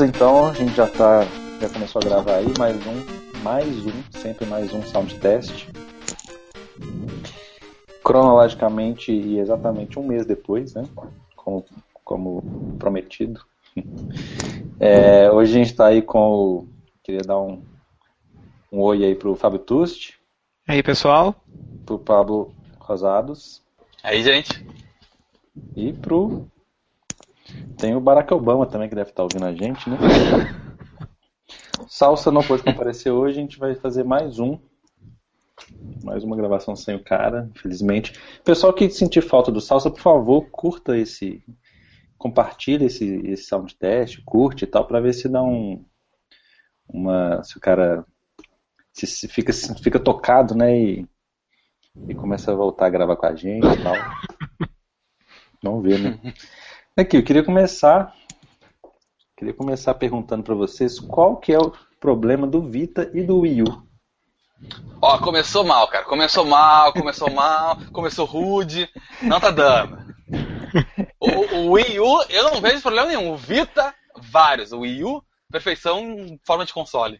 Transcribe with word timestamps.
Beleza, 0.00 0.06
então 0.06 0.46
a 0.46 0.54
gente 0.54 0.74
já 0.74 0.86
tá. 0.86 1.26
Já 1.60 1.68
começou 1.68 2.00
a 2.02 2.08
gravar 2.08 2.36
aí, 2.36 2.46
mais 2.58 2.76
um, 2.86 3.42
mais 3.42 3.86
um, 3.86 4.18
sempre 4.18 4.46
mais 4.46 4.72
um 4.72 4.82
sound 4.82 5.14
test. 5.18 5.68
Cronologicamente 8.02 9.12
e 9.12 9.38
exatamente 9.38 9.98
um 9.98 10.06
mês 10.06 10.24
depois, 10.24 10.72
né? 10.72 10.84
Como, 11.36 11.64
como 12.04 12.42
prometido. 12.78 13.44
É, 14.82 15.30
hoje 15.30 15.50
a 15.50 15.58
gente 15.58 15.72
está 15.72 15.88
aí 15.88 16.00
com 16.00 16.32
o. 16.32 16.68
Queria 17.02 17.20
dar 17.20 17.38
um, 17.38 17.62
um 18.72 18.80
oi 18.80 19.04
aí 19.04 19.14
pro 19.14 19.36
Fábio 19.36 19.58
Tust. 19.58 20.14
E 20.66 20.72
aí, 20.72 20.82
pessoal? 20.82 21.34
Pro 21.84 21.98
Pablo 21.98 22.54
Rosados. 22.78 23.62
Aí, 24.02 24.22
gente. 24.22 24.64
E 25.76 25.92
pro. 25.92 26.49
Tem 27.78 27.94
o 27.94 28.00
Barack 28.00 28.32
Obama 28.32 28.66
também 28.66 28.88
que 28.88 28.94
deve 28.94 29.10
estar 29.10 29.22
ouvindo 29.22 29.46
a 29.46 29.52
gente, 29.52 29.88
né? 29.88 29.96
Salsa 31.88 32.30
não 32.30 32.42
pôde 32.42 32.62
comparecer 32.62 33.12
hoje, 33.12 33.38
a 33.38 33.40
gente 33.42 33.58
vai 33.58 33.74
fazer 33.74 34.04
mais 34.04 34.38
um. 34.38 34.58
Mais 36.04 36.22
uma 36.24 36.36
gravação 36.36 36.74
sem 36.76 36.94
o 36.94 37.02
cara, 37.02 37.50
infelizmente. 37.54 38.12
Pessoal 38.44 38.72
que 38.72 38.88
sentir 38.90 39.22
falta 39.22 39.50
do 39.50 39.60
Salsa, 39.60 39.90
por 39.90 40.00
favor, 40.00 40.48
curta 40.50 40.96
esse. 40.96 41.42
Compartilha 42.16 42.84
esse, 42.84 43.04
esse 43.26 43.44
sound 43.44 43.74
test, 43.76 44.22
curte 44.24 44.64
e 44.64 44.66
tal, 44.66 44.86
pra 44.86 45.00
ver 45.00 45.12
se 45.12 45.28
dá 45.28 45.42
um. 45.42 45.84
Uma. 46.88 47.42
Se 47.42 47.56
o 47.56 47.60
cara. 47.60 48.04
Se, 48.92 49.06
se 49.06 49.28
fica, 49.28 49.52
se 49.52 49.74
fica 49.82 49.98
tocado, 49.98 50.54
né? 50.54 50.78
E, 50.78 51.06
e 52.08 52.14
começa 52.14 52.52
a 52.52 52.54
voltar 52.54 52.86
a 52.86 52.90
gravar 52.90 53.16
com 53.16 53.26
a 53.26 53.34
gente 53.34 53.66
e 53.66 53.82
tal. 53.82 53.94
Vamos 55.62 55.82
ver, 55.82 55.98
né? 55.98 56.18
Aqui, 56.96 57.16
eu 57.16 57.22
queria 57.22 57.44
começar 57.44 58.14
queria 59.36 59.54
começar 59.54 59.94
perguntando 59.94 60.42
para 60.42 60.54
vocês 60.54 61.00
qual 61.00 61.38
que 61.38 61.50
é 61.50 61.58
o 61.58 61.72
problema 61.98 62.46
do 62.46 62.60
Vita 62.60 63.10
e 63.14 63.22
do 63.22 63.38
Wii 63.38 63.62
U. 63.62 63.82
Ó, 65.00 65.18
começou 65.18 65.64
mal, 65.64 65.88
cara. 65.88 66.04
Começou 66.04 66.44
mal, 66.44 66.92
começou 66.92 67.30
mal, 67.32 67.78
começou 67.90 68.26
rude. 68.26 68.86
Não 69.22 69.40
tá 69.40 69.50
dando. 69.50 69.98
O, 71.18 71.56
o, 71.56 71.72
Wii 71.72 72.00
U, 72.00 72.22
eu 72.28 72.44
não 72.50 72.60
vejo 72.60 72.82
problema 72.82 73.08
nenhum. 73.08 73.32
O 73.32 73.36
Vita, 73.36 73.94
vários. 74.30 74.72
O 74.72 74.80
Wii 74.80 75.04
U, 75.04 75.22
perfeição 75.50 76.00
em 76.00 76.38
forma 76.44 76.66
de 76.66 76.74
console. 76.74 77.18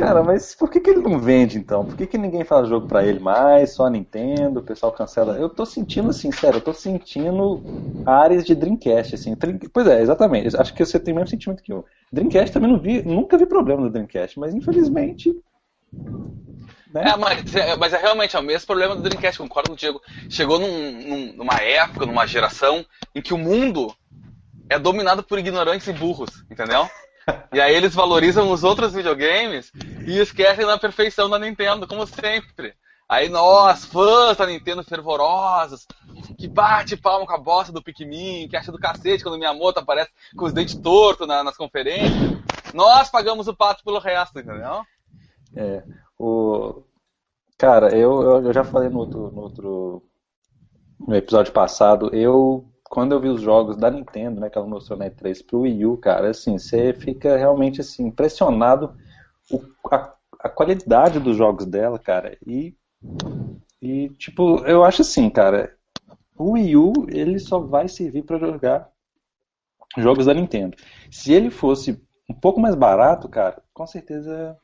Cara, 0.00 0.22
mas 0.22 0.54
por 0.54 0.70
que, 0.70 0.80
que 0.80 0.88
ele 0.88 1.02
não 1.02 1.18
vende 1.20 1.58
então? 1.58 1.84
Por 1.84 1.94
que, 1.94 2.06
que 2.06 2.16
ninguém 2.16 2.42
faz 2.42 2.66
jogo 2.66 2.88
para 2.88 3.04
ele 3.04 3.20
mais? 3.20 3.74
Só 3.74 3.84
a 3.84 3.90
Nintendo, 3.90 4.60
o 4.60 4.62
pessoal 4.62 4.90
cancela. 4.92 5.36
Eu 5.36 5.50
tô 5.50 5.66
sentindo 5.66 6.08
assim, 6.08 6.32
sério, 6.32 6.56
eu 6.56 6.62
tô 6.62 6.72
sentindo 6.72 7.62
áreas 8.06 8.46
de 8.46 8.54
Dreamcast, 8.54 9.14
assim. 9.14 9.36
Pois 9.70 9.86
é, 9.86 10.00
exatamente. 10.00 10.56
Acho 10.56 10.72
que 10.72 10.86
você 10.86 10.98
tem 10.98 11.12
o 11.12 11.16
mesmo 11.16 11.28
sentimento 11.28 11.62
que 11.62 11.70
eu. 11.70 11.84
Dreamcast 12.10 12.50
também 12.50 12.72
não 12.72 12.80
vi, 12.80 13.02
nunca 13.02 13.36
vi 13.36 13.44
problema 13.44 13.82
no 13.82 13.90
Dreamcast, 13.90 14.40
mas 14.40 14.54
infelizmente. 14.54 15.36
Né? 15.92 17.04
É, 17.10 17.16
mas, 17.16 17.54
é, 17.54 17.76
mas 17.76 17.92
é 17.92 17.98
realmente 17.98 18.34
é 18.34 18.38
o 18.38 18.42
mesmo 18.42 18.66
problema 18.66 18.96
do 18.96 19.02
Dreamcast, 19.02 19.38
concordo 19.38 19.68
com 19.68 19.74
o 19.74 19.78
Diego. 19.78 20.00
Chegou 20.30 20.58
num, 20.58 20.92
num, 20.92 21.32
numa 21.34 21.60
época, 21.60 22.06
numa 22.06 22.26
geração, 22.26 22.86
em 23.14 23.20
que 23.20 23.34
o 23.34 23.38
mundo 23.38 23.94
é 24.70 24.78
dominado 24.78 25.22
por 25.22 25.38
ignorantes 25.38 25.86
e 25.88 25.92
burros, 25.92 26.42
entendeu? 26.50 26.88
E 27.52 27.60
aí 27.60 27.74
eles 27.74 27.94
valorizam 27.94 28.50
os 28.50 28.64
outros 28.64 28.92
videogames 28.92 29.72
e 30.06 30.18
esquecem 30.18 30.66
da 30.66 30.78
perfeição 30.78 31.28
da 31.28 31.38
Nintendo, 31.38 31.86
como 31.86 32.06
sempre. 32.06 32.74
Aí 33.08 33.28
nós, 33.28 33.84
fãs 33.84 34.36
da 34.36 34.46
Nintendo 34.46 34.84
fervorosos, 34.84 35.84
que 36.38 36.46
bate 36.46 36.96
palma 36.96 37.26
com 37.26 37.34
a 37.34 37.38
bosta 37.38 37.72
do 37.72 37.82
Pikmin, 37.82 38.46
que 38.48 38.56
acha 38.56 38.70
do 38.70 38.78
cacete 38.78 39.24
quando 39.24 39.36
minha 39.36 39.52
moto 39.52 39.78
aparece 39.78 40.10
com 40.36 40.44
os 40.44 40.52
dentes 40.52 40.76
tortos 40.76 41.26
na, 41.26 41.42
nas 41.42 41.56
conferências, 41.56 42.38
nós 42.72 43.10
pagamos 43.10 43.48
o 43.48 43.56
pato 43.56 43.82
pelo 43.82 43.98
resto, 43.98 44.38
entendeu? 44.38 44.82
É, 45.56 45.82
o... 46.16 46.84
Cara, 47.58 47.92
eu, 47.94 48.44
eu 48.44 48.52
já 48.52 48.62
falei 48.62 48.88
no 48.88 49.00
outro, 49.00 49.30
no 49.32 49.40
outro 49.40 50.02
no 51.00 51.16
episódio 51.16 51.52
passado, 51.52 52.14
eu 52.14 52.69
quando 52.90 53.12
eu 53.12 53.20
vi 53.20 53.28
os 53.28 53.40
jogos 53.40 53.76
da 53.76 53.88
Nintendo, 53.88 54.40
né, 54.40 54.50
que 54.50 54.58
ela 54.58 54.66
mostrou 54.66 54.98
na 54.98 55.08
E3 55.08 55.46
pro 55.46 55.60
Wii 55.60 55.86
U, 55.86 55.96
cara, 55.96 56.30
assim, 56.30 56.58
você 56.58 56.92
fica 56.92 57.36
realmente 57.36 57.80
assim 57.80 58.08
impressionado 58.08 58.96
o, 59.48 59.62
a, 59.88 60.12
a, 60.40 60.48
qualidade 60.48 61.20
dos 61.20 61.36
jogos 61.36 61.66
dela, 61.66 62.00
cara. 62.00 62.36
E 62.44 62.74
e 63.80 64.08
tipo, 64.18 64.58
eu 64.66 64.84
acho 64.84 65.02
assim, 65.02 65.30
cara, 65.30 65.72
o 66.36 66.52
Wii 66.52 66.76
U, 66.76 66.92
ele 67.08 67.38
só 67.38 67.60
vai 67.60 67.86
servir 67.86 68.24
para 68.24 68.38
jogar 68.38 68.90
jogos 69.96 70.26
da 70.26 70.34
Nintendo. 70.34 70.76
Se 71.12 71.32
ele 71.32 71.48
fosse 71.48 72.02
um 72.28 72.34
pouco 72.34 72.60
mais 72.60 72.74
barato, 72.74 73.28
cara, 73.28 73.62
com 73.72 73.86
certeza 73.86 74.58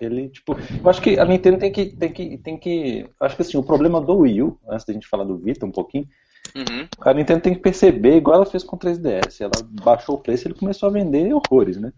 ele, 0.00 0.28
tipo, 0.28 0.56
eu 0.82 0.90
acho 0.90 1.00
que 1.00 1.20
a 1.20 1.24
Nintendo 1.24 1.58
tem 1.58 1.70
que 1.70 1.86
tem 1.96 2.12
que 2.12 2.38
tem 2.38 2.58
que, 2.58 3.08
acho 3.20 3.36
que 3.36 3.42
assim, 3.42 3.56
o 3.56 3.62
problema 3.62 4.00
do 4.00 4.18
Wii 4.18 4.42
U, 4.42 4.58
antes 4.68 4.84
da 4.84 4.92
gente 4.92 5.06
falar 5.06 5.22
do 5.22 5.38
Vita 5.38 5.64
um 5.64 5.70
pouquinho, 5.70 6.08
Uhum. 6.54 6.88
A 7.00 7.14
Nintendo 7.14 7.42
tem 7.42 7.54
que 7.54 7.60
perceber, 7.60 8.16
igual 8.16 8.36
ela 8.36 8.46
fez 8.46 8.64
com 8.64 8.76
o 8.76 8.78
3DS. 8.78 9.40
Ela 9.40 9.52
baixou 9.82 10.16
o 10.16 10.20
preço 10.20 10.46
e 10.46 10.48
ele 10.48 10.58
começou 10.58 10.88
a 10.88 10.92
vender 10.92 11.32
horrores, 11.32 11.76
né? 11.76 11.92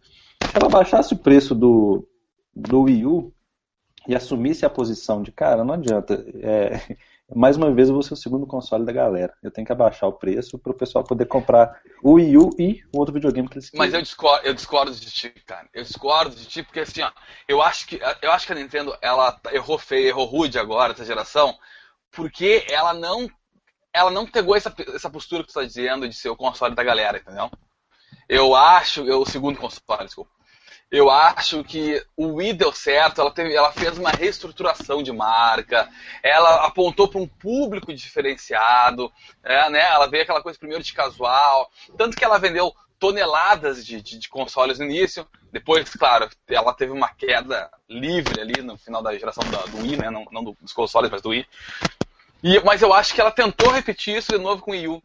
Se 0.50 0.56
ela 0.56 0.69
baixasse 0.69 1.14
o 1.14 1.19
preço 1.19 1.54
do, 1.54 2.06
do 2.54 2.82
Wii 2.82 3.06
U 3.06 3.32
e 4.06 4.14
assumisse 4.14 4.66
a 4.66 4.70
posição 4.70 5.22
de, 5.22 5.32
cara, 5.32 5.64
não 5.64 5.75
adianta. 5.75 6.25
É, 6.42 6.97
mais 7.34 7.56
uma 7.56 7.72
vez 7.72 7.88
eu 7.88 7.94
vou 7.94 8.03
ser 8.03 8.12
o 8.14 8.16
segundo 8.16 8.47
console 8.47 8.84
da 8.84 8.92
galera. 8.92 9.32
Eu 9.42 9.50
tenho 9.50 9.66
que 9.66 9.72
abaixar 9.72 10.08
o 10.08 10.12
preço 10.12 10.59
para 10.59 10.72
o 10.72 10.76
pessoal 10.76 11.04
poder 11.04 11.26
comprar 11.26 11.80
o 12.03 12.14
Wii 12.14 12.36
U 12.36 12.50
e 12.59 12.82
o 12.92 12.98
outro 12.98 13.14
videogame 13.14 13.48
que 13.48 13.54
eles 13.54 13.70
querem. 13.70 13.86
Mas 13.86 13.94
eu 13.94 14.03
discordo, 14.03 14.47
eu 14.47 14.54
discordo 14.54 14.92
de 14.92 15.10
ti, 15.10 15.30
cara. 15.47 15.69
Eu 15.72 15.82
discordo 15.82 16.36
de 16.36 16.44
ti 16.47 16.62
porque 16.62 16.80
assim, 16.80 17.03
ó, 17.03 17.10
eu 17.48 17.62
acho 17.62 17.86
que 17.86 18.00
eu 18.20 18.32
acho 18.32 18.47
que 18.47 18.53
a 18.53 18.56
Nintendo 18.56 18.94
ela 19.00 19.41
errou 19.53 19.78
feio, 19.78 20.09
errou 20.09 20.26
rude 20.26 20.59
agora 20.59 20.92
essa 20.92 21.04
geração, 21.04 21.56
porque 22.10 22.66
ela 22.69 22.92
não 22.92 23.30
ela 23.92 24.10
não 24.10 24.26
pegou 24.26 24.56
essa, 24.56 24.75
essa 24.94 25.10
postura 25.10 25.44
que 25.44 25.53
você 25.53 25.60
está 25.60 25.69
dizendo 25.69 26.08
de 26.08 26.14
ser 26.14 26.30
o 26.30 26.36
console 26.36 26.75
da 26.75 26.82
galera, 26.82 27.19
entendeu? 27.19 27.50
Eu 28.28 28.54
acho, 28.54 29.04
eu, 29.04 29.20
o 29.20 29.26
segundo 29.26 29.58
console, 29.58 30.04
desculpa. 30.04 30.30
Eu 30.91 31.10
acho 31.10 31.64
que 31.64 32.04
o 32.14 32.34
Wii 32.34 32.53
deu 32.53 32.70
certo, 32.70 33.22
ela, 33.22 33.30
teve, 33.30 33.54
ela 33.54 33.72
fez 33.72 33.97
uma 33.97 34.10
reestruturação 34.10 35.03
de 35.03 35.10
marca, 35.10 35.88
ela 36.22 36.66
apontou 36.66 37.08
para 37.08 37.20
um 37.20 37.26
público 37.26 37.94
diferenciado, 37.94 39.10
é, 39.42 39.70
né? 39.70 39.80
ela 39.80 40.06
veio 40.06 40.22
aquela 40.22 40.42
coisa 40.42 40.59
primeiro 40.59 40.84
de 40.84 40.92
casual, 40.92 41.70
tanto 41.97 42.14
que 42.14 42.24
ela 42.24 42.38
vendeu 42.38 42.74
toneladas 42.98 43.84
de, 43.84 44.03
de, 44.03 44.19
de, 44.19 44.28
consoles 44.28 44.78
no 44.78 44.84
início, 44.84 45.26
depois, 45.50 45.91
claro, 45.94 46.28
ela 46.47 46.74
teve 46.74 46.92
uma 46.92 47.09
queda 47.09 47.70
livre 47.88 48.38
ali 48.38 48.60
no 48.60 48.76
final 48.76 49.03
da 49.03 49.16
geração 49.16 49.42
do, 49.44 49.70
do 49.70 49.82
Wii, 49.82 49.97
né? 49.97 50.10
não, 50.10 50.26
não 50.30 50.44
dos 50.44 50.74
consoles, 50.74 51.10
mas 51.10 51.22
do 51.22 51.30
Wii. 51.30 51.47
E, 52.42 52.58
mas 52.60 52.82
eu 52.82 52.92
acho 52.92 53.14
que 53.14 53.20
ela 53.20 53.30
tentou 53.30 53.70
repetir 53.70 54.16
isso 54.16 54.32
de 54.32 54.38
novo 54.38 54.62
com 54.62 54.72
o 54.72 54.75
Wii 54.75 54.88
U. 54.88 55.03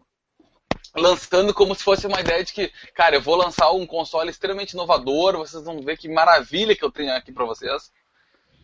Lançando 0.96 1.54
como 1.54 1.76
se 1.76 1.84
fosse 1.84 2.08
uma 2.08 2.20
ideia 2.20 2.44
de 2.44 2.52
que, 2.52 2.72
cara, 2.96 3.16
eu 3.16 3.22
vou 3.22 3.36
lançar 3.36 3.72
um 3.72 3.86
console 3.86 4.32
extremamente 4.32 4.72
inovador, 4.72 5.38
vocês 5.38 5.64
vão 5.64 5.82
ver 5.82 5.98
que 5.98 6.10
maravilha 6.10 6.76
que 6.76 6.84
eu 6.84 6.92
tenho 6.92 7.14
aqui 7.14 7.32
para 7.32 7.46
vocês. 7.46 7.92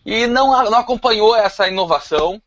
E 0.04 0.26
não, 0.26 0.48
não 0.70 0.80
acompanhou 0.80 1.36
essa 1.36 1.68
inovação, 1.68 2.42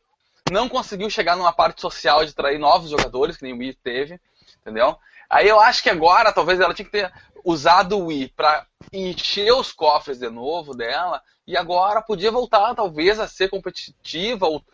não 0.51 0.69
conseguiu 0.69 1.09
chegar 1.09 1.37
numa 1.37 1.53
parte 1.53 1.81
social 1.81 2.25
de 2.25 2.33
atrair 2.33 2.59
novos 2.59 2.91
jogadores, 2.91 3.37
que 3.37 3.45
nem 3.45 3.53
o 3.53 3.59
Wii 3.59 3.79
teve, 3.83 4.21
entendeu? 4.61 4.99
Aí 5.31 5.49
eu 5.49 5.61
acho 5.61 5.83
que 5.83 5.91
agora 5.91 6.33
talvez 6.33 6.59
ela 6.59 6.75
tinha 6.75 6.87
que 6.87 6.93
ter 6.93 7.13
usado 7.45 7.97
o 7.97 8.07
Wii 8.07 8.33
para 8.37 8.67
encher 8.93 9.53
os 9.53 9.73
cofres 9.73 10.19
de 10.19 10.29
novo 10.29 10.75
dela 10.75 11.23
e 11.47 11.57
agora 11.57 12.03
podia 12.03 12.31
voltar 12.31 12.75
talvez 12.75 13.21
a 13.21 13.29
ser 13.29 13.49
competitiva 13.49 14.47
ou, 14.47 14.65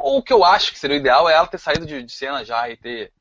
ou 0.00 0.18
o 0.18 0.22
que 0.22 0.32
eu 0.32 0.42
acho 0.42 0.72
que 0.72 0.78
seria 0.78 0.96
o 0.96 1.00
ideal 1.00 1.28
é 1.28 1.34
ela 1.34 1.46
ter 1.46 1.58
saído 1.58 1.86
de, 1.86 2.02
de 2.02 2.12
cena 2.12 2.44
já 2.44 2.68
e 2.68 2.76
ter 2.76 3.12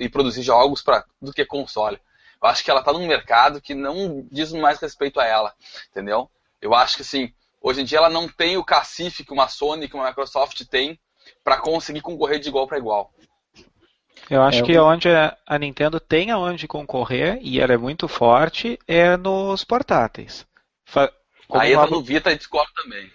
e 0.00 0.08
produzir 0.08 0.42
jogos 0.42 0.82
para 0.82 1.04
do 1.22 1.32
que 1.32 1.44
console. 1.46 2.00
Eu 2.42 2.48
acho 2.48 2.64
que 2.64 2.70
ela 2.70 2.80
está 2.80 2.92
num 2.92 3.06
mercado 3.06 3.60
que 3.60 3.74
não 3.74 4.26
diz 4.30 4.52
mais 4.52 4.80
respeito 4.80 5.20
a 5.20 5.24
ela, 5.24 5.54
entendeu? 5.90 6.28
Eu 6.60 6.74
acho 6.74 6.96
que 6.96 7.02
assim, 7.02 7.32
hoje 7.62 7.80
em 7.80 7.84
dia 7.84 7.98
ela 7.98 8.10
não 8.10 8.28
tem 8.28 8.56
o 8.56 8.64
cacife 8.64 9.24
que 9.24 9.32
uma 9.32 9.48
Sony, 9.48 9.88
que 9.88 9.94
uma 9.94 10.08
Microsoft 10.08 10.64
tem 10.66 10.98
para 11.44 11.58
conseguir 11.58 12.00
concorrer 12.00 12.40
de 12.40 12.48
igual 12.48 12.66
para 12.66 12.78
igual. 12.78 13.12
Eu 14.28 14.42
acho 14.42 14.62
é, 14.62 14.66
que 14.66 14.78
onde 14.78 15.08
a 15.08 15.58
Nintendo 15.58 15.98
tem 15.98 16.30
aonde 16.30 16.68
concorrer, 16.68 17.38
e 17.40 17.60
ela 17.60 17.72
é 17.72 17.78
muito 17.78 18.08
forte, 18.08 18.78
é 18.86 19.16
nos 19.16 19.64
portáteis. 19.64 20.46
Fa 20.84 21.10
Aí 21.50 21.72
entra 21.72 21.86
no 21.86 22.02
Vita 22.02 22.30
e 22.30 22.36
Discord 22.36 22.70
também. 22.74 23.10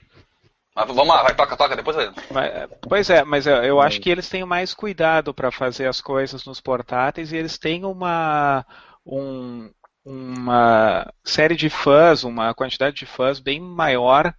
Mas 0.76 0.88
vamos 0.88 1.08
lá, 1.08 1.22
vai, 1.22 1.36
toca, 1.36 1.56
toca, 1.56 1.76
depois 1.76 1.96
mas, 2.32 2.70
Pois 2.82 3.10
é, 3.10 3.24
mas 3.24 3.46
eu, 3.46 3.58
eu 3.58 3.80
acho 3.80 4.02
que 4.02 4.10
eles 4.10 4.28
têm 4.28 4.44
mais 4.44 4.74
cuidado 4.74 5.34
para 5.34 5.52
fazer 5.52 5.88
as 5.88 6.02
coisas 6.02 6.46
nos 6.46 6.60
portáteis 6.60 7.32
e 7.32 7.38
eles 7.38 7.60
têm 7.60 7.86
uma, 7.86 8.66
um, 9.06 9.72
uma 10.04 11.14
série 11.24 11.56
de 11.56 11.70
fãs, 11.70 12.24
uma 12.24 12.54
quantidade 12.56 12.96
de 12.96 13.06
fãs 13.06 13.40
bem 13.40 13.60
maior 13.60 14.34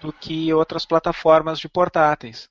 do 0.00 0.12
que 0.12 0.52
outras 0.52 0.84
plataformas 0.84 1.58
de 1.58 1.68
portáteis. 1.68 2.48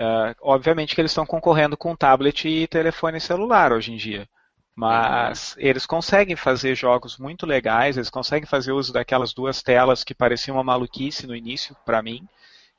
Uh, 0.00 0.34
obviamente 0.40 0.94
que 0.94 1.00
eles 1.00 1.10
estão 1.10 1.26
concorrendo 1.26 1.76
com 1.76 1.94
tablet 1.94 2.48
e 2.48 2.66
telefone 2.66 3.20
celular 3.20 3.72
hoje 3.72 3.92
em 3.92 3.96
dia. 3.96 4.26
Mas 4.74 5.54
eles 5.56 5.86
conseguem 5.86 6.34
fazer 6.34 6.74
jogos 6.74 7.16
muito 7.16 7.46
legais, 7.46 7.96
eles 7.96 8.10
conseguem 8.10 8.48
fazer 8.48 8.72
uso 8.72 8.92
daquelas 8.92 9.32
duas 9.32 9.62
telas 9.62 10.02
que 10.02 10.14
pareciam 10.14 10.56
uma 10.56 10.64
maluquice 10.64 11.28
no 11.28 11.36
início, 11.36 11.76
para 11.84 12.02
mim, 12.02 12.26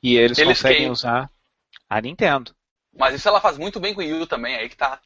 e 0.02 0.16
eles, 0.16 0.38
eles 0.38 0.58
conseguem 0.58 0.82
quem? 0.82 0.90
usar 0.90 1.30
a 1.88 2.00
Nintendo. 2.00 2.54
Mas 2.96 3.14
isso 3.14 3.28
ela 3.28 3.40
faz 3.40 3.58
muito 3.58 3.78
bem 3.78 3.94
com 3.94 4.00
o 4.00 4.04
Wii 4.04 4.22
U 4.22 4.26
também, 4.26 4.56
aí 4.56 4.68
que 4.68 4.76
tá. 4.76 5.00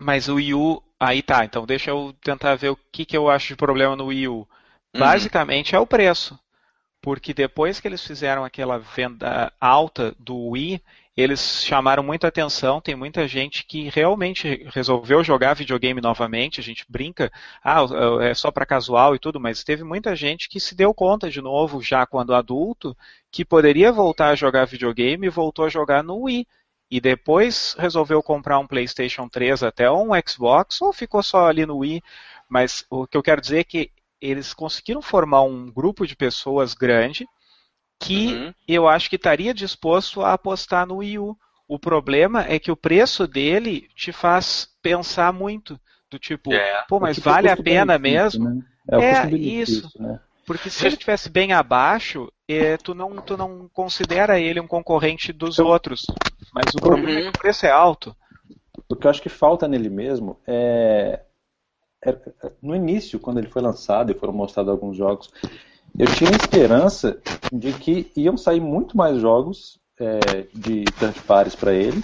Mas 0.00 0.28
o 0.28 0.34
Wii 0.34 0.54
U, 0.54 0.82
aí 0.98 1.22
tá, 1.22 1.44
então 1.44 1.64
deixa 1.64 1.90
eu 1.90 2.14
tentar 2.22 2.54
ver 2.56 2.70
o 2.70 2.78
que, 2.90 3.04
que 3.04 3.16
eu 3.16 3.30
acho 3.30 3.48
de 3.48 3.56
problema 3.56 3.94
no 3.94 4.06
Wii 4.06 4.28
U. 4.28 4.38
Uhum. 4.38 4.46
Basicamente 5.00 5.74
uhum. 5.74 5.80
é 5.80 5.82
o 5.82 5.86
preço. 5.86 6.38
Porque 7.00 7.34
depois 7.34 7.80
que 7.80 7.88
eles 7.88 8.06
fizeram 8.06 8.44
aquela 8.44 8.78
venda 8.78 9.52
alta 9.60 10.14
do 10.18 10.36
Wii, 10.50 10.80
eles 11.16 11.62
chamaram 11.64 12.02
muita 12.02 12.28
atenção. 12.28 12.80
Tem 12.80 12.94
muita 12.94 13.28
gente 13.28 13.64
que 13.66 13.88
realmente 13.90 14.66
resolveu 14.72 15.22
jogar 15.22 15.54
videogame 15.54 16.00
novamente. 16.00 16.60
A 16.60 16.62
gente 16.62 16.84
brinca, 16.88 17.30
ah, 17.62 17.80
é 18.22 18.34
só 18.34 18.50
para 18.50 18.66
casual 18.66 19.14
e 19.14 19.18
tudo, 19.18 19.38
mas 19.38 19.62
teve 19.62 19.84
muita 19.84 20.16
gente 20.16 20.48
que 20.48 20.58
se 20.58 20.74
deu 20.74 20.94
conta 20.94 21.30
de 21.30 21.40
novo, 21.42 21.82
já 21.82 22.06
quando 22.06 22.34
adulto, 22.34 22.96
que 23.30 23.44
poderia 23.44 23.92
voltar 23.92 24.30
a 24.30 24.34
jogar 24.34 24.64
videogame 24.66 25.26
e 25.26 25.30
voltou 25.30 25.66
a 25.66 25.68
jogar 25.68 26.02
no 26.02 26.22
Wii. 26.22 26.46
E 26.90 27.00
depois 27.00 27.74
resolveu 27.78 28.22
comprar 28.22 28.58
um 28.58 28.66
PlayStation 28.66 29.28
3 29.28 29.62
até 29.62 29.90
um 29.90 30.10
Xbox 30.26 30.80
ou 30.82 30.92
ficou 30.92 31.22
só 31.22 31.46
ali 31.46 31.64
no 31.66 31.78
Wii. 31.78 32.02
Mas 32.48 32.84
o 32.90 33.06
que 33.06 33.16
eu 33.16 33.22
quero 33.22 33.40
dizer 33.40 33.60
é 33.60 33.64
que 33.64 33.90
eles 34.20 34.54
conseguiram 34.54 35.02
formar 35.02 35.42
um 35.42 35.70
grupo 35.70 36.06
de 36.06 36.14
pessoas 36.14 36.74
grande 36.74 37.26
que 38.02 38.34
uhum. 38.34 38.54
eu 38.66 38.88
acho 38.88 39.08
que 39.08 39.16
estaria 39.16 39.54
disposto 39.54 40.22
a 40.22 40.32
apostar 40.32 40.86
no 40.86 40.96
Wii 40.96 41.18
U. 41.18 41.36
O 41.68 41.78
problema 41.78 42.44
é 42.48 42.58
que 42.58 42.70
o 42.70 42.76
preço 42.76 43.26
dele 43.26 43.88
te 43.96 44.12
faz 44.12 44.68
pensar 44.82 45.32
muito. 45.32 45.80
Do 46.10 46.18
tipo, 46.18 46.52
é. 46.52 46.84
pô, 46.88 47.00
mas 47.00 47.18
vale 47.18 47.48
a 47.48 47.56
pena 47.56 47.98
mesmo? 47.98 48.50
Né? 48.50 48.62
É, 48.90 49.26
é 49.26 49.30
isso. 49.34 49.88
Né? 49.98 50.20
Porque 50.44 50.68
se 50.68 50.84
ele 50.84 50.94
estivesse 50.94 51.30
bem 51.30 51.52
abaixo, 51.52 52.30
é, 52.46 52.76
tu, 52.76 52.94
não, 52.94 53.16
tu 53.22 53.36
não 53.36 53.70
considera 53.72 54.38
ele 54.38 54.60
um 54.60 54.66
concorrente 54.66 55.32
dos 55.32 55.58
então, 55.58 55.70
outros. 55.70 56.04
Mas 56.52 56.74
o 56.74 56.78
problema 56.78 57.20
é 57.20 57.22
que 57.22 57.28
o 57.28 57.40
preço 57.40 57.64
é 57.64 57.70
alto. 57.70 58.14
O 58.88 58.96
que 58.96 59.06
eu 59.06 59.10
acho 59.10 59.22
que 59.22 59.28
falta 59.28 59.66
nele 59.66 59.88
mesmo 59.88 60.38
é, 60.46 61.22
é, 62.04 62.10
é 62.10 62.52
no 62.60 62.74
início, 62.74 63.20
quando 63.20 63.38
ele 63.38 63.48
foi 63.48 63.62
lançado 63.62 64.10
e 64.10 64.18
foram 64.18 64.32
mostrados 64.32 64.70
alguns 64.70 64.96
jogos, 64.96 65.30
eu 65.98 66.06
tinha 66.14 66.30
esperança 66.30 67.20
de 67.52 67.72
que 67.72 68.10
iam 68.16 68.36
sair 68.36 68.60
muito 68.60 68.96
mais 68.96 69.20
jogos 69.20 69.78
é, 69.98 70.46
de 70.54 70.84
third 70.98 71.20
parties 71.22 71.54
para 71.54 71.72
ele. 71.72 72.02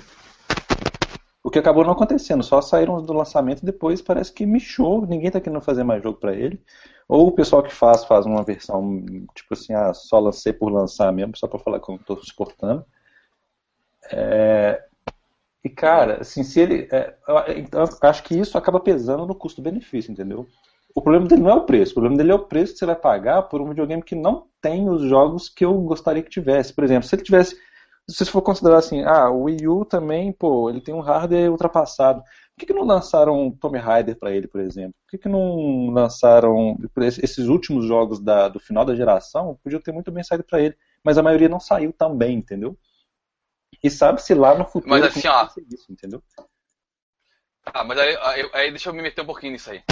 O 1.42 1.50
que 1.50 1.58
acabou 1.58 1.84
não 1.84 1.92
acontecendo, 1.92 2.42
só 2.42 2.60
saíram 2.60 3.00
do 3.00 3.12
lançamento 3.12 3.64
depois 3.64 4.02
parece 4.02 4.32
que 4.32 4.44
michou, 4.44 5.06
ninguém 5.06 5.28
está 5.28 5.40
querendo 5.40 5.62
fazer 5.62 5.82
mais 5.82 6.02
jogo 6.02 6.18
para 6.18 6.34
ele. 6.34 6.62
Ou 7.08 7.28
o 7.28 7.32
pessoal 7.32 7.62
que 7.62 7.72
faz, 7.72 8.04
faz 8.04 8.26
uma 8.26 8.44
versão, 8.44 9.02
tipo 9.34 9.54
assim, 9.54 9.72
ah, 9.72 9.94
só 9.94 10.18
lancei 10.18 10.52
por 10.52 10.70
lançar 10.70 11.10
mesmo, 11.10 11.36
só 11.36 11.48
para 11.48 11.58
falar 11.58 11.80
que 11.80 11.90
eu 11.90 11.96
estou 11.96 12.22
suportando. 12.22 12.84
É... 14.12 14.84
E 15.64 15.70
cara, 15.70 16.20
assim, 16.20 16.44
se 16.44 16.60
ele. 16.60 16.88
É, 16.92 17.16
eu 17.26 18.08
acho 18.08 18.22
que 18.22 18.38
isso 18.38 18.56
acaba 18.58 18.78
pesando 18.78 19.26
no 19.26 19.34
custo-benefício, 19.34 20.12
entendeu? 20.12 20.46
O 20.94 21.02
problema 21.02 21.26
dele 21.26 21.42
não 21.42 21.50
é 21.50 21.54
o 21.54 21.64
preço, 21.64 21.92
o 21.92 21.94
problema 21.94 22.16
dele 22.16 22.32
é 22.32 22.34
o 22.34 22.46
preço 22.46 22.72
que 22.72 22.78
você 22.78 22.86
vai 22.86 22.96
pagar 22.96 23.42
por 23.42 23.60
um 23.60 23.68
videogame 23.68 24.02
que 24.02 24.14
não 24.14 24.48
tem 24.60 24.88
os 24.88 25.02
jogos 25.02 25.48
que 25.48 25.64
eu 25.64 25.74
gostaria 25.80 26.22
que 26.22 26.30
tivesse. 26.30 26.72
Por 26.72 26.84
exemplo, 26.84 27.08
se 27.08 27.14
ele 27.14 27.22
tivesse. 27.22 27.56
Se 28.10 28.24
você 28.24 28.30
for 28.30 28.40
considerar 28.40 28.78
assim, 28.78 29.02
ah, 29.04 29.28
o 29.30 29.42
Wii 29.42 29.68
U 29.68 29.84
também, 29.84 30.32
pô, 30.32 30.70
ele 30.70 30.80
tem 30.80 30.94
um 30.94 31.00
hardware 31.00 31.50
ultrapassado. 31.50 32.22
Por 32.22 32.60
que, 32.60 32.66
que 32.66 32.72
não 32.72 32.84
lançaram 32.84 33.50
Tomb 33.50 33.78
Raider 33.78 34.18
para 34.18 34.32
ele, 34.32 34.48
por 34.48 34.60
exemplo? 34.60 34.94
Por 35.04 35.10
que, 35.10 35.18
que 35.18 35.28
não 35.28 35.90
lançaram 35.90 36.76
esses 37.22 37.46
últimos 37.48 37.84
jogos 37.84 38.18
da, 38.18 38.48
do 38.48 38.58
final 38.58 38.84
da 38.84 38.96
geração? 38.96 39.58
Podiam 39.62 39.80
ter 39.80 39.92
muito 39.92 40.10
bem 40.10 40.24
saído 40.24 40.42
para 40.42 40.60
ele, 40.60 40.74
mas 41.04 41.18
a 41.18 41.22
maioria 41.22 41.50
não 41.50 41.60
saiu 41.60 41.92
também, 41.92 42.38
entendeu? 42.38 42.76
E 43.82 43.90
sabe-se 43.90 44.34
lá 44.34 44.56
no 44.56 44.64
futuro 44.64 44.90
mas 44.90 45.04
assim, 45.04 45.28
ó, 45.28 45.46
isso, 45.70 45.92
entendeu? 45.92 46.22
Ah, 47.74 47.84
mas 47.84 47.98
aí, 47.98 48.16
aí, 48.22 48.50
aí, 48.54 48.70
deixa 48.70 48.88
eu 48.88 48.94
me 48.94 49.02
meter 49.02 49.22
um 49.22 49.26
pouquinho 49.26 49.52
nisso 49.52 49.70
aí. 49.70 49.82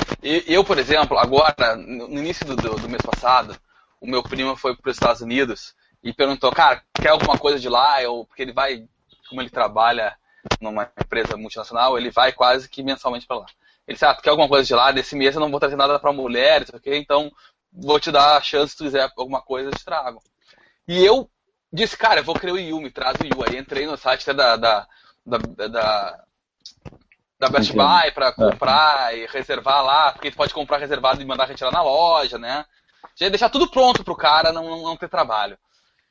Eu, 0.46 0.64
por 0.64 0.78
exemplo, 0.78 1.18
agora, 1.18 1.76
no 1.76 2.18
início 2.18 2.46
do, 2.46 2.56
do, 2.56 2.78
do 2.78 2.88
mês 2.88 3.02
passado, 3.04 3.56
o 4.00 4.06
meu 4.06 4.22
primo 4.22 4.56
foi 4.56 4.76
para 4.76 4.90
os 4.90 4.96
Estados 4.96 5.20
Unidos 5.20 5.74
e 6.02 6.12
perguntou, 6.12 6.50
cara, 6.52 6.82
quer 7.00 7.10
alguma 7.10 7.38
coisa 7.38 7.58
de 7.58 7.68
lá? 7.68 8.02
Eu, 8.02 8.24
porque 8.26 8.42
ele 8.42 8.52
vai, 8.52 8.84
como 9.28 9.40
ele 9.42 9.50
trabalha 9.50 10.16
numa 10.60 10.90
empresa 10.98 11.36
multinacional, 11.36 11.98
ele 11.98 12.10
vai 12.10 12.32
quase 12.32 12.68
que 12.68 12.82
mensalmente 12.82 13.26
para 13.26 13.38
lá. 13.38 13.46
Ele 13.86 13.94
disse, 13.94 14.04
ah, 14.04 14.14
tu 14.14 14.22
quer 14.22 14.30
alguma 14.30 14.48
coisa 14.48 14.66
de 14.66 14.74
lá? 14.74 14.90
Desse 14.90 15.14
mês 15.14 15.34
eu 15.34 15.40
não 15.40 15.50
vou 15.50 15.60
trazer 15.60 15.76
nada 15.76 15.98
para 15.98 16.12
mulher, 16.12 16.64
okay? 16.74 16.96
então 16.96 17.30
vou 17.72 18.00
te 18.00 18.10
dar 18.10 18.36
a 18.36 18.40
chance, 18.40 18.70
se 18.70 18.76
tu 18.76 18.84
quiser 18.84 19.10
alguma 19.16 19.42
coisa, 19.42 19.70
eu 19.70 19.74
te 19.76 19.84
trago. 19.84 20.22
E 20.88 21.04
eu 21.04 21.30
disse, 21.72 21.96
cara, 21.96 22.20
eu 22.20 22.24
vou 22.24 22.34
criar 22.34 22.54
o 22.54 22.58
Yu, 22.58 22.80
me 22.80 22.90
traz 22.90 23.16
o 23.20 23.24
Yu. 23.26 23.44
Aí 23.44 23.58
entrei 23.58 23.86
no 23.86 23.96
site 23.96 24.32
da, 24.32 24.56
da, 24.56 24.86
da, 25.24 25.38
da 25.68 26.24
da 27.38 27.48
Best 27.48 27.72
Buy 27.72 28.10
para 28.12 28.28
é. 28.28 28.32
comprar 28.32 29.14
é. 29.14 29.18
e 29.18 29.26
reservar 29.26 29.84
lá, 29.84 30.12
porque 30.12 30.30
tu 30.30 30.36
pode 30.36 30.54
comprar 30.54 30.78
reservado 30.78 31.20
e 31.20 31.24
mandar 31.24 31.46
retirar 31.46 31.70
na 31.70 31.82
loja, 31.82 32.38
né? 32.38 32.64
Já 33.14 33.28
deixar 33.28 33.48
tudo 33.48 33.68
pronto 33.68 34.02
pro 34.02 34.16
cara 34.16 34.52
não, 34.52 34.82
não 34.82 34.96
ter 34.96 35.08
trabalho. 35.08 35.58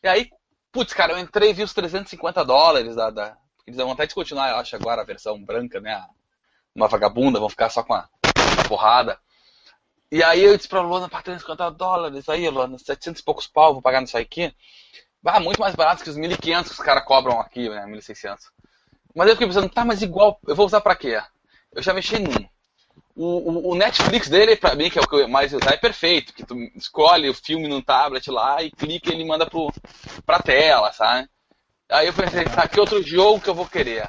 E 0.04 0.08
aí, 0.08 0.30
putz, 0.72 0.94
cara, 0.94 1.14
eu 1.14 1.20
entrei 1.20 1.50
e 1.50 1.54
vi 1.54 1.64
os 1.64 1.74
350 1.74 2.44
dólares 2.46 2.96
da. 2.96 3.10
da 3.10 3.38
eles 3.66 3.78
vão 3.78 3.92
até 3.92 4.06
descontinuar, 4.06 4.52
eu 4.52 4.58
acho, 4.58 4.76
agora 4.76 5.02
a 5.02 5.06
versão 5.06 5.44
branca, 5.44 5.80
né? 5.80 6.04
Uma 6.76 6.88
vagabunda, 6.88 7.40
vão 7.40 7.50
ficar 7.50 7.70
só 7.70 7.82
com 7.82 7.96
a, 7.96 8.08
a 8.60 8.68
porrada. 8.68 9.18
E 10.12 10.24
aí 10.24 10.44
eu 10.44 10.56
disse 10.56 10.70
pra 10.70 10.82
Luana, 10.82 11.10
pá, 11.10 11.22
350 11.24 11.72
dólares, 11.72 12.30
aí, 12.30 12.48
Luana, 12.48 12.78
700 12.78 13.22
e 13.22 13.24
poucos 13.26 13.48
pau, 13.48 13.74
vou 13.74 13.82
pagar 13.82 14.02
nisso 14.02 14.18
aqui. 14.18 14.54
Ah, 15.26 15.40
muito 15.40 15.60
mais 15.60 15.74
barato 15.74 16.04
que 16.04 16.10
os 16.10 16.16
1.500 16.16 16.66
que 16.66 16.72
os 16.72 16.78
caras 16.78 17.04
cobram 17.04 17.40
aqui, 17.40 17.68
né? 17.68 17.84
1.600. 17.88 18.38
Mas 19.16 19.28
eu 19.30 19.36
fiquei 19.36 19.48
pensando, 19.48 19.70
tá, 19.70 19.86
mas 19.86 20.02
igual, 20.02 20.38
eu 20.46 20.56
vou 20.56 20.66
usar 20.66 20.82
pra 20.82 20.96
quê? 20.96 21.22
Eu 21.72 21.82
já 21.82 21.94
mexi 21.94 22.20
num. 22.20 22.34
O, 23.16 23.70
o, 23.70 23.72
o, 23.72 23.76
Netflix 23.76 24.28
dele, 24.28 24.58
pra 24.58 24.76
mim, 24.76 24.90
que 24.90 25.00
é 25.00 25.02
o 25.02 25.08
que 25.08 25.16
eu 25.16 25.28
mais 25.30 25.54
usar, 25.54 25.74
é 25.74 25.78
perfeito. 25.78 26.34
Que 26.34 26.46
tu 26.46 26.54
escolhe 26.76 27.30
o 27.30 27.34
filme 27.34 27.70
no 27.70 27.82
tablet 27.82 28.30
lá 28.30 28.62
e 28.62 28.70
clica 28.70 29.10
e 29.10 29.14
ele 29.14 29.26
manda 29.26 29.46
pro, 29.46 29.72
pra 30.26 30.40
tela, 30.40 30.92
sabe? 30.92 31.30
Aí 31.90 32.08
eu 32.08 32.14
pensei, 32.14 32.44
tá, 32.44 32.68
que 32.68 32.78
outro 32.78 33.02
jogo 33.02 33.40
que 33.40 33.50
eu 33.50 33.56
vou 33.56 33.66
querer? 33.66 34.06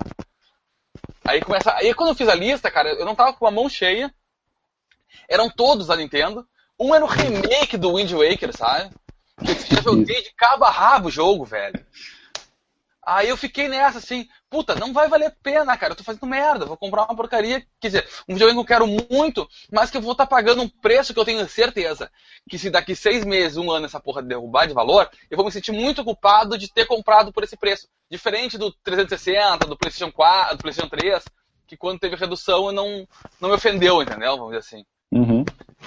Aí 1.25 1.40
começa. 1.40 1.73
Aí 1.75 1.95
quando 1.95 2.11
eu 2.11 2.14
fiz 2.16 2.28
a 2.28 2.35
lista, 2.35 2.69
cara, 2.69 2.88
eu 2.90 3.04
não 3.04 3.14
tava 3.14 3.33
com 3.33 3.47
a 3.47 3.50
mão 3.50 3.69
cheia. 3.69 4.12
Eram 5.28 5.49
todos 5.49 5.87
da 5.87 5.97
Nintendo. 5.97 6.45
Um 6.78 6.92
era 6.92 7.04
o 7.04 7.09
remake 7.09 7.76
do 7.76 7.95
Wind 7.95 8.11
Waker, 8.12 8.57
sabe? 8.57 8.92
Eu 9.38 9.76
já 9.76 9.83
joguei 9.83 10.23
de 10.23 10.35
cabo 10.35 10.64
a 10.64 10.71
rabo 10.71 11.09
o 11.09 11.12
jogo, 11.12 11.45
velho. 11.45 11.85
Aí 13.06 13.28
eu 13.28 13.36
fiquei 13.36 13.68
nessa, 13.68 13.98
assim, 13.98 14.28
puta, 14.50 14.75
não 14.75 14.92
vai 14.92 15.08
valer 15.08 15.26
a 15.26 15.34
pena, 15.42 15.76
cara, 15.76 15.92
eu 15.92 15.96
tô 15.96 16.02
fazendo 16.02 16.26
merda, 16.26 16.66
vou 16.66 16.76
comprar 16.76 17.04
uma 17.04 17.14
porcaria, 17.14 17.64
quer 17.80 17.88
dizer, 17.88 18.08
um 18.28 18.34
videogame 18.34 18.58
que 18.58 18.62
eu 18.62 18.76
quero 18.76 18.86
muito, 18.86 19.48
mas 19.70 19.92
que 19.92 19.96
eu 19.96 20.00
vou 20.00 20.10
estar 20.10 20.26
tá 20.26 20.30
pagando 20.30 20.62
um 20.62 20.68
preço 20.68 21.14
que 21.14 21.20
eu 21.20 21.25
tenho 21.25 21.48
certeza 21.48 22.10
que 22.48 22.58
se 22.58 22.70
daqui 22.70 22.94
seis 22.94 23.25
meses, 23.25 23.56
um 23.56 23.70
ano 23.70 23.86
essa 23.86 24.00
porra 24.00 24.22
derrubar 24.22 24.66
de 24.66 24.75
valor, 24.75 25.08
eu 25.30 25.36
vou 25.36 25.46
me 25.46 25.52
sentir 25.52 25.72
muito 25.72 26.04
culpado 26.04 26.56
de 26.56 26.72
ter 26.72 26.86
comprado 26.86 27.32
por 27.32 27.42
esse 27.42 27.56
preço. 27.56 27.88
Diferente 28.10 28.56
do 28.56 28.72
360, 28.72 29.66
do 29.66 29.76
PlayStation 29.76 30.12
4, 30.12 30.56
do 30.56 30.62
PlayStation 30.62 30.88
3, 30.88 31.25
que 31.66 31.76
quando 31.76 31.98
teve 31.98 32.14
redução 32.14 32.70
não, 32.70 33.06
não 33.40 33.48
me 33.48 33.54
ofendeu, 33.56 34.00
entendeu? 34.00 34.36
Vamos 34.36 34.48
dizer 34.48 34.58
assim. 34.58 34.84
Uhum. 35.12 35.44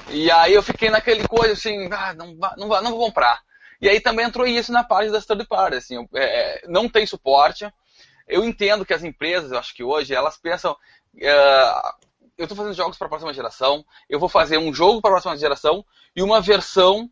E 0.10 0.30
aí 0.32 0.54
eu 0.54 0.62
fiquei 0.62 0.90
naquele 0.90 1.28
coisa 1.28 1.54
assim, 1.54 1.90
ah, 1.92 2.14
não, 2.14 2.34
não, 2.34 2.68
não, 2.68 2.82
não 2.82 2.92
vou 2.92 3.06
comprar. 3.06 3.42
E 3.82 3.88
aí 3.88 4.02
também 4.02 4.26
entrou 4.26 4.46
isso 4.46 4.72
na 4.72 4.84
parte 4.84 5.12
das 5.12 5.26
third 5.26 5.46
parties, 5.48 5.86
assim, 5.86 6.08
é, 6.14 6.68
não 6.68 6.90
tem 6.90 7.06
suporte. 7.06 7.72
Eu 8.28 8.44
entendo 8.44 8.86
que 8.86 8.94
as 8.94 9.04
empresas, 9.04 9.52
eu 9.52 9.58
acho 9.58 9.74
que 9.74 9.84
hoje, 9.84 10.14
elas 10.14 10.38
pensam, 10.38 10.76
é, 11.18 11.82
eu 12.38 12.44
estou 12.44 12.58
fazendo 12.58 12.76
jogos 12.76 12.98
para 12.98 13.08
a 13.08 13.10
próxima 13.10 13.34
geração, 13.34 13.86
eu 14.10 14.20
vou 14.20 14.30
fazer 14.30 14.58
um 14.58 14.74
jogo 14.74 15.02
para 15.02 15.12
a 15.12 15.14
próxima 15.14 15.38
geração 15.38 15.86
e 16.16 16.22
uma 16.22 16.42
versão 16.42 17.10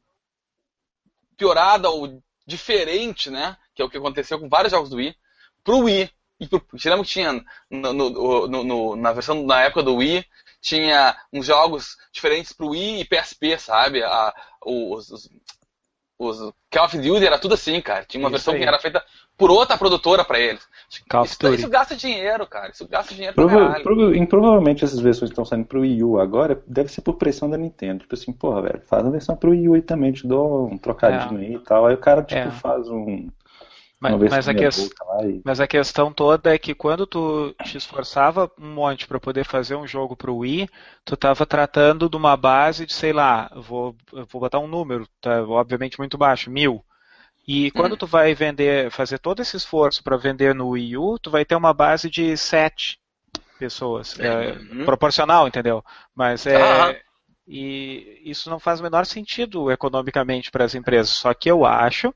piorada 1.37 1.89
ou 1.89 2.21
diferente, 2.45 3.29
né, 3.29 3.57
que 3.75 3.81
é 3.81 3.85
o 3.85 3.89
que 3.89 3.97
aconteceu 3.97 4.39
com 4.39 4.49
vários 4.49 4.71
jogos 4.71 4.89
do 4.89 4.97
Wii, 4.97 5.15
para 5.63 5.75
o 5.75 5.83
Wii. 5.83 6.09
E 6.39 6.47
pro, 6.47 6.61
que 6.61 6.77
tinha 7.03 7.43
no, 7.69 7.93
no, 7.93 8.47
no, 8.47 8.95
na 8.95 9.11
versão 9.11 9.43
na 9.43 9.63
época 9.63 9.81
do 9.81 9.95
Wii, 9.95 10.23
tinha 10.61 11.17
uns 11.33 11.47
jogos 11.47 11.97
diferentes 12.11 12.53
para 12.53 12.65
o 12.65 12.69
Wii 12.69 13.01
e 13.01 13.05
PSP, 13.05 13.57
sabe? 13.57 14.03
A, 14.03 14.33
os, 14.63 15.09
os, 15.09 15.29
os 16.19 16.39
Call 16.71 16.85
of 16.85 16.97
Duty 16.97 17.25
era 17.25 17.37
tudo 17.37 17.53
assim, 17.53 17.79
cara. 17.79 18.03
Tinha 18.05 18.21
uma 18.21 18.27
isso 18.27 18.37
versão 18.37 18.53
aí. 18.53 18.59
que 18.59 18.65
era 18.65 18.79
feita 18.79 19.03
por 19.37 19.51
outra 19.51 19.77
produtora 19.77 20.25
para 20.25 20.39
eles. 20.39 20.67
Isso, 20.89 21.53
isso, 21.53 21.69
gasta 21.69 21.95
dinheiro, 21.95 22.47
cara. 22.47 22.71
Isso 22.71 22.87
gasta 22.87 23.13
dinheiro 23.13 23.35
Prova 23.35 23.71
pra 23.71 23.79
prova 23.81 24.25
provavelmente 24.25 24.83
essas 24.83 24.99
versões 24.99 25.29
estão 25.29 25.45
saindo 25.45 25.65
pro 25.65 25.81
Wii 25.81 26.03
U 26.03 26.19
agora 26.19 26.61
deve 26.67 26.91
ser 26.91 27.01
por 27.01 27.15
pressão 27.15 27.49
da 27.49 27.57
Nintendo. 27.57 27.99
Tipo 27.99 28.15
assim, 28.15 28.33
porra, 28.33 28.63
velho, 28.63 28.81
faz 28.85 29.03
uma 29.03 29.11
versão 29.11 29.35
pro 29.35 29.51
Wii 29.51 29.69
U 29.69 29.73
aí 29.75 29.81
também, 29.81 30.11
te 30.11 30.27
dou 30.27 30.67
um 30.67 30.77
trocadinho 30.77 31.39
é. 31.41 31.45
aí 31.45 31.53
e 31.55 31.59
tal. 31.59 31.85
Aí 31.85 31.93
o 31.93 31.99
cara, 31.99 32.23
tipo, 32.23 32.39
é. 32.41 32.51
faz 32.51 32.89
um. 32.89 33.29
Mas, 33.99 34.13
mas, 34.29 34.47
a 34.47 34.53
que... 34.53 34.63
e... 34.63 35.41
mas, 35.43 35.59
a 35.59 35.67
questão 35.67 36.13
toda 36.13 36.53
é 36.53 36.57
que 36.59 36.75
quando 36.75 37.07
tu 37.07 37.55
te 37.63 37.77
esforçava 37.77 38.51
um 38.59 38.75
monte 38.75 39.07
para 39.07 39.19
poder 39.19 39.43
fazer 39.43 39.75
um 39.75 39.87
jogo 39.87 40.15
para 40.15 40.29
o 40.29 40.37
Wii, 40.37 40.69
tu 41.03 41.15
estava 41.15 41.47
tratando 41.47 42.07
de 42.07 42.15
uma 42.15 42.37
base 42.37 42.85
de, 42.85 42.93
sei 42.93 43.11
lá, 43.11 43.51
vou, 43.55 43.95
vou 44.11 44.41
botar 44.41 44.59
um 44.59 44.67
número, 44.67 45.07
tá, 45.19 45.41
obviamente 45.41 45.97
muito 45.97 46.15
baixo, 46.15 46.51
mil. 46.51 46.85
E 47.47 47.71
quando 47.71 47.93
hum. 47.93 47.97
tu 47.97 48.05
vai 48.05 48.35
vender, 48.35 48.91
fazer 48.91 49.17
todo 49.17 49.41
esse 49.41 49.57
esforço 49.57 50.03
para 50.03 50.15
vender 50.15 50.53
no 50.53 50.69
Wii 50.69 50.97
U, 50.97 51.17
tu 51.17 51.31
vai 51.31 51.43
ter 51.43 51.55
uma 51.55 51.73
base 51.73 52.07
de 52.07 52.37
sete 52.37 52.99
pessoas. 53.57 54.19
É, 54.19 54.51
uhum. 54.51 54.85
Proporcional, 54.85 55.47
entendeu? 55.47 55.83
Mas 56.15 56.45
é. 56.45 56.61
Ah. 56.61 56.95
E 57.47 58.21
isso 58.25 58.49
não 58.49 58.59
faz 58.59 58.81
o 58.81 58.83
menor 58.83 59.05
sentido 59.05 59.71
economicamente 59.71 60.51
para 60.51 60.65
as 60.65 60.75
empresas. 60.75 61.11
Só 61.11 61.33
que 61.33 61.49
eu 61.49 61.65
acho 61.65 62.13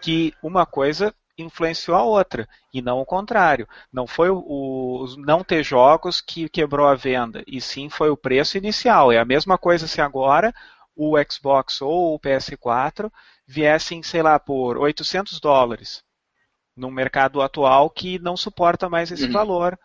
que 0.00 0.32
uma 0.42 0.64
coisa 0.64 1.14
influenciou 1.42 1.96
a 1.96 2.02
outra 2.02 2.48
e 2.72 2.80
não 2.80 3.00
o 3.00 3.06
contrário. 3.06 3.68
Não 3.92 4.06
foi 4.06 4.30
o, 4.30 4.38
o, 4.38 5.06
não 5.18 5.42
ter 5.42 5.62
jogos 5.62 6.20
que 6.20 6.48
quebrou 6.48 6.86
a 6.86 6.94
venda 6.94 7.42
e 7.46 7.60
sim 7.60 7.88
foi 7.88 8.10
o 8.10 8.16
preço 8.16 8.58
inicial. 8.58 9.10
É 9.12 9.18
a 9.18 9.24
mesma 9.24 9.58
coisa 9.58 9.86
se 9.86 10.00
agora 10.00 10.52
o 10.94 11.14
Xbox 11.30 11.80
ou 11.80 12.14
o 12.14 12.20
PS4 12.20 13.10
viessem, 13.46 14.02
sei 14.02 14.22
lá, 14.22 14.38
por 14.38 14.76
800 14.76 15.40
dólares 15.40 16.02
no 16.76 16.90
mercado 16.90 17.42
atual 17.42 17.90
que 17.90 18.18
não 18.18 18.36
suporta 18.36 18.88
mais 18.88 19.10
esse 19.10 19.26
uhum. 19.26 19.32
valor 19.32 19.78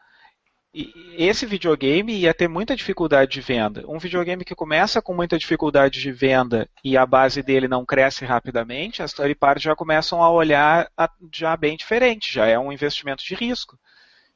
esse 1.18 1.46
videogame 1.46 2.14
ia 2.14 2.34
ter 2.34 2.50
muita 2.50 2.76
dificuldade 2.76 3.32
de 3.32 3.40
venda. 3.40 3.86
Um 3.88 3.98
videogame 3.98 4.44
que 4.44 4.54
começa 4.54 5.02
com 5.02 5.14
muita 5.14 5.38
dificuldade 5.38 6.02
de 6.02 6.12
venda 6.12 6.70
e 6.84 6.98
a 6.98 7.06
base 7.06 7.42
dele 7.42 7.68
não 7.68 7.86
cresce 7.86 8.26
rapidamente, 8.26 9.02
as 9.02 9.14
third 9.14 9.34
parties 9.36 9.64
já 9.64 9.74
começam 9.74 10.22
a 10.22 10.30
olhar 10.30 10.92
já 11.34 11.56
bem 11.56 11.78
diferente, 11.78 12.34
já 12.34 12.46
é 12.46 12.60
um 12.60 12.74
investimento 12.74 13.24
de 13.24 13.34
risco. 13.36 13.80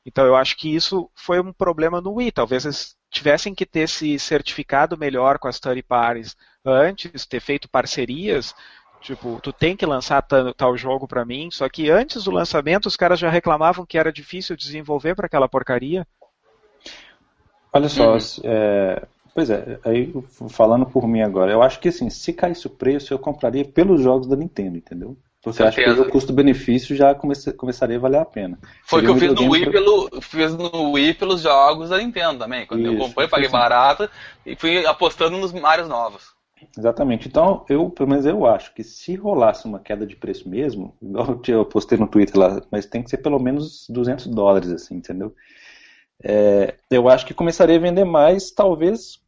Então 0.06 0.26
eu 0.26 0.36
acho 0.36 0.56
que 0.56 0.74
isso 0.74 1.12
foi 1.14 1.42
um 1.42 1.52
problema 1.52 2.00
no 2.00 2.14
Wii. 2.14 2.32
Talvez 2.32 2.64
eles 2.64 2.96
tivessem 3.12 3.54
que 3.54 3.66
ter 3.66 3.90
se 3.90 4.18
certificado 4.18 4.98
melhor 4.98 5.40
com 5.40 5.50
as 5.50 5.60
third 5.60 5.84
parties 5.84 6.38
antes, 6.64 7.26
ter 7.26 7.42
feito 7.42 7.70
parcerias. 7.70 8.56
Tipo, 9.02 9.40
tu 9.42 9.52
tem 9.54 9.76
que 9.76 9.86
lançar 9.86 10.22
tal 10.56 10.78
jogo 10.78 11.08
para 11.08 11.26
mim, 11.26 11.50
só 11.52 11.70
que 11.70 11.90
antes 11.90 12.24
do 12.24 12.32
lançamento 12.32 12.86
os 12.86 12.98
caras 12.98 13.20
já 13.20 13.30
reclamavam 13.30 13.86
que 13.86 13.98
era 13.98 14.12
difícil 14.12 14.56
desenvolver 14.56 15.16
para 15.16 15.26
aquela 15.26 15.48
porcaria. 15.48 16.08
Olha 17.72 17.90
só, 17.90 18.14
uhum. 18.14 18.20
é, 18.44 19.04
pois 19.34 19.50
é, 19.50 19.80
aí 19.86 20.14
falando 20.50 20.86
por 20.86 21.08
mim 21.08 21.22
agora, 21.22 21.52
eu 21.52 21.62
acho 21.62 21.80
que 21.80 21.90
assim, 21.90 22.10
se 22.10 22.34
caísse 22.34 22.68
o 22.68 22.70
preço, 22.70 23.14
eu 23.14 23.20
compraria 23.20 23.64
pelos 23.64 24.02
jogos 24.02 24.28
da 24.28 24.36
Nintendo, 24.36 24.78
entendeu? 24.78 25.18
Você 25.44 25.64
acha 25.64 25.82
que 25.82 25.90
o 25.90 26.10
custo-benefício 26.10 26.96
já 26.96 27.16
comece, 27.16 27.54
começaria 27.54 27.96
a 27.96 28.00
valer 28.00 28.20
a 28.20 28.26
pena. 28.26 28.60
Foi 28.84 29.00
o 29.00 29.06
que 29.06 29.10
eu 29.10 29.16
fiz 29.16 29.34
no, 29.34 29.52
Wii 29.52 29.64
pra... 29.64 29.72
pelo, 29.72 30.22
fiz 30.22 30.54
no 30.54 30.92
Wii 30.92 31.14
pelos 31.14 31.42
jogos 31.42 31.90
da 31.90 31.98
Nintendo 31.98 32.40
também. 32.40 32.66
Quando 32.66 32.82
Isso, 32.82 32.92
eu 32.92 32.98
comprei, 32.98 33.28
paguei 33.28 33.48
assim. 33.48 33.58
barato 33.58 34.10
e 34.46 34.56
fui 34.58 34.86
apostando 34.86 35.38
nos 35.38 35.54
Marios 35.54 35.88
novos. 35.88 36.38
Exatamente. 36.78 37.30
Então, 37.30 37.64
eu, 37.70 37.90
pelo 37.90 38.10
menos 38.10 38.26
eu 38.26 38.46
acho 38.46 38.74
que 38.74 38.84
se 38.84 39.16
rolasse 39.16 39.66
uma 39.66 39.80
queda 39.80 40.06
de 40.06 40.18
preço 40.18 40.50
mesmo, 40.50 40.94
igual 41.02 41.40
eu 41.48 41.64
postei 41.64 41.98
no 41.98 42.08
Twitter 42.08 42.38
lá, 42.38 42.62
mas 42.70 42.86
tem 42.86 43.02
que 43.02 43.10
ser 43.10 43.18
pelo 43.18 43.40
menos 43.40 43.88
200 43.90 44.28
dólares, 44.28 44.70
assim, 44.70 44.96
entendeu? 44.96 45.34
É, 46.24 46.76
eu 46.92 47.08
acho 47.08 47.26
que 47.26 47.34
começaria 47.34 47.78
a 47.78 47.82
vender 47.82 48.04
mais, 48.04 48.52
talvez 48.52 49.20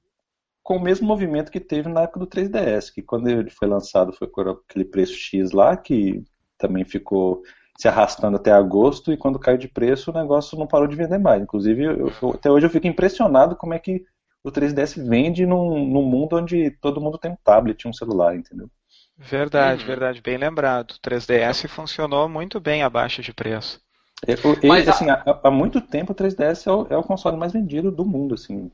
com 0.63 0.77
o 0.77 0.81
mesmo 0.81 1.07
movimento 1.07 1.51
que 1.51 1.59
teve 1.59 1.89
na 1.89 2.01
época 2.01 2.19
do 2.19 2.27
3DS, 2.27 2.93
que 2.93 3.01
quando 3.01 3.27
ele 3.27 3.49
foi 3.49 3.67
lançado 3.67 4.13
foi 4.13 4.27
com 4.27 4.41
aquele 4.41 4.85
preço 4.85 5.13
X 5.13 5.51
lá, 5.51 5.75
que 5.75 6.23
também 6.57 6.85
ficou 6.85 7.41
se 7.77 7.87
arrastando 7.87 8.37
até 8.37 8.51
agosto, 8.51 9.11
e 9.11 9.17
quando 9.17 9.39
caiu 9.39 9.57
de 9.57 9.67
preço 9.67 10.11
o 10.11 10.13
negócio 10.13 10.57
não 10.57 10.67
parou 10.67 10.87
de 10.87 10.95
vender 10.95 11.17
mais. 11.17 11.41
Inclusive, 11.41 11.83
eu, 11.83 12.29
até 12.31 12.51
hoje 12.51 12.65
eu 12.65 12.69
fico 12.69 12.85
impressionado 12.85 13.55
como 13.55 13.73
é 13.73 13.79
que 13.79 14.03
o 14.43 14.51
3DS 14.51 15.03
vende 15.03 15.45
num, 15.45 15.85
num 15.87 16.03
mundo 16.03 16.35
onde 16.35 16.71
todo 16.81 17.01
mundo 17.01 17.17
tem 17.17 17.31
um 17.31 17.37
tablet, 17.43 17.87
um 17.87 17.93
celular, 17.93 18.35
entendeu? 18.35 18.69
Verdade, 19.17 19.81
uhum. 19.81 19.87
verdade, 19.87 20.21
bem 20.21 20.37
lembrado. 20.37 20.91
O 20.91 20.99
3DS 20.99 21.67
funcionou 21.67 22.27
muito 22.27 22.59
bem 22.59 22.83
abaixo 22.83 23.21
de 23.21 23.33
preço. 23.33 23.79
É, 24.27 24.35
Mas, 24.67 24.87
assim, 24.87 25.09
há, 25.09 25.23
há, 25.43 25.49
muito 25.49 25.81
tempo 25.81 26.11
o 26.11 26.15
3DS 26.15 26.67
é 26.67 26.71
o, 26.71 26.87
é 26.91 26.97
o, 26.97 27.03
console 27.03 27.37
mais 27.37 27.51
vendido 27.51 27.91
do 27.91 28.05
mundo, 28.05 28.35
assim, 28.35 28.71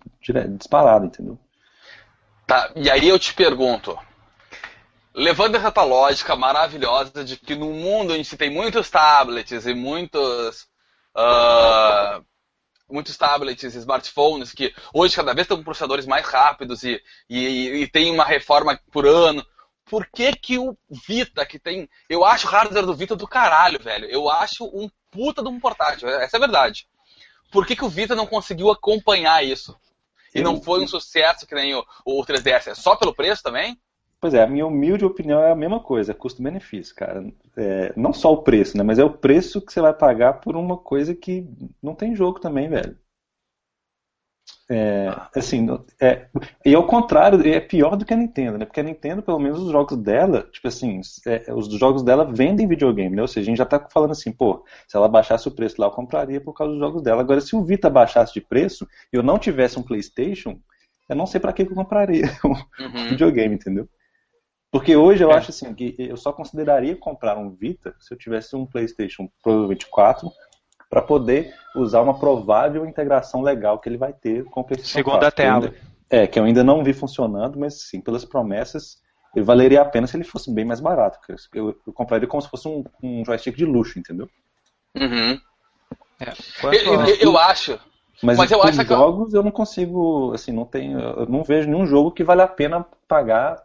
disparado, 0.58 1.06
entendeu? 1.06 1.40
Tá, 2.46 2.72
e 2.76 2.90
aí 2.90 3.08
eu 3.08 3.18
te 3.18 3.34
pergunto, 3.34 3.98
levando 5.14 5.56
essa 5.56 5.84
lógica 5.84 6.36
maravilhosa 6.36 7.24
de 7.24 7.38
que 7.38 7.56
no 7.56 7.72
mundo 7.72 8.14
onde 8.14 8.26
se 8.26 8.36
tem 8.36 8.50
muitos 8.50 8.90
tablets 8.90 9.66
e 9.66 9.74
muitos 9.74 10.68
uh, 11.16 12.24
muitos 12.90 13.18
tablets 13.18 13.76
e 13.76 13.80
smartphones 13.80 14.54
que 14.54 14.74
hoje 14.94 15.16
cada 15.16 15.34
vez 15.34 15.46
estão 15.46 15.58
com 15.58 15.64
processadores 15.64 16.06
mais 16.06 16.26
rápidos 16.26 16.84
e, 16.84 17.02
e, 17.30 17.84
e 17.84 17.88
tem 17.88 18.12
uma 18.12 18.24
reforma 18.24 18.80
por 18.92 19.06
ano, 19.06 19.46
por 19.86 20.06
que, 20.08 20.34
que 20.34 20.58
o 20.58 20.78
Vita, 21.08 21.46
que 21.46 21.58
tem. 21.58 21.90
Eu 22.10 22.26
acho 22.26 22.48
o 22.48 22.50
hardware 22.50 22.86
do 22.86 22.96
Vita 22.96 23.16
do 23.16 23.28
caralho, 23.28 23.80
velho. 23.82 24.06
Eu 24.06 24.30
acho 24.30 24.66
um 24.66 24.90
puta 25.12 25.42
de 25.42 25.50
um 25.50 25.60
portátil. 25.60 26.08
Essa 26.10 26.38
é 26.38 26.40
a 26.40 26.42
verdade. 26.42 26.88
Por 27.52 27.66
que, 27.66 27.76
que 27.76 27.86
o 27.86 27.90
Vita 27.90 28.16
não 28.16 28.28
conseguiu 28.28 28.70
acompanhar 28.70 29.44
isso? 29.44 29.76
E 30.36 30.42
não 30.42 30.62
foi 30.62 30.84
um 30.84 30.88
sucesso 30.88 31.48
que 31.48 31.56
nem 31.56 31.74
o, 31.74 31.84
o 32.06 32.24
3DS? 32.24 32.68
É 32.68 32.76
só 32.76 32.96
pelo 32.96 33.16
preço 33.16 33.42
também? 33.42 33.80
Pois 34.20 34.34
é, 34.34 34.42
a 34.42 34.48
minha 34.48 34.66
humilde 34.66 35.06
opinião 35.06 35.42
é 35.42 35.52
a 35.52 35.56
mesma 35.56 35.80
coisa, 35.80 36.12
é 36.12 36.16
custo-benefício, 36.16 36.96
cara. 36.96 37.24
É, 37.56 37.94
não 37.96 38.12
só 38.12 38.34
o 38.34 38.42
preço, 38.42 38.76
né? 38.76 38.84
Mas 38.84 38.98
é 39.00 39.04
o 39.04 39.14
preço 39.14 39.62
que 39.62 39.72
você 39.72 39.80
vai 39.80 39.94
pagar 39.94 40.34
por 40.42 40.56
uma 40.56 40.78
coisa 40.78 41.14
que 41.14 41.48
não 41.82 41.94
tem 41.94 42.16
jogo 42.16 42.40
também, 42.40 42.68
velho. 42.68 42.98
É, 44.70 45.08
assim, 45.34 45.66
é, 46.02 46.28
e 46.66 46.76
ao 46.76 46.86
contrário, 46.86 47.48
é 47.48 47.58
pior 47.58 47.96
do 47.96 48.04
que 48.04 48.14
a 48.14 48.18
Nintendo, 48.18 48.58
né? 48.58 48.66
Porque 48.66 48.82
a 48.82 48.84
Nintendo, 48.84 49.22
pelo 49.22 49.40
menos 49.40 49.62
os 49.62 49.72
jogos 49.72 49.98
dela, 49.98 50.42
tipo 50.52 50.68
assim, 50.68 51.00
é, 51.26 51.54
os 51.54 51.68
jogos 51.70 52.04
dela 52.04 52.26
vendem 52.26 52.68
videogame, 52.68 53.16
né? 53.16 53.22
Ou 53.22 53.28
seja, 53.30 53.46
a 53.46 53.50
gente 53.50 53.58
já 53.58 53.66
tá 53.66 53.88
falando 53.90 54.12
assim, 54.12 54.32
pô, 54.32 54.66
se 54.86 54.98
ela 54.98 55.08
baixasse 55.08 55.48
o 55.48 55.52
preço 55.52 55.80
lá, 55.80 55.88
eu 55.88 55.92
compraria 55.92 56.42
por 56.42 56.54
causa 56.54 56.74
dos 56.74 56.82
jogos 56.82 57.02
dela. 57.02 57.22
Agora, 57.22 57.40
se 57.40 57.56
o 57.56 57.64
Vita 57.64 57.90
baixasse 57.90 58.34
de 58.34 58.42
preço 58.42 58.86
e 59.14 59.16
eu 59.16 59.24
não 59.24 59.40
tivesse 59.40 59.80
um 59.80 59.84
PlayStation, 59.84 60.60
eu 61.08 61.16
não 61.16 61.26
sei 61.26 61.40
para 61.40 61.54
que 61.54 61.62
eu 61.62 61.74
compraria 61.74 62.26
um 62.44 62.50
uhum. 62.50 63.10
videogame, 63.10 63.56
entendeu? 63.56 63.88
Porque 64.70 64.98
hoje 64.98 65.24
eu 65.24 65.32
é. 65.32 65.36
acho 65.36 65.52
assim, 65.52 65.74
que 65.74 65.96
eu 65.98 66.18
só 66.18 66.34
consideraria 66.34 66.96
comprar 66.96 67.38
um 67.38 67.52
Vita 67.52 67.96
se 68.02 68.14
eu 68.14 68.18
tivesse 68.18 68.54
um 68.54 68.66
PlayStation, 68.66 69.30
provavelmente 69.42 69.88
4, 69.88 70.30
para 70.90 71.02
poder 71.02 71.54
usar 71.76 72.02
uma 72.02 72.18
provável 72.18 72.86
integração 72.86 73.42
legal 73.42 73.80
que 73.80 73.90
ele 73.90 73.98
vai 73.98 74.14
ter 74.14 74.46
com 74.46 74.62
o 74.62 74.64
PlayStation 74.64 74.94
Segunda 74.94 75.32
4. 75.32 75.36
tela. 75.36 75.56
Ainda, 75.56 75.76
é, 76.10 76.26
que 76.26 76.40
eu 76.40 76.44
ainda 76.44 76.64
não 76.64 76.84
vi 76.84 76.94
funcionando, 76.94 77.60
mas 77.60 77.82
sim, 77.82 78.00
pelas 78.00 78.24
promessas, 78.24 78.98
ele 79.36 79.44
valeria 79.44 79.82
a 79.82 79.86
pena 79.86 80.08
se 80.08 80.16
ele 80.16 80.24
fosse 80.24 80.52
bem 80.54 80.66
mais 80.66 80.80
barato. 80.80 81.20
Eu, 81.54 81.76
eu 81.86 81.94
compraria 81.94 82.28
como 82.28 82.42
se 82.42 82.50
fosse 82.50 82.68
um, 82.68 82.84
um 83.04 83.26
joystick 83.26 83.56
de 83.56 83.66
luxo, 83.66 84.00
entendeu? 84.00 84.30
Uhum. 84.96 85.40
É, 86.20 86.34
eu, 86.64 87.02
eu, 87.02 87.16
eu, 87.16 87.38
acho. 87.38 87.80
Mas, 88.24 88.38
mas 88.38 88.50
eu 88.50 88.64
acho 88.64 88.80
que 88.80 88.86
jogos 88.88 89.34
eu 89.34 89.44
não 89.44 89.52
consigo, 89.52 90.34
assim, 90.34 90.52
não 90.52 90.66
tenho, 90.66 91.00
eu 91.00 91.26
não 91.28 91.44
vejo 91.44 91.70
nenhum 91.70 91.86
jogo 91.86 92.12
que 92.12 92.24
vale 92.24 92.42
a 92.42 92.48
pena 92.48 92.86
pagar 93.08 93.62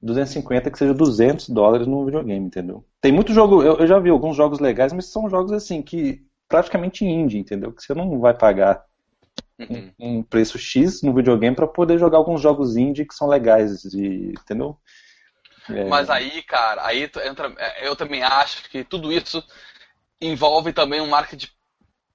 250 0.00 0.70
que 0.70 0.78
seja 0.78 0.94
200 0.94 1.48
dólares 1.48 1.86
no 1.86 2.04
videogame, 2.04 2.46
entendeu? 2.46 2.84
Tem 3.00 3.10
muito 3.10 3.32
jogo, 3.32 3.62
eu, 3.62 3.78
eu 3.78 3.86
já 3.86 3.98
vi 3.98 4.10
alguns 4.10 4.36
jogos 4.36 4.60
legais, 4.60 4.92
mas 4.92 5.06
são 5.06 5.28
jogos 5.28 5.50
assim 5.50 5.82
que 5.82 6.24
praticamente 6.48 7.04
indie, 7.04 7.38
entendeu? 7.38 7.72
Que 7.72 7.82
você 7.82 7.94
não 7.94 8.18
vai 8.20 8.34
pagar 8.34 8.84
uhum. 9.58 9.92
um, 9.98 10.18
um, 10.18 10.22
preço 10.22 10.58
X 10.58 11.02
no 11.02 11.14
videogame 11.14 11.56
para 11.56 11.66
poder 11.66 11.98
jogar 11.98 12.18
alguns 12.18 12.40
jogos 12.40 12.76
indie 12.76 13.06
que 13.06 13.14
são 13.14 13.28
legais, 13.28 13.84
entendeu? 13.94 14.78
É... 15.68 15.84
Mas 15.84 16.10
aí, 16.10 16.42
cara, 16.42 16.86
aí 16.86 17.10
entra, 17.24 17.52
é, 17.56 17.88
eu 17.88 17.96
também 17.96 18.22
acho 18.22 18.68
que 18.68 18.84
tudo 18.84 19.10
isso 19.10 19.42
envolve 20.20 20.72
também 20.72 21.00
um 21.00 21.08
marketing 21.08 21.48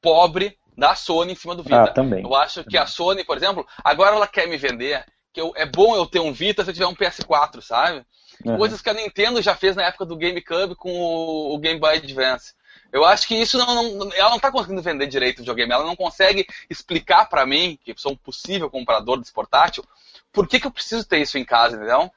pobre 0.02 0.58
da 0.78 0.96
Sony 0.96 1.34
em 1.34 1.36
cima 1.36 1.56
do 1.56 1.64
Vita. 1.64 1.84
Ah, 1.84 1.92
também. 1.92 2.24
Eu 2.24 2.34
acho 2.36 2.64
que 2.64 2.78
a 2.78 2.86
Sony, 2.86 3.24
por 3.24 3.38
exemplo, 3.38 3.68
agora 3.84 4.16
ela 4.16 4.28
quer 4.28 4.48
me 4.48 4.58
vender 4.58 5.04
que 5.34 5.42
eu, 5.42 5.52
é 5.56 5.66
bom 5.66 5.96
eu 5.96 6.06
ter 6.06 6.20
um 6.20 6.32
Vita 6.32 6.64
se 6.64 6.70
eu 6.70 6.74
tiver 6.74 6.88
um 6.88 6.96
PS4, 6.96 7.62
sabe? 7.62 8.06
Uhum. 8.46 8.58
Coisas 8.58 8.82
que 8.82 8.90
a 8.90 8.94
Nintendo 8.94 9.42
já 9.42 9.56
fez 9.56 9.76
na 9.76 9.84
época 9.84 10.06
do 10.06 10.18
GameCube 10.18 10.76
com 10.76 10.92
o, 10.92 11.56
o 11.56 11.60
Game 11.60 11.80
Boy 11.80 11.98
Advance. 11.98 12.54
Eu 12.92 13.06
acho 13.06 13.28
que 13.28 13.36
isso 13.36 13.58
não, 13.58 13.96
não, 13.96 14.14
ela 14.14 14.30
não 14.30 14.38
está 14.38 14.52
conseguindo 14.52 14.82
vender 14.82 15.08
direito 15.08 15.38
o 15.38 15.42
videogame. 15.42 15.72
Ela 15.72 15.84
não 15.84 15.96
consegue 15.96 16.48
explicar 16.70 17.26
para 17.30 17.46
mim, 17.46 17.78
que 17.84 17.94
sou 17.98 18.14
um 18.14 18.18
possível 18.18 18.70
comprador 18.70 19.18
desse 19.20 19.32
portátil, 19.32 19.84
por 20.32 20.48
que, 20.48 20.60
que 20.60 20.68
eu 20.68 20.72
preciso 20.72 21.08
ter 21.08 21.20
isso 21.20 21.38
em 21.38 21.46
casa, 21.46 21.76
entendeu? 21.76 22.12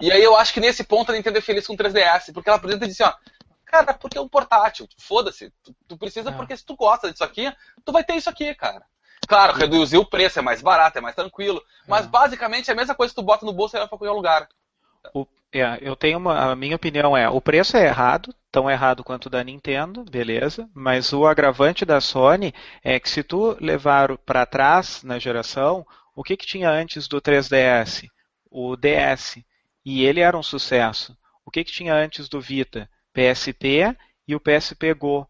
E 0.00 0.10
aí 0.10 0.22
eu 0.22 0.36
acho 0.36 0.52
que 0.52 0.60
nesse 0.60 0.84
ponto 0.84 1.10
a 1.10 1.14
Nintendo 1.14 1.38
é 1.38 1.40
feliz 1.40 1.66
com 1.66 1.74
o 1.74 1.76
3DS, 1.76 2.32
porque 2.32 2.48
ela 2.48 2.56
apresenta 2.56 2.84
e 2.84 2.88
diz 2.88 3.00
assim, 3.00 3.12
ó, 3.12 3.32
cara, 3.64 3.94
porque 3.94 4.18
é 4.18 4.20
um 4.20 4.28
portátil, 4.28 4.88
foda-se, 4.98 5.52
tu, 5.62 5.74
tu, 5.86 5.96
precisa 5.96 6.30
é. 6.30 6.32
porque 6.32 6.56
se 6.56 6.64
tu 6.64 6.74
gosta 6.76 7.10
disso 7.10 7.24
aqui, 7.24 7.52
tu 7.84 7.92
vai 7.92 8.02
ter 8.04 8.14
isso 8.14 8.30
aqui, 8.30 8.54
cara. 8.54 8.84
Claro, 9.28 9.52
reduzir 9.54 9.98
o 9.98 10.04
preço 10.04 10.38
é 10.38 10.42
mais 10.42 10.60
barato, 10.60 10.98
é 10.98 11.00
mais 11.00 11.14
tranquilo, 11.14 11.62
mas 11.86 12.04
é. 12.04 12.08
basicamente 12.08 12.68
é 12.68 12.72
a 12.72 12.76
mesma 12.76 12.94
coisa 12.94 13.12
que 13.12 13.20
tu 13.20 13.24
bota 13.24 13.46
no 13.46 13.52
bolso 13.52 13.76
e 13.76 13.78
leva 13.78 13.88
pra 13.88 13.98
qualquer 13.98 14.14
lugar. 14.14 14.48
O, 15.14 15.26
é, 15.52 15.78
eu 15.80 15.94
tenho 15.94 16.18
uma, 16.18 16.52
a 16.52 16.56
minha 16.56 16.76
opinião 16.76 17.16
é, 17.16 17.28
o 17.28 17.40
preço 17.40 17.76
é 17.76 17.86
errado, 17.86 18.34
tão 18.50 18.70
errado 18.70 19.04
quanto 19.04 19.26
o 19.26 19.30
da 19.30 19.44
Nintendo, 19.44 20.04
beleza, 20.04 20.68
mas 20.74 21.12
o 21.12 21.26
agravante 21.26 21.84
da 21.84 22.00
Sony 22.00 22.54
é 22.82 22.98
que 22.98 23.08
se 23.08 23.22
tu 23.22 23.56
levar 23.60 24.16
para 24.18 24.46
trás 24.46 25.02
na 25.02 25.18
geração, 25.18 25.86
o 26.14 26.22
que, 26.22 26.36
que 26.36 26.46
tinha 26.46 26.70
antes 26.70 27.08
do 27.08 27.20
3DS? 27.20 28.08
O 28.50 28.76
DS. 28.76 29.42
E 29.84 30.04
ele 30.04 30.20
era 30.20 30.36
um 30.36 30.42
sucesso. 30.42 31.16
O 31.44 31.50
que, 31.50 31.64
que 31.64 31.72
tinha 31.72 31.94
antes 31.94 32.28
do 32.28 32.40
Vita? 32.40 32.88
PSP 33.12 33.96
e 34.26 34.34
o 34.34 34.40
PSP 34.40 34.94
Go. 34.94 35.26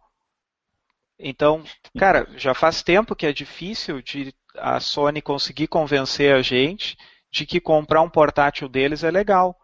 Então, 1.19 1.63
cara, 1.99 2.29
já 2.37 2.53
faz 2.53 2.83
tempo 2.83 3.15
que 3.15 3.27
é 3.27 3.33
difícil 3.33 4.03
de 4.03 4.35
a 4.57 4.81
Sony 4.81 5.23
conseguir 5.23 5.67
convencer 5.69 6.35
a 6.35 6.43
gente 6.43 6.97
de 7.31 7.47
que 7.47 7.61
comprar 7.61 8.03
um 8.03 8.11
portátil 8.11 8.69
deles 8.69 9.03
é 9.03 9.11
legal. 9.11 9.57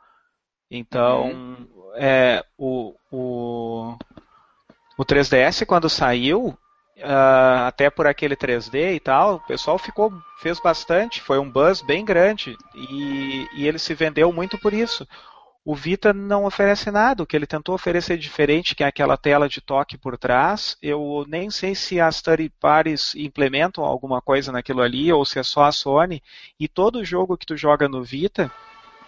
Então, 0.70 1.30
uhum. 1.30 1.66
é, 1.94 2.44
o, 2.56 2.94
o, 3.10 3.96
o 4.98 5.04
3DS 5.04 5.64
quando 5.64 5.88
saiu, 5.88 6.56
uh, 6.98 7.66
até 7.66 7.88
por 7.90 8.06
aquele 8.06 8.36
3D 8.36 8.94
e 8.94 9.00
tal, 9.00 9.36
o 9.36 9.40
pessoal 9.40 9.78
ficou 9.78 10.12
fez 10.40 10.60
bastante, 10.60 11.20
foi 11.20 11.38
um 11.38 11.50
buzz 11.50 11.82
bem 11.82 12.04
grande 12.04 12.56
e, 12.74 13.48
e 13.54 13.66
ele 13.66 13.78
se 13.78 13.94
vendeu 13.94 14.32
muito 14.32 14.58
por 14.58 14.72
isso. 14.72 15.06
O 15.64 15.74
Vita 15.74 16.14
não 16.14 16.46
oferece 16.46 16.90
nada, 16.90 17.22
o 17.22 17.26
que 17.26 17.36
ele 17.36 17.46
tentou 17.46 17.74
oferecer 17.74 18.16
diferente, 18.16 18.74
que 18.74 18.82
é 18.82 18.86
aquela 18.86 19.18
tela 19.18 19.48
de 19.48 19.60
toque 19.60 19.98
por 19.98 20.16
trás. 20.16 20.78
Eu 20.80 21.26
nem 21.28 21.50
sei 21.50 21.74
se 21.74 22.00
as 22.00 22.22
third 22.22 22.50
parties 22.58 23.14
implementam 23.14 23.84
alguma 23.84 24.22
coisa 24.22 24.50
naquilo 24.50 24.80
ali, 24.80 25.12
ou 25.12 25.26
se 25.26 25.38
é 25.38 25.42
só 25.42 25.64
a 25.64 25.72
Sony. 25.72 26.22
E 26.58 26.66
todo 26.68 27.04
jogo 27.04 27.36
que 27.36 27.44
tu 27.44 27.54
joga 27.54 27.86
no 27.86 28.02
Vita, 28.02 28.50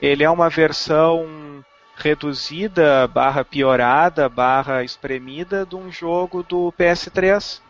ele 0.01 0.25
é 0.25 0.31
uma 0.31 0.49
versão 0.49 1.65
reduzida, 1.97 3.07
barra 3.07 3.45
piorada, 3.45 4.29
barra 4.29 4.83
espremida 4.83 5.67
de 5.67 5.77
um 5.77 5.93
jogo 5.93 6.43
do 6.43 6.73
PS3. 6.79 7.61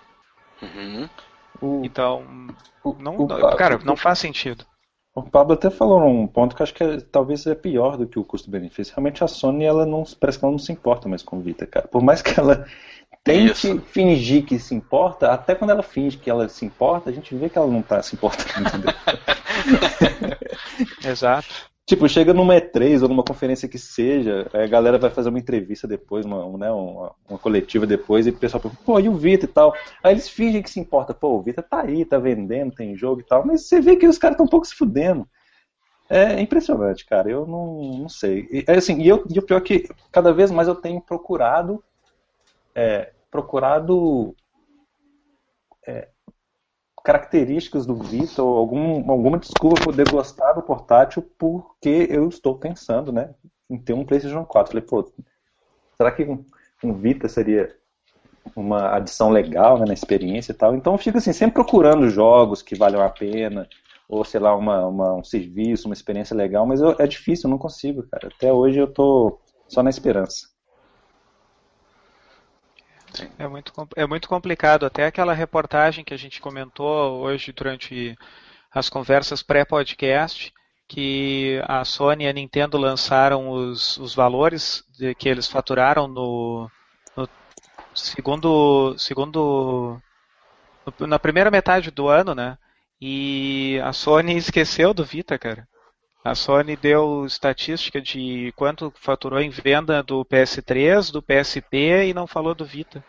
Uhum. 0.63 1.09
Então, 1.85 2.25
não, 2.99 3.17
o, 3.21 3.57
cara, 3.57 3.79
não 3.85 3.97
faz 3.97 4.19
sentido. 4.19 4.65
O 5.15 5.23
Pablo 5.23 5.55
até 5.55 5.69
falou 5.69 6.07
um 6.07 6.27
ponto 6.27 6.55
que 6.55 6.63
acho 6.63 6.73
que 6.73 6.85
é, 6.85 7.01
talvez 7.01 7.47
é 7.47 7.55
pior 7.55 7.97
do 7.97 8.07
que 8.07 8.19
o 8.19 8.25
custo-benefício. 8.25 8.95
Realmente 8.95 9.25
a 9.25 9.29
Sony 9.29 9.65
ela 9.65 9.85
não 9.85 10.05
parece 10.19 10.39
que 10.39 10.45
ela 10.45 10.53
não 10.53 10.59
se 10.59 10.73
importa 10.73 11.09
mais 11.09 11.23
com 11.23 11.39
o 11.39 11.41
Vita, 11.41 11.67
cara. 11.67 11.89
Por 11.89 12.03
mais 12.03 12.23
que 12.23 12.39
ela 12.39 12.65
tente 13.25 13.69
Isso. 13.69 13.81
fingir 13.81 14.45
que 14.47 14.59
se 14.59 14.75
importa, 14.75 15.33
até 15.33 15.55
quando 15.55 15.71
ela 15.71 15.83
finge 15.83 16.17
que 16.17 16.31
ela 16.31 16.49
se 16.49 16.65
importa, 16.65 17.11
a 17.11 17.13
gente 17.13 17.35
vê 17.35 17.49
que 17.49 17.59
ela 17.59 17.67
não 17.67 17.81
está 17.81 18.03
se 18.03 18.15
importando. 18.15 18.87
Exato. 21.05 21.70
Tipo, 21.91 22.09
chega 22.09 22.33
numa 22.33 22.55
E3 22.55 23.03
ou 23.03 23.09
numa 23.09 23.25
conferência 23.25 23.69
que 23.69 23.77
seja, 23.77 24.49
a 24.55 24.65
galera 24.69 24.97
vai 24.97 25.11
fazer 25.11 25.29
uma 25.29 25.41
entrevista 25.41 25.89
depois, 25.89 26.25
uma, 26.25 26.57
né, 26.57 26.71
uma, 26.71 27.13
uma 27.29 27.37
coletiva 27.37 27.85
depois, 27.85 28.29
e 28.29 28.31
o 28.31 28.39
pessoal 28.39 28.61
pergunta, 28.61 28.81
pô, 28.87 29.01
e 29.01 29.09
o 29.09 29.17
Vita 29.17 29.45
e 29.45 29.49
tal? 29.49 29.75
Aí 30.01 30.15
eles 30.15 30.29
fingem 30.29 30.63
que 30.63 30.71
se 30.71 30.79
importa, 30.79 31.13
pô, 31.13 31.31
o 31.31 31.43
Vita 31.43 31.65
tá 31.65 31.81
aí, 31.81 32.05
tá 32.05 32.17
vendendo, 32.17 32.73
tem 32.73 32.95
jogo 32.95 33.23
e 33.23 33.25
tal, 33.25 33.45
mas 33.45 33.67
você 33.67 33.81
vê 33.81 33.97
que 33.97 34.07
os 34.07 34.19
caras 34.19 34.35
estão 34.35 34.47
um 34.47 34.49
pouco 34.49 34.69
se 34.69 34.77
fudendo. 34.77 35.29
É 36.09 36.41
impressionante, 36.41 37.05
cara, 37.05 37.29
eu 37.29 37.45
não, 37.45 37.83
não 38.03 38.09
sei. 38.09 38.47
E, 38.53 38.65
é 38.69 38.77
assim, 38.77 39.01
e, 39.01 39.09
eu, 39.09 39.27
e 39.29 39.41
o 39.41 39.43
pior 39.43 39.57
é 39.57 39.61
que 39.61 39.89
cada 40.13 40.33
vez 40.33 40.53
mais 40.53 40.69
eu 40.69 40.77
tenho 40.77 41.01
procurado, 41.01 41.83
é, 42.73 43.11
procurado 43.33 44.33
é, 45.85 46.09
características 47.05 47.87
do 47.87 47.95
Vita 47.95 48.43
ou 48.43 48.57
algum, 48.57 49.11
alguma 49.11 49.39
desculpa 49.39 49.83
poder 49.83 50.09
gostar 50.11 50.53
do 50.53 50.63
portátil 50.63 51.23
porque 51.39 52.07
eu 52.11 52.29
estou 52.29 52.59
pensando 52.59 53.13
né, 53.13 53.35
em 53.69 53.79
ter 53.79 53.93
um 53.93 54.05
PlayStation 54.05 54.45
4. 54.45 54.73
Falei, 54.73 54.87
pô, 54.87 55.13
será 55.97 56.13
que 56.13 56.25
um, 56.25 56.45
um 56.85 56.93
Vita 56.95 57.29
seria 57.29 57.75
uma 58.55 58.97
adição 58.97 59.31
legal 59.31 59.79
né, 59.79 59.87
na 59.87 59.95
experiência 59.95 60.53
e 60.53 60.55
tal? 60.55 60.75
Então 60.75 60.95
eu 60.95 60.99
fico 60.99 61.19
assim, 61.19 61.33
sempre 61.33 61.55
procurando 61.55 62.09
jogos 62.09 62.63
que 62.63 62.75
valham 62.75 63.03
a 63.03 63.09
pena 63.09 63.69
ou 64.11 64.25
sei 64.25 64.41
lá, 64.41 64.57
uma, 64.57 64.87
uma 64.87 65.15
um 65.15 65.25
serviço, 65.25 65.87
uma 65.87 65.95
experiência 65.95 66.37
legal, 66.37 66.67
mas 66.67 66.81
eu, 66.81 66.97
é 66.99 67.07
difícil, 67.07 67.47
eu 67.47 67.51
não 67.53 67.59
consigo, 67.59 68.03
cara. 68.11 68.27
Até 68.27 68.53
hoje 68.53 68.79
eu 68.79 68.93
tô 68.93 69.41
só 69.69 69.85
na 69.85 69.91
esperança. 69.91 70.50
É 73.39 73.47
muito, 73.49 73.73
é 73.97 74.07
muito 74.07 74.29
complicado. 74.29 74.87
Até 74.87 75.07
aquela 75.07 75.33
reportagem 75.33 76.05
que 76.05 76.15
a 76.15 76.17
gente 76.17 76.41
comentou 76.41 77.21
hoje 77.21 77.53
durante 77.53 78.17
as 78.73 78.89
conversas 78.89 79.43
pré-podcast, 79.43 80.53
que 80.89 81.61
a 81.67 81.85
Sony 81.85 82.25
e 82.25 82.29
a 82.29 82.33
Nintendo 82.33 82.77
lançaram 82.77 83.49
os, 83.51 83.97
os 83.97 84.15
valores 84.15 84.85
de, 84.99 85.15
que 85.15 85.29
eles 85.29 85.47
faturaram 85.47 86.07
no, 86.07 86.71
no 87.17 87.29
segundo, 87.95 88.97
segundo 88.99 90.01
no, 90.99 91.07
na 91.07 91.19
primeira 91.19 91.51
metade 91.51 91.91
do 91.91 92.09
ano, 92.09 92.35
né? 92.35 92.59
E 93.01 93.81
a 93.83 93.93
Sony 93.93 94.37
esqueceu 94.37 94.93
do 94.93 95.05
Vita, 95.05 95.39
cara. 95.39 95.67
A 96.23 96.35
Sony 96.35 96.77
deu 96.77 97.25
estatística 97.25 98.01
de 98.01 98.53
quanto 98.55 98.93
faturou 98.97 99.41
em 99.41 99.49
venda 99.49 100.03
do 100.03 100.23
PS3, 100.25 101.11
do 101.11 101.23
PSP 101.23 102.09
e 102.09 102.15
não 102.15 102.27
falou 102.27 102.55
do 102.55 102.65
Vita. 102.65 103.03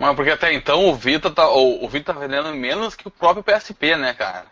Mas 0.00 0.16
porque 0.16 0.30
até 0.30 0.50
então 0.54 0.86
o 0.86 0.94
Vita 0.94 1.30
tá, 1.30 1.46
o, 1.50 1.84
o 1.84 1.88
Vita 1.88 2.14
tá 2.14 2.18
vendendo 2.18 2.54
menos 2.54 2.96
que 2.96 3.06
o 3.06 3.10
próprio 3.10 3.44
PSP, 3.44 3.96
né, 3.96 4.14
cara? 4.14 4.46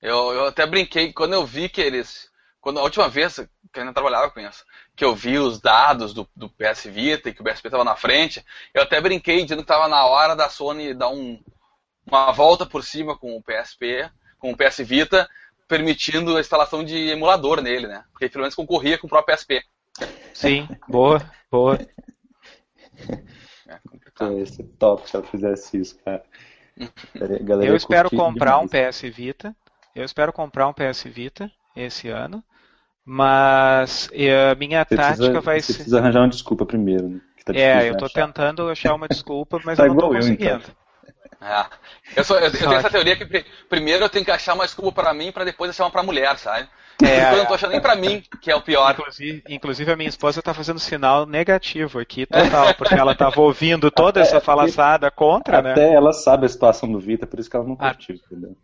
Eu, 0.00 0.32
eu 0.32 0.46
até 0.46 0.64
brinquei 0.64 1.12
quando 1.12 1.32
eu 1.32 1.44
vi 1.44 1.68
que 1.68 1.80
eles. 1.80 2.30
Quando 2.60 2.78
a 2.78 2.84
última 2.84 3.08
vez 3.08 3.34
que 3.34 3.80
eu 3.80 3.82
ainda 3.82 3.92
trabalhava 3.92 4.30
com 4.30 4.38
isso, 4.38 4.64
que 4.94 5.04
eu 5.04 5.12
vi 5.12 5.38
os 5.38 5.60
dados 5.60 6.14
do, 6.14 6.28
do 6.36 6.48
PS 6.48 6.84
Vita 6.84 7.28
e 7.28 7.34
que 7.34 7.42
o 7.42 7.44
PSP 7.44 7.66
estava 7.66 7.82
na 7.82 7.96
frente, 7.96 8.44
eu 8.72 8.82
até 8.82 9.00
brinquei 9.00 9.42
dizendo 9.42 9.58
que 9.58 9.64
estava 9.64 9.88
na 9.88 10.06
hora 10.06 10.36
da 10.36 10.48
Sony 10.48 10.94
dar 10.94 11.08
um, 11.08 11.42
uma 12.06 12.30
volta 12.30 12.64
por 12.64 12.84
cima 12.84 13.18
com 13.18 13.36
o 13.36 13.42
PSP, 13.42 14.08
com 14.38 14.52
o 14.52 14.56
PS 14.56 14.78
Vita, 14.86 15.28
permitindo 15.66 16.36
a 16.36 16.40
instalação 16.40 16.84
de 16.84 17.10
emulador 17.10 17.60
nele, 17.60 17.88
né? 17.88 18.04
Porque 18.12 18.28
pelo 18.28 18.42
menos 18.42 18.54
concorria 18.54 18.98
com 18.98 19.08
o 19.08 19.10
próprio 19.10 19.36
PSP. 19.36 19.64
Sim, 20.32 20.68
boa, 20.88 21.20
boa. 21.50 21.76
É, 23.66 23.78
ia 24.22 24.46
ser 24.46 24.64
top 24.78 25.08
se 25.08 25.16
ela 25.16 25.24
fizesse 25.26 25.76
isso, 25.78 25.98
cara. 26.04 26.22
eu 27.62 27.76
espero 27.76 28.10
comprar 28.10 28.58
um 28.58 28.68
PS 28.68 29.02
Vita. 29.02 29.54
Eu 29.94 30.04
espero 30.04 30.32
comprar 30.32 30.68
um 30.68 30.72
PS 30.72 31.04
Vita 31.04 31.50
esse 31.76 32.08
ano. 32.08 32.42
Mas 33.04 34.08
eh, 34.12 34.50
a 34.50 34.54
minha 34.54 34.84
você 34.84 34.96
tática 34.96 35.16
precisa, 35.16 35.40
vai 35.40 35.60
você 35.60 35.66
ser. 35.66 35.72
Você 35.72 35.78
precisa 35.78 35.98
arranjar 35.98 36.20
uma 36.20 36.28
desculpa 36.28 36.64
primeiro, 36.64 37.08
né? 37.08 37.20
Tá 37.44 37.52
é, 37.54 37.90
eu 37.90 37.96
tô 37.96 38.06
achar. 38.06 38.26
tentando 38.26 38.70
achar 38.70 38.94
uma 38.94 39.06
desculpa, 39.06 39.60
mas 39.62 39.76
tá 39.76 39.84
eu 39.84 39.88
não 39.88 39.96
tô 39.98 40.08
conseguindo. 40.08 40.50
Eu, 40.50 40.56
então. 40.56 40.74
É. 41.42 41.66
Eu, 42.16 42.24
sou, 42.24 42.38
eu, 42.38 42.46
eu, 42.46 42.52
tenho 42.52 42.72
essa 42.72 42.88
teoria 42.88 43.16
que 43.16 43.44
primeiro 43.68 44.02
eu 44.02 44.08
tenho 44.08 44.24
que 44.24 44.30
achar 44.30 44.54
uma 44.54 44.64
desculpa 44.64 45.02
para 45.02 45.12
mim 45.12 45.30
para 45.30 45.44
depois 45.44 45.68
achar 45.68 45.84
uma 45.84 45.90
para 45.90 46.02
mulher, 46.02 46.38
sabe? 46.38 46.66
É, 47.02 47.32
eu 47.32 47.38
não 47.38 47.46
tô 47.46 47.54
achando 47.54 47.70
nem 47.70 47.80
pra 47.80 47.96
mim, 47.96 48.22
que 48.40 48.50
é 48.50 48.56
o 48.56 48.62
pior. 48.62 48.92
Inclusive, 48.92 49.42
inclusive 49.48 49.92
a 49.92 49.96
minha 49.96 50.08
esposa 50.08 50.42
tá 50.42 50.54
fazendo 50.54 50.78
sinal 50.78 51.26
negativo 51.26 51.98
aqui, 51.98 52.26
total, 52.26 52.74
porque 52.74 52.94
ela 52.94 53.14
tava 53.14 53.40
ouvindo 53.40 53.90
toda 53.90 54.20
até, 54.20 54.28
essa 54.28 54.40
falaçada 54.40 55.10
contra, 55.10 55.58
até 55.58 55.68
né? 55.68 55.72
Até 55.72 55.92
ela 55.92 56.12
sabe 56.12 56.46
a 56.46 56.48
situação 56.48 56.90
do 56.90 57.00
Vita, 57.00 57.26
por 57.26 57.40
isso 57.40 57.50
que 57.50 57.56
ela 57.56 57.66
não 57.66 57.76
curtiu, 57.76 58.16
entendeu? 58.16 58.56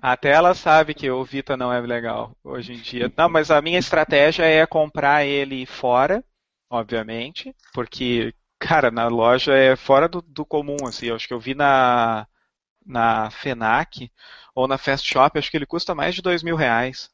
Até 0.00 0.30
ela 0.30 0.54
sabe 0.54 0.94
que 0.94 1.10
o 1.10 1.24
Vita 1.24 1.56
não 1.56 1.72
é 1.72 1.80
legal 1.80 2.32
hoje 2.44 2.74
em 2.74 2.76
dia. 2.76 3.10
Não, 3.16 3.28
mas 3.28 3.50
a 3.50 3.60
minha 3.62 3.78
estratégia 3.78 4.44
é 4.44 4.66
comprar 4.66 5.24
ele 5.24 5.64
fora, 5.64 6.22
obviamente, 6.70 7.54
porque 7.72 8.34
Cara, 8.64 8.90
na 8.90 9.08
loja 9.08 9.52
é 9.54 9.76
fora 9.76 10.08
do, 10.08 10.22
do 10.22 10.44
comum, 10.46 10.86
assim. 10.86 11.06
Eu 11.08 11.16
acho 11.16 11.28
que 11.28 11.34
eu 11.34 11.38
vi 11.40 11.54
na, 11.54 12.26
na 12.84 13.30
FENAC 13.30 14.10
ou 14.54 14.66
na 14.66 14.78
Fast 14.78 15.06
Shop, 15.06 15.38
acho 15.38 15.50
que 15.50 15.56
ele 15.56 15.66
custa 15.66 15.94
mais 15.94 16.14
de 16.14 16.22
dois 16.22 16.42
mil 16.42 16.56
reais 16.56 17.10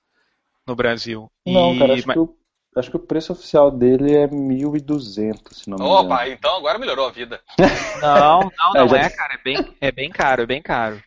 no 0.71 0.77
Brasil. 0.77 1.31
Não, 1.47 1.75
e... 1.75 1.79
cara, 1.79 1.95
acho, 1.95 2.05
que 2.05 2.19
o, 2.19 2.37
acho 2.77 2.91
que 2.91 2.97
o 2.97 3.01
preço 3.01 3.33
oficial 3.33 3.71
dele 3.71 4.17
é 4.17 4.29
1.200, 4.29 5.53
se 5.53 5.69
não 5.69 5.77
me 5.77 5.85
engano. 5.85 6.05
Opa, 6.07 6.29
então 6.29 6.57
agora 6.57 6.79
melhorou 6.79 7.07
a 7.07 7.11
vida. 7.11 7.41
Não, 8.01 8.41
não, 8.41 8.87
não 8.87 8.97
é, 8.97 9.07
é 9.07 9.11
cara, 9.11 9.35
é 9.35 9.43
bem, 9.45 9.77
é 9.81 9.93
bem 9.93 10.09
caro, 10.09 10.43
é 10.43 10.47
bem 10.47 10.63
caro. 10.63 11.03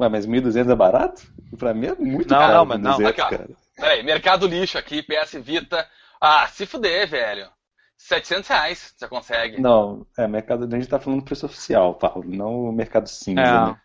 Ué, 0.00 0.08
mas 0.08 0.26
1.200 0.26 0.72
é 0.72 0.74
barato? 0.74 1.22
Pra 1.56 1.72
mim 1.72 1.86
é 1.86 1.94
muito 1.94 2.30
não, 2.30 2.38
caro. 2.38 2.54
Não, 2.54 2.64
mas 2.64 2.80
não, 2.80 3.06
aqui, 3.06 3.12
cara. 3.12 3.48
Peraí, 3.76 4.02
mercado 4.02 4.46
lixo 4.46 4.78
aqui, 4.78 5.02
PS 5.02 5.34
Vita. 5.40 5.86
Ah, 6.20 6.46
se 6.48 6.66
fuder, 6.66 7.08
velho. 7.08 7.48
700 7.96 8.48
reais 8.48 8.94
você 8.96 9.08
consegue. 9.08 9.60
Não, 9.60 10.06
é, 10.16 10.26
mercado 10.26 10.64
a 10.64 10.78
gente 10.78 10.88
tá 10.88 10.98
falando 10.98 11.24
preço 11.24 11.46
oficial, 11.46 11.94
Paulo, 11.94 12.24
não 12.26 12.64
o 12.64 12.72
mercado 12.72 13.08
cinza, 13.08 13.40
é. 13.40 13.44
né? 13.44 13.76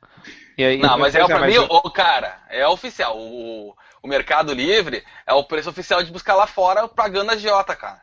Aí, 0.57 0.77
não, 0.77 0.99
mas 0.99 1.15
é, 1.15 1.25
pra 1.25 1.47
mim, 1.47 1.57
o 1.57 1.91
cara, 1.91 2.41
é 2.49 2.67
oficial. 2.67 3.17
O, 3.17 3.73
o 4.03 4.07
Mercado 4.07 4.53
Livre 4.53 5.03
é 5.25 5.33
o 5.33 5.45
preço 5.45 5.69
oficial 5.69 6.03
de 6.03 6.11
buscar 6.11 6.35
lá 6.35 6.45
fora 6.45 6.87
pagando 6.87 7.31
a 7.31 7.37
Giota, 7.37 7.75
cara. 7.75 8.01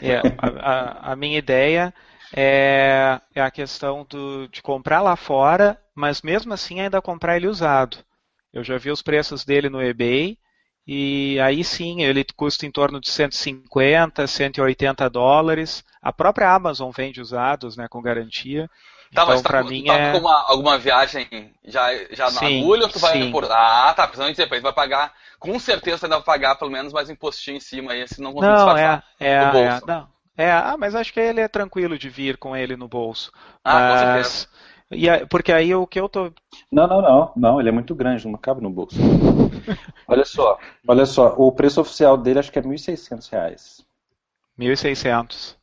É, 0.00 0.18
a, 0.38 1.10
a, 1.10 1.12
a, 1.12 1.16
minha 1.16 1.36
ideia 1.36 1.92
é, 2.34 3.20
é 3.34 3.40
a 3.40 3.50
questão 3.50 4.06
do, 4.08 4.46
de 4.48 4.62
comprar 4.62 5.00
lá 5.00 5.16
fora, 5.16 5.78
mas 5.94 6.22
mesmo 6.22 6.54
assim 6.54 6.80
ainda 6.80 7.02
comprar 7.02 7.36
ele 7.36 7.48
usado. 7.48 7.98
Eu 8.52 8.62
já 8.62 8.78
vi 8.78 8.90
os 8.90 9.02
preços 9.02 9.44
dele 9.44 9.68
no 9.68 9.82
eBay 9.82 10.38
E 10.86 11.38
aí 11.40 11.64
sim, 11.64 12.02
ele 12.02 12.24
custa 12.36 12.64
em 12.64 12.70
torno 12.70 13.00
de 13.00 13.10
150, 13.10 14.26
180 14.26 15.10
dólares. 15.10 15.84
A 16.00 16.12
própria 16.12 16.54
Amazon 16.54 16.90
vende 16.96 17.20
usados, 17.20 17.76
né, 17.76 17.88
com 17.88 18.00
garantia. 18.00 18.70
Tá, 19.16 19.22
então, 19.22 19.34
mas 19.34 19.42
tá, 19.42 19.64
mim 19.64 19.82
tá 19.82 19.94
é... 19.94 20.12
com 20.12 20.18
uma, 20.18 20.44
alguma 20.46 20.78
viagem 20.78 21.26
já, 21.64 21.88
já 22.10 22.24
na 22.26 22.40
sim, 22.40 22.60
agulha 22.60 22.82
ou 22.82 22.88
tu 22.90 22.98
vai 22.98 23.30
por... 23.30 23.50
Ah, 23.50 23.94
tá, 23.96 24.06
precisamente 24.06 24.36
depois 24.36 24.60
vai 24.60 24.74
pagar. 24.74 25.14
Com 25.38 25.58
certeza 25.58 25.96
você 25.96 26.04
ainda 26.04 26.16
vai 26.16 26.24
pagar 26.24 26.56
pelo 26.56 26.70
menos 26.70 26.92
mais 26.92 27.08
um 27.08 27.12
impostinho 27.12 27.56
em 27.56 27.60
cima 27.60 27.92
aí, 27.92 28.06
se 28.06 28.20
não 28.20 28.34
conseguir 28.34 28.52
não, 28.52 28.56
disfarçar 28.56 29.04
é, 29.18 29.32
é, 29.32 29.50
bolso. 29.50 29.84
É, 29.84 29.86
não. 29.86 30.08
É, 30.36 30.52
ah, 30.52 30.76
mas 30.78 30.94
acho 30.94 31.14
que 31.14 31.20
ele 31.20 31.40
é 31.40 31.48
tranquilo 31.48 31.96
de 31.96 32.10
vir 32.10 32.36
com 32.36 32.54
ele 32.54 32.76
no 32.76 32.86
bolso. 32.86 33.32
Ah, 33.64 33.72
mas... 33.72 33.90
com 33.90 34.06
certeza. 34.06 34.48
E 34.90 35.26
porque 35.26 35.50
aí 35.50 35.74
o 35.74 35.86
que 35.86 35.98
eu 35.98 36.10
tô. 36.10 36.30
Não, 36.70 36.86
não, 36.86 37.00
não. 37.00 37.32
Não, 37.34 37.60
ele 37.60 37.70
é 37.70 37.72
muito 37.72 37.94
grande, 37.94 38.28
não 38.28 38.38
cabe 38.38 38.60
no 38.60 38.68
bolso. 38.68 38.96
olha 40.06 40.26
só, 40.26 40.58
olha 40.86 41.06
só. 41.06 41.34
O 41.38 41.50
preço 41.50 41.80
oficial 41.80 42.18
dele 42.18 42.38
acho 42.38 42.52
que 42.52 42.58
é 42.58 42.62
1.600 42.62 43.30
reais. 43.30 43.86
1.600. 44.58 45.56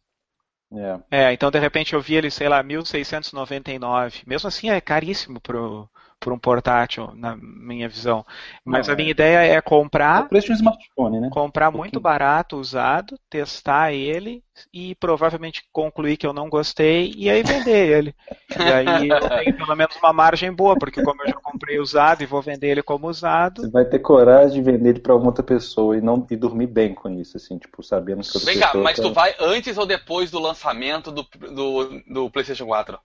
É. 0.75 1.25
é, 1.25 1.33
então 1.33 1.51
de 1.51 1.59
repente 1.59 1.93
eu 1.93 2.01
vi 2.01 2.15
ele, 2.15 2.31
sei 2.31 2.49
lá, 2.49 2.63
1.699. 2.63 4.23
Mesmo 4.25 4.47
assim 4.47 4.69
é 4.69 4.81
caríssimo 4.81 5.39
pro, 5.39 5.89
por 6.23 6.31
um 6.31 6.39
portátil, 6.39 7.11
na 7.15 7.35
minha 7.35 7.89
visão. 7.89 8.25
Mas 8.63 8.87
Não, 8.87 8.93
a 8.93 8.97
minha 8.97 9.09
é. 9.09 9.11
ideia 9.11 9.37
é 9.57 9.61
comprar. 9.61 10.23
O 10.23 10.29
preço 10.29 10.47
de 10.47 10.53
um 10.53 10.55
smartphone, 10.55 11.19
né? 11.19 11.29
Comprar 11.29 11.67
um 11.67 11.77
muito 11.77 11.99
barato, 11.99 12.55
usado, 12.55 13.19
testar 13.29 13.91
ele 13.91 14.41
e 14.73 14.95
provavelmente 14.95 15.63
concluir 15.73 16.15
que 16.15 16.25
eu 16.25 16.31
não 16.31 16.49
gostei 16.49 17.13
e 17.17 17.29
aí 17.29 17.43
vender 17.43 17.89
ele. 17.89 18.15
E 18.57 18.63
aí 18.63 19.09
eu 19.09 19.19
tenho 19.27 19.57
pelo 19.57 19.75
menos 19.75 19.97
uma 19.97 20.13
margem 20.13 20.53
boa, 20.53 20.77
porque 20.77 21.03
como 21.03 21.21
eu 21.23 21.27
já 21.27 21.35
comprei 21.35 21.77
usado 21.77 22.23
e 22.23 22.25
vou 22.25 22.41
vender 22.41 22.69
ele 22.69 22.83
como 22.83 23.09
usado. 23.09 23.61
Você 23.61 23.69
vai 23.69 23.83
ter 23.83 23.99
coragem 23.99 24.63
de 24.63 24.71
vender 24.71 24.89
ele 24.91 24.99
para 24.99 25.13
outra 25.13 25.43
pessoa 25.43 25.97
e 25.97 26.01
não 26.01 26.25
e 26.31 26.37
dormir 26.37 26.67
bem 26.67 26.93
com 26.93 27.09
isso, 27.09 27.35
assim, 27.35 27.57
tipo, 27.57 27.83
sabendo 27.83 28.21
que 28.21 28.45
Vem 28.45 28.59
cá, 28.59 28.71
mas 28.75 28.95
tá... 28.95 29.03
tu 29.03 29.11
vai 29.13 29.35
antes 29.39 29.77
ou 29.77 29.85
depois 29.85 30.31
do 30.31 30.39
lançamento 30.39 31.11
do, 31.11 31.27
do, 31.53 32.01
do 32.07 32.31
PlayStation 32.31 32.65
4? 32.65 32.97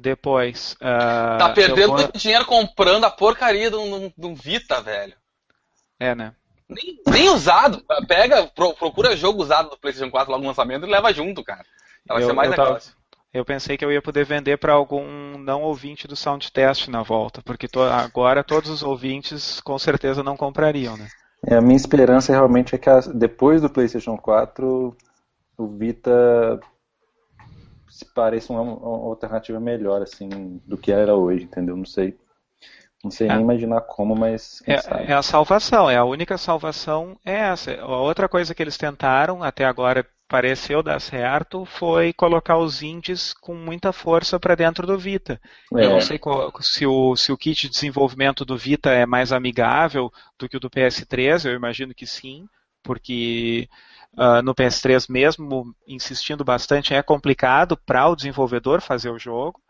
Depois. 0.00 0.72
Uh, 0.80 1.38
tá 1.38 1.52
perdendo 1.54 1.94
vou... 1.94 2.12
dinheiro 2.12 2.46
comprando 2.46 3.04
a 3.04 3.10
porcaria 3.10 3.70
de 3.70 3.76
um, 3.76 4.34
Vita, 4.34 4.80
velho. 4.80 5.12
É, 5.98 6.14
né? 6.14 6.32
Nem, 6.66 6.98
nem 7.06 7.28
usado. 7.28 7.84
Pega, 8.08 8.46
pro, 8.46 8.72
procura 8.72 9.14
jogo 9.14 9.42
usado 9.42 9.70
do 9.70 9.78
PlayStation 9.78 10.10
4 10.10 10.30
logo 10.30 10.42
no 10.42 10.48
lançamento 10.48 10.86
e 10.86 10.90
leva 10.90 11.12
junto, 11.12 11.44
cara. 11.44 11.64
Vai 12.08 12.22
eu, 12.22 12.28
ser 12.28 12.32
mais 12.32 12.50
eu 12.50 12.56
negócio. 12.56 12.92
Tava, 12.92 13.00
eu 13.34 13.44
pensei 13.44 13.76
que 13.76 13.84
eu 13.84 13.92
ia 13.92 14.00
poder 14.00 14.24
vender 14.24 14.56
para 14.56 14.72
algum 14.72 15.36
não 15.36 15.62
ouvinte 15.62 16.08
do 16.08 16.16
Sound 16.16 16.50
Test 16.50 16.88
na 16.88 17.02
volta, 17.02 17.42
porque 17.42 17.68
to, 17.68 17.82
agora 17.82 18.42
todos 18.42 18.70
os 18.70 18.82
ouvintes 18.82 19.60
com 19.60 19.78
certeza 19.78 20.22
não 20.22 20.36
comprariam, 20.36 20.96
né? 20.96 21.06
É, 21.46 21.56
a 21.56 21.60
minha 21.60 21.76
esperança 21.76 22.32
realmente 22.32 22.74
é 22.74 22.78
que 22.78 22.88
a, 22.88 23.00
depois 23.00 23.60
do 23.60 23.70
PlayStation 23.70 24.16
4 24.16 24.96
o 25.58 25.66
Vita 25.76 26.58
se 27.90 28.04
pareça 28.04 28.52
uma, 28.52 28.62
uma, 28.62 29.08
alternativa 29.08 29.58
melhor, 29.60 30.00
assim, 30.02 30.60
do 30.64 30.78
que 30.78 30.92
era 30.92 31.14
hoje, 31.14 31.44
entendeu? 31.44 31.76
Não 31.76 31.84
sei. 31.84 32.16
Não 33.02 33.10
sei 33.10 33.28
é. 33.28 33.32
nem 33.32 33.42
imaginar 33.42 33.80
como, 33.82 34.14
mas. 34.14 34.62
É, 34.66 35.10
é, 35.10 35.12
a 35.12 35.22
salvação, 35.22 35.88
é 35.90 35.96
a 35.96 36.04
única 36.04 36.38
salvação 36.38 37.18
é 37.24 37.34
essa. 37.34 37.74
A 37.80 37.98
outra 37.98 38.28
coisa 38.28 38.54
que 38.54 38.62
eles 38.62 38.76
tentaram, 38.76 39.42
até 39.42 39.64
agora 39.64 40.06
pareceu 40.28 40.80
dar 40.80 41.00
certo, 41.00 41.64
foi 41.64 42.12
colocar 42.12 42.56
os 42.56 42.82
indies 42.82 43.34
com 43.34 43.52
muita 43.52 43.92
força 43.92 44.38
para 44.38 44.54
dentro 44.54 44.86
do 44.86 44.96
Vita. 44.96 45.40
É. 45.74 45.84
Eu 45.84 45.90
não 45.90 46.00
sei 46.00 46.18
qual, 46.18 46.52
se, 46.60 46.86
o, 46.86 47.16
se 47.16 47.32
o 47.32 47.36
kit 47.36 47.66
de 47.66 47.72
desenvolvimento 47.72 48.44
do 48.44 48.56
Vita 48.56 48.90
é 48.90 49.04
mais 49.04 49.32
amigável 49.32 50.12
do 50.38 50.48
que 50.48 50.56
o 50.56 50.60
do 50.60 50.70
PS3, 50.70 51.46
eu 51.46 51.56
imagino 51.56 51.92
que 51.92 52.06
sim, 52.06 52.46
porque 52.80 53.68
Uh, 54.16 54.42
no 54.42 54.54
PS3 54.54 55.06
mesmo, 55.08 55.74
insistindo 55.86 56.44
bastante, 56.44 56.92
é 56.92 57.02
complicado 57.02 57.76
para 57.76 58.08
o 58.08 58.16
desenvolvedor 58.16 58.80
fazer 58.80 59.08
o 59.08 59.18
jogo, 59.18 59.60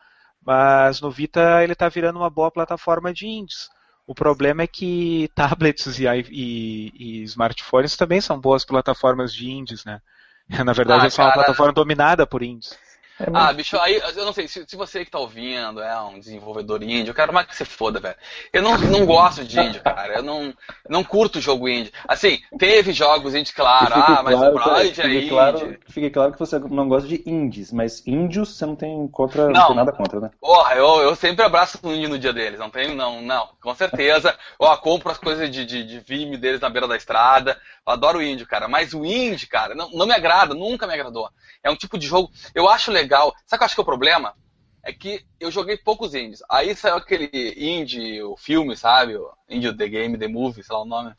mas 0.44 1.00
no 1.00 1.10
Vita 1.10 1.62
ele 1.62 1.74
está 1.74 1.88
virando 1.88 2.18
uma 2.18 2.30
boa 2.30 2.50
plataforma 2.50 3.12
de 3.12 3.26
indies. 3.26 3.68
O 4.06 4.14
problema 4.14 4.62
é 4.62 4.66
que 4.66 5.30
tablets 5.36 5.98
e, 5.98 6.06
e, 6.30 6.92
e, 6.94 7.22
smartphones 7.24 7.96
também 7.96 8.20
são 8.20 8.40
boas 8.40 8.64
plataformas 8.64 9.32
de 9.32 9.50
indies, 9.50 9.84
né? 9.84 10.00
Na 10.64 10.72
verdade, 10.72 11.00
ah, 11.00 11.04
eles 11.04 11.14
são 11.14 11.24
uma 11.24 11.34
plataforma 11.34 11.72
dominada 11.72 12.26
por 12.26 12.42
indies. 12.42 12.76
É 13.20 13.30
ah, 13.34 13.52
bicho, 13.52 13.76
aí 13.78 14.00
eu 14.16 14.24
não 14.24 14.32
sei, 14.32 14.48
se, 14.48 14.64
se, 14.66 14.76
você 14.76 15.04
que 15.04 15.10
tá 15.10 15.18
ouvindo 15.18 15.82
é 15.82 16.00
um 16.00 16.18
desenvolvedor 16.18 16.82
índio, 16.82 17.10
eu 17.10 17.14
quero 17.14 17.32
mais 17.32 17.46
que 17.46 17.54
você 17.54 17.66
foda, 17.66 18.00
velho. 18.00 18.16
Eu 18.52 18.62
não, 18.62 18.78
não 18.78 19.04
gosto 19.04 19.44
de 19.44 19.60
índio, 19.60 19.82
cara. 19.82 20.14
Eu 20.14 20.22
não, 20.22 20.54
não 20.88 21.04
curto 21.04 21.40
jogo 21.40 21.68
índio. 21.68 21.92
Assim, 22.08 22.40
teve 22.58 22.92
jogos 22.92 23.34
índios, 23.34 23.54
claro. 23.54 23.92
Ah, 23.94 24.22
mas 24.24 24.34
claro, 24.36 24.56
o 24.56 24.62
Pride 24.62 25.00
é 25.02 25.28
claro, 25.28 25.78
Fique 25.88 26.10
claro 26.10 26.32
que 26.32 26.38
você 26.38 26.58
não 26.58 26.88
gosta 26.88 27.06
de 27.06 27.22
indies, 27.26 27.70
mas 27.72 28.06
índios 28.06 28.56
você 28.56 28.64
não 28.64 28.74
tem, 28.74 29.06
contra, 29.08 29.48
não, 29.48 29.52
não 29.52 29.66
tem 29.66 29.76
nada 29.76 29.92
contra, 29.92 30.20
né? 30.20 30.30
Porra, 30.40 30.74
eu, 30.74 31.00
eu 31.00 31.14
sempre 31.14 31.44
abraço 31.44 31.78
o 31.82 31.92
índio 31.92 32.08
no 32.08 32.18
dia 32.18 32.32
deles. 32.32 32.58
Não 32.58 32.70
tenho, 32.70 32.94
não, 32.94 33.20
não. 33.20 33.50
Com 33.60 33.74
certeza. 33.74 34.34
Ó, 34.58 34.74
compro 34.78 35.10
as 35.10 35.18
coisas 35.18 35.50
de, 35.50 35.64
de, 35.64 35.84
de 35.84 36.00
Vime 36.00 36.36
deles 36.36 36.60
na 36.60 36.70
beira 36.70 36.88
da 36.88 36.96
estrada. 36.96 37.58
Eu 37.86 37.92
adoro 37.92 38.18
o 38.18 38.22
índio, 38.22 38.46
cara. 38.46 38.68
Mas 38.68 38.94
o 38.94 39.04
indie, 39.04 39.46
cara, 39.46 39.74
não, 39.74 39.90
não 39.90 40.06
me 40.06 40.14
agrada, 40.14 40.54
nunca 40.54 40.86
me 40.86 40.94
agradou. 40.94 41.28
É 41.62 41.70
um 41.70 41.76
tipo 41.76 41.98
de 41.98 42.06
jogo. 42.06 42.30
Eu 42.54 42.68
acho 42.68 42.90
legal. 42.90 43.09
Sabe 43.16 43.30
o 43.30 43.48
que 43.48 43.54
eu 43.54 43.64
acho 43.64 43.74
que 43.74 43.80
é 43.80 43.82
o 43.82 43.86
problema? 43.86 44.34
É 44.82 44.92
que 44.92 45.24
eu 45.38 45.50
joguei 45.50 45.76
poucos 45.76 46.14
indies. 46.14 46.42
Aí 46.48 46.74
saiu 46.74 46.96
aquele 46.96 47.30
indie, 47.56 48.22
o 48.22 48.36
filme, 48.36 48.76
sabe? 48.76 49.16
O 49.16 49.30
indie 49.48 49.76
The 49.76 49.88
Game, 49.88 50.18
The 50.18 50.28
Movie, 50.28 50.62
sei 50.62 50.74
lá 50.74 50.82
o 50.82 50.86
nome. 50.86 51.14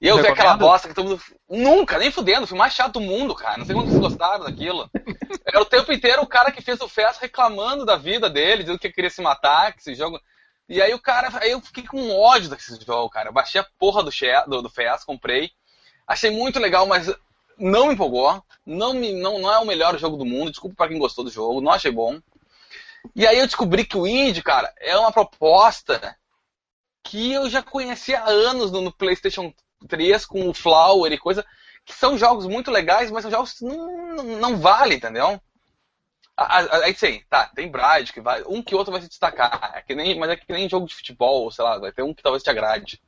E 0.00 0.08
eu 0.08 0.16
vi 0.16 0.28
aquela 0.28 0.56
bosta 0.56 0.88
que 0.88 0.94
todo 0.94 1.10
mundo. 1.10 1.22
Nunca, 1.48 1.98
nem 1.98 2.10
fudendo, 2.10 2.44
o 2.44 2.46
filme 2.46 2.58
mais 2.58 2.72
chato 2.72 2.94
do 2.94 3.00
mundo, 3.00 3.34
cara. 3.34 3.58
Não 3.58 3.66
sei 3.66 3.74
como 3.74 3.86
vocês 3.86 4.00
gostaram 4.00 4.44
daquilo. 4.44 4.88
Era 5.44 5.60
o 5.60 5.66
tempo 5.66 5.92
inteiro 5.92 6.22
o 6.22 6.26
cara 6.26 6.50
que 6.50 6.62
fez 6.62 6.80
o 6.80 6.88
Fest 6.88 7.20
reclamando 7.20 7.84
da 7.84 7.96
vida 7.96 8.30
dele, 8.30 8.62
dizendo 8.62 8.78
que 8.78 8.90
queria 8.90 9.10
se 9.10 9.20
matar, 9.20 9.74
que 9.74 9.80
esse 9.80 9.94
jogo. 9.94 10.18
E 10.66 10.80
aí 10.80 10.94
o 10.94 10.98
cara. 10.98 11.28
Aí 11.42 11.50
eu 11.50 11.60
fiquei 11.60 11.86
com 11.86 12.18
ódio 12.18 12.48
desse 12.48 12.82
jogo, 12.82 13.10
cara. 13.10 13.28
Eu 13.28 13.32
baixei 13.32 13.60
a 13.60 13.66
porra 13.78 14.02
do, 14.02 14.10
do, 14.46 14.62
do 14.62 14.70
Fest, 14.70 15.04
comprei. 15.04 15.50
Achei 16.06 16.30
muito 16.30 16.58
legal, 16.58 16.86
mas 16.86 17.14
não 17.60 17.86
me 17.86 17.94
empolgou. 17.94 18.42
Não, 18.64 18.92
me, 18.92 19.12
não, 19.12 19.38
não 19.38 19.52
é 19.52 19.58
o 19.58 19.66
melhor 19.66 19.98
jogo 19.98 20.16
do 20.16 20.24
mundo. 20.24 20.50
Desculpa 20.50 20.76
para 20.76 20.88
quem 20.88 20.98
gostou 20.98 21.24
do 21.24 21.30
jogo, 21.30 21.60
não 21.60 21.72
achei 21.72 21.90
bom. 21.90 22.20
E 23.14 23.26
aí 23.26 23.38
eu 23.38 23.46
descobri 23.46 23.84
que 23.84 23.96
o 23.96 24.06
Indie, 24.06 24.42
cara, 24.42 24.72
é 24.78 24.96
uma 24.96 25.12
proposta 25.12 26.16
que 27.02 27.32
eu 27.32 27.48
já 27.48 27.62
conhecia 27.62 28.20
há 28.20 28.28
anos 28.28 28.70
no, 28.70 28.80
no 28.80 28.92
PlayStation 28.92 29.52
3 29.88 30.26
com 30.26 30.48
o 30.48 30.54
Flower 30.54 31.10
e 31.12 31.18
coisa, 31.18 31.44
que 31.84 31.94
são 31.94 32.18
jogos 32.18 32.46
muito 32.46 32.70
legais, 32.70 33.10
mas 33.10 33.22
são 33.22 33.30
jogos 33.30 33.54
que 33.54 33.64
não, 33.64 34.22
não, 34.22 34.56
valem, 34.58 34.98
entendeu? 34.98 35.40
Aí 36.36 36.94
sim, 36.94 37.22
tá, 37.28 37.46
tem 37.54 37.70
Bride, 37.70 38.12
que 38.12 38.20
vai, 38.20 38.42
um 38.46 38.62
que 38.62 38.74
outro 38.74 38.92
vai 38.92 39.02
se 39.02 39.08
destacar, 39.08 39.72
é 39.74 39.82
que 39.82 39.94
nem, 39.94 40.18
mas 40.18 40.30
é 40.30 40.36
que 40.36 40.50
nem 40.52 40.68
jogo 40.68 40.86
de 40.86 40.94
futebol, 40.94 41.50
sei 41.50 41.64
lá, 41.64 41.78
vai 41.78 41.92
ter 41.92 42.02
um 42.02 42.14
que 42.14 42.22
talvez 42.22 42.42
te 42.42 42.48
agrade, 42.48 43.00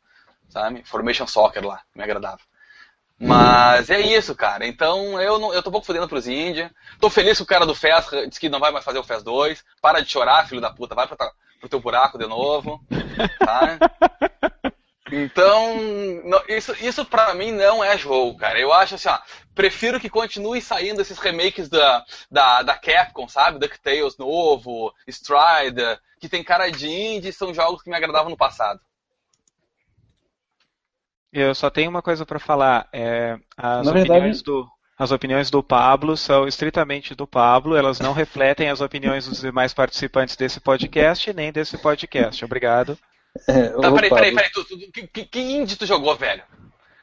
sabe? 0.49 0.83
Formation 0.85 1.27
Soccer 1.27 1.65
lá, 1.65 1.83
me 1.95 2.03
agradava. 2.03 2.41
Mas 3.25 3.89
é 3.89 4.01
isso, 4.01 4.35
cara. 4.35 4.67
Então 4.67 5.21
eu 5.21 5.39
não, 5.39 5.55
eu 5.55 5.63
tô 5.63 5.69
um 5.69 5.73
pouco 5.73 5.87
fodendo 5.87 6.09
pros 6.09 6.27
Índia. 6.27 6.73
Tô 6.99 7.09
feliz 7.09 7.37
que 7.37 7.45
o 7.45 7.47
cara 7.47 7.65
do 7.65 7.75
FES 7.75 8.29
disse 8.29 8.41
que 8.41 8.49
não 8.49 8.59
vai 8.59 8.73
mais 8.73 8.85
fazer 8.85 8.99
o 8.99 9.05
FES 9.05 9.23
2. 9.23 9.65
Para 9.81 10.01
de 10.01 10.11
chorar, 10.11 10.49
filho 10.49 10.61
da 10.61 10.73
puta. 10.73 10.95
Vai 10.95 11.07
pro, 11.07 11.17
pro 11.61 11.69
teu 11.69 11.81
buraco 11.81 12.19
de 12.19 12.27
novo. 12.27 12.81
Tá? 13.39 13.79
Então, 15.13 15.77
isso, 16.49 16.73
isso 16.81 17.05
pra 17.05 17.35
mim 17.35 17.53
não 17.53 17.85
é 17.85 17.99
jogo, 17.99 18.39
cara. 18.39 18.59
Eu 18.59 18.73
acho 18.73 18.95
assim, 18.95 19.09
ó, 19.09 19.19
prefiro 19.55 20.01
que 20.01 20.09
continue 20.09 20.63
saindo 20.63 21.03
esses 21.03 21.19
remakes 21.19 21.69
da, 21.69 22.03
da, 22.31 22.63
da 22.63 22.79
Capcom, 22.79 23.29
sabe? 23.29 23.59
DuckTales 23.59 24.17
novo, 24.17 24.93
Stride, 25.07 26.01
que 26.19 26.31
tem 26.31 26.43
cara 26.43 26.71
de 26.71 26.89
indie, 26.89 27.33
são 27.33 27.53
jogos 27.53 27.83
que 27.83 27.91
me 27.91 27.97
agradavam 27.97 28.31
no 28.31 28.37
passado. 28.37 28.81
Eu 31.33 31.55
só 31.55 31.71
tenho 31.71 31.89
uma 31.89 32.03
coisa 32.03 32.27
para 32.27 32.39
falar. 32.39 32.89
É, 32.93 33.39
as, 33.57 33.87
opiniões 33.87 34.09
verdade... 34.09 34.43
do, 34.43 34.69
as 34.99 35.11
opiniões 35.11 35.51
do 35.51 35.63
Pablo 35.63 36.17
são 36.17 36.47
estritamente 36.47 37.15
do 37.15 37.27
Pablo, 37.27 37.77
elas 37.77 37.99
não 37.99 38.13
refletem 38.15 38.69
as 38.69 38.81
opiniões 38.81 39.27
dos 39.27 39.41
demais 39.41 39.73
participantes 39.73 40.37
desse 40.37 40.61
podcast 40.61 41.33
nem 41.33 41.51
desse 41.51 41.79
podcast. 41.79 42.45
Obrigado. 42.45 42.99
É, 43.49 43.69
tá, 43.69 43.93
peraí, 43.93 44.11
peraí, 44.11 44.35
peraí, 44.35 44.51
tu, 44.53 44.65
tu, 44.65 44.79
que, 44.93 45.25
que 45.25 45.41
indie 45.41 45.77
tu 45.77 45.87
jogou, 45.87 46.15
velho? 46.15 46.43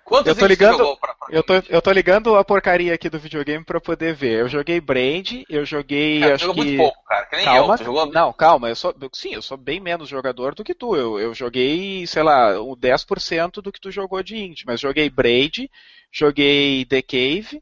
Quantos 0.10 0.26
eu 0.26 0.36
tô 0.36 0.48
ligando, 0.48 0.98
pra, 0.98 1.14
pra... 1.14 1.28
Eu, 1.30 1.44
tô, 1.44 1.54
eu 1.70 1.82
tô 1.84 1.92
ligando 1.92 2.36
a 2.36 2.44
porcaria 2.44 2.96
aqui 2.96 3.08
do 3.12 3.20
videogame 3.20 3.64
pra 3.64 3.80
poder 3.80 4.16
ver. 4.16 4.40
Eu 4.40 4.50
joguei 4.50 4.82
Brand, 4.82 5.44
eu 5.48 5.64
joguei. 5.64 6.20
Cara, 6.20 6.34
acho 6.34 6.46
jogou 6.46 6.64
que... 6.64 6.70
muito 6.72 6.82
pouco, 6.82 7.04
cara. 7.08 7.26
Que 7.28 7.36
nem 7.36 7.46
calma, 7.46 7.76
eu. 7.76 7.86
Jogou... 7.86 8.06
Não, 8.08 8.34
calma, 8.34 8.70
eu 8.70 8.76
sou. 8.76 8.96
Sim, 9.14 9.36
eu 9.36 9.42
sou 9.44 9.56
bem 9.56 9.80
menos 9.80 10.10
jogador 10.10 10.56
do 10.56 10.64
que 10.64 10.74
tu. 10.74 10.96
Eu, 10.96 11.20
eu 11.20 11.32
joguei, 11.36 12.08
sei 12.08 12.24
lá, 12.24 12.60
o 12.60 12.76
10% 12.76 13.62
do 13.62 13.72
que 13.72 13.80
tu 13.80 13.92
jogou 13.92 14.24
de 14.24 14.36
indie. 14.36 14.64
Mas 14.66 14.80
joguei 14.80 15.12
Braid, 15.12 15.70
joguei 16.12 16.86
The 16.86 17.04
Cave. 17.04 17.62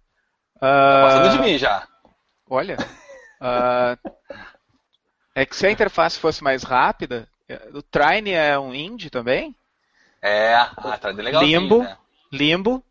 Tá 0.57 1.01
passando 1.03 1.31
de 1.33 1.39
mim 1.43 1.57
já. 1.57 1.85
Olha. 2.49 2.77
Uh, 3.41 4.09
é 5.35 5.45
que 5.45 5.53
se 5.53 5.67
a 5.67 5.71
interface 5.71 6.17
fosse 6.17 6.41
mais 6.41 6.63
rápida. 6.63 7.27
O 7.73 7.81
Trine 7.81 8.31
é 8.31 8.57
um 8.57 8.73
indie 8.73 9.09
também? 9.09 9.53
É, 10.21 10.55
ah, 10.55 10.97
tá 10.99 11.09
legal. 11.09 11.43
Limbo, 11.43 11.83
né? 11.83 11.97
Limbo. 12.31 12.83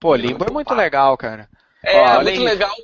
Pô, 0.00 0.14
Limbo 0.14 0.44
é 0.44 0.50
muito 0.50 0.74
legal, 0.74 1.16
cara. 1.16 1.48
É, 1.82 1.98
Ó, 1.98 2.22
muito 2.22 2.42
legal, 2.42 2.74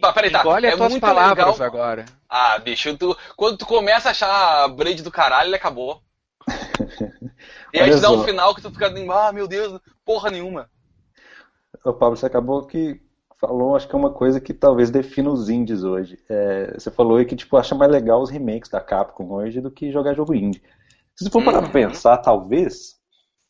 mas... 0.00 0.14
peraí, 0.14 0.30
tá. 0.30 0.42
Olha 0.46 0.68
é 0.68 0.76
tuas 0.76 0.90
muito 0.92 1.00
palavras 1.02 1.46
legal. 1.46 1.66
agora. 1.66 2.04
Ah, 2.28 2.58
bicho, 2.58 2.96
tu, 2.96 3.16
quando 3.36 3.58
tu 3.58 3.66
começa 3.66 4.08
a 4.08 4.10
achar 4.10 4.64
a 4.64 4.68
braid 4.68 5.02
do 5.02 5.10
caralho, 5.10 5.48
ele 5.48 5.56
acabou. 5.56 6.00
e 7.72 7.80
aí 7.80 7.90
te 7.90 8.00
dá 8.00 8.10
um 8.10 8.24
final 8.24 8.54
que 8.54 8.62
tu 8.62 8.70
fica, 8.70 8.92
ah, 9.12 9.32
meu 9.32 9.46
Deus, 9.46 9.80
porra 10.04 10.30
nenhuma. 10.30 10.68
Ô, 11.84 11.92
Pablo, 11.92 12.16
você 12.16 12.26
acabou 12.26 12.66
que 12.66 13.00
falou, 13.40 13.76
acho 13.76 13.86
que 13.88 13.94
é 13.94 13.98
uma 13.98 14.12
coisa 14.12 14.40
que 14.40 14.54
talvez 14.54 14.90
defina 14.90 15.30
os 15.30 15.48
indies 15.48 15.84
hoje. 15.84 16.18
É, 16.28 16.74
você 16.74 16.90
falou 16.90 17.18
aí 17.18 17.24
que 17.24 17.36
tipo, 17.36 17.56
acha 17.56 17.74
mais 17.74 17.90
legal 17.90 18.20
os 18.20 18.30
remakes 18.30 18.70
da 18.70 18.80
Capcom 18.80 19.30
hoje 19.32 19.60
do 19.60 19.70
que 19.70 19.92
jogar 19.92 20.14
jogo 20.14 20.34
indie. 20.34 20.62
Se 21.14 21.24
você 21.24 21.30
for 21.30 21.42
parar 21.44 21.58
pra 21.58 21.66
Uhum. 21.68 21.72
pensar, 21.72 22.18
talvez, 22.18 22.95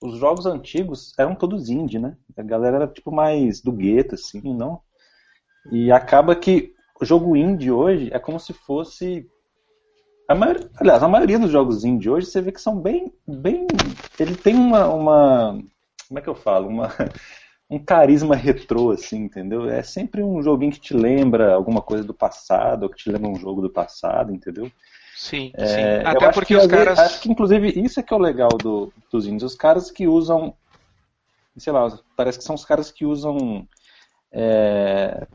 os 0.06 0.18
jogos 0.18 0.46
antigos 0.46 1.12
eram 1.18 1.34
todos 1.34 1.68
indie, 1.68 1.98
né? 1.98 2.16
A 2.36 2.42
galera 2.42 2.76
era 2.76 2.86
tipo 2.86 3.10
mais 3.10 3.60
do 3.60 3.72
gueto, 3.72 4.14
assim, 4.14 4.40
não? 4.54 4.80
E 5.70 5.90
acaba 5.90 6.36
que 6.36 6.72
o 7.00 7.04
jogo 7.04 7.36
indie 7.36 7.70
hoje 7.70 8.10
é 8.12 8.18
como 8.18 8.38
se 8.38 8.52
fosse. 8.52 9.28
A 10.28 10.34
aliás, 10.80 11.02
a 11.02 11.08
maioria 11.08 11.38
dos 11.38 11.50
jogos 11.50 11.84
indie 11.84 12.10
hoje 12.10 12.26
você 12.26 12.40
vê 12.40 12.52
que 12.52 12.60
são 12.60 12.80
bem. 12.80 13.12
bem 13.26 13.66
ele 14.18 14.36
tem 14.36 14.54
uma, 14.54 14.88
uma. 14.88 15.62
Como 16.08 16.18
é 16.18 16.22
que 16.22 16.28
eu 16.28 16.34
falo? 16.34 16.68
Uma, 16.68 16.88
um 17.68 17.78
carisma 17.78 18.36
retrô, 18.36 18.90
assim, 18.90 19.24
entendeu? 19.24 19.68
É 19.68 19.82
sempre 19.82 20.22
um 20.22 20.42
joguinho 20.42 20.72
que 20.72 20.80
te 20.80 20.94
lembra 20.94 21.54
alguma 21.54 21.82
coisa 21.82 22.04
do 22.04 22.14
passado, 22.14 22.84
ou 22.84 22.88
que 22.88 22.96
te 22.96 23.10
lembra 23.10 23.28
um 23.28 23.36
jogo 23.36 23.60
do 23.60 23.70
passado, 23.70 24.32
entendeu? 24.32 24.70
Sim, 25.16 25.50
É, 25.54 25.66
sim. 25.66 26.06
Até 26.06 26.30
porque 26.30 26.54
que, 26.54 26.56
os 26.56 26.66
caras. 26.66 26.98
Acho 26.98 27.22
que, 27.22 27.32
inclusive, 27.32 27.68
isso 27.80 27.98
é 27.98 28.02
que 28.02 28.12
é 28.12 28.16
o 28.16 28.20
legal 28.20 28.50
do, 28.50 28.92
dos 29.10 29.26
indies. 29.26 29.42
Os 29.42 29.54
caras 29.54 29.90
que 29.90 30.06
usam. 30.06 30.54
Sei 31.56 31.72
lá, 31.72 31.98
parece 32.14 32.38
que 32.38 32.44
são 32.44 32.54
os 32.54 32.66
caras 32.66 32.92
que 32.92 33.06
usam. 33.06 33.66
é, 34.30 35.26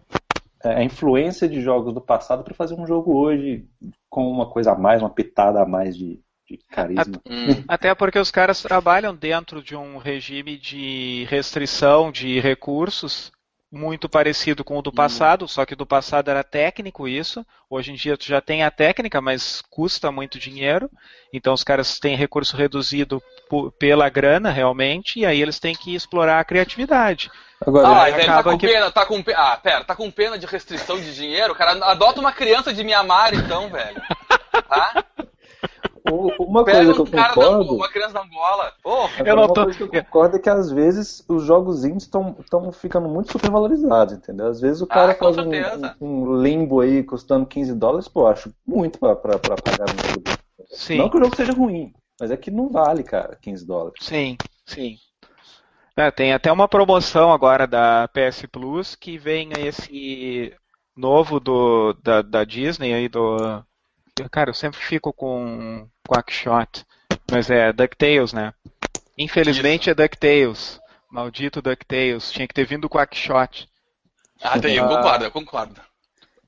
a 0.64 0.84
influência 0.84 1.50
de 1.50 1.60
jogos 1.60 1.94
do 1.96 2.00
passado 2.00 2.44
para 2.44 2.54
fazer 2.54 2.76
um 2.76 2.86
jogo 2.86 3.18
hoje 3.18 3.66
com 4.08 4.30
uma 4.30 4.48
coisa 4.48 4.74
a 4.74 4.78
mais, 4.78 5.02
uma 5.02 5.10
pitada 5.10 5.60
a 5.60 5.66
mais 5.66 5.98
de, 5.98 6.20
de 6.48 6.60
carisma. 6.70 7.20
Hum. 7.28 7.64
Até 7.68 7.96
porque 7.96 8.20
os 8.20 8.30
caras 8.30 8.62
trabalham 8.62 9.16
dentro 9.16 9.64
de 9.64 9.76
um 9.76 9.98
regime 9.98 10.58
de 10.58 11.26
restrição 11.28 12.12
de 12.12 12.40
recursos 12.40 13.32
muito 13.72 14.10
parecido 14.10 14.64
com 14.66 14.78
o 14.78 14.82
do 14.82 14.92
passado, 14.92 15.48
só 15.48 15.66
que 15.66 15.76
do 15.76 15.86
passado 15.86 16.30
era 16.30 16.44
técnico 16.44 17.08
isso. 17.08 17.46
Hoje 17.70 17.92
em 17.92 17.96
dia 17.96 18.18
tu 18.18 18.26
já 18.26 18.42
tem 18.42 18.64
a 18.64 18.70
técnica, 18.72 19.22
mas 19.22 19.62
custa 19.70 20.12
muito 20.12 20.38
dinheiro. 20.38 20.90
Então 21.34 21.54
os 21.54 21.64
caras 21.64 21.98
têm 21.98 22.18
recurso 22.18 22.58
reduzido 22.58 23.24
pela 23.80 24.10
grana 24.10 24.50
realmente, 24.52 25.20
e 25.20 25.26
aí 25.26 25.42
eles 25.42 25.58
têm 25.60 25.74
que 25.74 25.96
explorar 25.96 26.40
a 26.40 26.44
criatividade. 26.44 27.32
Agora, 27.66 27.88
Ah, 27.88 28.04
aí 28.04 28.12
velho, 28.14 28.26
tá 28.26 28.34
acaba 28.34 28.52
com 28.52 28.58
que- 28.58 28.68
pena, 28.68 28.92
tá 28.92 29.06
com 29.06 29.24
pena. 29.24 29.38
Ah, 29.40 29.58
pera, 29.58 29.84
tá 29.86 29.96
com 29.96 30.12
pena 30.12 30.38
de 30.38 30.46
restrição 30.48 31.00
de 31.00 31.14
dinheiro? 31.16 31.56
Cara, 31.56 31.72
adota 31.92 32.20
uma 32.20 32.32
criança 32.34 32.74
de 32.74 32.84
Mianmar, 32.84 33.34
então, 33.34 33.70
velho. 33.70 34.02
Tá? 34.68 35.06
Uma 36.40 36.64
Pega 36.64 36.78
coisa 36.78 36.94
que 36.94 37.00
eu 37.02 37.06
concordo. 37.24 37.76
Uma 37.76 37.90
criança 37.90 38.14
da 38.14 38.22
Angola. 38.22 38.74
Porra. 38.84 39.12
Eu 39.26 39.36
não 39.36 39.44
uma 39.46 39.54
tô- 39.54 39.64
coisa 39.64 39.78
que 39.78 39.84
eu 39.84 40.04
concordo 40.04 40.36
é 40.36 40.40
que 40.40 40.50
às 40.50 40.72
vezes 40.72 41.24
os 41.28 41.44
jogos 41.44 41.84
indies 41.86 42.04
estão 42.04 42.72
ficando 42.72 43.08
muito 43.10 43.32
supervalorizados, 43.32 44.14
entendeu? 44.16 44.48
Às 44.48 44.60
vezes 44.62 44.82
o 44.82 44.88
cara 44.88 45.12
Ah, 45.12 45.16
com 45.16 45.34
faz 45.34 45.38
um, 45.48 45.52
um- 46.02 46.42
limbo 46.42 46.80
aí 46.82 47.04
custando 47.04 47.46
15 47.46 47.74
dólares, 47.74 48.08
pô, 48.08 48.28
acho 48.28 48.54
muito 48.66 49.00
pra, 49.00 49.16
pra, 49.16 49.38
pra 49.40 49.56
pagar 49.56 49.86
um 49.86 50.10
jogo. 50.10 50.24
Sim. 50.70 50.98
Não 50.98 51.10
que 51.10 51.18
o 51.18 51.20
jogo 51.20 51.36
seja 51.36 51.54
ruim, 51.54 51.94
mas 52.20 52.32
é 52.32 52.38
que 52.38 52.50
não 52.52 52.70
vale, 52.70 53.04
cara, 53.04 53.38
15 53.42 53.66
dólares. 53.66 53.96
Sim, 54.02 54.38
sim. 54.66 54.98
É, 55.98 56.10
tem 56.10 56.32
até 56.34 56.50
uma 56.52 56.68
promoção 56.70 57.34
agora 57.34 57.68
da 57.68 58.08
PS 58.08 58.48
Plus 58.50 58.96
que 58.96 59.18
vem 59.18 59.50
esse 59.60 60.54
novo 60.96 61.40
do, 61.40 61.94
da, 62.02 62.22
da 62.22 62.44
Disney 62.46 62.94
aí 62.94 63.10
do. 63.10 63.62
Cara, 64.30 64.50
eu 64.50 64.54
sempre 64.54 64.80
fico 64.80 65.14
com 65.14 65.88
Quackshot, 66.08 66.86
mas 67.32 67.50
é 67.50 67.72
DuckTales, 67.72 68.34
né? 68.34 68.54
Infelizmente 69.18 69.90
é 69.90 69.96
DuckTales. 69.96 70.80
Maldito 71.10 71.62
DuckTales. 71.62 72.32
Tinha 72.32 72.48
que 72.48 72.54
ter 72.54 72.66
vindo 72.66 72.90
Quackshot. 72.90 73.68
Ah, 74.42 74.60
tem, 74.60 74.76
eu 74.76 74.86
Ah. 74.86 74.88
concordo, 74.98 75.26
eu 75.26 75.32
concordo. 75.32 75.82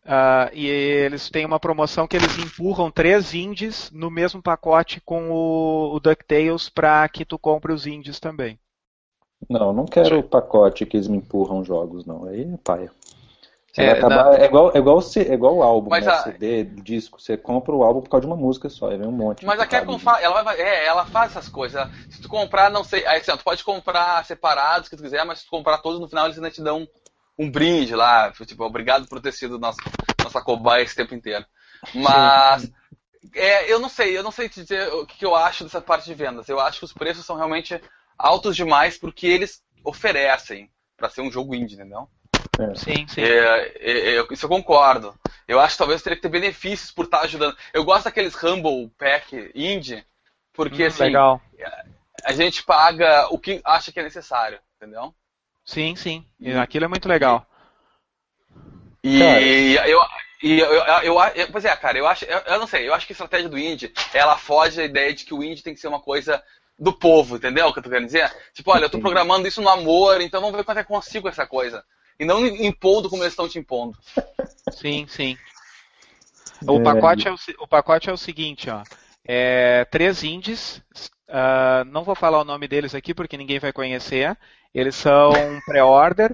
Ah, 0.05 0.49
e 0.53 0.67
eles 0.67 1.29
têm 1.29 1.45
uma 1.45 1.59
promoção 1.59 2.07
que 2.07 2.17
eles 2.17 2.37
empurram 2.37 2.91
três 2.91 3.33
indies 3.33 3.89
no 3.91 4.11
mesmo 4.11 4.41
pacote 4.41 4.99
com 5.01 5.31
o, 5.31 5.95
o 5.95 5.99
DuckTales 5.99 6.67
para 6.69 7.07
que 7.07 7.23
tu 7.23 7.39
compre 7.39 7.71
os 7.71 7.87
indies 7.87 8.19
também. 8.19 8.59
Não, 9.49 9.71
não 9.73 9.85
quero 9.85 10.19
o 10.19 10.23
pacote 10.23 10.85
que 10.85 10.97
eles 10.97 11.07
me 11.07 11.17
empurram 11.17 11.63
jogos, 11.63 12.05
não. 12.05 12.25
Aí 12.25 12.43
é 12.43 12.57
paia. 12.57 12.91
Você 13.73 13.81
É, 13.81 13.91
acabar, 13.91 14.39
é 14.39 14.45
igual, 14.45 14.71
é 14.71 14.77
igual, 14.77 14.99
é 14.99 15.33
igual 15.33 15.55
o 15.55 15.63
álbum, 15.63 15.89
Mas 15.89 16.05
né? 16.05 16.13
a- 16.13 16.17
CD, 16.21 16.63
disco. 16.63 17.19
Você 17.19 17.35
compra 17.35 17.73
o 17.73 17.83
álbum 17.83 18.01
por 18.01 18.09
causa 18.09 18.21
de 18.21 18.31
uma 18.31 18.35
música 18.39 18.69
só, 18.69 18.91
aí 18.91 18.97
vem 18.97 19.07
um 19.07 19.11
monte. 19.11 19.43
Mas 19.43 19.59
a 19.59 19.65
Capcom 19.65 19.97
fa- 19.97 20.21
ela, 20.21 20.43
vai, 20.43 20.61
é, 20.61 20.85
ela 20.85 21.05
faz 21.05 21.31
essas 21.31 21.49
coisas. 21.49 21.89
Se 22.07 22.21
tu 22.21 22.29
comprar, 22.29 22.69
não 22.69 22.83
sei. 22.83 23.03
Aí, 23.07 23.19
assim, 23.19 23.31
ó, 23.31 23.37
tu 23.37 23.43
pode 23.43 23.63
comprar 23.63 24.23
separados, 24.25 24.87
que 24.87 24.95
tu 24.95 25.01
quiser, 25.01 25.25
mas 25.25 25.39
se 25.39 25.45
tu 25.45 25.49
comprar 25.49 25.79
todos, 25.79 25.99
no 25.99 26.07
final 26.07 26.25
eles 26.25 26.37
ainda 26.37 26.51
te 26.51 26.61
dão 26.61 26.87
um 27.37 27.49
brinde 27.49 27.95
lá. 27.95 28.31
Tipo, 28.45 28.63
obrigado 28.63 29.07
por 29.07 29.19
ter 29.19 29.31
sido 29.31 29.57
nosso, 29.57 29.79
nossa 30.23 30.39
cobaia 30.39 30.83
esse 30.83 30.95
tempo 30.95 31.15
inteiro. 31.15 31.43
Mas. 31.95 32.71
É, 33.33 33.71
eu 33.71 33.79
não 33.79 33.89
sei, 33.89 34.15
eu 34.15 34.21
não 34.21 34.31
sei 34.31 34.49
te 34.49 34.61
dizer 34.61 34.87
o 34.93 35.05
que 35.07 35.17
que 35.17 35.25
eu 35.25 35.33
acho 35.33 35.63
dessa 35.63 35.81
parte 35.81 36.05
de 36.05 36.13
vendas. 36.13 36.47
Eu 36.47 36.59
acho 36.59 36.79
que 36.79 36.85
os 36.85 36.93
preços 36.93 37.25
são 37.25 37.35
realmente 37.35 37.81
altos 38.17 38.55
demais 38.55 38.97
porque 38.99 39.25
eles 39.25 39.63
oferecem 39.83 40.69
pra 40.95 41.09
ser 41.09 41.21
um 41.21 41.31
jogo 41.31 41.55
indie, 41.55 41.75
entendeu? 41.75 42.07
Sim, 42.75 43.07
sim. 43.07 43.21
É, 43.21 43.73
é, 43.79 44.15
é, 44.17 44.25
isso 44.31 44.45
eu 44.45 44.49
concordo. 44.49 45.17
Eu 45.47 45.59
acho 45.59 45.75
que 45.75 45.79
talvez 45.79 46.01
teria 46.01 46.15
que 46.15 46.21
ter 46.21 46.29
benefícios 46.29 46.91
por 46.91 47.05
estar 47.05 47.21
ajudando. 47.21 47.57
Eu 47.73 47.83
gosto 47.83 48.05
daqueles 48.05 48.35
Humble 48.41 48.89
Pack 48.97 49.51
Indie, 49.53 50.05
porque 50.53 50.83
Hum, 50.83 50.87
assim, 50.87 51.03
Legal. 51.03 51.41
a 52.23 52.31
gente 52.31 52.63
paga 52.63 53.27
o 53.29 53.37
que 53.37 53.61
acha 53.65 53.91
que 53.91 53.99
é 53.99 54.03
necessário, 54.03 54.59
entendeu? 54.77 55.13
Sim, 55.65 55.95
sim. 55.95 56.25
E 56.39 56.51
Aquilo 56.53 56.85
é 56.85 56.87
muito 56.87 57.07
legal. 57.07 57.45
E 59.03 59.19
Cara. 59.19 59.89
eu, 59.89 59.99
e 60.41 60.59
eu, 60.59 60.73
eu, 61.03 61.19
eu, 61.35 61.51
pois 61.51 61.65
é, 61.65 61.75
cara, 61.75 61.97
eu 61.97 62.07
acho, 62.07 62.23
eu, 62.25 62.39
eu 62.39 62.59
não 62.59 62.67
sei, 62.67 62.87
eu 62.87 62.93
acho 62.93 63.05
que 63.05 63.13
a 63.13 63.15
estratégia 63.15 63.49
do 63.49 63.57
indie, 63.57 63.93
ela 64.13 64.37
foge 64.37 64.77
da 64.77 64.83
ideia 64.85 65.13
de 65.13 65.25
que 65.25 65.33
o 65.33 65.43
indie 65.43 65.61
tem 65.61 65.73
que 65.73 65.79
ser 65.79 65.87
uma 65.87 66.01
coisa 66.01 66.41
do 66.79 66.93
povo, 66.93 67.35
entendeu 67.35 67.67
o 67.67 67.73
que 67.73 67.79
eu 67.79 67.83
tô 67.83 67.89
querendo 67.89 68.05
dizer? 68.05 68.31
Tipo, 68.53 68.71
olha, 68.71 68.85
eu 68.85 68.89
tô 68.89 68.99
programando 68.99 69.47
isso 69.47 69.61
no 69.61 69.69
amor, 69.69 70.21
então 70.21 70.41
vamos 70.41 70.55
ver 70.55 70.63
quanto 70.63 70.79
é 70.79 70.83
que 70.83 70.91
eu 70.91 70.95
consigo 70.95 71.27
essa 71.27 71.45
coisa. 71.45 71.83
E 72.23 72.25
não 72.25 72.45
impondo 72.45 73.09
como 73.09 73.21
eles 73.23 73.33
estão 73.33 73.47
te 73.47 73.59
impondo. 73.59 73.97
Sim, 74.71 75.05
sim. 75.07 75.37
O, 76.67 76.79
É, 76.79 76.83
pacote, 76.83 77.27
é 77.27 77.31
o, 77.31 77.35
o 77.59 77.67
pacote 77.67 78.09
é 78.09 78.13
o 78.13 78.17
seguinte, 78.17 78.69
ó. 78.69 78.83
É, 79.25 79.85
três 79.85 80.23
indies. 80.23 80.81
ah, 81.29 81.83
não 81.85 82.03
vou 82.03 82.15
falar 82.15 82.39
o 82.41 82.45
nome 82.45 82.67
deles 82.67 82.95
aqui 82.95 83.13
porque 83.13 83.37
ninguém 83.37 83.59
vai 83.59 83.73
conhecer. 83.73 84.37
Eles 84.73 84.95
são 84.95 85.31
pré-order 85.65 86.31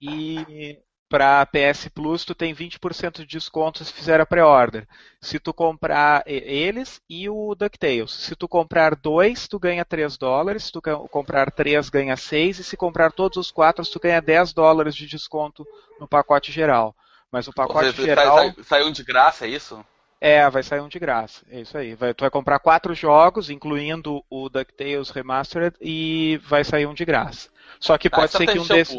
e 0.00 0.78
para 1.12 1.44
PS 1.44 1.88
Plus 1.94 2.24
tu 2.24 2.34
tem 2.34 2.54
20% 2.54 3.18
de 3.18 3.26
desconto 3.26 3.84
se 3.84 3.92
fizer 3.92 4.18
a 4.18 4.24
pré-order. 4.24 4.88
Se 5.20 5.38
tu 5.38 5.52
comprar 5.52 6.22
eles 6.26 7.02
e 7.06 7.28
o 7.28 7.54
DuckTales. 7.54 8.10
Se 8.12 8.34
tu 8.34 8.48
comprar 8.48 8.96
dois, 8.96 9.46
tu 9.46 9.58
ganha 9.58 9.84
3 9.84 10.16
dólares. 10.16 10.64
Se 10.64 10.72
tu 10.72 10.80
comprar 10.80 11.50
três, 11.50 11.90
ganha 11.90 12.16
6. 12.16 12.60
E 12.60 12.64
se 12.64 12.78
comprar 12.78 13.12
todos 13.12 13.36
os 13.36 13.50
quatro, 13.50 13.84
tu 13.84 14.00
ganha 14.00 14.22
10 14.22 14.54
dólares 14.54 14.94
de 14.94 15.06
desconto 15.06 15.66
no 16.00 16.08
pacote 16.08 16.50
geral. 16.50 16.96
Mas 17.30 17.46
o 17.46 17.52
pacote 17.52 17.90
seja, 17.90 18.04
geral. 18.04 18.34
sai- 18.38 18.52
sai- 18.54 18.64
saiu 18.64 18.90
de 18.90 19.04
graça, 19.04 19.44
é 19.44 19.50
isso? 19.50 19.84
É, 20.18 20.48
vai 20.48 20.62
sair 20.62 20.80
um 20.80 20.88
de 20.88 20.98
graça. 20.98 21.44
É 21.50 21.60
isso 21.60 21.76
aí. 21.76 21.94
Vai- 21.94 22.14
tu 22.14 22.22
vai 22.22 22.30
comprar 22.30 22.58
quatro 22.58 22.94
jogos, 22.94 23.50
incluindo 23.50 24.24
o 24.30 24.48
DuckTales 24.48 25.10
Remastered, 25.10 25.76
e 25.78 26.40
vai 26.48 26.64
sair 26.64 26.86
um 26.86 26.94
de 26.94 27.04
graça. 27.04 27.50
Só 27.78 27.98
que 27.98 28.08
Ah, 28.08 28.12
pode 28.12 28.32
só 28.32 28.38
ser 28.38 28.46
tem 28.46 28.54
que 28.54 28.60
um 28.62 28.66
desses. 28.66 28.96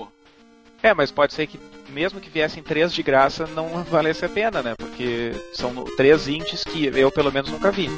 É, 0.84 0.94
mas 0.94 1.12
pode 1.12 1.34
ser 1.34 1.48
que 1.48 1.58
mesmo 1.88 2.20
que 2.20 2.30
viessem 2.30 2.62
três 2.62 2.92
de 2.92 3.02
graça, 3.02 3.48
não 3.48 3.70
valesse 3.90 4.26
a 4.26 4.30
pena, 4.30 4.62
né? 4.62 4.76
Porque 4.78 5.32
são 5.54 5.86
três 5.96 6.28
indies 6.28 6.62
que 6.62 6.88
eu 6.88 7.10
pelo 7.10 7.32
menos 7.32 7.50
nunca 7.50 7.72
vi. 7.72 7.90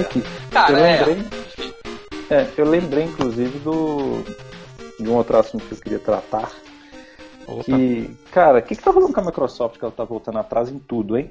Aqui, 0.00 0.22
Cara, 0.50 0.72
eu 0.72 0.78
é. 0.78 1.04
lembrei, 1.04 1.26
é, 2.30 2.46
eu 2.56 2.64
lembrei 2.64 3.04
inclusive 3.04 3.58
do 3.58 4.24
de 4.98 5.08
um 5.08 5.14
outro 5.14 5.36
assunto 5.36 5.66
que 5.66 5.74
eu 5.74 5.78
queria 5.78 5.98
tratar. 5.98 6.50
Que, 7.64 8.16
cara, 8.30 8.60
o 8.60 8.62
que, 8.62 8.76
que 8.76 8.82
tá 8.82 8.92
falando 8.92 9.12
com 9.12 9.20
a 9.20 9.24
Microsoft 9.24 9.76
que 9.76 9.84
ela 9.84 9.92
tá 9.92 10.04
voltando 10.04 10.38
atrás 10.38 10.70
em 10.70 10.78
tudo, 10.78 11.18
hein? 11.18 11.30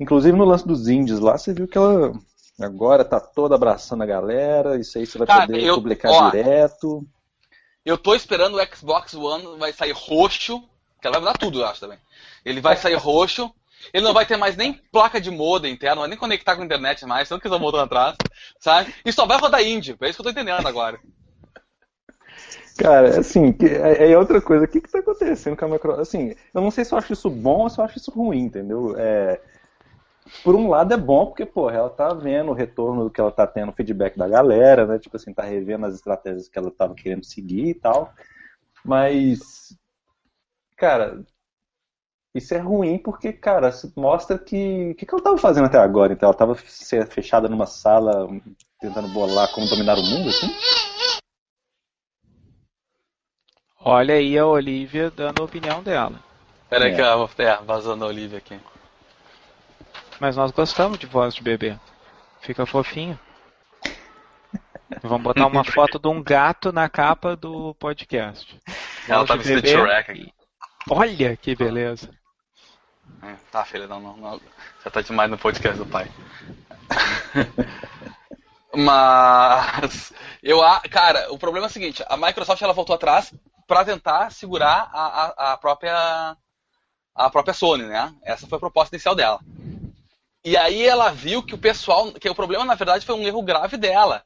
Inclusive 0.00 0.36
no 0.36 0.44
lance 0.44 0.66
dos 0.66 0.88
indies 0.88 1.20
lá, 1.20 1.36
você 1.36 1.52
viu 1.52 1.68
que 1.68 1.76
ela 1.78 2.12
agora 2.58 3.04
tá 3.04 3.20
toda 3.20 3.54
abraçando 3.54 4.02
a 4.02 4.06
galera, 4.06 4.78
isso 4.80 4.98
aí 4.98 5.06
você 5.06 5.18
vai 5.18 5.26
Cara, 5.26 5.46
poder 5.46 5.62
eu- 5.64 5.74
publicar 5.74 6.10
ó, 6.10 6.30
direto. 6.30 7.06
Eu 7.84 7.96
tô 7.96 8.14
esperando 8.14 8.56
o 8.56 8.76
Xbox 8.76 9.14
One, 9.14 9.58
vai 9.58 9.72
sair 9.72 9.92
roxo, 9.92 10.62
Que 11.00 11.06
ela 11.06 11.18
vai 11.18 11.28
mudar 11.28 11.38
tudo, 11.38 11.60
eu 11.60 11.66
acho 11.66 11.80
também. 11.80 11.98
Ele 12.44 12.60
vai 12.60 12.76
sair 12.76 12.94
roxo, 12.94 13.50
ele 13.92 14.04
não 14.04 14.12
vai 14.12 14.26
ter 14.26 14.36
mais 14.36 14.54
nem 14.56 14.74
placa 14.92 15.18
de 15.18 15.30
modem 15.30 15.72
interna, 15.72 15.94
não 15.94 16.02
vai 16.02 16.10
nem 16.10 16.18
conectar 16.18 16.54
com 16.56 16.60
a 16.62 16.64
internet 16.64 17.06
mais, 17.06 17.26
tanto 17.28 17.40
que 17.40 17.46
eles 17.46 17.52
vão 17.58 17.60
voltando 17.60 17.84
atrás, 17.84 18.16
sabe? 18.58 18.92
E 19.04 19.10
só 19.10 19.24
vai 19.24 19.38
rodar 19.38 19.62
indie, 19.62 19.96
é 19.98 20.08
isso 20.08 20.16
que 20.16 20.20
eu 20.20 20.24
tô 20.24 20.30
entendendo 20.30 20.66
agora. 20.66 21.00
Cara, 22.78 23.18
assim, 23.20 23.54
é, 23.62 24.10
é 24.12 24.18
outra 24.18 24.40
coisa. 24.40 24.64
O 24.64 24.68
que 24.68 24.80
que 24.80 24.90
tá 24.90 24.98
acontecendo 25.00 25.56
com 25.56 25.64
a 25.64 25.68
Microsoft? 25.68 26.02
Assim, 26.02 26.34
eu 26.54 26.60
não 26.60 26.70
sei 26.70 26.84
se 26.84 26.92
eu 26.92 26.98
acho 26.98 27.12
isso 27.12 27.28
bom 27.28 27.60
ou 27.62 27.70
se 27.70 27.78
eu 27.78 27.84
acho 27.84 27.98
isso 27.98 28.10
ruim, 28.10 28.40
entendeu? 28.40 28.94
É, 28.98 29.40
por 30.42 30.54
um 30.54 30.68
lado 30.68 30.94
é 30.94 30.96
bom, 30.96 31.26
porque, 31.26 31.44
porra, 31.44 31.76
ela 31.76 31.90
tá 31.90 32.14
vendo 32.14 32.50
o 32.50 32.54
retorno 32.54 33.04
do 33.04 33.10
que 33.10 33.20
ela 33.20 33.32
tá 33.32 33.46
tendo, 33.46 33.72
feedback 33.72 34.16
da 34.16 34.28
galera, 34.28 34.86
né? 34.86 34.98
Tipo 34.98 35.16
assim, 35.16 35.34
tá 35.34 35.42
revendo 35.42 35.86
as 35.86 35.94
estratégias 35.94 36.48
que 36.48 36.58
ela 36.58 36.70
tava 36.70 36.94
querendo 36.94 37.24
seguir 37.24 37.68
e 37.68 37.74
tal. 37.74 38.12
Mas, 38.84 39.76
cara, 40.76 41.22
isso 42.34 42.54
é 42.54 42.58
ruim 42.58 42.98
porque, 42.98 43.32
cara, 43.32 43.70
mostra 43.96 44.38
que. 44.38 44.90
O 44.92 44.94
que, 44.94 45.04
que 45.04 45.14
ela 45.14 45.22
tava 45.22 45.38
fazendo 45.38 45.66
até 45.66 45.78
agora? 45.78 46.12
Então, 46.12 46.28
ela 46.28 46.36
tava 46.36 46.54
fechada 46.54 47.48
numa 47.48 47.66
sala 47.66 48.28
tentando 48.80 49.08
bolar 49.08 49.52
como 49.52 49.68
dominar 49.68 49.98
o 49.98 50.02
mundo, 50.02 50.30
assim? 50.30 50.48
Olha 53.82 54.14
aí 54.14 54.38
a 54.38 54.46
Olivia 54.46 55.10
dando 55.10 55.40
a 55.40 55.44
opinião 55.44 55.82
dela. 55.82 56.20
Pera 56.68 56.84
aí 56.84 56.92
é. 56.92 56.94
que 56.94 57.00
ela 57.00 57.28
é, 57.38 57.56
vazou 57.64 57.96
na 57.96 58.06
Olivia 58.06 58.38
aqui. 58.38 58.58
Mas 60.20 60.36
nós 60.36 60.50
gostamos 60.50 60.98
de 60.98 61.06
voz 61.06 61.34
de 61.34 61.42
bebê. 61.42 61.76
Fica 62.40 62.66
fofinho. 62.66 63.18
Vamos 65.02 65.22
botar 65.22 65.46
uma 65.46 65.64
foto 65.64 65.98
de 65.98 66.08
um 66.08 66.22
gato 66.22 66.70
na 66.70 66.88
capa 66.88 67.34
do 67.34 67.74
podcast. 67.74 68.60
Ela 69.08 69.26
tá 69.26 69.36
vestida 69.36 69.62
de 69.62 69.70
Shrek 69.70 70.10
aqui. 70.10 70.34
Olha 70.88 71.36
que 71.36 71.56
beleza. 71.56 72.10
É, 73.22 73.34
tá, 73.50 73.64
filha, 73.64 73.86
não, 73.86 74.00
não, 74.00 74.16
não, 74.16 74.40
Já 74.84 74.90
tá 74.90 75.00
demais 75.00 75.30
no 75.30 75.38
podcast 75.38 75.78
do 75.78 75.86
pai. 75.86 76.10
Mas 78.74 80.12
eu, 80.42 80.60
cara, 80.90 81.32
o 81.32 81.38
problema 81.38 81.66
é 81.66 81.68
o 81.68 81.72
seguinte: 81.72 82.04
a 82.08 82.16
Microsoft 82.16 82.62
ela 82.62 82.72
voltou 82.72 82.94
atrás 82.94 83.34
para 83.66 83.84
tentar 83.84 84.30
segurar 84.30 84.88
a, 84.92 85.02
a, 85.02 85.52
a, 85.52 85.56
própria 85.56 86.36
a 87.14 87.30
própria 87.30 87.54
Sony, 87.54 87.84
né? 87.84 88.14
Essa 88.22 88.46
foi 88.46 88.56
a 88.56 88.60
proposta 88.60 88.94
inicial 88.94 89.14
dela. 89.14 89.40
E 90.44 90.56
aí 90.56 90.86
ela 90.86 91.10
viu 91.10 91.42
que 91.42 91.54
o 91.54 91.58
pessoal, 91.58 92.12
que 92.12 92.28
o 92.28 92.34
problema 92.34 92.64
na 92.64 92.74
verdade 92.74 93.04
foi 93.04 93.14
um 93.14 93.26
erro 93.26 93.42
grave 93.42 93.76
dela, 93.76 94.24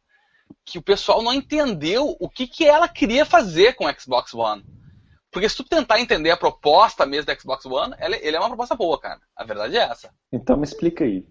que 0.64 0.78
o 0.78 0.82
pessoal 0.82 1.22
não 1.22 1.32
entendeu 1.32 2.16
o 2.20 2.28
que, 2.28 2.46
que 2.46 2.64
ela 2.64 2.88
queria 2.88 3.24
fazer 3.24 3.74
com 3.74 3.86
o 3.86 4.00
Xbox 4.00 4.32
One. 4.34 4.64
Porque 5.30 5.48
se 5.48 5.56
tu 5.56 5.64
tentar 5.64 6.00
entender 6.00 6.30
a 6.30 6.36
proposta 6.36 7.04
mesmo 7.04 7.26
do 7.26 7.40
Xbox 7.40 7.66
One, 7.66 7.94
ele, 7.98 8.16
ele 8.22 8.36
é 8.36 8.38
uma 8.38 8.48
proposta 8.48 8.76
boa, 8.76 9.00
cara. 9.00 9.20
A 9.36 9.44
verdade 9.44 9.76
é 9.76 9.80
essa. 9.80 10.14
Então 10.32 10.56
me 10.56 10.64
explica 10.64 11.02
aí. 11.02 11.26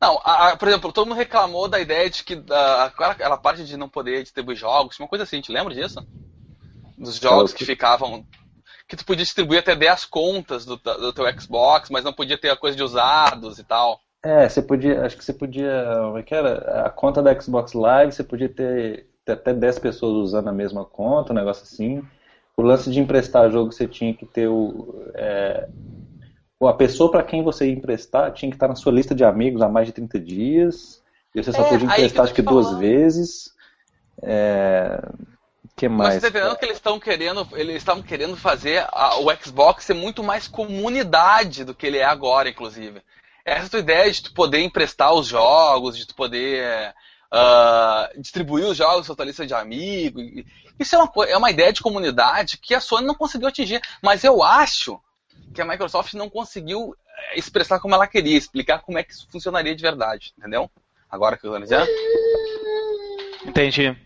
Não, 0.00 0.20
a, 0.22 0.50
a, 0.50 0.56
por 0.56 0.68
exemplo, 0.68 0.92
todo 0.92 1.06
mundo 1.06 1.16
reclamou 1.16 1.66
da 1.68 1.80
ideia 1.80 2.08
de 2.08 2.22
que 2.22 2.44
a, 2.50 2.84
aquela 2.84 3.38
parte 3.38 3.64
de 3.64 3.76
não 3.78 3.88
poder 3.88 4.22
distribuir 4.22 4.58
jogos, 4.58 4.98
uma 4.98 5.08
coisa 5.08 5.24
assim, 5.24 5.40
te 5.40 5.50
lembra 5.50 5.74
disso? 5.74 6.06
Dos 6.98 7.16
jogos 7.16 7.52
que 7.54 7.64
ficavam. 7.64 8.26
Que 8.88 8.96
tu 8.96 9.04
podia 9.04 9.24
distribuir 9.24 9.60
até 9.60 9.76
10 9.76 10.06
contas 10.06 10.64
do, 10.64 10.76
do 10.76 11.12
teu 11.12 11.24
Xbox, 11.38 11.90
mas 11.90 12.02
não 12.02 12.12
podia 12.12 12.38
ter 12.38 12.50
a 12.50 12.56
coisa 12.56 12.76
de 12.76 12.82
usados 12.82 13.58
e 13.58 13.64
tal. 13.64 14.00
É, 14.22 14.48
você 14.48 14.62
podia. 14.62 15.04
Acho 15.04 15.16
que 15.16 15.24
você 15.24 15.32
podia. 15.32 15.84
Como 16.04 16.18
é 16.18 16.22
que 16.22 16.34
era? 16.34 16.86
A 16.86 16.90
conta 16.90 17.22
da 17.22 17.38
Xbox 17.38 17.72
Live, 17.72 18.12
você 18.12 18.24
podia 18.24 18.48
ter, 18.48 19.06
ter 19.24 19.32
até 19.32 19.52
10 19.52 19.78
pessoas 19.78 20.12
usando 20.14 20.48
a 20.48 20.52
mesma 20.52 20.84
conta, 20.84 21.32
um 21.32 21.36
negócio 21.36 21.62
assim. 21.62 22.02
O 22.56 22.62
lance 22.62 22.90
de 22.90 22.98
emprestar 22.98 23.50
jogo, 23.50 23.70
você 23.70 23.86
tinha 23.86 24.12
que 24.12 24.26
ter 24.26 24.48
o. 24.48 25.04
É, 25.14 25.68
a 26.60 26.72
pessoa 26.72 27.10
para 27.10 27.22
quem 27.22 27.44
você 27.44 27.66
ia 27.66 27.72
emprestar 27.72 28.32
tinha 28.32 28.50
que 28.50 28.56
estar 28.56 28.66
na 28.66 28.74
sua 28.74 28.90
lista 28.90 29.14
de 29.14 29.22
amigos 29.22 29.62
há 29.62 29.68
mais 29.68 29.86
de 29.86 29.92
30 29.92 30.18
dias. 30.18 31.00
E 31.32 31.42
você 31.42 31.52
só 31.52 31.62
é, 31.62 31.68
podia 31.68 31.86
emprestar 31.86 32.24
acho 32.24 32.34
que 32.34 32.42
duas 32.42 32.76
vezes. 32.78 33.52
É, 34.20 35.00
que 35.78 35.88
mais? 35.88 36.14
Mas 36.14 36.22
você 36.22 36.30
tá 36.30 36.38
entendendo 36.38 36.58
que 36.58 36.64
eles 36.64 36.76
estão 36.76 36.98
querendo, 37.00 37.48
eles 37.52 37.76
estavam 37.76 38.02
querendo 38.02 38.36
fazer 38.36 38.84
a, 38.90 39.20
o 39.20 39.34
Xbox 39.36 39.84
ser 39.84 39.94
muito 39.94 40.24
mais 40.24 40.48
comunidade 40.48 41.64
do 41.64 41.74
que 41.74 41.86
ele 41.86 41.98
é 41.98 42.04
agora, 42.04 42.48
inclusive. 42.48 43.00
Essa 43.44 43.70
tua 43.70 43.78
ideia 43.78 44.10
de 44.10 44.24
tu 44.24 44.34
poder 44.34 44.60
emprestar 44.60 45.14
os 45.14 45.28
jogos, 45.28 45.96
de 45.96 46.06
tu 46.06 46.16
poder 46.16 46.92
uh, 47.32 48.20
distribuir 48.20 48.66
os 48.66 48.76
jogos 48.76 49.08
na 49.08 49.14
tua 49.14 49.24
lista 49.24 49.46
de 49.46 49.54
amigos, 49.54 50.22
isso 50.78 50.96
é 50.96 50.98
uma, 50.98 51.10
é 51.26 51.36
uma 51.36 51.50
ideia 51.50 51.72
de 51.72 51.80
comunidade 51.80 52.58
que 52.58 52.74
a 52.74 52.80
Sony 52.80 53.06
não 53.06 53.14
conseguiu 53.14 53.48
atingir. 53.48 53.80
Mas 54.02 54.24
eu 54.24 54.42
acho 54.42 55.00
que 55.54 55.62
a 55.62 55.64
Microsoft 55.64 56.12
não 56.14 56.28
conseguiu 56.28 56.94
eh, 57.08 57.38
expressar 57.38 57.78
como 57.78 57.94
ela 57.94 58.06
queria, 58.06 58.36
explicar 58.36 58.80
como 58.80 58.98
é 58.98 59.04
que 59.04 59.12
isso 59.12 59.28
funcionaria 59.30 59.74
de 59.74 59.82
verdade, 59.82 60.34
entendeu? 60.36 60.68
Agora 61.08 61.36
que 61.38 61.46
eu 61.46 61.52
tô 61.52 61.58
dizendo. 61.58 61.86
Entendi. 63.46 63.96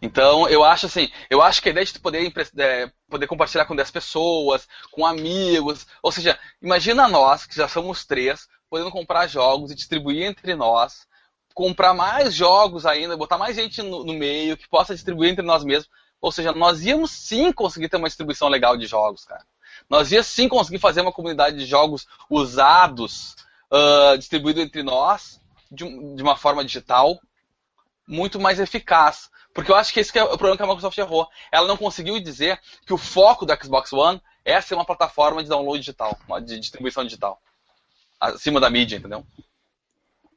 Então, 0.00 0.48
eu 0.48 0.62
acho 0.62 0.86
assim, 0.86 1.10
eu 1.30 1.42
acho 1.42 1.62
que 1.62 1.68
a 1.68 1.72
ideia 1.72 1.86
de 1.86 1.98
poder, 1.98 2.32
é, 2.58 2.90
poder 3.08 3.26
compartilhar 3.26 3.64
com 3.64 3.76
10 3.76 3.90
pessoas, 3.90 4.68
com 4.90 5.06
amigos, 5.06 5.86
ou 6.02 6.12
seja, 6.12 6.38
imagina 6.60 7.08
nós, 7.08 7.46
que 7.46 7.56
já 7.56 7.68
somos 7.68 8.04
três, 8.04 8.48
podendo 8.68 8.90
comprar 8.90 9.26
jogos 9.26 9.70
e 9.70 9.74
distribuir 9.74 10.26
entre 10.26 10.54
nós, 10.54 11.06
comprar 11.54 11.94
mais 11.94 12.34
jogos 12.34 12.84
ainda, 12.84 13.16
botar 13.16 13.38
mais 13.38 13.56
gente 13.56 13.80
no, 13.82 14.04
no 14.04 14.12
meio, 14.12 14.56
que 14.56 14.68
possa 14.68 14.94
distribuir 14.94 15.30
entre 15.30 15.44
nós 15.44 15.64
mesmos. 15.64 15.88
Ou 16.20 16.32
seja, 16.32 16.52
nós 16.52 16.84
íamos 16.84 17.10
sim 17.10 17.52
conseguir 17.52 17.88
ter 17.88 17.96
uma 17.96 18.08
distribuição 18.08 18.48
legal 18.48 18.76
de 18.76 18.86
jogos, 18.86 19.24
cara. 19.24 19.44
Nós 19.88 20.10
íamos 20.10 20.26
sim 20.26 20.48
conseguir 20.48 20.78
fazer 20.78 21.00
uma 21.00 21.12
comunidade 21.12 21.56
de 21.56 21.64
jogos 21.64 22.06
usados, 22.28 23.36
uh, 23.70 24.18
distribuído 24.18 24.60
entre 24.60 24.82
nós, 24.82 25.40
de, 25.70 25.84
de 26.14 26.22
uma 26.22 26.36
forma 26.36 26.64
digital, 26.64 27.18
muito 28.06 28.40
mais 28.40 28.60
eficaz. 28.60 29.30
Porque 29.56 29.72
eu 29.72 29.74
acho 29.74 29.90
que 29.90 30.00
esse 30.00 30.12
que 30.12 30.18
é 30.18 30.22
o 30.22 30.36
problema 30.36 30.54
que 30.54 30.62
a 30.62 30.66
Microsoft 30.66 30.98
errou. 30.98 31.26
Ela 31.50 31.66
não 31.66 31.78
conseguiu 31.78 32.20
dizer 32.20 32.60
que 32.84 32.92
o 32.92 32.98
foco 32.98 33.46
do 33.46 33.56
Xbox 33.56 33.90
One 33.90 34.20
é 34.44 34.60
ser 34.60 34.74
uma 34.74 34.84
plataforma 34.84 35.42
de 35.42 35.48
download 35.48 35.78
digital, 35.78 36.14
de 36.44 36.60
distribuição 36.60 37.02
digital. 37.02 37.40
Acima 38.20 38.60
da 38.60 38.68
mídia, 38.68 38.96
entendeu? 38.96 39.24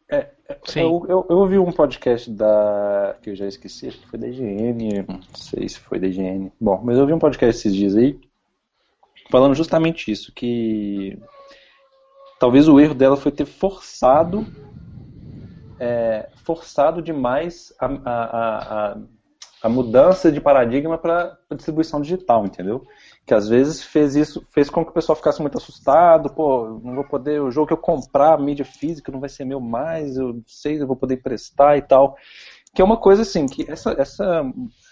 É, 0.10 0.30
é 0.48 0.60
eu, 0.78 1.06
eu, 1.10 1.28
eu, 1.30 1.38
ouvi 1.38 1.60
um 1.60 1.70
podcast 1.70 2.32
da. 2.32 3.18
que 3.22 3.32
eu 3.32 3.36
já 3.36 3.46
esqueci, 3.46 3.90
acho 3.90 4.00
que 4.00 4.08
foi 4.08 4.18
da 4.18 4.28
IGN. 4.30 5.06
Não 5.06 5.22
sei 5.36 5.68
se 5.68 5.80
foi 5.82 6.00
da 6.00 6.08
IGN. 6.08 6.50
Bom, 6.60 6.82
mas 6.82 6.96
eu 6.96 7.02
ouvi 7.02 7.12
um 7.12 7.20
podcast 7.20 7.60
esses 7.60 7.76
dias 7.76 7.98
aí, 7.98 8.18
falando 9.30 9.54
justamente 9.54 10.10
isso, 10.10 10.32
que 10.32 11.20
talvez 12.40 12.70
o 12.70 12.80
erro 12.80 12.96
dela 12.96 13.18
foi 13.18 13.34
ter 13.34 13.46
forçado 13.46 14.48
é, 15.80 16.30
forçado 16.44 17.02
demais 17.02 17.74
a, 17.80 17.86
a, 17.86 18.92
a, 18.92 18.98
a 19.64 19.70
mudança 19.70 20.32
de 20.32 20.42
paradigma 20.42 20.98
para 20.98 21.38
distribuição 21.56 22.02
digital, 22.02 22.46
entendeu? 22.46 22.86
Que 23.26 23.34
às 23.34 23.48
vezes 23.48 23.84
fez 23.84 24.16
isso, 24.16 24.46
fez 24.52 24.70
com 24.70 24.84
que 24.84 24.92
o 24.92 24.94
pessoal 24.94 25.16
ficasse 25.16 25.42
muito 25.42 25.58
assustado, 25.58 26.34
pô, 26.34 26.80
não 26.84 26.96
vou 26.96 27.04
poder, 27.04 27.42
o 27.42 27.52
jogo 27.52 27.68
que 27.68 27.74
eu 27.74 27.78
comprar, 27.78 28.40
mídia 28.40 28.66
física, 28.66 29.12
não 29.12 29.20
vai 29.20 29.30
ser 29.30 29.46
meu 29.46 29.60
mais, 29.60 30.18
eu 30.18 30.42
sei, 30.48 30.82
eu 30.82 30.88
vou 30.88 30.96
poder 30.96 31.16
emprestar 31.16 31.78
e 31.78 31.82
tal. 31.82 32.16
Que 32.74 32.82
é 32.82 32.86
uma 32.86 32.98
coisa 32.98 33.24
assim, 33.24 33.48
que 33.48 33.70
essa, 33.70 33.92
essa, 33.98 34.44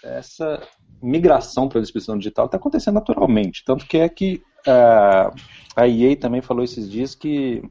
essa 0.02 0.60
migração 1.00 1.68
para 1.68 1.78
a 1.78 1.80
distribuição 1.80 2.18
digital 2.18 2.46
está 2.46 2.56
acontecendo 2.56 2.94
naturalmente. 2.94 3.64
Tanto 3.64 3.86
que 3.86 3.98
é 3.98 4.08
que 4.08 4.42
uh, 4.66 5.34
a 5.76 5.88
EA 5.88 6.16
também 6.16 6.42
falou 6.42 6.64
esses 6.64 6.90
dias 6.90 7.14
que 7.14 7.62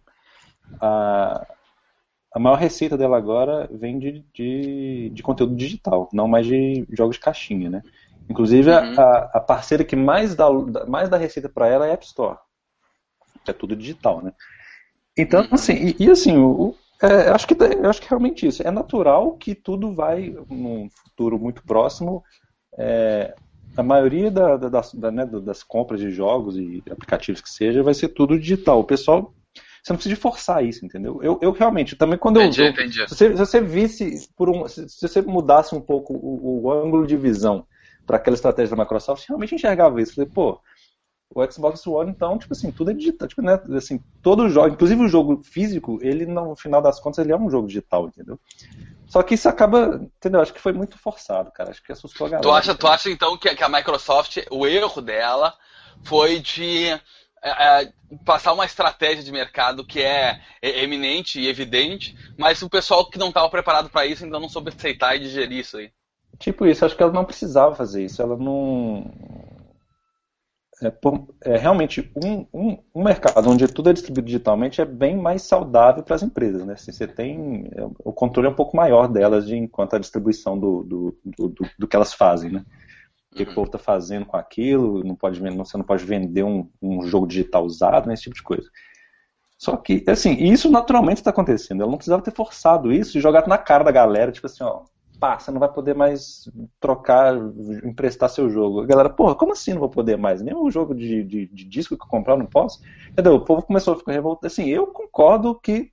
uh, 0.76 1.57
a 2.34 2.40
maior 2.40 2.58
receita 2.58 2.98
dela 2.98 3.18
agora 3.18 3.70
vem 3.72 3.98
de, 3.98 4.26
de, 4.34 5.10
de, 5.10 5.24
conteúdo 5.24 5.56
digital, 5.56 6.10
não 6.14 6.28
mais 6.28 6.46
de 6.46 6.86
jogos 6.92 7.16
de 7.16 7.22
caixinha, 7.22 7.70
né? 7.70 7.84
Inclusive, 8.30 8.70
uhum. 8.70 9.00
a, 9.00 9.32
a, 9.34 9.40
parceira 9.40 9.84
que 9.84 9.96
mais 9.96 10.36
dá, 10.36 10.48
mais 10.88 11.10
dá 11.10 11.18
receita 11.18 11.48
para 11.48 11.68
ela 11.68 11.88
é 11.88 11.92
a 11.92 11.94
App 11.94 12.06
Store. 12.06 12.38
É 13.48 13.54
tudo 13.54 13.76
digital, 13.76 14.22
né? 14.22 14.34
Então, 15.18 15.42
uhum. 15.42 15.50
assim, 15.54 15.74
e, 15.74 16.06
e 16.06 16.12
assim, 16.12 16.38
o, 16.38 16.76
é, 17.02 17.30
acho, 17.30 17.48
que, 17.48 17.54
eu 17.54 17.90
acho 17.90 18.02
que 18.02 18.10
realmente 18.10 18.46
isso. 18.46 18.66
É 18.68 18.72
natural 18.72 19.34
que 19.34 19.56
tudo 19.56 19.94
vai, 19.94 20.36
num 20.50 20.90
futuro 20.90 21.40
muito 21.40 21.64
próximo, 21.64 22.24
é, 22.78 23.34
a 23.76 23.84
maioria 23.84 24.32
da, 24.32 24.58
da, 24.58 24.82
da, 24.94 25.12
né, 25.12 25.26
das 25.26 25.64
compras 25.64 26.00
de 26.00 26.10
jogos 26.12 26.58
e 26.58 26.84
aplicativos 26.90 27.42
que 27.42 27.50
seja 27.50 27.84
vai 27.84 27.94
ser 27.94 28.10
tudo 28.10 28.40
digital. 28.40 28.80
O 28.80 28.84
pessoal 28.84 29.34
você 29.88 29.94
não 29.94 29.98
precisa 29.98 30.16
forçar 30.18 30.64
isso, 30.66 30.86
entendeu? 30.86 31.20
Eu, 31.24 31.40
eu 31.42 31.52
realmente, 31.52 31.96
também 31.96 32.20
quando 32.20 32.42
entendi, 32.42 32.62
eu. 32.62 32.68
Entendi. 32.68 33.08
Se 33.08 33.16
você, 33.16 33.30
se 33.30 33.38
você 33.38 33.62
visse 33.62 34.30
por 34.36 34.50
um. 34.50 34.68
Se, 34.68 34.88
se, 34.90 35.08
você 35.08 35.22
mudasse 35.22 35.74
um 35.74 35.82
pouco 35.82 36.14
o, 36.14 36.64
o 36.64 36.72
ângulo 36.72 37.08
de 37.08 37.16
visão 37.16 37.66
para 38.06 38.18
aquela 38.18 38.36
estratégia 38.36 38.76
da 38.76 38.84
Microsoft, 38.84 39.26
realmente 39.28 39.56
enxergava 39.56 40.02
isso. 40.02 40.16
Falei, 40.16 40.30
pô, 40.30 40.60
O 41.34 41.52
Xbox 41.52 41.86
One, 41.88 42.12
então, 42.12 42.38
tipo 42.38 42.54
assim, 42.54 42.72
tudo 42.72 42.92
é 42.92 42.94
digital. 42.94 43.28
Tipo, 43.28 43.42
né, 43.42 43.62
assim, 43.76 44.02
todo 44.22 44.50
jogo, 44.50 44.70
inclusive 44.70 45.02
o 45.02 45.10
jogo 45.10 45.42
físico, 45.44 46.00
ele, 46.02 46.26
no 46.26 46.56
final 46.56 46.82
das 46.82 47.00
contas, 47.00 47.20
ele 47.20 47.34
é 47.34 47.38
um 47.38 47.50
jogo 47.50 47.68
digital, 47.68 48.08
entendeu? 48.08 48.40
Só 49.08 49.24
que 49.24 49.36
isso 49.36 49.48
acaba, 49.48 50.02
entendeu? 50.18 50.42
Acho 50.42 50.54
que 50.54 50.60
foi 50.60 50.74
muito 50.74 50.98
forçado, 50.98 51.52
cara. 51.52 51.70
Acho 51.70 51.84
que 51.84 51.92
assustou 51.92 52.28
a 52.28 52.30
galera. 52.30 52.44
Tu 52.44 52.52
acha, 52.52 52.76
tu 52.76 52.88
acha 52.88 53.10
então, 53.10 53.38
que, 53.38 53.54
que 53.56 53.64
a 53.64 53.70
Microsoft, 53.70 54.38
o 54.52 54.68
erro 54.68 55.02
dela 55.02 55.54
foi 56.04 56.40
de 56.40 56.98
é, 57.44 57.84
é, 57.84 57.94
passar 58.26 58.54
uma 58.54 58.66
estratégia 58.66 59.24
de 59.24 59.32
mercado 59.32 59.86
que 59.86 60.02
é, 60.02 60.40
eminente 60.62 61.40
e 61.40 61.48
evidente, 61.48 62.16
mas 62.38 62.62
o 62.62 62.70
pessoal 62.70 63.10
que 63.10 63.20
não 63.20 63.30
estava 63.30 63.50
preparado 63.50 63.90
para 63.90 64.06
isso 64.06 64.24
ainda 64.24 64.40
não 64.40 64.50
soube 64.50 64.70
aceitar 64.70 65.16
e 65.16 65.20
digerir 65.20 65.60
isso 65.60 65.78
aí. 65.78 65.92
Tipo 66.40 66.66
isso, 66.66 66.86
acho 66.86 66.96
que 66.96 67.02
ela 67.02 67.12
não 67.12 67.26
precisava 67.26 67.74
fazer 67.76 68.06
isso. 68.06 68.22
Ela 68.22 68.38
não. 68.38 69.12
É, 70.84 70.92
por, 70.92 71.28
é 71.44 71.58
realmente 71.58 72.12
um, 72.16 72.46
um, 72.54 72.78
um, 72.94 73.04
mercado 73.04 73.50
onde 73.50 73.68
tudo 73.68 73.90
é 73.90 73.94
distribuído 73.94 74.28
digitalmente 74.28 74.80
é 74.80 74.86
bem 74.86 75.18
mais 75.18 75.42
saudável 75.42 76.04
para 76.04 76.16
as 76.16 76.22
empresas, 76.22 76.64
né? 76.64 76.74
Assim, 76.74 76.92
você 76.92 77.08
tem 77.08 77.68
é, 77.76 77.84
o 78.04 78.14
controle 78.14 78.48
é 78.48 78.52
um 78.52 78.56
pouco 78.56 78.78
maior 78.78 79.08
delas 79.08 79.48
de 79.48 79.56
enquanto 79.56 79.96
a 79.96 80.00
distribuição 80.00 80.60
do, 80.60 80.84
do, 80.84 81.18
do, 81.26 81.48
do, 81.48 81.70
do 81.80 81.88
que 81.88 81.96
elas 81.96 82.14
fazem, 82.14 82.52
né? 82.52 82.64
O 83.44 83.46
que 83.46 83.52
o 83.52 83.56
povo 83.56 83.68
está 83.68 83.78
fazendo 83.78 84.26
com 84.26 84.38
aquilo, 84.38 85.04
não 85.04 85.16
pode, 85.16 85.40
você 85.40 85.78
não 85.78 85.86
pode 85.86 86.06
vender 86.06 86.44
um, 86.44 86.70
um 86.82 87.04
jogo 87.04 87.28
digital 87.28 87.66
usado, 87.66 88.08
né, 88.08 88.14
esse 88.14 88.24
tipo 88.24 88.36
de 88.36 88.44
coisa. 88.44 88.70
Só 89.58 89.76
que, 89.76 90.04
assim, 90.08 90.34
isso 90.34 90.70
naturalmente 90.70 91.18
está 91.18 91.32
acontecendo. 91.32 91.82
Ela 91.82 91.90
não 91.90 91.98
precisava 91.98 92.22
ter 92.22 92.34
forçado 92.34 92.92
isso 92.92 93.18
e 93.18 93.22
jogado 93.22 93.48
na 93.48 93.58
cara 93.58 93.84
da 93.84 93.92
galera, 93.92 94.32
tipo 94.32 94.46
assim, 94.46 94.64
ó, 94.64 94.82
pá, 95.20 95.40
você 95.40 95.52
não 95.52 95.60
vai 95.60 95.72
poder 95.72 95.96
mais 95.96 96.50
trocar, 96.80 97.36
emprestar 97.84 98.30
seu 98.30 98.50
jogo. 98.50 98.82
A 98.82 98.86
galera, 98.86 99.10
porra, 99.10 99.36
como 99.36 99.54
assim 99.54 99.74
não 99.74 99.80
vou 99.80 99.90
poder 99.90 100.18
mais? 100.18 100.42
Nem 100.42 100.56
o 100.56 100.70
jogo 100.70 100.94
de, 100.94 101.24
de, 101.24 101.48
de 101.48 101.66
disco 101.66 101.98
que 101.98 102.04
eu 102.04 102.08
comprar 102.08 102.34
eu 102.34 102.40
não 102.40 102.46
posso? 102.46 102.82
Entendeu? 103.10 103.36
O 103.36 103.46
povo 103.46 103.64
começou 103.64 103.96
a 103.96 103.98
ficar 103.98 104.12
revoltado. 104.12 104.48
Assim, 104.48 104.70
eu 104.70 104.88
concordo 104.88 105.60
que 105.60 105.92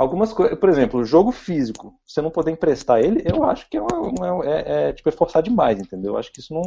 algumas 0.00 0.32
coisas, 0.32 0.58
por 0.58 0.70
exemplo, 0.70 1.00
o 1.00 1.04
jogo 1.04 1.30
físico, 1.30 1.94
você 2.06 2.22
não 2.22 2.30
poder 2.30 2.52
emprestar 2.52 3.00
ele, 3.00 3.22
eu 3.22 3.44
acho 3.44 3.68
que 3.68 3.76
é, 3.76 3.82
uma, 3.82 4.46
é, 4.46 4.88
é, 4.88 4.92
tipo, 4.94 5.10
é 5.10 5.12
forçar 5.12 5.42
demais, 5.42 5.78
entendeu? 5.78 6.14
Eu 6.14 6.18
acho 6.18 6.32
que 6.32 6.40
isso 6.40 6.54
não, 6.54 6.62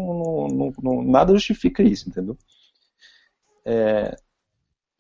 não, 0.50 0.74
não, 0.84 1.04
nada 1.04 1.34
justifica 1.34 1.82
isso, 1.82 2.08
entendeu? 2.08 2.38
É, 3.66 4.16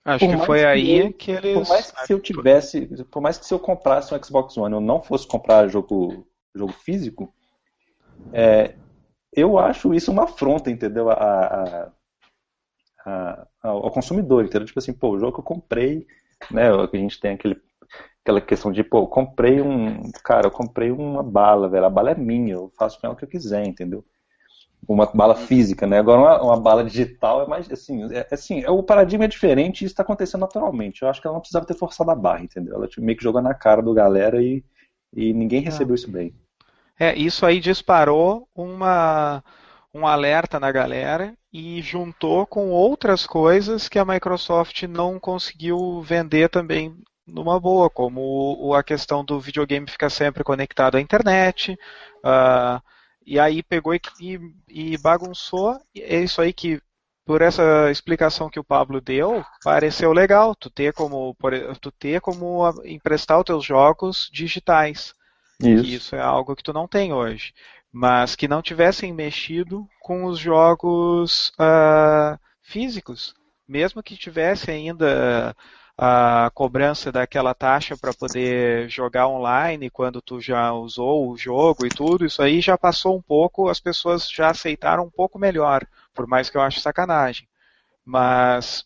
Acho 0.03 0.27
que 0.27 0.37
foi 0.45 0.59
que 0.59 0.65
aí 0.65 0.99
eu, 0.99 1.13
que 1.13 1.31
eles. 1.31 1.53
Por 1.53 1.69
mais 1.69 1.91
que 1.91 2.05
se 2.07 2.13
eu 2.13 2.19
tivesse. 2.19 3.05
Por 3.05 3.21
mais 3.21 3.37
que 3.37 3.45
se 3.45 3.53
eu 3.53 3.59
comprasse 3.59 4.13
um 4.13 4.21
Xbox 4.21 4.57
One 4.57 4.73
eu 4.73 4.81
não 4.81 5.01
fosse 5.01 5.25
comprar 5.25 5.69
jogo 5.69 6.27
jogo 6.53 6.73
físico, 6.73 7.33
é, 8.33 8.75
eu 9.31 9.57
acho 9.57 9.93
isso 9.93 10.11
uma 10.11 10.23
afronta, 10.23 10.69
entendeu? 10.69 11.09
A, 11.09 11.13
a, 11.13 11.91
a, 13.05 13.47
ao 13.61 13.91
consumidor, 13.91 14.43
entendeu? 14.43 14.67
Tipo 14.67 14.79
assim, 14.79 14.91
pô, 14.91 15.11
o 15.11 15.19
jogo 15.19 15.33
que 15.33 15.39
eu 15.39 15.43
comprei, 15.43 16.05
né? 16.51 16.69
A 16.69 16.97
gente 16.97 17.19
tem 17.19 17.35
aquele, 17.35 17.61
aquela 18.23 18.39
questão 18.39 18.71
de, 18.71 18.83
pô, 18.83 18.99
eu 18.99 19.07
comprei 19.07 19.61
um. 19.61 20.09
Cara, 20.23 20.47
eu 20.47 20.51
comprei 20.51 20.89
uma 20.91 21.21
bala, 21.21 21.67
velho. 21.67 21.85
A 21.85 21.89
bala 21.89 22.11
é 22.11 22.15
minha, 22.15 22.53
eu 22.53 22.71
faço 22.77 22.99
com 22.99 23.05
ela 23.05 23.13
o 23.13 23.17
que 23.17 23.25
eu 23.25 23.29
quiser, 23.29 23.65
entendeu? 23.67 24.03
Uma 24.87 25.05
bala 25.05 25.35
física, 25.35 25.85
né? 25.85 25.99
Agora 25.99 26.19
uma, 26.19 26.41
uma 26.41 26.59
bala 26.59 26.83
digital 26.83 27.43
é 27.43 27.47
mais 27.47 27.69
assim, 27.71 28.03
é, 28.13 28.27
assim, 28.31 28.63
é, 28.63 28.69
o 28.69 28.83
paradigma 28.83 29.25
é 29.25 29.27
diferente 29.29 29.81
e 29.81 29.85
isso 29.85 29.93
está 29.93 30.03
acontecendo 30.03 30.41
naturalmente. 30.41 31.01
Eu 31.01 31.09
acho 31.09 31.21
que 31.21 31.27
ela 31.27 31.35
não 31.35 31.41
precisava 31.41 31.65
ter 31.65 31.77
forçado 31.77 32.11
a 32.11 32.15
barra, 32.15 32.43
entendeu? 32.43 32.75
Ela 32.75 32.87
meio 32.97 33.17
que 33.17 33.23
jogou 33.23 33.41
na 33.41 33.53
cara 33.53 33.81
do 33.81 33.93
galera 33.93 34.41
e, 34.41 34.63
e 35.13 35.33
ninguém 35.33 35.61
recebeu 35.61 35.95
isso 35.95 36.11
bem. 36.11 36.33
É, 36.99 37.15
isso 37.15 37.45
aí 37.45 37.59
disparou 37.59 38.47
uma, 38.53 39.43
um 39.93 40.05
alerta 40.05 40.59
na 40.59 40.71
galera 40.71 41.33
e 41.51 41.81
juntou 41.81 42.45
com 42.45 42.69
outras 42.69 43.25
coisas 43.25 43.87
que 43.87 43.99
a 43.99 44.05
Microsoft 44.05 44.83
não 44.83 45.19
conseguiu 45.19 46.01
vender 46.01 46.49
também 46.49 46.93
numa 47.25 47.59
boa, 47.59 47.89
como 47.89 48.73
a 48.73 48.83
questão 48.83 49.23
do 49.23 49.39
videogame 49.39 49.89
ficar 49.89 50.09
sempre 50.09 50.43
conectado 50.43 50.95
à 50.95 51.01
internet. 51.01 51.77
Uh, 52.19 52.81
e 53.25 53.39
aí 53.39 53.63
pegou 53.63 53.93
e, 53.95 54.01
e, 54.67 54.97
bagunçou. 54.97 55.79
É 55.95 56.19
isso 56.19 56.41
aí 56.41 56.51
que, 56.51 56.81
por 57.25 57.41
essa 57.41 57.89
explicação 57.89 58.49
que 58.49 58.59
o 58.59 58.63
Pablo 58.63 58.99
deu, 58.99 59.43
pareceu 59.63 60.11
legal. 60.11 60.53
Tu 60.55 60.69
ter 60.69 60.93
como, 60.93 61.35
tu 61.79 61.91
ter 61.91 62.19
como 62.21 62.69
emprestar 62.83 63.39
os 63.39 63.45
teus 63.45 63.65
jogos 63.65 64.29
digitais. 64.31 65.13
Isso. 65.61 65.85
isso 65.85 66.15
é 66.15 66.21
algo 66.21 66.55
que 66.55 66.63
tu 66.63 66.73
não 66.73 66.87
tem 66.87 67.13
hoje. 67.13 67.53
Mas 67.91 68.35
que 68.35 68.47
não 68.47 68.61
tivessem 68.61 69.13
mexido 69.13 69.87
com 70.01 70.25
os 70.25 70.39
jogos 70.39 71.49
uh, 71.59 72.37
físicos. 72.61 73.33
Mesmo 73.67 74.03
que 74.03 74.17
tivesse 74.17 74.69
ainda 74.69 75.55
a 75.97 76.49
cobrança 76.53 77.11
daquela 77.11 77.53
taxa 77.53 77.95
para 77.95 78.13
poder 78.13 78.89
jogar 78.89 79.27
online 79.27 79.89
quando 79.89 80.21
tu 80.21 80.39
já 80.41 80.73
usou 80.73 81.29
o 81.29 81.37
jogo 81.37 81.85
e 81.85 81.89
tudo, 81.89 82.25
isso 82.25 82.41
aí 82.41 82.61
já 82.61 82.77
passou 82.77 83.15
um 83.15 83.21
pouco, 83.21 83.69
as 83.69 83.79
pessoas 83.79 84.29
já 84.29 84.49
aceitaram 84.49 85.03
um 85.05 85.09
pouco 85.09 85.37
melhor, 85.37 85.85
por 86.13 86.25
mais 86.25 86.49
que 86.49 86.57
eu 86.57 86.61
ache 86.61 86.81
sacanagem. 86.81 87.47
Mas 88.03 88.85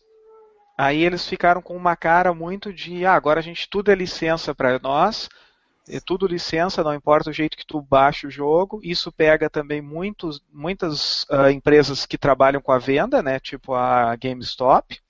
aí 0.76 1.02
eles 1.02 1.26
ficaram 1.26 1.62
com 1.62 1.74
uma 1.74 1.96
cara 1.96 2.34
muito 2.34 2.72
de, 2.72 3.06
ah, 3.06 3.14
agora 3.14 3.40
a 3.40 3.42
gente 3.42 3.68
tudo 3.70 3.90
é 3.90 3.94
licença 3.94 4.54
para 4.54 4.78
nós, 4.78 5.30
é 5.88 6.00
tudo 6.00 6.26
licença, 6.26 6.84
não 6.84 6.94
importa 6.94 7.30
o 7.30 7.32
jeito 7.32 7.56
que 7.56 7.66
tu 7.66 7.80
baixa 7.80 8.26
o 8.26 8.30
jogo. 8.30 8.78
Isso 8.84 9.10
pega 9.10 9.48
também 9.48 9.80
muitos, 9.80 10.42
muitas 10.52 11.24
uh, 11.24 11.48
empresas 11.50 12.04
que 12.04 12.18
trabalham 12.18 12.60
com 12.60 12.72
a 12.72 12.78
venda, 12.78 13.22
né, 13.22 13.40
tipo 13.40 13.74
a 13.74 14.14
GameStop 14.16 15.00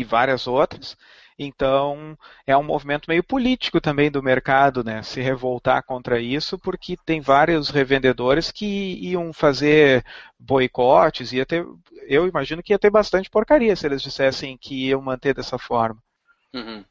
e 0.00 0.04
várias 0.04 0.46
outras. 0.46 0.96
Então, 1.38 2.18
é 2.44 2.56
um 2.56 2.64
movimento 2.64 3.06
meio 3.06 3.22
político 3.22 3.80
também 3.80 4.10
do 4.10 4.20
mercado, 4.20 4.82
né? 4.82 5.02
Se 5.04 5.20
revoltar 5.20 5.84
contra 5.84 6.20
isso, 6.20 6.58
porque 6.58 6.96
tem 7.06 7.20
vários 7.20 7.70
revendedores 7.70 8.50
que 8.50 8.98
iam 9.00 9.32
fazer 9.32 10.04
boicotes, 10.36 11.32
ia 11.32 11.46
ter, 11.46 11.64
eu 12.08 12.26
imagino 12.26 12.60
que 12.60 12.72
ia 12.72 12.78
ter 12.78 12.90
bastante 12.90 13.30
porcaria 13.30 13.76
se 13.76 13.86
eles 13.86 14.02
dissessem 14.02 14.58
que 14.58 14.88
iam 14.88 15.00
manter 15.00 15.32
dessa 15.32 15.58
forma. 15.58 16.02
Uhum. 16.52 16.84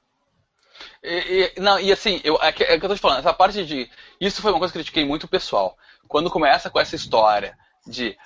E, 1.04 1.54
e, 1.58 1.60
não, 1.60 1.78
e 1.80 1.92
assim, 1.92 2.22
eu, 2.24 2.38
é, 2.42 2.52
que, 2.52 2.64
é 2.64 2.80
que 2.80 2.86
eu 2.86 2.90
tô 2.90 2.96
te 2.96 3.02
falando, 3.02 3.20
essa 3.20 3.34
parte 3.34 3.66
de. 3.66 3.90
Isso 4.20 4.42
foi 4.42 4.52
uma 4.52 4.60
coisa 4.60 4.72
que 4.72 4.78
eu 4.78 4.82
critiquei 4.82 5.06
muito 5.06 5.26
o 5.26 5.30
pessoal. 5.30 5.78
Quando 6.08 6.32
começa 6.32 6.70
com 6.70 6.80
essa 6.80 6.96
história 6.96 7.58
de. 7.86 8.18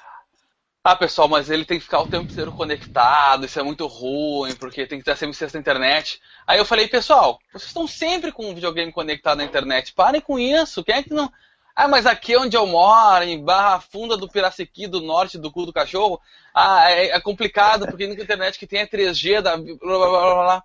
Ah, 0.84 0.96
pessoal, 0.96 1.28
mas 1.28 1.48
ele 1.52 1.64
tem 1.64 1.78
que 1.78 1.84
ficar 1.84 2.00
o 2.02 2.08
tempo 2.08 2.32
inteiro 2.32 2.52
conectado, 2.52 3.46
isso 3.46 3.60
é 3.60 3.62
muito 3.62 3.86
ruim, 3.86 4.56
porque 4.56 4.88
tem 4.88 4.98
que 4.98 5.06
ter 5.06 5.16
sempre 5.16 5.36
acesso 5.36 5.56
internet. 5.56 6.20
Aí 6.48 6.58
eu 6.58 6.66
falei, 6.66 6.88
pessoal, 6.88 7.40
vocês 7.54 7.68
estão 7.68 7.86
sempre 7.86 8.32
com 8.32 8.50
um 8.50 8.56
videogame 8.56 8.92
conectado 8.92 9.38
na 9.38 9.44
internet, 9.44 9.94
parem 9.94 10.20
com 10.20 10.40
isso, 10.40 10.84
quem 10.84 10.96
é 10.96 11.04
que 11.04 11.14
não. 11.14 11.32
Ah, 11.76 11.88
mas 11.88 12.08
aqui 12.08 12.36
onde 12.36 12.58
eu 12.58 12.66
moro, 12.66 13.24
em 13.24 13.44
Barra 13.44 13.80
Funda 13.80 14.18
do 14.18 14.28
Piraciqui, 14.28 14.88
do 14.88 15.02
norte 15.02 15.38
do 15.38 15.52
cu 15.52 15.68
do 15.68 15.74
cachorro, 15.74 16.20
ah, 16.52 16.90
é, 16.90 17.10
é 17.10 17.22
complicado, 17.22 17.86
porque 17.86 18.04
a 18.04 18.08
internet 18.08 18.58
que 18.58 18.66
tem 18.66 18.80
é 18.80 18.88
3G, 18.88 19.40
da 19.40 19.58
blá 19.58 19.76
blá 19.78 20.10
blá 20.10 20.34
blá. 20.34 20.64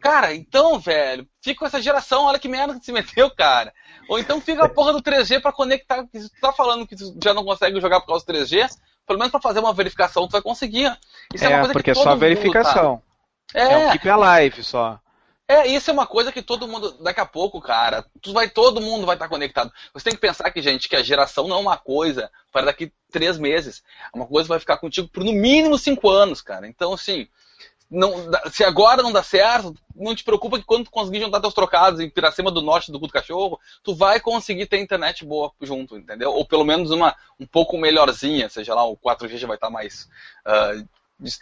Cara, 0.00 0.34
então, 0.34 0.78
velho, 0.78 1.28
fica 1.42 1.60
com 1.60 1.66
essa 1.66 1.82
geração, 1.82 2.24
olha 2.24 2.38
que 2.38 2.48
merda 2.48 2.78
que 2.78 2.84
se 2.84 2.92
meteu, 2.92 3.30
cara. 3.30 3.74
Ou 4.08 4.18
então 4.18 4.40
fica 4.40 4.64
a 4.64 4.68
porra 4.68 4.92
do 4.92 5.02
3G 5.02 5.40
para 5.40 5.52
conectar. 5.52 6.06
Se 6.14 6.30
tu 6.30 6.40
tá 6.40 6.52
falando 6.52 6.86
que 6.86 6.96
tu 6.96 7.14
já 7.22 7.34
não 7.34 7.44
consegue 7.44 7.80
jogar 7.80 8.00
por 8.00 8.08
causa 8.08 8.24
do 8.24 8.32
3G, 8.32 8.68
pelo 9.06 9.18
menos 9.18 9.30
para 9.30 9.40
fazer 9.40 9.60
uma 9.60 9.72
verificação 9.72 10.26
tu 10.26 10.32
vai 10.32 10.42
conseguir. 10.42 10.96
Isso 11.32 11.44
é, 11.44 11.46
é 11.46 11.50
uma 11.50 11.58
coisa 11.58 11.72
porque 11.72 11.92
que 11.92 11.98
todo 11.98 12.08
é 12.08 12.10
só 12.10 12.16
verificação. 12.16 13.02
Tá. 13.52 13.60
É. 13.60 13.72
é 13.72 13.88
um 13.88 13.92
keep 13.92 14.08
alive 14.08 14.62
só. 14.62 14.98
É, 15.46 15.66
isso 15.66 15.90
é 15.90 15.92
uma 15.92 16.06
coisa 16.06 16.32
que 16.32 16.40
todo 16.40 16.66
mundo, 16.66 16.92
daqui 17.02 17.20
a 17.20 17.26
pouco, 17.26 17.60
cara, 17.60 18.04
tu 18.22 18.32
vai, 18.32 18.48
todo 18.48 18.80
mundo 18.80 19.04
vai 19.04 19.14
estar 19.14 19.28
conectado. 19.28 19.70
Você 19.92 20.04
tem 20.04 20.14
que 20.14 20.20
pensar 20.20 20.50
que, 20.50 20.62
gente, 20.62 20.88
que 20.88 20.96
a 20.96 21.02
geração 21.02 21.46
não 21.46 21.56
é 21.56 21.60
uma 21.60 21.76
coisa 21.76 22.30
para 22.50 22.66
daqui 22.66 22.90
três 23.12 23.36
meses. 23.36 23.82
É 24.12 24.16
uma 24.16 24.26
coisa 24.26 24.46
que 24.46 24.50
vai 24.50 24.58
ficar 24.58 24.78
contigo 24.78 25.06
por 25.08 25.22
no 25.22 25.32
mínimo 25.32 25.76
cinco 25.76 26.08
anos, 26.08 26.40
cara. 26.40 26.66
Então, 26.66 26.94
assim, 26.94 27.28
não, 27.94 28.12
se 28.50 28.64
agora 28.64 29.02
não 29.02 29.12
dá 29.12 29.22
certo, 29.22 29.74
não 29.94 30.14
te 30.14 30.24
preocupa 30.24 30.58
que 30.58 30.64
quando 30.64 30.84
tu 30.84 30.90
conseguir 30.90 31.20
juntar 31.20 31.40
teus 31.40 31.54
trocados 31.54 32.00
em 32.00 32.10
Piracema 32.10 32.50
do 32.50 32.60
Norte 32.60 32.90
do 32.90 32.98
Guto 32.98 33.12
Cachorro, 33.12 33.58
tu 33.82 33.94
vai 33.94 34.18
conseguir 34.20 34.66
ter 34.66 34.80
internet 34.80 35.24
boa 35.24 35.52
junto, 35.60 35.96
entendeu? 35.96 36.32
Ou 36.32 36.44
pelo 36.44 36.64
menos 36.64 36.90
uma 36.90 37.14
um 37.38 37.46
pouco 37.46 37.78
melhorzinha, 37.78 38.48
seja 38.48 38.74
lá, 38.74 38.84
o 38.84 38.96
4G 38.96 39.36
já 39.36 39.46
vai 39.46 39.56
estar 39.56 39.70
mais 39.70 40.08
uh, 40.46 40.86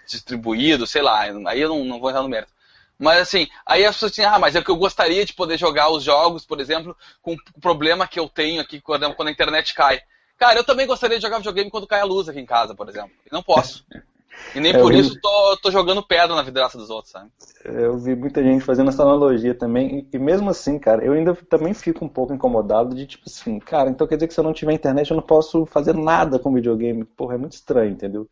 distribuído, 0.07 0.86
sei 0.86 1.00
lá, 1.00 1.22
aí 1.46 1.61
eu 1.61 1.70
não, 1.70 1.84
não 1.84 2.00
vou 2.00 2.11
entrar 2.11 2.22
no 2.22 2.28
mérito. 2.28 2.53
Mas 2.98 3.20
assim, 3.20 3.48
aí 3.64 3.84
as 3.84 3.96
pessoas 3.96 4.12
dizem, 4.12 4.26
ah, 4.26 4.38
mas 4.38 4.55
é 4.55 4.62
que 4.62 4.70
eu 4.70 4.76
gostaria 4.76 5.24
de 5.24 5.32
poder 5.32 5.59
jogar 5.59 5.90
os 5.90 6.05
jogos, 6.05 6.44
por 6.44 6.61
exemplo, 6.61 6.96
com 7.20 7.32
o 7.32 7.61
problema 7.61 8.07
que 8.07 8.20
eu 8.20 8.28
tenho 8.28 8.61
aqui 8.61 8.80
quando, 8.80 9.05
a 9.05 9.30
internet 9.30 9.74
cai. 9.74 10.00
Cara, 10.38 10.59
eu 10.59 10.64
também 10.64 10.86
gostaria 10.86 11.16
de 11.16 11.22
jogar 11.22 11.38
videogame 11.38 11.70
quando 11.70 11.86
cai 11.86 12.00
a 12.00 12.05
luz 12.05 12.28
aqui 12.28 12.38
em 12.38 12.46
casa, 12.46 12.74
por 12.74 12.88
exemplo. 12.88 13.12
Não 13.30 13.42
posso. 13.42 13.84
E 14.55 14.61
nem 14.61 14.72
é, 14.72 14.78
por 14.78 14.93
isso 14.95 15.18
tô, 15.20 15.57
tô 15.62 15.70
jogando 15.70 16.03
pedra 16.07 16.34
na 16.34 16.43
vidraça 16.43 16.76
dos 16.76 16.90
outros, 16.90 17.12
sabe? 17.12 17.30
Eu 17.64 17.97
vi 17.97 18.14
muita 18.14 18.43
gente 18.43 18.64
fazendo 18.64 18.90
essa 18.90 19.03
analogia 19.03 19.55
também, 19.55 20.07
e 20.12 20.18
mesmo 20.18 20.51
assim, 20.51 20.78
cara, 20.78 21.05
eu 21.05 21.12
ainda 21.12 21.34
também 21.49 21.72
fico 21.72 22.05
um 22.05 22.09
pouco 22.09 22.34
incomodado 22.34 22.95
de 22.95 23.07
tipo 23.07 23.24
assim, 23.26 23.59
cara, 23.59 23.88
então 23.88 24.07
quer 24.07 24.16
dizer 24.16 24.28
que 24.28 24.34
se 24.34 24.40
eu 24.40 24.45
não 24.45 24.53
tiver 24.53 24.72
internet 24.72 25.11
eu 25.11 25.16
não 25.16 25.22
posso 25.22 25.64
fazer 25.66 25.95
nada 25.95 26.38
com 26.38 26.53
videogame. 26.53 27.05
Porra, 27.05 27.34
é 27.34 27.38
muito 27.38 27.55
estranho, 27.55 27.93
entendeu? 27.93 28.28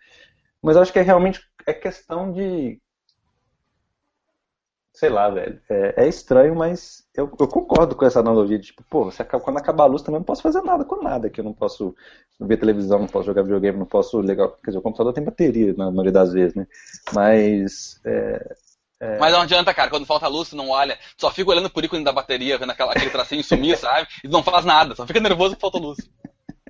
Mas 0.62 0.76
acho 0.76 0.92
que 0.92 0.98
é 0.98 1.02
realmente 1.02 1.40
é 1.66 1.72
questão 1.72 2.32
de. 2.32 2.80
Sei 5.00 5.08
lá, 5.08 5.30
velho. 5.30 5.58
É, 5.70 6.04
é 6.04 6.08
estranho, 6.08 6.54
mas 6.54 7.08
eu, 7.16 7.24
eu, 7.40 7.48
concordo 7.48 7.96
com 7.96 8.04
essa 8.04 8.20
analogia 8.20 8.58
de 8.58 8.66
tipo, 8.66 8.84
pô, 8.84 9.06
você, 9.06 9.24
quando 9.24 9.56
acabar 9.56 9.84
a 9.84 9.86
luz 9.86 10.02
também 10.02 10.18
não 10.18 10.26
posso 10.26 10.42
fazer 10.42 10.60
nada 10.60 10.84
com 10.84 11.02
nada, 11.02 11.30
que 11.30 11.40
eu 11.40 11.44
não 11.44 11.54
posso 11.54 11.96
ver 12.38 12.58
televisão, 12.58 12.98
não 12.98 13.06
posso 13.06 13.24
jogar 13.24 13.40
videogame, 13.40 13.78
não 13.78 13.86
posso 13.86 14.20
ligar. 14.20 14.48
Quer 14.62 14.72
dizer, 14.72 14.78
o 14.78 14.82
computador 14.82 15.14
tem 15.14 15.24
bateria 15.24 15.72
na 15.72 15.90
maioria 15.90 16.12
das 16.12 16.34
vezes, 16.34 16.54
né? 16.54 16.66
Mas. 17.14 17.98
É, 18.04 18.54
é... 19.00 19.18
Mas 19.18 19.32
não 19.32 19.40
adianta, 19.40 19.72
cara, 19.72 19.88
quando 19.88 20.04
falta 20.04 20.28
luz, 20.28 20.50
tu 20.50 20.56
não 20.56 20.68
olha, 20.68 20.98
só 21.16 21.30
fica 21.30 21.48
olhando 21.48 21.70
por 21.70 21.82
ícone 21.82 22.04
da 22.04 22.12
bateria, 22.12 22.58
vendo 22.58 22.72
aquela, 22.72 22.92
aquele 22.92 23.08
tracinho 23.08 23.42
sumir, 23.42 23.78
sabe? 23.80 24.06
E 24.22 24.28
não 24.28 24.42
faz 24.42 24.66
nada, 24.66 24.94
só 24.94 25.06
fica 25.06 25.18
nervoso 25.18 25.54
que 25.54 25.62
falta 25.62 25.78
luz. 25.78 25.96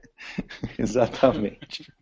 Exatamente. 0.78 1.92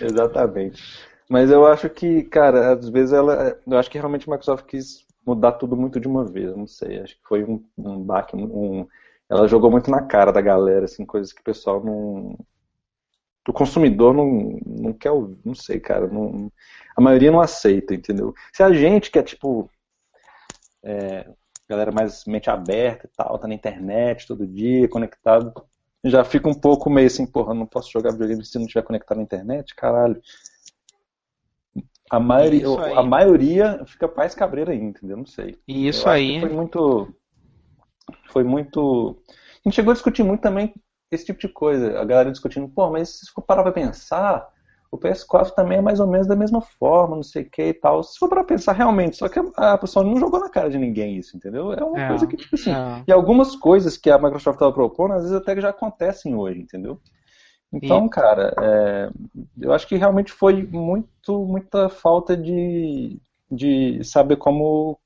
Exatamente. 0.00 0.82
Mas 1.28 1.50
eu 1.50 1.66
acho 1.66 1.90
que, 1.90 2.22
cara, 2.22 2.72
às 2.72 2.88
vezes 2.88 3.12
ela. 3.12 3.60
Eu 3.66 3.76
acho 3.76 3.90
que 3.90 3.98
realmente 3.98 4.26
a 4.26 4.32
Microsoft 4.32 4.64
quis 4.64 5.05
mudar 5.26 5.52
tudo 5.52 5.76
muito 5.76 5.98
de 5.98 6.06
uma 6.08 6.24
vez, 6.24 6.56
não 6.56 6.66
sei. 6.66 7.00
Acho 7.00 7.16
que 7.16 7.28
foi 7.28 7.44
um, 7.44 7.62
um 7.76 8.02
baque, 8.02 8.36
um, 8.36 8.86
ela 9.28 9.48
jogou 9.48 9.70
muito 9.70 9.90
na 9.90 10.02
cara 10.02 10.32
da 10.32 10.40
galera, 10.40 10.84
assim, 10.84 11.04
coisas 11.04 11.32
que 11.32 11.40
o 11.40 11.44
pessoal 11.44 11.82
não. 11.84 12.38
O 13.48 13.52
consumidor 13.52 14.12
não, 14.12 14.58
não 14.66 14.92
quer 14.92 15.10
ouvir, 15.10 15.38
não 15.44 15.54
sei, 15.54 15.78
cara. 15.78 16.06
Não, 16.08 16.50
a 16.96 17.00
maioria 17.00 17.30
não 17.30 17.40
aceita, 17.40 17.94
entendeu? 17.94 18.34
Se 18.52 18.62
a 18.62 18.72
gente 18.72 19.10
que 19.10 19.18
é 19.18 19.22
tipo. 19.22 19.70
É, 20.82 21.28
galera 21.68 21.90
mais 21.90 22.24
mente 22.26 22.48
aberta 22.48 23.06
e 23.06 23.10
tal, 23.16 23.38
tá 23.38 23.48
na 23.48 23.54
internet 23.54 24.26
todo 24.26 24.46
dia, 24.46 24.88
conectado, 24.88 25.52
já 26.04 26.24
fica 26.24 26.48
um 26.48 26.54
pouco 26.54 26.88
meio 26.88 27.08
assim, 27.08 27.26
porra, 27.26 27.54
não 27.54 27.66
posso 27.66 27.90
jogar 27.90 28.12
videogame 28.12 28.44
se 28.44 28.56
não 28.56 28.66
estiver 28.66 28.82
conectado 28.82 29.18
na 29.18 29.24
internet, 29.24 29.74
caralho. 29.74 30.20
A 32.10 32.20
maioria, 32.20 32.66
a 32.96 33.02
maioria 33.02 33.84
fica 33.86 34.08
paz 34.08 34.34
cabreira 34.34 34.72
aí, 34.72 34.80
entendeu? 34.80 35.16
Não 35.16 35.26
sei. 35.26 35.58
E 35.66 35.88
isso 35.88 36.08
aí. 36.08 36.40
Foi 36.40 36.48
muito. 36.48 37.14
Foi 38.28 38.44
muito. 38.44 39.16
A 39.28 39.68
gente 39.68 39.74
chegou 39.74 39.90
a 39.90 39.94
discutir 39.94 40.22
muito 40.22 40.40
também 40.40 40.72
esse 41.10 41.26
tipo 41.26 41.40
de 41.40 41.48
coisa. 41.48 42.00
A 42.00 42.04
galera 42.04 42.30
discutindo, 42.30 42.68
pô, 42.68 42.90
mas 42.90 43.20
se 43.20 43.32
for 43.32 43.42
parar 43.42 43.64
pra 43.64 43.72
pensar, 43.72 44.48
o 44.90 44.98
PS4 44.98 45.50
também 45.50 45.78
é 45.78 45.82
mais 45.82 45.98
ou 45.98 46.06
menos 46.06 46.26
da 46.26 46.36
mesma 46.36 46.60
forma, 46.60 47.16
não 47.16 47.22
sei 47.22 47.42
o 47.42 47.50
que 47.50 47.62
e 47.62 47.74
tal. 47.74 48.02
Se 48.02 48.18
for 48.18 48.28
para 48.28 48.44
pensar 48.44 48.72
realmente, 48.72 49.16
só 49.16 49.28
que 49.28 49.40
a, 49.56 49.76
pessoa 49.76 50.04
não 50.04 50.16
jogou 50.18 50.40
na 50.40 50.48
cara 50.48 50.70
de 50.70 50.78
ninguém 50.78 51.16
isso, 51.16 51.36
entendeu? 51.36 51.72
É 51.72 51.84
uma 51.84 52.00
é, 52.00 52.08
coisa 52.08 52.26
que, 52.26 52.36
tipo 52.36 52.54
assim, 52.54 52.70
é. 52.70 53.04
e 53.06 53.12
algumas 53.12 53.56
coisas 53.56 53.96
que 53.96 54.10
a 54.10 54.18
Microsoft 54.18 54.56
estava 54.56 54.72
propondo, 54.72 55.14
às 55.14 55.22
vezes 55.22 55.36
até 55.36 55.60
já 55.60 55.70
acontecem 55.70 56.34
hoje, 56.34 56.60
entendeu? 56.60 57.00
Então, 57.76 58.06
e... 58.06 58.10
cara, 58.10 58.54
é, 58.60 59.10
eu 59.60 59.72
acho 59.72 59.86
que 59.86 59.96
realmente 59.96 60.32
foi 60.32 60.62
muito, 60.66 61.44
muita 61.44 61.88
falta 61.88 62.36
de, 62.36 63.18
de 63.50 64.02
saber 64.04 64.36
como 64.36 64.98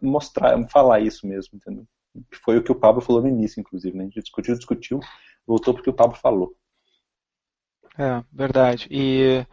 mostrar, 0.00 0.62
falar 0.68 1.00
isso 1.00 1.26
mesmo, 1.26 1.56
entendeu? 1.56 1.86
Foi 2.44 2.58
o 2.58 2.62
que 2.62 2.72
o 2.72 2.76
Pablo 2.76 3.00
falou 3.00 3.22
no 3.22 3.28
início, 3.28 3.60
inclusive, 3.60 3.96
né? 3.96 4.04
A 4.04 4.06
gente 4.06 4.20
discutiu, 4.20 4.54
discutiu, 4.54 5.00
voltou 5.46 5.74
porque 5.74 5.90
o 5.90 5.94
Pablo 5.94 6.16
falou. 6.16 6.54
É, 7.98 8.22
verdade. 8.32 8.88
E, 8.90 9.46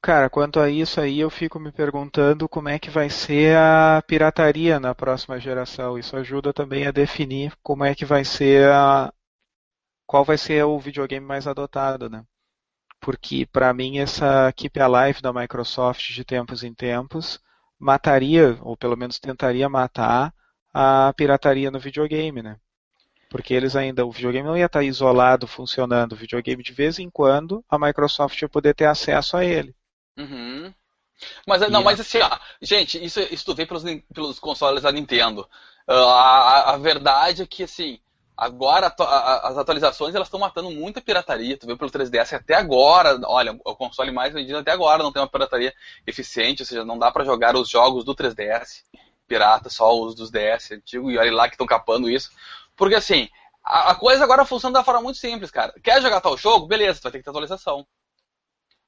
cara, 0.00 0.30
quanto 0.30 0.60
a 0.60 0.70
isso 0.70 1.00
aí, 1.00 1.20
eu 1.20 1.30
fico 1.30 1.58
me 1.58 1.72
perguntando 1.72 2.48
como 2.48 2.68
é 2.68 2.78
que 2.78 2.90
vai 2.90 3.10
ser 3.10 3.56
a 3.56 4.02
pirataria 4.06 4.78
na 4.80 4.94
próxima 4.94 5.38
geração. 5.38 5.98
Isso 5.98 6.16
ajuda 6.16 6.52
também 6.52 6.86
a 6.86 6.92
definir 6.92 7.52
como 7.62 7.84
é 7.84 7.94
que 7.94 8.04
vai 8.04 8.24
ser 8.24 8.68
a, 8.70 9.12
qual 10.06 10.24
vai 10.24 10.38
ser 10.38 10.64
o 10.64 10.78
videogame 10.78 11.24
mais 11.26 11.46
adotado, 11.46 12.08
né? 12.10 12.24
Porque 13.00 13.46
para 13.46 13.72
mim 13.74 13.98
essa 13.98 14.52
Keep 14.52 14.80
Alive 14.80 15.22
da 15.22 15.32
Microsoft 15.32 16.12
de 16.12 16.24
tempos 16.24 16.62
em 16.62 16.74
tempos 16.74 17.40
mataria, 17.78 18.58
ou 18.62 18.76
pelo 18.76 18.96
menos 18.96 19.18
tentaria 19.18 19.68
matar 19.68 20.32
a 20.72 21.12
pirataria 21.16 21.70
no 21.70 21.78
videogame, 21.78 22.42
né? 22.42 22.58
porque 23.34 23.52
eles 23.52 23.74
ainda, 23.74 24.06
o 24.06 24.12
videogame 24.12 24.46
não 24.46 24.56
ia 24.56 24.66
estar 24.66 24.84
isolado 24.84 25.44
funcionando, 25.48 26.12
o 26.12 26.16
videogame 26.16 26.62
de 26.62 26.72
vez 26.72 27.00
em 27.00 27.10
quando 27.10 27.64
a 27.68 27.76
Microsoft 27.76 28.40
ia 28.40 28.48
poder 28.48 28.76
ter 28.76 28.84
acesso 28.84 29.36
a 29.36 29.44
ele. 29.44 29.74
Uhum. 30.16 30.72
Mas, 31.44 31.68
não, 31.68 31.82
mas 31.82 31.98
assim, 31.98 32.18
ó, 32.18 32.38
gente, 32.62 33.04
isso, 33.04 33.18
isso 33.18 33.44
tu 33.44 33.52
vê 33.52 33.66
pelos, 33.66 33.82
pelos 34.14 34.38
consoles 34.38 34.84
da 34.84 34.92
Nintendo. 34.92 35.48
Uh, 35.88 35.94
a, 35.94 36.74
a, 36.74 36.76
verdade 36.76 37.42
é 37.42 37.46
que, 37.46 37.64
assim, 37.64 37.98
agora 38.36 38.94
a, 38.98 39.04
a, 39.04 39.48
as 39.48 39.58
atualizações 39.58 40.14
elas 40.14 40.28
estão 40.28 40.40
matando 40.40 40.70
muita 40.70 41.00
pirataria. 41.00 41.56
Tu 41.56 41.66
vê 41.66 41.76
pelo 41.76 41.90
3DS 41.90 42.32
até 42.34 42.54
agora, 42.54 43.18
olha, 43.26 43.58
o 43.64 43.76
console 43.76 44.10
mais 44.10 44.32
vendido 44.32 44.58
até 44.58 44.72
agora 44.72 45.02
não 45.02 45.12
tem 45.12 45.22
uma 45.22 45.28
pirataria 45.28 45.72
eficiente, 46.06 46.62
ou 46.62 46.66
seja, 46.66 46.84
não 46.84 46.98
dá 46.98 47.10
para 47.10 47.24
jogar 47.24 47.56
os 47.56 47.68
jogos 47.68 48.04
do 48.04 48.14
3DS 48.14 48.82
pirata, 49.26 49.70
só 49.70 49.98
os 49.98 50.14
dos 50.14 50.30
DS 50.30 50.72
antigo, 50.72 51.10
e 51.10 51.18
olha 51.18 51.32
lá 51.32 51.48
que 51.48 51.54
estão 51.54 51.66
capando 51.66 52.10
isso. 52.10 52.30
Porque 52.76 52.94
assim, 52.94 53.28
a, 53.64 53.92
a 53.92 53.94
coisa 53.94 54.24
agora 54.24 54.44
funciona 54.44 54.74
da 54.74 54.84
forma 54.84 55.02
muito 55.02 55.18
simples, 55.18 55.50
cara. 55.50 55.72
Quer 55.82 56.02
jogar 56.02 56.20
tal 56.20 56.36
jogo? 56.36 56.66
Beleza, 56.66 57.00
tu 57.00 57.04
vai 57.04 57.12
ter 57.12 57.18
que 57.18 57.24
ter 57.24 57.30
atualização. 57.30 57.86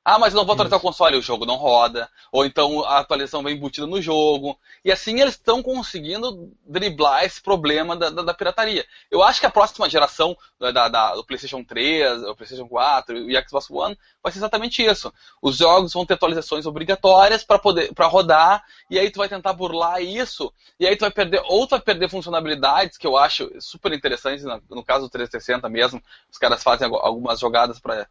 Ah, 0.09 0.21
mas 0.21 0.33
não 0.33 0.45
vou 0.45 0.53
atualizar 0.53 0.79
Isso. 0.79 0.87
o 0.87 0.89
console, 0.89 1.17
o 1.17 1.21
jogo 1.21 1.45
não 1.45 1.57
roda. 1.57 2.09
Ou 2.31 2.47
então 2.47 2.85
a 2.85 3.01
atualização 3.01 3.43
vem 3.43 3.57
embutida 3.57 3.89
no 3.89 4.01
jogo. 4.01 4.57
E 4.85 4.93
assim 4.93 5.21
eles 5.21 5.35
estão 5.35 5.61
conseguindo 5.65 6.49
driblar 6.65 7.25
esse 7.25 7.43
problema 7.43 7.97
da, 7.97 8.09
da, 8.11 8.23
da, 8.23 8.33
pirataria. 8.33 8.87
Eu 9.11 9.21
acho 9.21 9.41
que 9.41 9.47
a 9.47 9.51
próxima 9.51 9.91
geração 9.91 10.39
da, 10.61 10.87
da, 10.89 11.17
do 11.17 11.25
PlayStation 11.25 11.65
3, 11.65 12.23
o 12.23 12.37
PlayStation 12.37 12.69
4 12.69 13.19
e 13.19 13.37
o 13.37 13.49
Xbox 13.49 13.69
One 13.69 13.99
vai 14.23 14.31
ser 14.31 14.39
exatamente 14.39 14.81
isso. 14.81 15.13
Os 15.43 15.57
jogos 15.57 15.93
vão 15.93 16.07
ter 16.07 16.15
atualizações 16.15 16.67
obrigatórias 16.67 17.43
para 17.43 17.59
poder 17.59 17.93
para 17.93 18.07
rodar, 18.07 18.63
e 18.89 19.01
aí 19.01 19.11
tu 19.11 19.19
vai 19.19 19.29
tentar 19.29 19.55
burlar 19.55 20.01
isso, 20.01 20.53
e 20.79 20.87
aí 20.87 20.95
tu 20.95 21.01
vai 21.01 21.11
perder, 21.11 21.43
ou 21.47 21.67
tu 21.67 21.71
vai 21.71 21.81
perder 21.81 22.09
funcionalidades 22.09 22.97
que 22.97 23.09
eu 23.09 23.17
acho 23.17 23.51
super 23.61 23.93
interessantes, 23.93 24.45
no 24.45 24.85
caso 24.85 25.07
do 25.07 25.11
360 25.11 25.69
mesmo, 25.69 26.01
os 26.31 26.39
caras 26.39 26.63
fazem 26.63 26.87
algumas 26.87 27.41
jogadas 27.41 27.81
para 27.81 28.07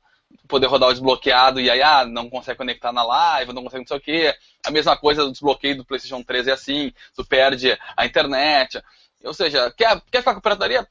poder 0.47 0.67
rodar 0.67 0.89
o 0.89 0.93
desbloqueado 0.93 1.59
e 1.59 1.69
aí, 1.69 1.81
ah, 1.81 2.05
não 2.05 2.29
consegue 2.29 2.57
conectar 2.57 2.91
na 2.91 3.03
live, 3.03 3.53
não 3.53 3.63
consegue 3.63 3.81
não 3.81 3.87
sei 3.87 3.97
o 3.97 4.01
quê. 4.01 4.35
A 4.65 4.71
mesma 4.71 4.97
coisa 4.97 5.23
do 5.23 5.31
desbloqueio 5.31 5.77
do 5.77 5.85
PlayStation 5.85 6.23
3 6.23 6.47
é 6.47 6.51
assim, 6.51 6.93
tu 7.15 7.25
perde 7.25 7.77
a 7.95 8.05
internet. 8.05 8.81
Ou 9.23 9.33
seja, 9.33 9.71
quer, 9.71 10.01
quer 10.11 10.19
ficar 10.19 10.35
com 10.35 10.41
pirataria? 10.41 10.87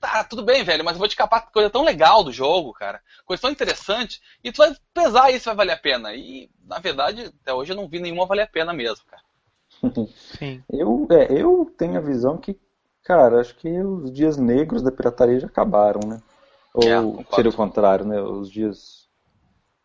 Tá, 0.00 0.24
tudo 0.24 0.42
bem, 0.42 0.64
velho, 0.64 0.82
mas 0.82 0.94
eu 0.94 0.98
vou 0.98 1.08
te 1.08 1.16
capar 1.16 1.50
coisa 1.50 1.68
tão 1.68 1.84
legal 1.84 2.24
do 2.24 2.32
jogo, 2.32 2.72
cara. 2.72 3.02
Coisa 3.26 3.42
tão 3.42 3.50
interessante. 3.50 4.20
E 4.42 4.50
tu 4.50 4.58
vai 4.58 4.74
pesar 4.94 5.30
isso 5.30 5.44
vai 5.44 5.56
valer 5.56 5.72
a 5.72 5.76
pena. 5.76 6.14
E, 6.14 6.48
na 6.64 6.78
verdade, 6.78 7.32
até 7.42 7.52
hoje 7.52 7.72
eu 7.72 7.76
não 7.76 7.86
vi 7.86 8.00
nenhuma 8.00 8.26
valer 8.26 8.42
a 8.42 8.46
pena 8.46 8.72
mesmo, 8.72 9.04
cara. 9.06 9.22
Sim. 10.38 10.62
Eu, 10.70 11.06
é, 11.10 11.30
eu 11.30 11.70
tenho 11.76 11.98
a 11.98 12.00
visão 12.00 12.38
que, 12.38 12.58
cara, 13.04 13.40
acho 13.40 13.54
que 13.56 13.68
os 13.68 14.10
dias 14.10 14.38
negros 14.38 14.82
da 14.82 14.90
pirataria 14.90 15.38
já 15.38 15.46
acabaram, 15.46 16.00
né? 16.08 16.22
Ou 16.74 16.82
é, 16.84 17.34
seria 17.34 17.50
o 17.50 17.54
contrário, 17.54 18.04
né? 18.04 18.20
Os 18.20 18.50
dias. 18.50 19.08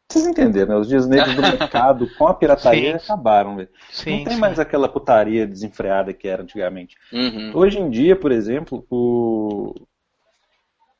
Vocês 0.09 0.27
entenderam, 0.27 0.75
né? 0.75 0.79
Os 0.79 0.87
dias 0.87 1.07
negros 1.07 1.35
do 1.35 1.41
mercado 1.41 2.07
com 2.15 2.27
a 2.27 2.33
pirataria 2.33 2.99
Sim. 2.99 3.05
acabaram, 3.05 3.55
velho. 3.55 3.69
Não 3.97 4.23
tem 4.23 4.29
sim. 4.29 4.39
mais 4.39 4.59
aquela 4.59 4.87
putaria 4.87 5.47
desenfreada 5.47 6.13
que 6.13 6.27
era 6.27 6.43
antigamente. 6.43 6.95
Uhum. 7.11 7.51
Hoje 7.55 7.79
em 7.79 7.89
dia, 7.89 8.15
por 8.15 8.31
exemplo, 8.31 8.85
o, 8.89 9.73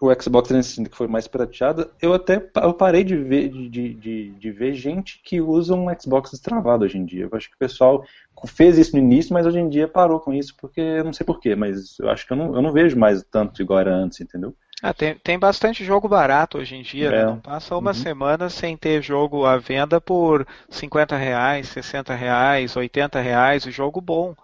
o 0.02 0.22
Xbox 0.22 0.50
360 0.50 0.90
que 0.90 0.98
foi 0.98 1.08
mais 1.08 1.28
pirateado, 1.28 1.90
eu 2.02 2.14
até 2.14 2.50
eu 2.64 2.74
parei 2.74 3.04
de 3.04 3.16
ver, 3.16 3.50
de, 3.50 3.94
de, 3.94 4.30
de 4.32 4.52
ver 4.52 4.74
gente 4.74 5.22
que 5.24 5.40
usa 5.40 5.76
um 5.76 5.88
Xbox 6.00 6.32
destravado 6.32 6.84
hoje 6.84 6.98
em 6.98 7.06
dia. 7.06 7.26
Eu 7.32 7.38
acho 7.38 7.48
que 7.50 7.56
o 7.56 7.60
pessoal 7.60 8.04
fez 8.48 8.78
isso 8.78 8.96
no 8.96 9.02
início, 9.02 9.34
mas 9.34 9.46
hoje 9.46 9.60
em 9.60 9.70
dia 9.70 9.88
parou 9.88 10.20
com 10.20 10.34
isso, 10.34 10.56
porque 10.60 10.82
eu 10.82 11.04
não 11.04 11.14
sei 11.14 11.26
porquê, 11.26 11.56
mas 11.56 11.98
eu 12.00 12.10
acho 12.10 12.26
que 12.26 12.34
eu 12.34 12.38
não, 12.38 12.56
eu 12.56 12.62
não 12.62 12.72
vejo 12.72 12.98
mais 12.98 13.24
tanto 13.24 13.62
igual 13.62 13.80
era 13.80 13.96
antes, 13.96 14.20
entendeu? 14.20 14.56
Ah, 14.88 14.94
tem, 14.94 15.16
tem 15.16 15.40
bastante 15.40 15.84
jogo 15.84 16.08
barato 16.08 16.60
hoje 16.60 16.76
em 16.76 16.84
dia, 16.84 17.10
né? 17.10 17.18
é. 17.18 17.20
né? 17.22 17.26
Não 17.26 17.40
passa 17.40 17.76
uma 17.76 17.90
uhum. 17.90 17.96
semana 17.96 18.52
sem 18.52 18.78
ter 18.78 19.02
jogo 19.02 19.44
à 19.44 19.58
venda 19.58 20.00
por 20.00 20.46
50 20.70 21.18
reais, 21.18 21.70
60 21.70 22.14
reais, 22.14 22.76
80 22.76 23.20
reais, 23.20 23.66
o 23.66 23.72
jogo 23.72 24.00
bom. 24.00 24.36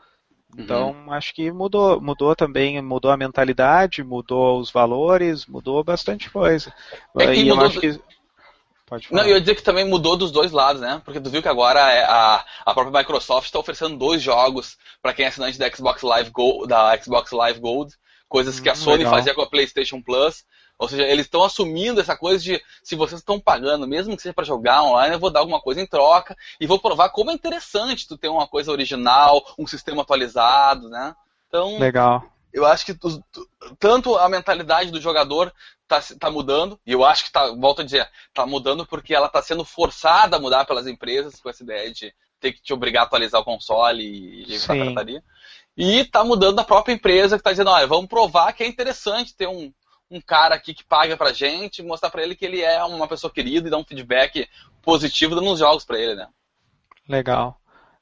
Então 0.57 0.93
uhum. 0.93 1.13
acho 1.13 1.31
que 1.35 1.51
mudou, 1.51 2.01
mudou 2.01 2.35
também, 2.35 2.81
mudou 2.81 3.11
a 3.11 3.17
mentalidade, 3.17 4.03
mudou 4.03 4.59
os 4.59 4.71
valores, 4.71 5.45
mudou 5.45 5.83
bastante 5.83 6.27
coisa. 6.31 6.73
É 7.19 7.35
e 7.35 7.47
eu 7.47 7.61
acho 7.61 7.79
que 7.79 8.01
Pode 8.87 9.07
falar. 9.07 9.21
Não, 9.21 9.29
eu 9.29 9.35
ia 9.35 9.39
dizer 9.39 9.53
que 9.53 9.61
também 9.61 9.87
mudou 9.87 10.17
dos 10.17 10.31
dois 10.31 10.51
lados, 10.51 10.81
né? 10.81 10.99
Porque 11.05 11.21
tu 11.21 11.29
viu 11.29 11.43
que 11.43 11.47
agora 11.47 11.79
é 11.79 12.03
a, 12.03 12.43
a 12.65 12.73
própria 12.73 12.99
Microsoft 12.99 13.45
está 13.45 13.59
oferecendo 13.59 13.95
dois 13.95 14.23
jogos 14.23 14.75
para 15.03 15.13
quem 15.13 15.23
é 15.23 15.27
assinante 15.27 15.59
da 15.59 15.71
Xbox 15.71 16.01
Live 16.01 16.31
Gold, 16.31 16.67
da 16.67 16.97
Xbox 16.97 17.31
Live 17.31 17.59
Gold, 17.59 17.93
coisas 18.31 18.61
que 18.61 18.69
a 18.69 18.71
hum, 18.71 18.77
Sony 18.77 18.97
legal. 18.99 19.13
fazia 19.13 19.35
com 19.35 19.41
a 19.41 19.49
PlayStation 19.49 20.01
Plus. 20.01 20.45
Ou 20.79 20.87
seja, 20.87 21.03
eles 21.03 21.25
estão 21.25 21.43
assumindo 21.43 21.99
essa 21.99 22.15
coisa 22.15 22.41
de 22.41 22.59
se 22.81 22.95
vocês 22.95 23.19
estão 23.19 23.39
pagando, 23.39 23.85
mesmo 23.85 24.15
que 24.15 24.21
seja 24.23 24.33
para 24.33 24.45
jogar 24.45 24.81
online, 24.81 25.13
eu 25.13 25.19
vou 25.19 25.29
dar 25.29 25.41
alguma 25.41 25.61
coisa 25.61 25.81
em 25.81 25.85
troca 25.85 26.35
e 26.59 26.65
vou 26.65 26.79
provar 26.79 27.09
como 27.09 27.29
é 27.29 27.33
interessante 27.33 28.07
tu 28.07 28.17
ter 28.17 28.29
uma 28.29 28.47
coisa 28.47 28.71
original, 28.71 29.43
um 29.59 29.67
sistema 29.67 30.01
atualizado, 30.01 30.89
né? 30.89 31.13
Então, 31.47 31.77
legal. 31.77 32.23
Eu 32.53 32.65
acho 32.65 32.85
que 32.85 32.97
tanto 33.77 34.17
a 34.17 34.27
mentalidade 34.27 34.91
do 34.91 34.99
jogador 34.99 35.53
está 35.83 36.01
tá 36.19 36.31
mudando, 36.31 36.79
e 36.85 36.93
eu 36.93 37.05
acho 37.05 37.25
que 37.25 37.31
tá, 37.31 37.47
volto 37.51 37.81
a 37.81 37.85
dizer, 37.85 38.09
está 38.29 38.45
mudando 38.45 38.85
porque 38.85 39.13
ela 39.13 39.27
está 39.27 39.41
sendo 39.41 39.63
forçada 39.63 40.37
a 40.37 40.39
mudar 40.39 40.65
pelas 40.65 40.87
empresas 40.87 41.39
com 41.39 41.49
essa 41.49 41.63
ideia 41.63 41.93
de 41.93 42.13
ter 42.39 42.53
que 42.53 42.61
te 42.61 42.73
obrigar 42.73 43.03
a 43.03 43.05
atualizar 43.05 43.39
o 43.39 43.45
console 43.45 44.03
e, 44.03 44.55
e 44.55 44.59
pirataria. 44.59 45.23
E 45.77 45.99
está 45.99 46.23
mudando 46.23 46.59
a 46.59 46.63
própria 46.63 46.93
empresa 46.93 47.35
que 47.35 47.41
está 47.41 47.51
dizendo, 47.51 47.69
olha, 47.69 47.87
vamos 47.87 48.07
provar 48.07 48.53
que 48.53 48.63
é 48.63 48.67
interessante 48.67 49.35
ter 49.35 49.47
um, 49.47 49.71
um 50.09 50.19
cara 50.19 50.55
aqui 50.55 50.73
que 50.73 50.83
paga 50.83 51.15
pra 51.15 51.31
gente, 51.31 51.81
mostrar 51.81 52.09
para 52.09 52.23
ele 52.23 52.35
que 52.35 52.45
ele 52.45 52.61
é 52.61 52.83
uma 52.83 53.07
pessoa 53.07 53.31
querida 53.31 53.67
e 53.67 53.71
dar 53.71 53.77
um 53.77 53.85
feedback 53.85 54.47
positivo 54.81 55.35
nos 55.35 55.59
jogos 55.59 55.85
para 55.85 55.99
ele, 55.99 56.15
né? 56.15 56.27
Legal. 57.07 57.59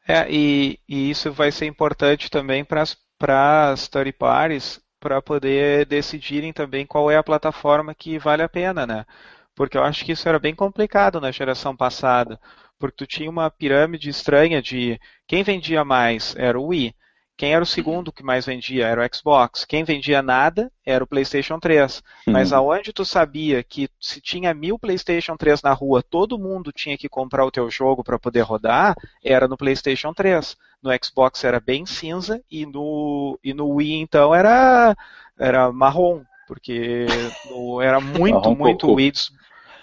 É, 0.08 0.26
e, 0.30 0.80
e 0.88 1.12
isso 1.12 1.32
vai 1.32 1.52
ser 1.52 1.68
importante 1.68 2.32
também 2.32 2.66
para 2.66 2.82
as 2.82 3.88
third 3.88 4.12
parties 4.14 4.82
para 5.00 5.22
poder 5.22 5.86
decidirem 5.86 6.52
também 6.52 6.86
qual 6.86 7.10
é 7.10 7.18
a 7.18 7.24
plataforma 7.24 7.94
que 7.94 8.18
vale 8.18 8.42
a 8.42 8.50
pena, 8.50 8.86
né? 8.86 9.06
Porque 9.56 9.78
eu 9.78 9.84
acho 9.84 10.04
que 10.04 10.14
isso 10.14 10.28
era 10.28 10.40
bem 10.40 10.56
complicado 10.56 11.22
na 11.22 11.32
geração 11.32 11.76
passada, 11.76 12.40
porque 12.78 12.98
tu 12.98 13.08
tinha 13.08 13.30
uma 13.30 13.52
pirâmide 13.52 14.10
estranha 14.10 14.62
de 14.62 15.00
quem 15.28 15.44
vendia 15.44 15.86
mais 15.86 16.36
era 16.36 16.60
o 16.60 16.68
Wii, 16.68 16.96
quem 17.40 17.54
era 17.54 17.64
o 17.64 17.66
segundo 17.66 18.12
que 18.12 18.22
mais 18.22 18.46
vendia 18.46 18.86
era 18.86 19.02
o 19.02 19.16
Xbox. 19.16 19.64
Quem 19.64 19.86
vendia 19.86 20.22
nada 20.22 20.70
era 20.86 21.02
o 21.02 21.08
PlayStation 21.08 21.58
3. 21.58 22.04
Uhum. 22.28 22.34
Mas 22.34 22.52
aonde 22.52 22.92
tu 22.92 23.06
sabia 23.06 23.64
que 23.64 23.88
se 23.98 24.20
tinha 24.20 24.54
mil 24.54 24.78
PlayStation 24.78 25.38
3 25.38 25.62
na 25.62 25.72
rua, 25.72 26.04
todo 26.04 26.38
mundo 26.38 26.74
tinha 26.74 26.98
que 26.98 27.08
comprar 27.08 27.46
o 27.46 27.52
teu 27.52 27.72
jogo 27.72 28.04
para 28.04 28.20
poder 28.20 28.42
rodar, 28.42 28.94
era 29.24 29.48
no 29.48 29.56
PlayStation 29.56 30.14
3. 30.14 30.58
No 30.84 30.92
Xbox 31.02 31.42
era 31.46 31.62
bem 31.62 31.86
cinza 31.86 32.44
e 32.52 32.66
no, 32.66 33.40
e 33.42 33.54
no 33.54 33.70
Wii 33.70 34.02
então 34.02 34.36
era, 34.36 34.94
era 35.40 35.72
marrom, 35.72 36.24
porque 36.46 37.06
no, 37.50 37.82
era 37.82 38.02
muito, 38.20 38.54
muito 38.54 38.82
cocô. 38.86 38.96
Wii 38.96 39.14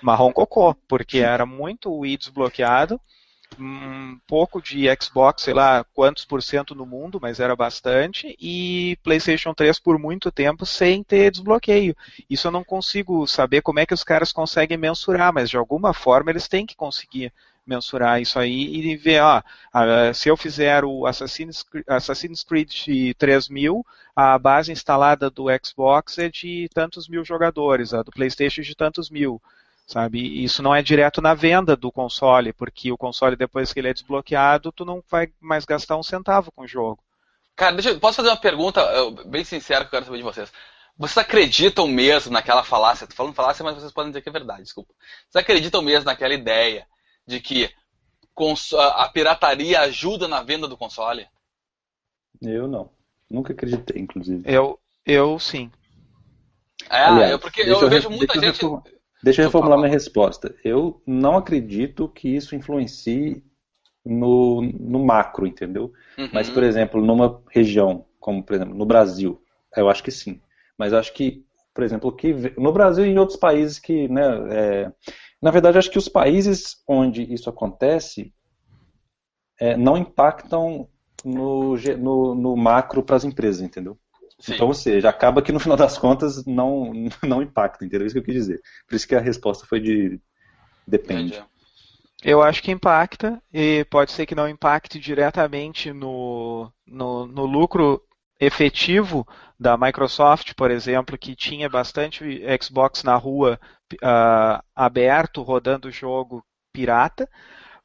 marrom 0.03 0.31
cocô, 0.31 0.75
porque 0.87 1.21
era 1.21 1.47
muito 1.47 1.91
Wii 1.91 2.19
desbloqueado 2.19 3.01
um 3.59 4.19
pouco 4.27 4.61
de 4.61 4.87
Xbox, 5.01 5.43
sei 5.43 5.55
lá 5.55 5.85
quantos 5.95 6.25
por 6.25 6.43
cento 6.43 6.75
no 6.75 6.85
mundo, 6.85 7.19
mas 7.21 7.41
era 7.41 7.57
bastante, 7.57 8.37
e 8.41 8.99
PlayStation 9.03 9.55
3 9.55 9.79
por 9.79 9.99
muito 9.99 10.31
tempo 10.31 10.67
sem 10.67 11.03
ter 11.03 11.31
desbloqueio. 11.31 11.97
Isso 12.29 12.49
eu 12.49 12.53
não 12.53 12.63
consigo 12.63 13.27
saber 13.27 13.63
como 13.63 13.81
é 13.81 13.87
que 13.87 13.95
os 13.95 14.05
caras 14.05 14.33
conseguem 14.33 14.77
mensurar, 14.77 15.33
mas 15.33 15.49
de 15.49 15.57
alguma 15.57 15.95
forma 15.95 16.31
eles 16.31 16.49
têm 16.49 16.67
que 16.67 16.77
conseguir 16.77 17.33
mensurar 17.67 18.21
isso 18.21 18.39
aí 18.39 18.77
e 18.77 18.97
ver, 18.97 19.23
ó, 19.23 19.43
se 20.15 20.29
eu 20.29 20.37
fizer 20.37 20.85
o 20.85 21.05
Assassin's 21.05 21.65
Creed, 21.65 21.85
Assassin's 21.89 22.45
Creed 22.45 22.71
3000, 23.19 23.85
a 24.15 24.39
base 24.39 24.71
instalada 24.71 25.29
do 25.29 25.47
Xbox 25.65 26.19
é 26.19 26.29
de 26.29 26.69
tantos 26.73 27.09
mil 27.09 27.25
jogadores, 27.25 27.93
a 27.93 28.03
do 28.03 28.13
PlayStation 28.13 28.63
de 28.63 28.75
tantos 28.77 29.11
mil 29.11 29.43
sabe? 29.87 30.19
E 30.19 30.45
isso 30.45 30.63
não 30.63 30.75
é 30.75 30.83
direto 30.83 31.23
na 31.23 31.33
venda 31.33 31.77
do 31.77 31.93
console, 31.93 32.53
porque 32.53 32.91
o 32.91 32.99
console 32.99 33.37
depois 33.37 33.73
que 33.73 33.79
ele 33.79 33.89
é 33.89 33.95
desbloqueado, 33.95 34.73
tu 34.73 34.85
não 34.85 35.03
vai 35.09 35.33
mais 35.41 35.65
gastar 35.65 35.97
um 35.97 36.03
centavo 36.03 36.51
com 36.51 36.65
o 36.65 36.69
jogo. 36.69 36.99
Cara, 37.55 37.73
deixa 37.73 37.91
eu, 37.91 38.01
posso 38.01 38.17
fazer 38.17 38.29
uma 38.29 38.37
pergunta 38.37 38.85
bem 39.27 39.45
sincera 39.45 39.81
que 39.81 39.87
eu 39.87 39.91
quero 39.93 40.05
saber 40.05 40.19
de 40.19 40.25
vocês. 40.25 40.53
Vocês 40.99 41.19
acreditam 41.19 41.87
mesmo 41.87 42.33
naquela 42.33 42.65
falácia? 42.65 43.07
Tô 43.07 43.15
falando 43.15 43.35
falácia, 43.35 43.65
mas 43.65 43.77
vocês 43.77 43.93
podem 43.93 44.11
dizer 44.11 44.23
que 44.23 44.29
é 44.29 44.33
verdade, 44.33 44.63
desculpa. 44.63 44.93
Vocês 45.29 45.43
acreditam 45.43 45.81
mesmo 45.81 46.07
naquela 46.07 46.35
ideia 46.35 46.87
de 47.27 47.41
que 47.41 47.71
a 48.79 49.09
pirataria 49.09 49.81
ajuda 49.81 50.27
na 50.27 50.43
venda 50.43 50.67
do 50.67 50.77
console? 50.77 51.27
Eu 52.43 52.67
não. 52.67 52.91
Nunca 53.31 53.53
acreditei, 53.53 54.01
inclusive. 54.01 54.43
Eu, 54.45 54.79
eu 55.05 55.39
sim. 55.39 55.71
É, 56.91 57.05
Aliás, 57.05 57.31
eu, 57.33 57.39
porque 57.39 57.63
eu, 57.63 57.81
eu 57.81 57.89
vejo 57.89 58.11
muita 58.11 58.39
gente. 58.39 58.61
Deixa 59.23 59.43
eu 59.43 59.47
reformular 59.47 59.79
minha 59.79 59.91
resposta. 59.91 60.55
Eu 60.65 61.01
não 61.07 61.37
acredito 61.37 62.09
que 62.09 62.29
isso 62.29 62.55
influencie 62.55 63.43
no, 64.05 64.63
no 64.63 65.05
macro, 65.05 65.47
entendeu? 65.47 65.93
Uhum. 66.17 66.31
Mas, 66.33 66.49
por 66.49 66.63
exemplo, 66.63 67.05
numa 67.05 67.43
região, 67.51 68.05
como 68.21 68.43
por 68.43 68.55
exemplo 68.55 68.75
no 68.75 68.87
Brasil, 68.87 69.43
eu 69.77 69.89
acho 69.89 70.03
que 70.03 70.11
sim. 70.11 70.41
Mas 70.79 70.93
eu 70.93 70.99
acho 70.99 71.13
que, 71.13 71.45
por 71.75 71.83
exemplo, 71.83 72.13
que 72.13 72.33
no 72.59 72.73
Brasil 72.73 73.05
e 73.05 73.11
em 73.11 73.19
outros 73.19 73.39
países 73.39 73.79
que, 73.79 74.09
né, 74.09 74.23
é, 74.51 74.93
na 75.43 75.51
verdade, 75.51 75.79
acho 75.79 75.91
que 75.91 75.99
os 75.99 76.09
países 76.09 76.83
onde 76.87 77.23
isso 77.33 77.51
acontece 77.51 78.33
é, 79.59 79.77
não 79.77 79.97
impactam 79.97 80.89
no, 81.25 81.77
no, 81.99 82.35
no 82.35 82.57
macro 82.57 83.03
para 83.03 83.17
as 83.17 83.25
empresas, 83.25 83.63
entendeu? 83.63 83.99
Sim. 84.39 84.55
Então, 84.55 84.67
ou 84.67 84.75
seja, 84.75 85.09
acaba 85.09 85.41
que 85.41 85.53
no 85.53 85.61
final 85.61 85.77
das 85.77 85.97
contas 85.97 86.45
não, 86.45 86.93
não 87.23 87.43
impacta, 87.43 87.85
entendeu? 87.85 88.07
Isso 88.07 88.15
que 88.15 88.19
eu 88.21 88.25
quis 88.25 88.35
dizer. 88.35 88.61
Por 88.87 88.95
isso 88.95 89.09
que 89.09 89.15
a 89.15 89.21
resposta 89.21 89.67
foi 89.67 89.81
de 89.81 90.21
depende. 90.87 91.35
Entendi. 91.35 91.57
Eu 92.23 92.43
acho 92.43 92.63
que 92.63 92.73
impacta, 92.73 93.41
e 93.53 93.85
pode 93.91 94.11
ser 94.11 94.27
que 94.27 94.35
não 94.35 94.49
impacte 94.49 94.99
diretamente 94.99 95.93
no, 95.93 96.73
no, 96.87 97.27
no 97.27 97.45
lucro 97.45 98.03
efetivo 98.41 99.27
da 99.59 99.77
Microsoft, 99.77 100.55
por 100.55 100.71
exemplo, 100.71 101.17
que 101.17 101.37
tinha 101.37 101.69
bastante 101.69 102.43
Xbox 102.61 103.03
na 103.03 103.15
rua 103.17 103.61
uh, 103.95 104.63
aberto, 104.75 105.43
rodando 105.43 105.89
o 105.89 105.93
jogo 105.93 106.45
pirata, 106.73 107.29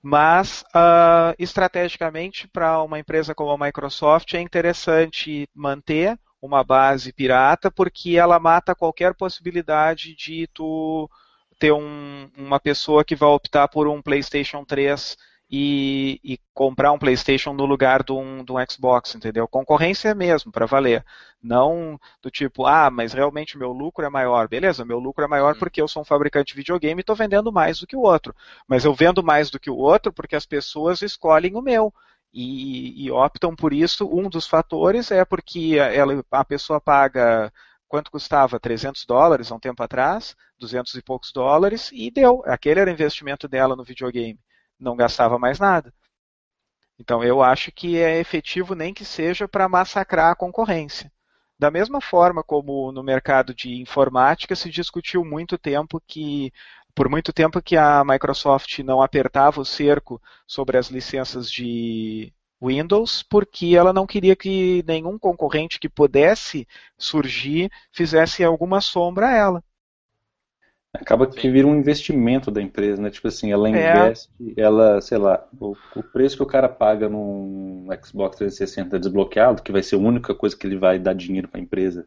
mas 0.02 0.64
uh, 0.76 1.36
estrategicamente 1.38 2.48
para 2.48 2.82
uma 2.82 3.00
empresa 3.00 3.36
como 3.36 3.52
a 3.52 3.66
Microsoft 3.66 4.34
é 4.34 4.42
interessante 4.42 5.48
manter 5.54 6.18
uma 6.42 6.64
base 6.64 7.14
pirata 7.14 7.70
porque 7.70 8.18
ela 8.18 8.40
mata 8.40 8.76
qualquer 8.76 9.14
possibilidade 9.14 10.16
de 10.16 10.48
tu 10.48 11.10
ter 11.60 11.72
um, 11.72 12.30
uma 12.36 12.60
pessoa 12.60 13.06
que 13.06 13.16
vai 13.16 13.30
optar 13.30 13.68
por 13.68 13.88
um 13.88 14.02
PlayStation 14.02 14.66
3 14.66 15.16
e, 15.54 16.20
e, 16.24 16.40
comprar 16.54 16.94
um 16.94 16.98
PlayStation 16.98 17.52
no 17.52 17.66
lugar 17.66 18.04
de 18.04 18.14
um, 18.14 18.44
de 18.44 18.52
um 18.54 18.56
Xbox, 18.70 19.14
entendeu? 19.16 19.46
Concorrência 19.50 20.10
é 20.10 20.16
mesmo, 20.16 20.50
para 20.50 20.66
valer. 20.66 21.04
Não 21.44 22.00
do 22.22 22.32
tipo, 22.32 22.66
ah, 22.66 22.90
mas 22.90 23.12
realmente 23.12 23.58
meu 23.58 23.74
lucro 23.74 24.06
é 24.06 24.10
maior. 24.10 24.48
Beleza, 24.48 24.86
meu 24.86 24.98
lucro 24.98 25.26
é 25.26 25.28
maior 25.28 25.54
hum. 25.54 25.60
porque 25.60 25.82
eu 25.82 25.90
sou 25.90 26.04
um 26.04 26.06
fabricante 26.06 26.54
de 26.54 26.58
videogame 26.58 27.00
e 27.00 27.02
estou 27.02 27.16
vendendo 27.16 27.52
mais 27.52 27.80
do 27.80 27.88
que 27.88 27.98
o 27.98 28.02
outro. 28.02 28.34
Mas 28.66 28.86
eu 28.86 28.94
vendo 28.94 29.22
mais 29.22 29.52
do 29.52 29.60
que 29.60 29.70
o 29.70 29.76
outro 29.76 30.14
porque 30.14 30.38
as 30.38 30.46
pessoas 30.46 31.02
escolhem 31.02 31.56
o 31.56 31.62
meu 31.62 31.94
e, 32.34 33.06
e, 33.06 33.12
optam 33.12 33.56
por 33.56 33.74
isso. 33.74 34.08
Um 34.08 34.30
dos 34.30 34.48
fatores 34.48 35.12
é 35.12 35.26
porque 35.26 35.76
ela, 35.78 36.24
a 36.32 36.46
pessoa 36.46 36.80
paga 36.80 37.52
quanto 37.88 38.12
custava 38.12 38.60
300 38.60 39.06
dólares 39.06 39.52
há 39.52 39.56
um 39.56 39.60
tempo 39.60 39.84
atrás, 39.84 40.36
200 40.58 40.96
e 40.96 41.02
poucos 41.02 41.32
dólares 41.34 41.90
e 41.92 42.10
deu. 42.10 42.42
Aquele 42.46 42.80
era 42.80 42.90
o 42.90 42.94
investimento 42.94 43.48
dela 43.48 43.76
no 43.76 43.84
videogame. 43.84 44.40
Não 44.80 44.96
gastava 44.96 45.38
mais 45.38 45.60
nada. 45.60 45.94
Então 46.98 47.24
eu 47.24 47.42
acho 47.42 47.72
que 47.72 47.98
é 47.98 48.20
efetivo 48.20 48.76
nem 48.76 48.94
que 48.94 49.04
seja 49.04 49.48
para 49.48 49.68
massacrar 49.68 50.32
a 50.32 50.36
concorrência. 50.36 51.12
Da 51.60 51.70
mesma 51.70 52.02
forma 52.02 52.44
como 52.44 52.92
no 52.92 53.04
mercado 53.04 53.54
de 53.54 53.82
informática 53.82 54.56
se 54.56 54.70
discutiu 54.70 55.24
muito 55.26 55.58
tempo 55.58 56.02
que 56.08 56.52
por 56.96 57.10
muito 57.10 57.34
tempo 57.34 57.62
que 57.62 57.76
a 57.76 58.04
Microsoft 58.06 58.80
não 58.80 59.02
apertava 59.02 59.62
o 59.62 59.66
cerco 59.66 60.22
sobre 60.48 60.78
as 60.78 60.88
licenças 60.88 61.52
de 61.52 62.34
Windows, 62.62 63.24
porque 63.24 63.76
ela 63.76 63.92
não 63.92 64.06
queria 64.06 64.36
que 64.36 64.84
nenhum 64.88 65.18
concorrente 65.18 65.80
que 65.80 65.90
pudesse 65.90 66.68
surgir 66.98 67.72
fizesse 67.92 68.44
alguma 68.44 68.80
sombra 68.80 69.30
a 69.30 69.36
ela. 69.36 69.64
Acaba 70.94 71.26
que 71.26 71.50
vira 71.50 71.66
um 71.66 71.76
investimento 71.76 72.52
da 72.52 72.62
empresa, 72.62 73.02
né? 73.02 73.10
Tipo 73.10 73.30
assim, 73.30 73.52
ela 73.52 73.70
é. 73.70 73.72
investe, 73.72 74.30
é. 74.58 74.62
ela, 74.62 75.00
sei 75.00 75.18
lá, 75.18 75.48
o, 75.58 75.74
o, 75.96 76.04
preço 76.04 76.36
que 76.36 76.44
o 76.44 76.48
cara 76.48 76.68
paga 76.68 77.08
num 77.08 77.88
Xbox 78.04 78.38
360 78.38 79.00
desbloqueado, 79.00 79.64
que 79.64 79.72
vai 79.72 79.82
ser 79.82 79.96
a 79.96 80.00
única 80.00 80.36
coisa 80.36 80.56
que 80.56 80.68
ele 80.68 80.78
vai 80.78 81.00
dar 81.00 81.14
dinheiro 81.14 81.48
para 81.48 81.62
a 81.62 81.64
empresa 81.64 82.06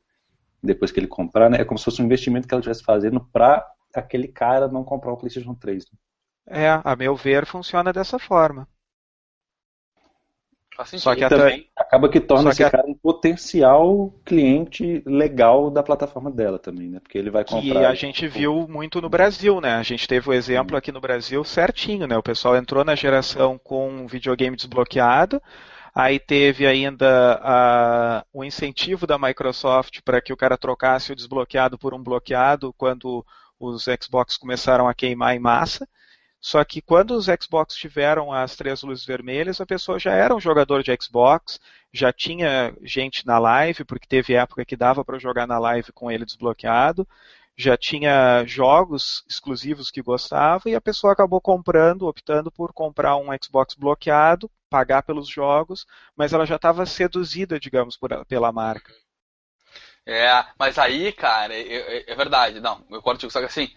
depois 0.62 0.90
que 0.90 1.00
ele 1.00 1.06
comprar, 1.06 1.48
né? 1.48 1.60
É 1.60 1.64
como 1.64 1.78
se 1.78 1.84
fosse 1.84 2.02
um 2.02 2.04
investimento 2.04 2.46
que 2.46 2.52
ela 2.52 2.60
estivesse 2.60 2.82
fazendo 2.82 3.20
para 3.32 3.66
aquele 3.94 4.28
cara 4.28 4.68
não 4.68 4.84
comprar 4.84 5.12
o 5.12 5.16
PlayStation 5.16 5.54
3. 5.54 5.84
Né? 5.84 5.98
É, 6.66 6.80
a 6.82 6.96
meu 6.96 7.14
ver, 7.16 7.46
funciona 7.46 7.92
dessa 7.92 8.18
forma. 8.18 8.68
Só 10.98 11.14
que 11.14 11.28
também 11.28 11.68
acaba 11.76 12.08
que 12.08 12.18
torna 12.18 12.50
esse 12.50 12.68
cara 12.68 12.84
um 12.84 12.94
potencial 12.94 14.12
cliente 14.24 15.04
legal 15.06 15.70
da 15.70 15.84
plataforma 15.84 16.32
dela 16.32 16.58
também, 16.58 16.88
né? 16.88 16.98
Porque 16.98 17.16
ele 17.16 17.30
vai 17.30 17.44
comprar. 17.44 17.82
E 17.82 17.86
a 17.86 17.94
gente 17.94 18.26
viu 18.26 18.66
muito 18.68 19.00
no 19.00 19.08
Brasil, 19.08 19.60
né? 19.60 19.74
A 19.74 19.84
gente 19.84 20.08
teve 20.08 20.28
o 20.28 20.32
exemplo 20.32 20.76
aqui 20.76 20.90
no 20.90 21.00
Brasil 21.00 21.44
certinho, 21.44 22.08
né? 22.08 22.18
O 22.18 22.22
pessoal 22.22 22.56
entrou 22.56 22.84
na 22.84 22.96
geração 22.96 23.56
com 23.56 23.88
um 23.88 24.06
videogame 24.08 24.56
desbloqueado, 24.56 25.40
aí 25.94 26.18
teve 26.18 26.66
ainda 26.66 27.40
a, 27.40 28.24
o 28.32 28.42
incentivo 28.42 29.06
da 29.06 29.16
Microsoft 29.16 30.00
para 30.04 30.20
que 30.20 30.32
o 30.32 30.36
cara 30.36 30.58
trocasse 30.58 31.12
o 31.12 31.16
desbloqueado 31.16 31.78
por 31.78 31.94
um 31.94 32.02
bloqueado 32.02 32.74
quando 32.76 33.24
os 33.64 33.84
Xbox 33.84 34.36
começaram 34.36 34.88
a 34.88 34.94
queimar 34.94 35.34
em 35.34 35.40
massa. 35.40 35.88
Só 36.40 36.62
que 36.62 36.82
quando 36.82 37.12
os 37.12 37.26
Xbox 37.26 37.74
tiveram 37.74 38.30
as 38.30 38.54
três 38.54 38.82
luzes 38.82 39.06
vermelhas, 39.06 39.60
a 39.60 39.66
pessoa 39.66 39.98
já 39.98 40.12
era 40.12 40.34
um 40.34 40.40
jogador 40.40 40.82
de 40.82 40.94
Xbox, 41.00 41.58
já 41.92 42.12
tinha 42.12 42.76
gente 42.82 43.26
na 43.26 43.38
live, 43.38 43.84
porque 43.84 44.06
teve 44.06 44.34
época 44.34 44.64
que 44.64 44.76
dava 44.76 45.02
para 45.04 45.18
jogar 45.18 45.46
na 45.46 45.58
live 45.58 45.90
com 45.92 46.10
ele 46.10 46.24
desbloqueado, 46.26 47.08
já 47.56 47.76
tinha 47.76 48.44
jogos 48.44 49.24
exclusivos 49.28 49.90
que 49.90 50.02
gostava 50.02 50.68
e 50.68 50.74
a 50.74 50.80
pessoa 50.80 51.12
acabou 51.12 51.40
comprando, 51.40 52.06
optando 52.06 52.50
por 52.50 52.72
comprar 52.72 53.16
um 53.16 53.28
Xbox 53.42 53.74
bloqueado, 53.74 54.50
pagar 54.68 55.02
pelos 55.02 55.28
jogos, 55.28 55.86
mas 56.16 56.32
ela 56.32 56.44
já 56.44 56.56
estava 56.56 56.84
seduzida, 56.84 57.58
digamos, 57.60 57.96
por, 57.96 58.24
pela 58.26 58.52
marca. 58.52 58.92
É, 60.06 60.44
mas 60.58 60.78
aí, 60.78 61.12
cara, 61.12 61.54
é, 61.54 61.62
é, 61.62 62.12
é 62.12 62.14
verdade, 62.14 62.60
não, 62.60 62.84
eu 62.90 62.98
concordo 63.00 63.30
só 63.30 63.40
que 63.40 63.46
assim, 63.46 63.70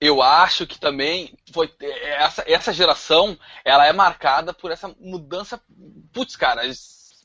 eu 0.00 0.22
acho 0.22 0.66
que 0.66 0.80
também 0.80 1.36
foi 1.52 1.72
essa, 2.18 2.42
essa 2.46 2.72
geração 2.72 3.38
ela 3.64 3.86
é 3.86 3.92
marcada 3.92 4.54
por 4.54 4.70
essa 4.70 4.88
mudança, 4.98 5.60
putz, 6.12 6.36
cara, 6.36 6.62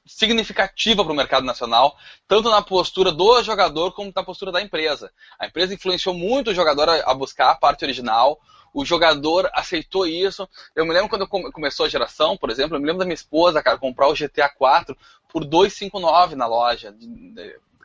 significativa 0.05 1.03
para 1.03 1.13
o 1.13 1.15
mercado 1.15 1.45
nacional, 1.45 1.95
tanto 2.27 2.49
na 2.49 2.61
postura 2.61 3.11
do 3.11 3.41
jogador 3.43 3.93
como 3.93 4.11
na 4.15 4.23
postura 4.23 4.51
da 4.51 4.61
empresa. 4.61 5.11
A 5.39 5.47
empresa 5.47 5.73
influenciou 5.73 6.13
muito 6.13 6.51
o 6.51 6.53
jogador 6.53 6.89
a, 6.89 7.11
a 7.11 7.13
buscar 7.13 7.51
a 7.51 7.55
parte 7.55 7.83
original, 7.83 8.39
o 8.73 8.85
jogador 8.85 9.49
aceitou 9.53 10.05
isso. 10.05 10.47
Eu 10.75 10.85
me 10.85 10.93
lembro 10.93 11.09
quando 11.09 11.27
começou 11.27 11.85
a 11.85 11.89
geração, 11.89 12.37
por 12.37 12.49
exemplo, 12.49 12.75
eu 12.75 12.79
me 12.79 12.85
lembro 12.85 12.99
da 12.99 13.05
minha 13.05 13.15
esposa, 13.15 13.63
cara, 13.63 13.77
comprar 13.77 14.07
o 14.07 14.13
GTA 14.13 14.49
4 14.49 14.95
por 15.29 15.43
259 15.43 16.35
na 16.35 16.45
loja. 16.45 16.95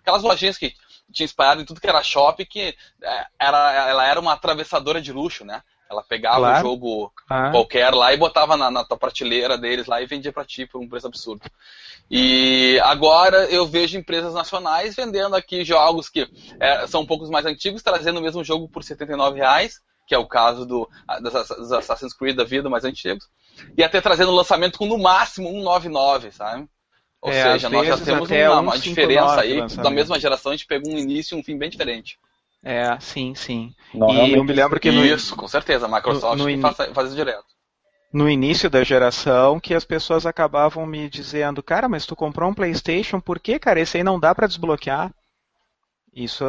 Aquelas 0.03 0.23
lojinhas 0.23 0.59
que 0.59 0.75
tinha 1.13 1.25
espalhado 1.25 1.63
em 1.63 1.65
tudo 1.65 1.81
que 1.81 1.89
era 1.89 2.03
shopping, 2.03 2.45
que 2.45 2.77
é, 3.03 3.27
era, 3.39 3.89
ela 3.89 4.07
era 4.07 4.21
uma 4.21 4.33
atravessadora 4.33 5.01
de 5.01 5.13
luxo, 5.13 5.45
né? 5.45 5.63
Ela 5.91 6.03
pegava 6.03 6.39
claro. 6.39 6.59
um 6.59 6.63
jogo 6.63 7.13
ah. 7.29 7.51
qualquer 7.51 7.93
lá 7.93 8.13
e 8.15 8.17
botava 8.17 8.57
na, 8.57 8.71
na 8.71 8.83
tua 8.83 8.97
prateleira 8.97 9.59
deles 9.59 9.87
lá 9.87 10.01
e 10.01 10.07
vendia 10.07 10.33
para 10.33 10.45
ti 10.45 10.67
por 10.67 10.81
um 10.81 10.89
preço 10.89 11.07
absurdo. 11.07 11.43
E 12.11 12.81
agora 12.83 13.45
eu 13.51 13.67
vejo 13.67 13.99
empresas 13.99 14.33
nacionais 14.33 14.97
vendendo 14.97 15.37
aqui 15.37 15.65
jogos 15.65 16.09
que 16.09 16.27
é, 16.59 16.87
são 16.87 17.03
um 17.03 17.07
pouco 17.07 17.31
mais 17.31 17.45
antigos, 17.45 17.83
trazendo 17.83 18.21
o 18.21 18.23
mesmo 18.23 18.43
jogo 18.43 18.69
por 18.69 18.83
R$ 18.83 19.35
reais, 19.35 19.81
que 20.07 20.15
é 20.15 20.19
o 20.19 20.27
caso 20.27 20.65
do, 20.65 20.89
dos 21.21 21.73
Assassin's 21.73 22.15
Creed 22.15 22.37
da 22.37 22.45
vida 22.45 22.71
mais 22.71 22.85
antigos, 22.85 23.29
e 23.77 23.85
até 23.85 24.01
trazendo 24.01 24.33
o 24.33 24.35
lançamento 24.35 24.79
com 24.79 24.87
no 24.87 24.99
máximo 24.99 25.49
199, 25.49 26.33
sabe? 26.33 26.69
Ou 27.23 27.31
é, 27.31 27.53
seja, 27.53 27.71
nós 27.71 27.87
já 27.87 27.97
temos 27.97 28.29
uma, 28.29 28.61
uma 28.61 28.79
diferença 28.79 29.41
aí, 29.41 29.65
da 29.77 29.91
mesma 29.91 30.19
geração 30.19 30.51
a 30.51 30.57
gente 30.57 30.67
pegou 30.67 30.93
um 30.93 30.99
início 30.99 31.37
e 31.37 31.41
um 31.41 31.45
fim 31.45 31.57
bem 31.57 31.71
diferente. 31.71 32.19
É, 32.65 32.99
sim, 32.99 33.33
sim. 33.35 33.73
Não, 33.95 34.11
e 34.11 34.35
eu 34.35 34.45
me 34.45 34.53
lembro 34.53 34.81
que 34.81 34.91
no, 34.91 35.05
Isso, 35.05 35.37
com 35.37 35.47
certeza, 35.47 35.87
a 35.87 35.89
Microsoft 35.89 36.39
no, 36.39 36.49
no 36.49 36.61
faz, 36.61 36.93
faz 36.93 37.09
isso 37.09 37.17
direto. 37.17 37.47
No 38.13 38.29
início 38.29 38.69
da 38.69 38.85
geração, 38.85 39.59
que 39.59 39.73
as 39.73 39.85
pessoas 39.85 40.27
acabavam 40.27 40.85
me 40.85 41.09
dizendo, 41.09 41.63
cara, 41.63 41.89
mas 41.89 42.05
tu 42.05 42.15
comprou 42.15 42.51
um 42.51 42.55
Playstation, 42.55 43.21
por 43.21 43.39
que, 43.39 43.59
cara? 43.59 43.81
Esse 43.81 43.99
aí 43.99 44.05
não 44.05 44.21
dá 44.21 44.35
para 44.35 44.47
desbloquear. 44.47 45.13
Isso 46.13 46.45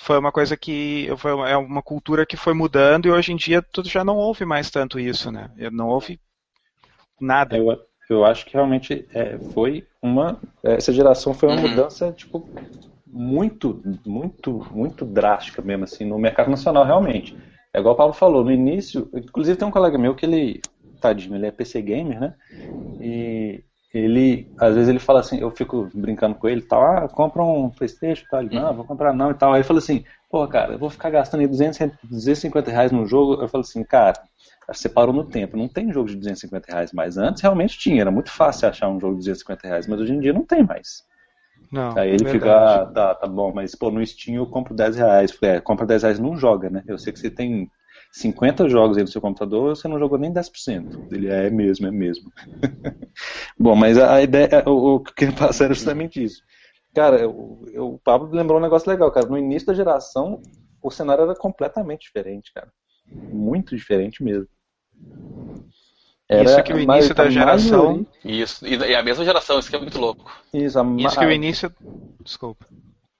foi 0.00 0.18
uma 0.18 0.32
coisa 0.32 0.56
que 0.56 1.08
foi 1.18 1.32
é 1.50 1.56
uma 1.56 1.82
cultura 1.82 2.24
que 2.24 2.36
foi 2.36 2.54
mudando 2.54 3.06
e 3.06 3.10
hoje 3.10 3.32
em 3.32 3.36
dia 3.36 3.60
tu 3.60 3.82
já 3.84 4.04
não 4.04 4.16
ouve 4.16 4.44
mais 4.44 4.70
tanto 4.70 4.98
isso, 5.00 5.30
né? 5.30 5.50
Não 5.72 5.88
ouve 5.88 6.18
nada. 7.20 7.56
Eu, 7.56 7.78
eu 8.08 8.24
acho 8.24 8.46
que 8.46 8.54
realmente 8.54 9.06
é, 9.12 9.38
foi 9.52 9.84
uma. 10.00 10.38
Essa 10.62 10.92
geração 10.92 11.34
foi 11.34 11.48
uma 11.48 11.60
uhum. 11.60 11.68
mudança, 11.68 12.12
tipo, 12.12 12.48
muito, 13.06 13.82
muito, 14.04 14.66
muito 14.72 15.04
drástica 15.04 15.62
mesmo, 15.62 15.84
assim, 15.84 16.04
no 16.04 16.18
mercado 16.18 16.50
nacional, 16.50 16.84
realmente. 16.84 17.36
É 17.72 17.80
igual 17.80 17.94
o 17.94 17.96
Paulo 17.96 18.12
falou, 18.12 18.44
no 18.44 18.52
início, 18.52 19.08
inclusive 19.14 19.58
tem 19.58 19.66
um 19.66 19.72
colega 19.72 19.98
meu 19.98 20.14
que 20.14 20.24
ele, 20.24 20.60
tadinho, 21.00 21.34
ele 21.34 21.46
é 21.46 21.50
PC 21.50 21.82
gamer, 21.82 22.20
né? 22.20 22.34
E 23.00 23.62
ele, 23.92 24.50
às 24.58 24.74
vezes 24.74 24.88
ele 24.88 24.98
fala 24.98 25.20
assim, 25.20 25.38
eu 25.40 25.50
fico 25.50 25.88
brincando 25.94 26.34
com 26.34 26.48
ele 26.48 26.60
e 26.60 26.64
tal, 26.64 26.82
ah, 26.82 27.08
compra 27.08 27.42
um 27.42 27.70
Playstation 27.70 28.24
tal, 28.30 28.42
ele, 28.42 28.54
não, 28.54 28.74
vou 28.74 28.84
comprar 28.84 29.12
não 29.12 29.30
e 29.30 29.34
tal. 29.34 29.52
Aí 29.52 29.58
ele 29.58 29.66
fala 29.66 29.78
assim, 29.78 30.04
pô, 30.30 30.46
cara, 30.46 30.74
eu 30.74 30.78
vou 30.78 30.90
ficar 30.90 31.10
gastando 31.10 31.40
aí 31.40 31.46
200, 31.46 31.96
250 32.04 32.70
reais 32.70 32.92
no 32.92 33.06
jogo. 33.06 33.40
Eu 33.40 33.48
falo 33.48 33.62
assim, 33.62 33.82
cara, 33.84 34.14
você 34.68 34.88
parou 34.88 35.14
no 35.14 35.24
tempo. 35.24 35.56
Não 35.56 35.68
tem 35.68 35.92
jogo 35.92 36.08
de 36.08 36.16
250 36.16 36.72
reais 36.72 36.92
mais. 36.92 37.16
Antes 37.16 37.42
realmente 37.42 37.78
tinha, 37.78 38.00
era 38.00 38.10
muito 38.10 38.30
fácil 38.30 38.68
achar 38.68 38.88
um 38.88 39.00
jogo 39.00 39.14
de 39.14 39.20
250 39.20 39.68
reais, 39.68 39.86
mas 39.86 40.00
hoje 40.00 40.12
em 40.12 40.20
dia 40.20 40.32
não 40.32 40.44
tem 40.44 40.62
mais. 40.64 41.04
Não, 41.70 41.96
Aí 41.98 42.10
ele 42.10 42.26
é 42.28 42.30
fica, 42.30 42.82
ah, 42.82 42.86
tá, 42.86 43.14
tá 43.14 43.26
bom, 43.26 43.52
mas 43.52 43.74
pô, 43.74 43.90
no 43.90 44.04
Steam 44.04 44.36
eu 44.36 44.46
compro 44.46 44.74
10 44.74 44.96
reais. 44.96 45.36
É, 45.42 45.60
compra 45.60 45.86
10 45.86 46.02
reais 46.02 46.18
não 46.18 46.36
joga, 46.36 46.70
né? 46.70 46.82
Eu 46.86 46.98
sei 46.98 47.12
que 47.12 47.18
você 47.18 47.30
tem 47.30 47.70
50 48.12 48.68
jogos 48.68 48.96
aí 48.96 49.02
no 49.02 49.08
seu 49.08 49.20
computador, 49.20 49.76
você 49.76 49.88
não 49.88 49.98
jogou 49.98 50.18
nem 50.18 50.32
10%. 50.32 50.86
Ele 51.10 51.28
é, 51.28 51.46
é 51.46 51.50
mesmo, 51.50 51.86
é 51.86 51.90
mesmo. 51.90 52.32
bom, 53.58 53.74
mas 53.74 53.98
a, 53.98 54.14
a 54.14 54.22
ideia, 54.22 54.48
o, 54.66 54.96
o 54.96 55.00
que 55.00 55.30
passa 55.32 55.64
era 55.64 55.74
justamente 55.74 56.22
isso. 56.22 56.42
Cara, 56.94 57.20
eu, 57.20 57.62
eu, 57.72 57.94
o 57.94 57.98
Pablo 57.98 58.34
lembrou 58.34 58.58
um 58.58 58.62
negócio 58.62 58.90
legal, 58.90 59.10
cara. 59.10 59.26
No 59.26 59.36
início 59.36 59.66
da 59.66 59.74
geração, 59.74 60.40
o 60.82 60.90
cenário 60.90 61.24
era 61.24 61.34
completamente 61.34 62.02
diferente, 62.02 62.52
cara. 62.54 62.72
Muito 63.06 63.76
diferente 63.76 64.22
mesmo. 64.22 64.48
Era 66.28 66.42
isso 66.42 66.62
que 66.64 66.72
o 66.72 66.78
início 66.78 67.14
da 67.14 67.30
geração. 67.30 68.06
Isso, 68.24 68.66
e 68.66 68.94
a 68.94 69.02
mesma 69.02 69.24
geração, 69.24 69.58
isso 69.58 69.70
que 69.70 69.76
é 69.76 69.78
muito 69.78 69.98
louco. 69.98 70.30
Isso, 70.52 70.78
a... 70.78 70.84
isso 70.98 71.18
que 71.18 71.24
o 71.24 71.30
início. 71.30 71.72
Desculpa. 72.20 72.66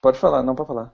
Pode 0.01 0.17
falar, 0.17 0.43
não 0.43 0.55
pode 0.55 0.67
falar. 0.67 0.93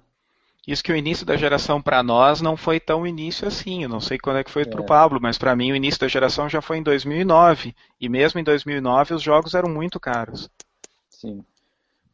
Isso 0.66 0.84
que 0.84 0.94
o 0.94 0.96
início 0.96 1.26
da 1.26 1.36
geração 1.36 1.82
para 1.82 2.02
nós 2.02 2.40
não 2.40 2.56
foi 2.56 2.80
tão 2.80 3.06
início 3.06 3.48
assim. 3.48 3.84
Eu 3.84 3.90
não 3.90 4.00
sei 4.00 4.18
quando 4.18 4.38
é 4.38 4.44
que 4.44 4.52
foi 4.52 4.62
é. 4.62 4.66
para 4.66 4.80
o 4.80 4.86
Pablo, 4.86 5.20
mas 5.22 5.38
para 5.38 5.56
mim 5.56 5.72
o 5.72 5.76
início 5.76 6.00
da 6.00 6.08
geração 6.08 6.48
já 6.48 6.62
foi 6.62 6.78
em 6.78 6.84
2009. 6.84 7.76
E 8.00 8.08
mesmo 8.08 8.40
em 8.40 8.44
2009 8.44 9.16
os 9.16 9.22
jogos 9.22 9.56
eram 9.56 9.70
muito 9.70 10.00
caros. 10.00 10.50
Sim. 11.10 11.44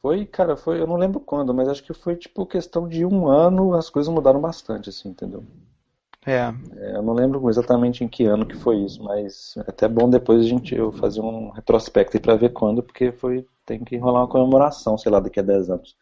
Foi, 0.01 0.25
cara, 0.25 0.55
foi, 0.55 0.79
eu 0.79 0.87
não 0.87 0.95
lembro 0.95 1.19
quando, 1.19 1.53
mas 1.53 1.67
acho 1.67 1.83
que 1.83 1.93
foi 1.93 2.15
tipo 2.15 2.45
questão 2.45 2.87
de 2.87 3.05
um 3.05 3.27
ano, 3.27 3.73
as 3.73 3.89
coisas 3.89 4.11
mudaram 4.11 4.39
bastante, 4.39 4.89
assim, 4.89 5.09
entendeu? 5.09 5.43
É. 6.25 6.53
é. 6.75 6.95
Eu 6.95 7.01
não 7.01 7.13
lembro 7.13 7.49
exatamente 7.49 8.03
em 8.03 8.07
que 8.07 8.25
ano 8.25 8.45
que 8.45 8.55
foi 8.55 8.77
isso, 8.79 9.03
mas 9.03 9.53
é 9.57 9.61
até 9.61 9.87
bom 9.87 10.09
depois 10.09 10.41
a 10.41 10.47
gente 10.47 10.75
eu 10.75 10.91
fazer 10.91 11.21
um 11.21 11.49
retrospecto 11.49 12.19
para 12.19 12.35
ver 12.35 12.49
quando, 12.49 12.83
porque 12.83 13.11
foi 13.11 13.45
tem 13.65 13.83
que 13.83 13.97
rolar 13.97 14.21
uma 14.21 14.27
comemoração, 14.27 14.97
sei 14.97 15.11
lá, 15.11 15.19
daqui 15.19 15.39
a 15.39 15.43
10 15.43 15.69
anos. 15.69 15.95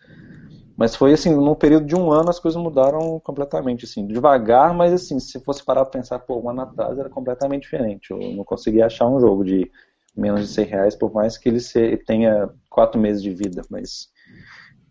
Mas 0.77 0.95
foi 0.95 1.11
assim, 1.11 1.35
num 1.35 1.55
período 1.55 1.85
de 1.85 1.95
um 1.95 2.11
ano 2.11 2.29
as 2.29 2.39
coisas 2.39 2.61
mudaram 2.61 3.19
completamente, 3.19 3.85
assim, 3.85 4.07
devagar, 4.07 4.73
mas 4.73 4.93
assim, 4.93 5.19
se 5.19 5.39
fosse 5.41 5.63
parar 5.65 5.83
para 5.83 5.99
pensar, 5.99 6.19
pô, 6.19 6.39
um 6.39 6.49
ano 6.49 6.61
atrás 6.61 6.97
era 6.97 7.09
completamente 7.09 7.63
diferente. 7.63 8.11
Eu 8.11 8.19
não 8.19 8.43
conseguia 8.43 8.85
achar 8.85 9.07
um 9.07 9.19
jogo 9.19 9.43
de 9.43 9.69
menos 10.15 10.41
de 10.41 10.47
100 10.47 10.65
reais, 10.65 10.95
por 10.95 11.11
mais 11.13 11.37
que 11.37 11.49
ele 11.49 11.97
tenha 11.97 12.49
quatro 12.69 12.99
meses 12.99 13.21
de 13.21 13.31
vida, 13.33 13.61
mas 13.69 14.09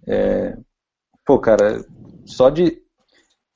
é, 0.06 0.56
pô, 1.24 1.38
cara, 1.38 1.84
só 2.24 2.50
de 2.50 2.82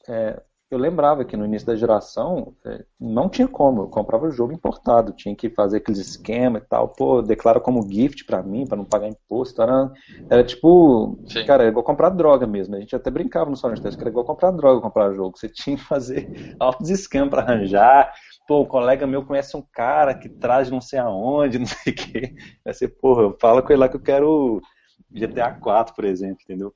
é, 0.08 0.40
eu 0.70 0.78
lembrava 0.78 1.24
que 1.24 1.36
no 1.36 1.44
início 1.44 1.66
da 1.66 1.74
geração 1.74 2.54
é, 2.64 2.84
não 2.98 3.28
tinha 3.28 3.48
como, 3.48 3.82
eu 3.82 3.88
comprava 3.88 4.26
o 4.26 4.30
jogo 4.30 4.52
importado, 4.52 5.12
tinha 5.12 5.34
que 5.34 5.50
fazer 5.50 5.78
aqueles 5.78 5.98
esquemas 5.98 6.62
e 6.62 6.66
tal, 6.66 6.88
pô, 6.88 7.20
declara 7.20 7.58
como 7.58 7.82
gift 7.90 8.24
pra 8.24 8.40
mim, 8.42 8.64
pra 8.64 8.76
não 8.76 8.84
pagar 8.84 9.08
imposto, 9.08 9.60
era, 9.60 9.90
era 10.30 10.44
tipo, 10.44 11.18
Sim. 11.26 11.44
cara, 11.44 11.64
era 11.64 11.70
igual 11.70 11.84
comprar 11.84 12.10
droga 12.10 12.46
mesmo, 12.46 12.76
a 12.76 12.80
gente 12.80 12.94
até 12.94 13.10
brincava 13.10 13.50
no 13.50 13.56
Sonic 13.56 13.82
Test, 13.82 13.98
que 13.98 14.04
era 14.04 14.10
igual 14.10 14.24
comprar 14.24 14.52
droga, 14.52 14.80
comprar 14.80 15.12
jogo, 15.12 15.36
você 15.36 15.48
tinha 15.50 15.76
que 15.76 15.82
fazer 15.82 16.30
altos 16.58 16.88
esquemas 16.88 17.30
pra 17.30 17.42
arranjar, 17.42 18.12
pô, 18.46 18.60
um 18.60 18.66
colega 18.66 19.08
meu 19.08 19.24
conhece 19.24 19.56
um 19.56 19.64
cara 19.72 20.14
que 20.14 20.28
traz 20.28 20.70
não 20.70 20.80
sei 20.80 21.00
aonde, 21.00 21.58
não 21.60 21.66
sei 21.66 21.92
o 21.92 21.96
que, 21.96 22.34
vai 22.64 22.74
ser, 22.74 22.88
porra, 22.88 23.34
fala 23.40 23.60
com 23.60 23.72
ele 23.72 23.80
lá 23.80 23.88
que 23.88 23.96
eu 23.96 24.02
quero 24.02 24.60
GTA 25.12 25.50
4, 25.50 25.94
por 25.96 26.04
exemplo, 26.04 26.38
entendeu? 26.44 26.72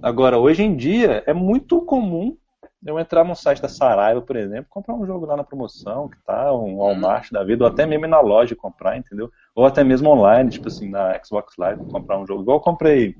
Agora, 0.00 0.38
hoje 0.38 0.62
em 0.62 0.76
dia, 0.76 1.22
é 1.26 1.32
muito 1.32 1.80
comum 1.82 2.36
eu 2.84 2.98
entrar 2.98 3.24
no 3.24 3.34
site 3.34 3.62
da 3.62 3.68
Saraiva, 3.68 4.20
por 4.20 4.36
exemplo, 4.36 4.66
comprar 4.68 4.94
um 4.94 5.06
jogo 5.06 5.24
lá 5.24 5.36
na 5.36 5.44
promoção, 5.44 6.08
que 6.08 6.18
tá, 6.24 6.52
um 6.52 6.78
Walmart 6.78 7.30
da 7.30 7.44
vida, 7.44 7.64
ou 7.64 7.70
até 7.70 7.86
mesmo 7.86 8.06
na 8.06 8.20
loja 8.20 8.56
comprar, 8.56 8.96
entendeu? 8.96 9.30
Ou 9.54 9.64
até 9.64 9.84
mesmo 9.84 10.10
online, 10.10 10.50
tipo 10.50 10.68
assim, 10.68 10.88
na 10.88 11.18
Xbox 11.22 11.56
Live, 11.56 11.84
comprar 11.86 12.18
um 12.18 12.26
jogo. 12.26 12.42
Igual 12.42 12.58
eu 12.58 12.62
comprei. 12.62 13.16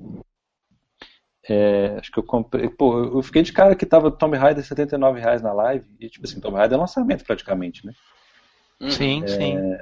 É, 1.48 1.96
acho 1.98 2.10
que 2.10 2.18
eu 2.18 2.24
comprei. 2.24 2.68
Pô, 2.68 3.04
eu 3.04 3.22
fiquei 3.22 3.42
de 3.42 3.52
cara 3.52 3.74
que 3.74 3.86
tava 3.86 4.10
Tomb 4.10 4.36
Raider 4.36 4.64
79 4.64 5.20
reais 5.20 5.42
na 5.42 5.52
live, 5.52 5.86
e 6.00 6.08
tipo 6.08 6.26
assim, 6.26 6.40
Tomb 6.40 6.56
Raider 6.56 6.76
é 6.76 6.80
lançamento 6.80 7.24
praticamente, 7.24 7.86
né? 7.86 7.92
Sim, 8.90 9.22
é, 9.22 9.28
sim. 9.28 9.78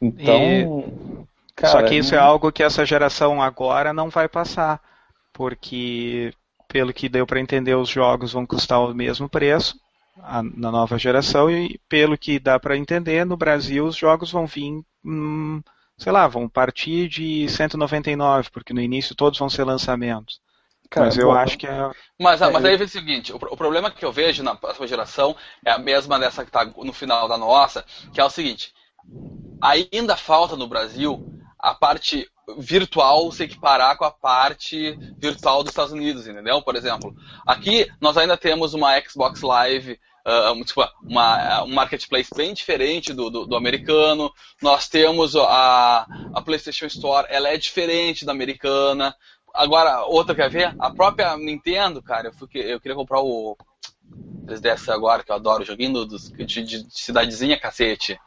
Então. 0.00 0.84
E... 1.20 1.34
Cara, 1.56 1.72
Só 1.72 1.82
que 1.84 1.94
isso 1.94 2.14
é 2.14 2.18
algo 2.18 2.50
que 2.50 2.64
essa 2.64 2.84
geração 2.84 3.40
agora 3.40 3.92
não 3.92 4.08
vai 4.08 4.28
passar. 4.28 4.80
Porque 5.32 6.32
pelo 6.74 6.92
que 6.92 7.08
deu 7.08 7.24
para 7.24 7.38
entender, 7.38 7.76
os 7.76 7.88
jogos 7.88 8.32
vão 8.32 8.44
custar 8.44 8.80
o 8.80 8.92
mesmo 8.92 9.28
preço 9.28 9.78
a, 10.20 10.42
na 10.42 10.72
nova 10.72 10.98
geração 10.98 11.48
e 11.48 11.78
pelo 11.88 12.18
que 12.18 12.40
dá 12.40 12.58
para 12.58 12.76
entender, 12.76 13.24
no 13.24 13.36
Brasil 13.36 13.86
os 13.86 13.94
jogos 13.94 14.32
vão 14.32 14.44
vir, 14.44 14.82
hum, 15.04 15.62
sei 15.96 16.10
lá, 16.10 16.26
vão 16.26 16.48
partir 16.48 17.06
de 17.06 17.48
199, 17.48 18.50
porque 18.50 18.74
no 18.74 18.80
início 18.80 19.14
todos 19.14 19.38
vão 19.38 19.48
ser 19.48 19.62
lançamentos. 19.62 20.40
Cara, 20.90 21.06
mas 21.06 21.16
eu 21.16 21.30
acho 21.30 21.56
que 21.56 21.64
é. 21.68 21.90
Mas, 22.20 22.42
é, 22.42 22.50
mas 22.50 22.64
aí 22.64 22.76
vem 22.76 22.86
o 22.86 22.90
seguinte: 22.90 23.32
o, 23.32 23.36
o, 23.36 23.56
problema 23.56 23.88
que 23.88 24.04
eu 24.04 24.10
vejo 24.10 24.42
na 24.42 24.56
próxima 24.56 24.88
geração 24.88 25.36
é 25.64 25.70
a 25.70 25.78
mesma 25.78 26.18
dessa 26.18 26.42
que 26.42 26.48
está 26.48 26.64
no 26.64 26.92
final 26.92 27.28
da 27.28 27.38
nossa, 27.38 27.84
que 28.12 28.20
é 28.20 28.24
o 28.24 28.30
seguinte: 28.30 28.72
ainda 29.62 30.16
falta 30.16 30.56
no 30.56 30.66
Brasil 30.66 31.24
a 31.56 31.72
parte 31.72 32.28
virtual 32.58 33.30
se 33.32 33.44
equiparar 33.44 33.96
com 33.96 34.04
a 34.04 34.10
parte 34.10 34.96
virtual 35.18 35.62
dos 35.62 35.70
Estados 35.70 35.92
Unidos, 35.92 36.26
entendeu? 36.26 36.60
Por 36.62 36.76
exemplo, 36.76 37.14
aqui 37.46 37.90
nós 38.00 38.16
ainda 38.16 38.36
temos 38.36 38.74
uma 38.74 39.00
Xbox 39.00 39.40
Live, 39.40 39.98
uh, 40.26 40.64
tipo, 40.64 40.86
uma, 41.02 41.64
um 41.64 41.72
marketplace 41.72 42.30
bem 42.34 42.52
diferente 42.52 43.12
do, 43.12 43.30
do, 43.30 43.46
do, 43.46 43.56
americano. 43.56 44.32
Nós 44.60 44.88
temos 44.88 45.34
a, 45.36 46.06
a 46.34 46.42
PlayStation 46.42 46.86
Store, 46.86 47.26
ela 47.30 47.48
é 47.48 47.56
diferente 47.56 48.24
da 48.24 48.32
americana. 48.32 49.14
Agora, 49.52 50.04
outra 50.04 50.34
quer 50.34 50.50
ver? 50.50 50.74
A 50.78 50.90
própria 50.90 51.36
Nintendo, 51.36 52.02
cara, 52.02 52.28
eu, 52.28 52.32
fui, 52.32 52.48
eu 52.54 52.80
queria 52.80 52.96
comprar 52.96 53.20
o 53.20 53.56
3DS 54.46 54.92
agora, 54.92 55.22
que 55.22 55.30
eu 55.30 55.36
adoro, 55.36 55.64
joguinho 55.64 56.04
dos, 56.04 56.30
de, 56.30 56.62
de 56.62 56.86
cidadezinha, 56.90 57.58
cacete. 57.58 58.18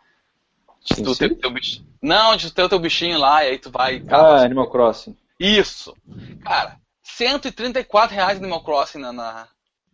De 0.83 1.03
tu 1.03 1.15
ter 1.15 1.35
teu 1.35 1.51
bichinho. 1.51 1.85
Não, 2.01 2.35
de 2.35 2.51
ter 2.51 2.63
o 2.63 2.69
teu 2.69 2.79
bichinho 2.79 3.19
lá, 3.19 3.43
e 3.43 3.49
aí 3.49 3.57
tu 3.57 3.69
vai. 3.69 4.03
Ah, 4.09 4.43
Animal 4.43 4.69
Crossing. 4.69 5.15
Isso. 5.39 5.95
Cara, 6.43 6.77
134 7.03 8.15
reais 8.15 8.37
Animal 8.37 8.63
Crossing 8.63 8.99
na, 8.99 9.11
na, 9.11 9.47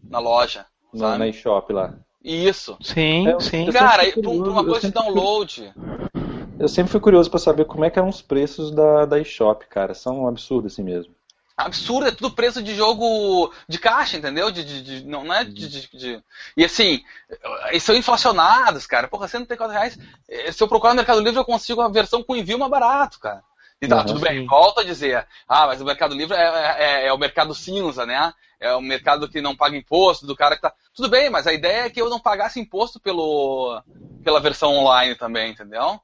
na 0.04 0.20
loja. 0.20 0.66
Na, 0.94 1.18
na 1.18 1.28
eShop 1.28 1.74
lá. 1.74 1.94
Isso. 2.24 2.78
Sim, 2.82 3.28
é, 3.28 3.40
sim. 3.40 3.72
Cara, 3.72 4.04
por 4.12 4.48
uma 4.48 4.64
coisa 4.64 4.88
de 4.88 4.94
download. 4.94 5.74
Eu 6.60 6.68
sempre 6.68 6.92
fui 6.92 7.02
curioso 7.02 7.30
para 7.30 7.40
saber 7.40 7.66
como 7.66 7.84
é 7.84 7.90
que 7.90 7.98
eram 7.98 8.10
os 8.10 8.22
preços 8.22 8.72
da, 8.72 9.06
da 9.06 9.20
eShop, 9.20 9.66
cara. 9.68 9.94
São 9.94 10.28
absurdos 10.28 10.72
assim 10.72 10.84
mesmo 10.84 11.14
absurdo, 11.56 12.08
é 12.08 12.12
tudo 12.12 12.32
preço 12.32 12.62
de 12.62 12.76
jogo 12.76 13.54
de 13.68 13.78
caixa, 13.78 14.18
entendeu? 14.18 14.52
De, 14.52 14.64
de, 14.64 14.82
de 14.82 15.06
não, 15.06 15.24
não 15.24 15.34
é 15.34 15.44
de, 15.44 15.88
de, 15.88 16.24
E 16.58 16.66
assim, 16.66 17.04
eles 17.70 17.84
são 17.84 17.96
inflacionados, 17.96 18.88
cara. 18.88 19.08
Porra, 19.08 19.28
134 19.28 19.74
reais. 19.74 19.98
Eh, 20.28 20.52
se 20.52 20.62
eu 20.62 20.68
procurar 20.68 20.94
no 20.94 20.98
Mercado 20.98 21.22
Livre, 21.22 21.40
eu 21.40 21.46
consigo 21.46 21.82
a 21.82 21.90
versão 21.90 22.24
com 22.24 22.36
envio 22.36 22.58
mais 22.58 22.72
barato, 22.72 23.20
cara. 23.20 23.44
E 23.82 23.88
tá, 23.88 23.98
uhum, 23.98 24.06
tudo 24.06 24.20
bem, 24.22 24.46
volta 24.46 24.82
a 24.82 24.86
dizer. 24.86 25.28
Ah, 25.48 25.68
mas 25.68 25.82
o 25.82 25.86
Mercado 25.86 26.16
Livre 26.16 26.36
é, 26.36 26.42
é, 26.42 26.76
é, 26.78 27.08
é, 27.08 27.14
o 27.14 27.18
mercado 27.18 27.54
cinza, 27.54 28.06
né? 28.06 28.34
É 28.60 28.74
o 28.74 28.82
mercado 28.82 29.28
que 29.28 29.42
não 29.42 29.56
paga 29.56 29.76
imposto, 29.76 30.26
do 30.26 30.36
cara 30.36 30.56
que 30.56 30.62
tá. 30.62 30.74
Tudo 30.96 31.10
bem, 31.10 31.30
mas 31.30 31.46
a 31.46 31.54
ideia 31.54 31.86
é 31.86 31.90
que 31.90 32.02
eu 32.02 32.10
não 32.10 32.20
pagasse 32.20 32.62
imposto 32.62 32.98
pelo, 32.98 33.84
pela 34.24 34.40
versão 34.40 34.74
online 34.74 35.16
também, 35.16 35.52
entendeu? 35.52 36.00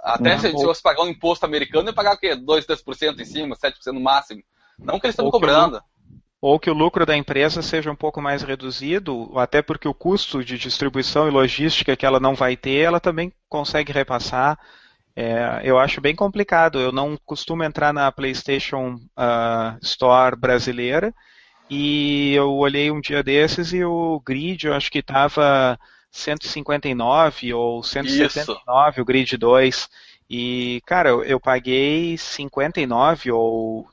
Até 0.00 0.34
uhum. 0.34 0.40
se 0.40 0.46
eu 0.48 0.58
fosse 0.58 0.82
pagar 0.82 1.02
um 1.02 1.08
imposto 1.08 1.46
americano, 1.46 1.84
eu 1.84 1.90
ia 1.90 1.94
pagar 1.94 2.14
o 2.14 2.18
quê? 2.18 2.34
2, 2.34 2.66
3% 2.66 3.20
em 3.20 3.24
cima, 3.24 3.56
7% 3.56 3.92
no 3.92 4.00
máximo. 4.00 4.42
Não 4.78 4.98
que 5.00 5.06
eles 5.06 5.14
estão 5.14 5.30
cobrando. 5.30 5.82
ou 6.40 6.58
que 6.58 6.70
o 6.70 6.74
lucro 6.74 7.04
da 7.04 7.16
empresa 7.16 7.62
seja 7.62 7.90
um 7.90 7.96
pouco 7.96 8.22
mais 8.22 8.42
reduzido, 8.42 9.32
até 9.36 9.60
porque 9.60 9.88
o 9.88 9.94
custo 9.94 10.44
de 10.44 10.56
distribuição 10.56 11.26
e 11.26 11.30
logística 11.30 11.96
que 11.96 12.06
ela 12.06 12.20
não 12.20 12.34
vai 12.34 12.56
ter, 12.56 12.78
ela 12.78 13.00
também 13.00 13.32
consegue 13.48 13.92
repassar. 13.92 14.58
É, 15.16 15.62
eu 15.64 15.78
acho 15.78 16.00
bem 16.00 16.14
complicado. 16.14 16.78
Eu 16.78 16.92
não 16.92 17.18
costumo 17.26 17.64
entrar 17.64 17.92
na 17.92 18.12
PlayStation 18.12 18.94
uh, 18.94 19.76
Store 19.82 20.36
brasileira 20.36 21.12
e 21.68 22.32
eu 22.34 22.54
olhei 22.54 22.90
um 22.90 23.00
dia 23.00 23.22
desses 23.22 23.72
e 23.72 23.84
o 23.84 24.22
grid, 24.24 24.66
eu 24.66 24.74
acho 24.74 24.90
que 24.90 25.00
estava 25.00 25.78
159 26.10 27.52
ou 27.52 27.82
179, 27.82 28.90
Isso. 28.90 29.00
o 29.00 29.04
grid 29.04 29.36
2. 29.36 29.88
E, 30.30 30.82
cara, 30.84 31.08
eu, 31.08 31.24
eu 31.24 31.40
paguei 31.40 32.18
59 32.18 33.32
ou 33.32 33.88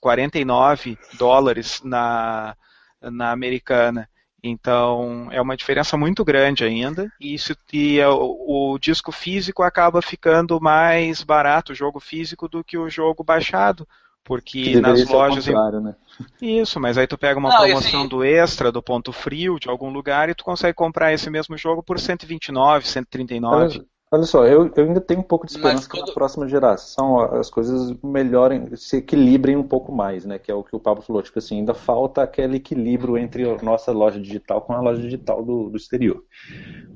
49 0.00 0.96
dólares 1.18 1.80
na, 1.84 2.56
na 3.02 3.32
americana. 3.32 4.08
Então 4.42 5.28
é 5.30 5.40
uma 5.40 5.56
diferença 5.56 5.96
muito 5.96 6.24
grande 6.24 6.64
ainda. 6.64 7.12
E, 7.20 7.34
isso, 7.34 7.54
e 7.72 7.98
é 7.98 8.08
o, 8.08 8.72
o, 8.72 8.78
disco 8.78 9.12
físico 9.12 9.62
acaba 9.62 10.00
ficando 10.00 10.60
mais 10.60 11.22
barato, 11.22 11.72
o 11.72 11.74
jogo 11.74 12.00
físico, 12.00 12.48
do 12.48 12.64
que 12.64 12.78
o 12.78 12.88
jogo 12.88 13.22
baixado. 13.22 13.86
Porque 14.22 14.80
nas 14.80 15.08
lojas. 15.08 15.46
Né? 15.46 15.94
Isso, 16.40 16.78
mas 16.78 16.96
aí 16.96 17.06
tu 17.06 17.18
pega 17.18 17.38
uma 17.38 17.48
Não, 17.48 17.56
promoção 17.56 18.00
assim... 18.00 18.08
do 18.08 18.22
extra, 18.22 18.70
do 18.70 18.82
ponto 18.82 19.12
frio, 19.12 19.58
de 19.58 19.68
algum 19.68 19.90
lugar, 19.90 20.28
e 20.28 20.34
tu 20.34 20.44
consegue 20.44 20.74
comprar 20.74 21.12
esse 21.12 21.28
mesmo 21.30 21.56
jogo 21.56 21.82
por 21.82 21.98
129, 21.98 22.86
139. 22.86 23.84
Olha 24.12 24.24
só, 24.24 24.44
eu, 24.44 24.72
eu 24.74 24.84
ainda 24.84 25.00
tenho 25.00 25.20
um 25.20 25.24
pouco 25.24 25.46
de 25.46 25.52
esperança 25.52 25.88
quando... 25.88 26.02
que 26.02 26.08
na 26.08 26.14
próxima 26.14 26.48
geração 26.48 27.20
as 27.20 27.48
coisas 27.48 27.94
melhorem, 28.02 28.74
se 28.74 28.96
equilibrem 28.96 29.54
um 29.54 29.62
pouco 29.62 29.92
mais, 29.92 30.24
né? 30.24 30.36
Que 30.36 30.50
é 30.50 30.54
o 30.54 30.64
que 30.64 30.74
o 30.74 30.80
Pablo 30.80 31.00
falou. 31.00 31.22
Tipo 31.22 31.38
assim, 31.38 31.58
ainda 31.58 31.74
falta 31.74 32.20
aquele 32.20 32.56
equilíbrio 32.56 33.16
entre 33.16 33.48
a 33.48 33.62
nossa 33.62 33.92
loja 33.92 34.20
digital 34.20 34.62
com 34.62 34.72
a 34.72 34.80
loja 34.80 35.00
digital 35.00 35.44
do, 35.44 35.70
do 35.70 35.76
exterior. 35.76 36.24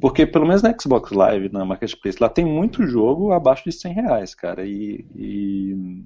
Porque 0.01 0.27
pelo 0.27 0.45
menos 0.45 0.63
na 0.63 0.75
Xbox 0.77 1.13
Live, 1.13 1.53
na 1.53 1.65
Marketplace, 1.65 2.19
lá 2.21 2.29
tem 2.29 2.45
muito 2.45 2.85
jogo 2.85 3.31
abaixo 3.31 3.63
de 3.65 3.73
100 3.73 3.93
reais, 3.93 4.35
cara. 4.35 4.67
E, 4.67 5.07
e 5.15 6.05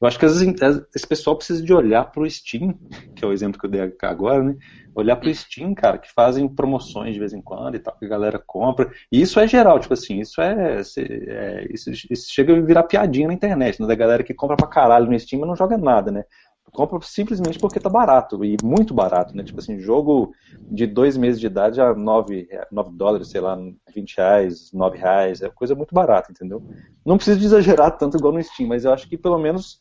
eu 0.00 0.06
acho 0.06 0.18
que 0.18 0.24
às 0.24 0.40
vezes 0.40 0.86
esse 0.94 1.06
pessoal 1.06 1.36
precisa 1.36 1.62
de 1.62 1.74
olhar 1.74 2.04
para 2.04 2.22
o 2.22 2.30
Steam, 2.30 2.78
que 3.16 3.24
é 3.24 3.28
o 3.28 3.32
exemplo 3.32 3.58
que 3.58 3.66
eu 3.66 3.70
dei 3.70 3.92
agora, 4.02 4.42
né? 4.42 4.56
Olhar 4.94 5.16
para 5.16 5.28
o 5.28 5.34
Steam, 5.34 5.74
cara, 5.74 5.98
que 5.98 6.12
fazem 6.12 6.48
promoções 6.48 7.14
de 7.14 7.20
vez 7.20 7.32
em 7.32 7.42
quando 7.42 7.74
e 7.74 7.78
tal, 7.78 7.96
que 7.96 8.04
a 8.04 8.08
galera 8.08 8.42
compra. 8.44 8.90
E 9.10 9.20
isso 9.20 9.38
é 9.40 9.46
geral, 9.46 9.78
tipo 9.78 9.94
assim, 9.94 10.20
isso 10.20 10.40
é. 10.40 10.80
é 10.80 11.66
isso, 11.70 11.90
isso, 11.90 12.32
chega 12.32 12.56
a 12.56 12.60
virar 12.60 12.84
piadinha 12.84 13.28
na 13.28 13.34
internet, 13.34 13.80
né? 13.80 13.86
Da 13.86 13.94
galera 13.94 14.22
que 14.22 14.34
compra 14.34 14.56
pra 14.56 14.66
caralho 14.68 15.10
no 15.10 15.18
Steam, 15.18 15.40
mas 15.40 15.48
não 15.48 15.56
joga 15.56 15.76
nada, 15.76 16.10
né? 16.10 16.24
Compra 16.70 16.98
simplesmente 17.02 17.58
porque 17.58 17.80
tá 17.80 17.88
barato, 17.88 18.44
e 18.44 18.56
muito 18.62 18.92
barato, 18.92 19.34
né? 19.34 19.42
Tipo 19.42 19.58
assim, 19.58 19.78
jogo 19.78 20.32
de 20.70 20.86
dois 20.86 21.16
meses 21.16 21.40
de 21.40 21.46
idade 21.46 21.80
a 21.80 21.94
9, 21.94 22.48
9 22.70 22.90
dólares, 22.92 23.28
sei 23.28 23.40
lá, 23.40 23.58
20 23.94 24.16
reais, 24.16 24.70
9 24.72 24.98
reais, 24.98 25.42
é 25.42 25.48
coisa 25.48 25.74
muito 25.74 25.94
barata, 25.94 26.30
entendeu? 26.30 26.62
Não 27.04 27.16
precisa 27.16 27.42
exagerar 27.42 27.96
tanto 27.96 28.18
igual 28.18 28.32
no 28.32 28.42
Steam, 28.42 28.68
mas 28.68 28.84
eu 28.84 28.92
acho 28.92 29.08
que 29.08 29.16
pelo 29.16 29.38
menos 29.38 29.78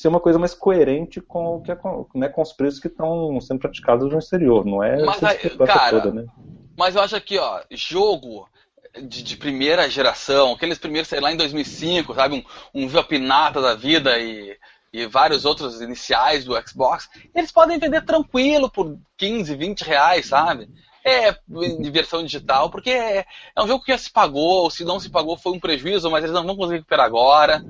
ser 0.00 0.08
uma 0.08 0.18
coisa 0.18 0.38
mais 0.38 0.54
coerente 0.54 1.20
com 1.20 1.56
o 1.56 1.60
que 1.60 1.70
é, 1.70 1.78
né, 2.14 2.30
com 2.30 2.40
os 2.40 2.54
preços 2.54 2.80
que 2.80 2.86
estão 2.86 3.38
sendo 3.38 3.60
praticados 3.60 4.10
no 4.10 4.18
exterior, 4.18 4.64
não 4.64 4.82
é 4.82 5.04
mas, 5.04 5.20
cara, 5.66 6.00
toda, 6.00 6.10
né? 6.10 6.26
Mas 6.74 6.94
eu 6.94 7.02
acho 7.02 7.16
aqui, 7.16 7.38
ó, 7.38 7.60
jogo 7.70 8.48
de, 8.94 9.22
de, 9.22 9.36
primeira 9.36 9.90
geração, 9.90 10.54
aqueles 10.54 10.78
primeiros, 10.78 11.06
sei 11.06 11.20
lá, 11.20 11.30
em 11.30 11.36
2005, 11.36 12.14
sabe, 12.14 12.46
um, 12.74 12.82
um 12.82 12.88
Vapinata 12.88 13.60
da 13.60 13.74
vida 13.74 14.18
e, 14.18 14.56
e 14.90 15.04
vários 15.04 15.44
outros 15.44 15.82
iniciais 15.82 16.46
do 16.46 16.58
Xbox, 16.66 17.06
eles 17.34 17.52
podem 17.52 17.78
vender 17.78 18.02
tranquilo 18.02 18.70
por 18.70 18.96
15, 19.18 19.54
20 19.54 19.82
reais, 19.82 20.24
sabe? 20.24 20.66
É 21.04 21.32
de 21.46 21.90
versão 21.90 22.24
digital, 22.24 22.70
porque 22.70 22.88
é, 22.88 23.26
é 23.54 23.62
um 23.62 23.68
jogo 23.68 23.84
que 23.84 23.92
já 23.92 23.98
se 23.98 24.10
pagou, 24.10 24.62
ou 24.62 24.70
se 24.70 24.82
não 24.82 24.98
se 24.98 25.10
pagou 25.10 25.36
foi 25.36 25.52
um 25.52 25.60
prejuízo, 25.60 26.10
mas 26.10 26.24
eles 26.24 26.34
não 26.34 26.46
vão 26.46 26.56
conseguir 26.56 26.78
recuperar 26.78 27.04
agora. 27.04 27.62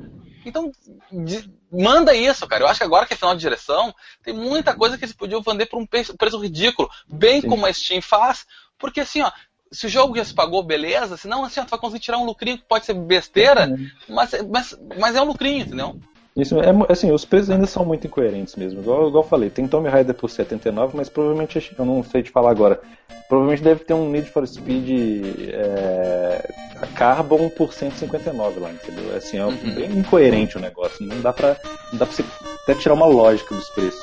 Então, 0.45 0.73
de, 1.13 1.51
manda 1.71 2.15
isso, 2.15 2.47
cara. 2.47 2.65
Eu 2.65 2.69
acho 2.69 2.81
que 2.81 2.85
agora 2.85 3.07
que 3.07 3.13
é 3.13 3.17
final 3.17 3.35
de 3.35 3.41
direção, 3.41 3.95
tem 4.23 4.35
muita 4.35 4.75
coisa 4.75 4.97
que 4.97 5.05
eles 5.05 5.15
podiam 5.15 5.43
vender 5.43 5.67
por 5.67 5.79
um 5.79 5.87
preço, 5.87 6.17
preço 6.17 6.39
ridículo, 6.39 6.89
bem 7.09 7.41
Sim. 7.41 7.49
como 7.49 7.67
a 7.67 7.73
Steam 7.73 8.01
faz, 8.01 8.47
porque 8.79 9.01
assim, 9.01 9.21
ó, 9.23 9.31
se 9.73 9.87
o 9.87 9.89
jogo 9.89 10.17
já 10.17 10.25
se 10.25 10.35
pagou, 10.35 10.63
beleza, 10.63 11.17
senão 11.17 11.45
assim, 11.45 11.61
ó, 11.61 11.65
tu 11.65 11.71
vai 11.71 11.79
conseguir 11.79 12.03
tirar 12.03 12.19
um 12.19 12.25
lucrinho 12.25 12.59
que 12.59 12.65
pode 12.65 12.87
ser 12.87 12.95
besteira, 12.95 13.69
mas, 14.09 14.31
mas, 14.49 14.79
mas 14.99 15.15
é 15.15 15.23
um 15.23 15.27
lucrinho, 15.27 15.65
entendeu? 15.65 16.01
Isso 16.37 16.59
é, 16.61 16.71
assim, 16.89 17.11
os 17.11 17.25
preços 17.25 17.51
ainda 17.51 17.67
são 17.67 17.85
muito 17.85 18.07
incoerentes 18.07 18.55
mesmo. 18.55 18.81
Igual, 18.81 19.09
igual 19.09 19.25
eu 19.25 19.29
falei, 19.29 19.51
tem 19.51 19.67
Tomb 19.67 19.89
Raider 19.89 20.15
por 20.15 20.31
79, 20.31 20.97
mas 20.97 21.09
provavelmente, 21.09 21.75
eu 21.77 21.85
não 21.85 22.03
sei 22.05 22.23
te 22.23 22.31
falar 22.31 22.51
agora, 22.51 22.81
provavelmente 23.29 23.63
deve 23.63 23.85
ter 23.85 23.95
um 23.95 24.09
Need 24.09 24.31
for 24.31 24.47
Speed 24.47 24.89
é, 25.53 26.49
Carbon 26.95 27.49
por 27.49 27.73
159 27.73 28.61
lá, 28.61 28.71
entendeu? 28.71 29.17
Assim, 29.17 29.39
é 29.39 29.45
uhum. 29.45 29.75
bem 29.75 29.91
incoerente 29.99 30.57
o 30.57 30.61
negócio. 30.61 31.05
Não 31.05 31.21
dá 31.21 31.33
pra, 31.33 31.57
não 31.93 31.99
dá 31.99 32.07
pra 32.07 32.15
você 32.15 32.25
até 32.63 32.75
tirar 32.75 32.95
uma 32.95 33.07
lógica 33.07 33.55
dos 33.55 33.69
preços. 33.71 34.01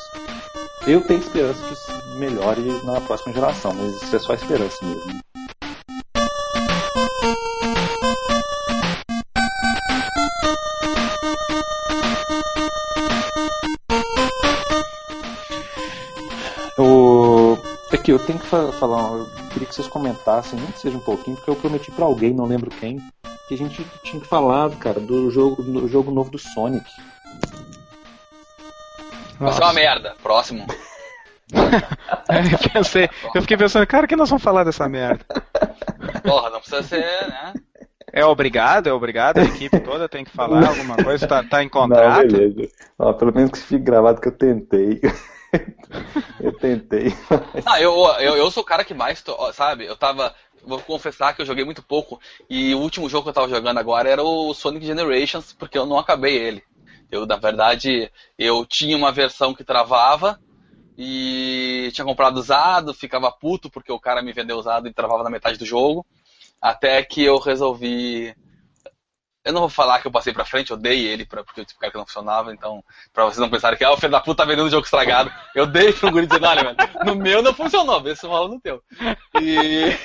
Eu 0.85 1.01
tenho 1.01 1.19
esperança 1.19 1.65
que 1.65 1.73
isso 1.73 2.19
melhore 2.19 2.61
na 2.85 2.99
próxima 3.01 3.33
geração, 3.33 3.73
mas 3.73 4.01
isso 4.01 4.15
é 4.15 4.19
só 4.19 4.33
esperança 4.33 4.77
mesmo. 4.85 5.21
Aqui, 18.07 18.13
eu 18.13 18.25
tenho 18.25 18.39
que 18.39 18.47
falar, 18.47 19.17
eu 19.17 19.27
queria 19.49 19.67
que 19.67 19.75
vocês 19.75 19.87
comentassem, 19.89 20.57
nem 20.57 20.71
que 20.71 20.79
seja 20.79 20.95
um 20.95 21.01
pouquinho, 21.01 21.35
porque 21.35 21.51
eu 21.51 21.57
prometi 21.57 21.91
para 21.91 22.05
alguém, 22.05 22.33
não 22.33 22.45
lembro 22.45 22.71
quem, 22.71 23.01
que 23.49 23.53
a 23.53 23.57
gente 23.57 23.85
tinha 24.01 24.21
que 24.21 24.27
falar, 24.29 24.69
cara, 24.77 24.97
do 24.97 25.29
jogo, 25.29 25.61
do 25.61 25.89
jogo 25.89 26.09
novo 26.09 26.31
do 26.31 26.39
Sonic. 26.39 26.89
Vai 29.37 29.51
ser 29.51 29.61
uma 29.61 29.73
merda. 29.73 30.15
Próximo. 30.23 30.65
eu, 31.51 32.71
pensei, 32.71 33.09
eu 33.35 33.41
fiquei 33.41 33.57
pensando, 33.57 33.85
cara, 33.85 34.07
que 34.07 34.15
nós 34.15 34.29
vamos 34.29 34.43
falar 34.43 34.63
dessa 34.63 34.87
merda? 34.87 35.25
Porra, 36.23 36.49
não 36.49 36.59
precisa 36.61 36.83
ser, 36.83 37.27
né? 37.27 37.53
É 38.13 38.23
obrigado, 38.23 38.87
é 38.87 38.93
obrigado, 38.93 39.39
a 39.39 39.43
equipe 39.43 39.81
toda 39.81 40.07
tem 40.07 40.23
que 40.23 40.31
falar 40.31 40.65
alguma 40.65 40.95
coisa, 40.95 41.27
tá, 41.27 41.43
tá 41.43 41.61
em 41.61 41.67
contrato? 41.67 42.21
Não, 42.21 42.39
beleza. 42.39 42.71
Ó, 42.97 43.11
pelo 43.11 43.33
menos 43.33 43.51
que 43.51 43.59
fique 43.59 43.83
gravado 43.83 44.21
que 44.21 44.29
eu 44.29 44.37
tentei. 44.37 45.01
eu 46.41 46.53
tentei. 46.53 47.13
Não, 47.65 47.77
eu, 47.77 47.93
eu, 48.19 48.35
eu 48.35 48.51
sou 48.51 48.63
o 48.63 48.65
cara 48.65 48.83
que 48.83 48.93
mais, 48.93 49.23
sabe, 49.53 49.85
eu 49.85 49.95
tava, 49.95 50.33
vou 50.63 50.79
confessar 50.81 51.35
que 51.35 51.41
eu 51.41 51.45
joguei 51.45 51.63
muito 51.63 51.83
pouco, 51.83 52.19
e 52.49 52.73
o 52.75 52.79
último 52.79 53.09
jogo 53.09 53.23
que 53.23 53.29
eu 53.29 53.33
tava 53.33 53.49
jogando 53.49 53.77
agora 53.77 54.09
era 54.09 54.23
o 54.23 54.53
Sonic 54.53 54.85
Generations, 54.85 55.53
porque 55.53 55.77
eu 55.77 55.85
não 55.85 55.97
acabei 55.97 56.35
ele. 56.35 56.63
Eu, 57.09 57.25
na 57.25 57.37
verdade, 57.37 58.11
eu 58.37 58.65
tinha 58.65 58.97
uma 58.97 59.11
versão 59.11 59.53
que 59.53 59.63
travava, 59.63 60.39
e 60.97 61.91
tinha 61.93 62.03
comprado 62.03 62.37
usado, 62.37 62.93
ficava 62.93 63.31
puto 63.31 63.69
porque 63.69 63.91
o 63.91 63.99
cara 63.99 64.21
me 64.23 64.33
vendeu 64.33 64.57
usado 64.57 64.87
e 64.87 64.93
travava 64.93 65.23
na 65.23 65.29
metade 65.29 65.59
do 65.59 65.65
jogo. 65.65 66.05
Até 66.59 67.03
que 67.03 67.23
eu 67.23 67.37
resolvi. 67.37 68.35
Eu 69.47 69.53
não 69.53 69.61
vou 69.61 69.69
falar 69.69 70.01
que 70.01 70.07
eu 70.07 70.11
passei 70.11 70.33
pra 70.33 70.43
frente, 70.43 70.71
eu 70.71 70.77
dei 70.77 71.07
ele 71.07 71.25
pra, 71.25 71.41
porque 71.41 71.61
eu 71.61 71.65
tipo, 71.65 71.79
cara 71.79 71.89
que 71.89 71.97
não 71.97 72.05
funcionava, 72.05 72.51
então, 72.51 72.83
pra 73.13 73.23
vocês 73.23 73.37
não 73.37 73.49
pensarem 73.49 73.77
que, 73.77 73.83
ah, 73.85 73.93
o 73.93 73.97
filho 73.97 74.11
da 74.11 74.19
puta 74.19 74.43
tá 74.43 74.45
vendendo 74.45 74.67
o 74.67 74.69
jogo 74.69 74.83
estragado, 74.83 75.31
eu 75.55 75.65
dei 75.65 75.93
pro 75.93 76.11
guri 76.11 76.27
dizendo, 76.27 76.47
olha, 76.47 76.65
mano, 76.65 76.77
no 77.05 77.15
meu 77.15 77.41
não 77.41 77.53
funcionou, 77.53 78.03
vê 78.03 78.13
se 78.13 78.27
rola 78.27 78.49
no 78.49 78.59
teu. 78.59 78.83
E, 79.41 79.95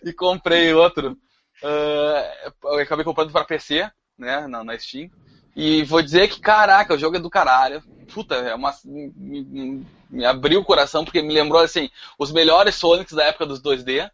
e 0.08 0.12
comprei 0.14 0.72
outro. 0.72 1.18
Uh, 1.62 2.52
eu 2.64 2.78
acabei 2.78 3.04
comprando 3.04 3.30
pra 3.30 3.44
PC, 3.44 3.90
né, 4.18 4.46
na, 4.46 4.64
na 4.64 4.78
Steam. 4.78 5.10
E 5.54 5.84
vou 5.84 6.00
dizer 6.00 6.28
que, 6.28 6.40
caraca, 6.40 6.94
o 6.94 6.98
jogo 6.98 7.16
é 7.16 7.20
do 7.20 7.28
caralho. 7.28 7.82
Puta, 8.14 8.36
é 8.36 8.54
uma, 8.54 8.74
me, 8.86 9.86
me 10.08 10.24
abriu 10.24 10.60
o 10.60 10.64
coração 10.64 11.04
porque 11.04 11.20
me 11.20 11.34
lembrou, 11.34 11.60
assim, 11.60 11.90
os 12.18 12.32
melhores 12.32 12.74
Sonics 12.74 13.12
da 13.12 13.24
época 13.24 13.44
dos 13.44 13.60
2D 13.60 14.10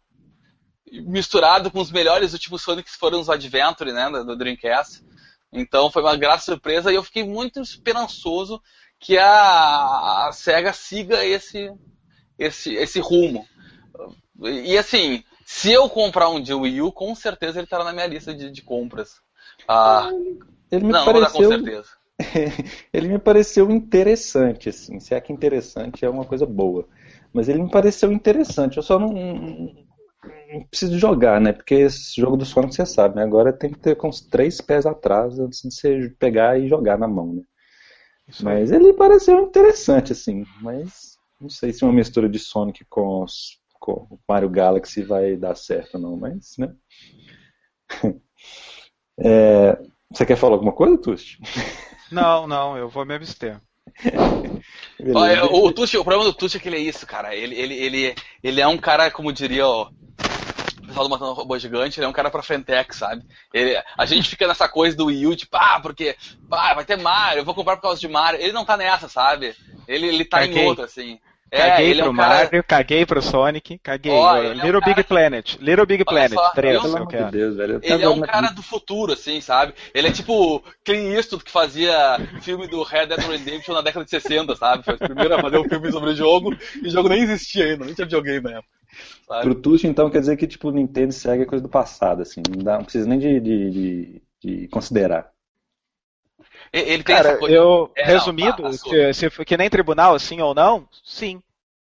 misturado 0.91 1.71
com 1.71 1.79
os 1.79 1.91
melhores 1.91 2.33
últimos 2.33 2.61
Sonics 2.61 2.95
foram 2.95 3.19
os 3.19 3.29
Adventure, 3.29 3.91
né, 3.91 4.09
do 4.09 4.35
Dreamcast. 4.35 5.03
Então 5.51 5.89
foi 5.91 6.01
uma 6.01 6.15
grata 6.15 6.43
surpresa 6.43 6.91
e 6.91 6.95
eu 6.95 7.03
fiquei 7.03 7.23
muito 7.23 7.59
esperançoso 7.61 8.61
que 8.99 9.17
a, 9.17 10.27
a 10.27 10.31
SEGA 10.31 10.73
siga 10.73 11.25
esse, 11.25 11.71
esse, 12.37 12.75
esse 12.75 12.99
rumo. 12.99 13.45
E 14.41 14.77
assim, 14.77 15.23
se 15.45 15.71
eu 15.71 15.89
comprar 15.89 16.29
um 16.29 16.41
de 16.41 16.53
Wii 16.53 16.81
U, 16.81 16.91
com 16.91 17.15
certeza 17.15 17.59
ele 17.59 17.65
estará 17.65 17.83
na 17.83 17.93
minha 17.93 18.07
lista 18.07 18.33
de, 18.33 18.51
de 18.51 18.61
compras. 18.61 19.15
Ah, 19.67 20.09
ele 20.71 20.85
me 20.85 20.91
não, 20.91 21.05
pareceu... 21.05 21.49
não 21.49 21.59
com 21.59 21.65
certeza. 21.65 21.89
ele 22.93 23.07
me 23.07 23.19
pareceu 23.19 23.71
interessante, 23.71 24.69
assim. 24.69 24.99
Se 24.99 25.13
é 25.13 25.21
que 25.21 25.33
interessante 25.33 26.05
é 26.05 26.09
uma 26.09 26.25
coisa 26.25 26.45
boa. 26.45 26.87
Mas 27.33 27.47
ele 27.47 27.61
me 27.63 27.69
pareceu 27.69 28.11
interessante. 28.11 28.77
Eu 28.77 28.83
só 28.83 28.99
não 28.99 29.73
preciso 30.69 30.97
jogar, 30.97 31.39
né? 31.39 31.53
Porque 31.53 31.75
esse 31.75 32.19
jogo 32.19 32.37
do 32.37 32.45
Sonic 32.45 32.75
você 32.75 32.85
sabe, 32.85 33.15
né? 33.15 33.23
Agora 33.23 33.53
tem 33.53 33.71
que 33.71 33.79
ter 33.79 33.95
com 33.95 34.09
os 34.09 34.21
três 34.21 34.59
pés 34.61 34.85
atrás 34.85 35.39
antes 35.39 35.61
de 35.61 35.73
você 35.73 36.15
pegar 36.17 36.59
e 36.59 36.67
jogar 36.67 36.97
na 36.97 37.07
mão, 37.07 37.33
né? 37.33 37.41
Isso 38.27 38.45
mas 38.45 38.71
ele 38.71 38.93
pareceu 38.93 39.41
interessante, 39.41 40.11
assim. 40.11 40.45
Mas 40.61 41.17
não 41.39 41.49
sei 41.49 41.73
se 41.73 41.83
uma 41.83 41.93
mistura 41.93 42.29
de 42.29 42.39
Sonic 42.39 42.85
com, 42.85 43.23
os, 43.23 43.59
com 43.79 44.19
Mario 44.27 44.49
Galaxy 44.49 45.03
vai 45.03 45.35
dar 45.35 45.55
certo 45.55 45.95
ou 45.95 46.01
não, 46.01 46.17
mas, 46.17 46.57
né? 46.57 46.73
É, 49.21 49.77
você 50.09 50.25
quer 50.25 50.37
falar 50.37 50.53
alguma 50.53 50.71
coisa, 50.71 50.97
Tusti? 50.97 51.39
Não, 52.09 52.47
não, 52.47 52.75
eu 52.75 52.89
vou 52.89 53.05
me 53.05 53.13
abster. 53.13 53.61
Olha, 55.13 55.45
o, 55.45 55.71
Tucci, 55.71 55.95
o 55.95 56.03
problema 56.03 56.25
do 56.25 56.33
Tucci 56.33 56.57
é 56.57 56.59
que 56.59 56.67
ele 56.67 56.77
é 56.77 56.79
isso, 56.79 57.05
cara. 57.05 57.35
Ele, 57.35 57.53
ele, 57.53 57.75
ele, 57.75 58.15
ele 58.41 58.61
é 58.61 58.67
um 58.67 58.77
cara, 58.79 59.11
como 59.11 59.31
diria 59.31 59.67
o 59.67 59.91
pessoal 60.89 61.07
do 61.07 61.11
Matando 61.11 61.33
Robô 61.33 61.57
Gigante, 61.57 61.99
ele 61.99 62.05
é 62.05 62.09
um 62.09 62.13
cara 62.13 62.29
pra 62.29 62.43
Frentex, 62.43 62.97
sabe? 62.97 63.23
Ele, 63.53 63.81
a 63.97 64.05
gente 64.05 64.29
fica 64.29 64.47
nessa 64.47 64.67
coisa 64.67 64.97
do 64.97 65.05
Wii 65.05 65.27
U, 65.27 65.35
tipo, 65.35 65.55
ah, 65.55 65.79
porque 65.81 66.15
ah, 66.51 66.73
vai 66.73 66.85
ter 66.85 66.97
Mario, 66.97 67.39
eu 67.39 67.45
vou 67.45 67.55
comprar 67.55 67.77
por 67.77 67.83
causa 67.83 67.99
de 67.99 68.07
Mario. 68.07 68.41
Ele 68.41 68.51
não 68.51 68.65
tá 68.65 68.75
nessa, 68.75 69.07
sabe? 69.07 69.55
Ele, 69.87 70.07
ele 70.07 70.25
tá 70.25 70.39
Caguei. 70.39 70.63
em 70.63 70.67
outra, 70.67 70.85
assim. 70.85 71.19
É, 71.51 71.71
caguei 71.71 71.95
pro 71.95 72.05
é 72.05 72.09
um 72.09 72.13
Mario, 72.13 72.49
cara... 72.49 72.63
caguei 72.63 73.05
pro 73.05 73.21
Sonic, 73.21 73.79
caguei. 73.79 74.11
Oh, 74.11 74.53
Little 74.53 74.75
é 74.75 74.77
um 74.77 74.81
Big 74.81 75.03
Planet, 75.03 75.55
Little 75.59 75.85
Big 75.85 76.05
Planet, 76.05 76.33
só, 76.33 76.49
3, 76.51 76.83
eu, 76.83 76.97
eu 76.97 77.07
quero. 77.07 77.31
Deus, 77.31 77.55
velho, 77.55 77.79
ele 77.81 78.03
é 78.03 78.09
um 78.09 78.21
cara 78.21 78.49
do 78.51 78.61
futuro, 78.61 79.13
assim, 79.13 79.41
sabe? 79.41 79.73
Ele 79.93 80.09
é 80.09 80.11
tipo 80.11 80.63
Clint 80.83 81.15
Eastwood 81.15 81.43
que 81.43 81.51
fazia 81.51 82.19
filme 82.41 82.67
do 82.67 82.83
Red 82.83 83.07
Dead 83.07 83.19
Redemption 83.19 83.73
na 83.73 83.81
década 83.81 84.05
de 84.05 84.11
60, 84.11 84.55
sabe? 84.55 84.83
Foi 84.83 84.93
o 84.93 84.99
primeiro 84.99 85.35
a 85.35 85.41
fazer 85.41 85.57
um 85.57 85.67
filme 85.67 85.91
sobre 85.91 86.11
o 86.11 86.15
jogo 86.15 86.55
e 86.83 86.87
o 86.87 86.91
jogo 86.91 87.09
nem 87.09 87.23
existia 87.23 87.65
ainda, 87.65 87.83
nem 87.83 87.95
tinha 87.95 88.05
videogame 88.05 88.41
na 88.41 88.57
época. 88.59 88.78
Sabe? 89.27 89.43
Pro 89.43 89.55
Tuxo, 89.55 89.87
então, 89.87 90.09
quer 90.09 90.19
dizer 90.19 90.37
que 90.37 90.47
tipo, 90.47 90.71
Nintendo 90.71 91.13
segue 91.13 91.43
a 91.43 91.47
coisa 91.47 91.61
do 91.61 91.69
passado, 91.69 92.21
assim, 92.21 92.41
não, 92.49 92.63
dá, 92.63 92.77
não 92.77 92.83
precisa 92.83 93.07
nem 93.07 93.19
de, 93.19 93.39
de, 93.39 93.69
de, 93.69 94.21
de 94.41 94.67
considerar. 94.69 95.31
Ele 96.71 97.03
tem 97.03 97.15
Cara, 97.15 97.39
eu, 97.47 97.91
é, 97.95 98.05
resumido, 98.05 98.63
não, 98.63 98.71
que, 98.71 99.13
se, 99.13 99.29
que 99.29 99.57
nem 99.57 99.69
tribunal, 99.69 100.17
sim 100.19 100.41
ou 100.41 100.53
não, 100.53 100.87
sim. 101.03 101.41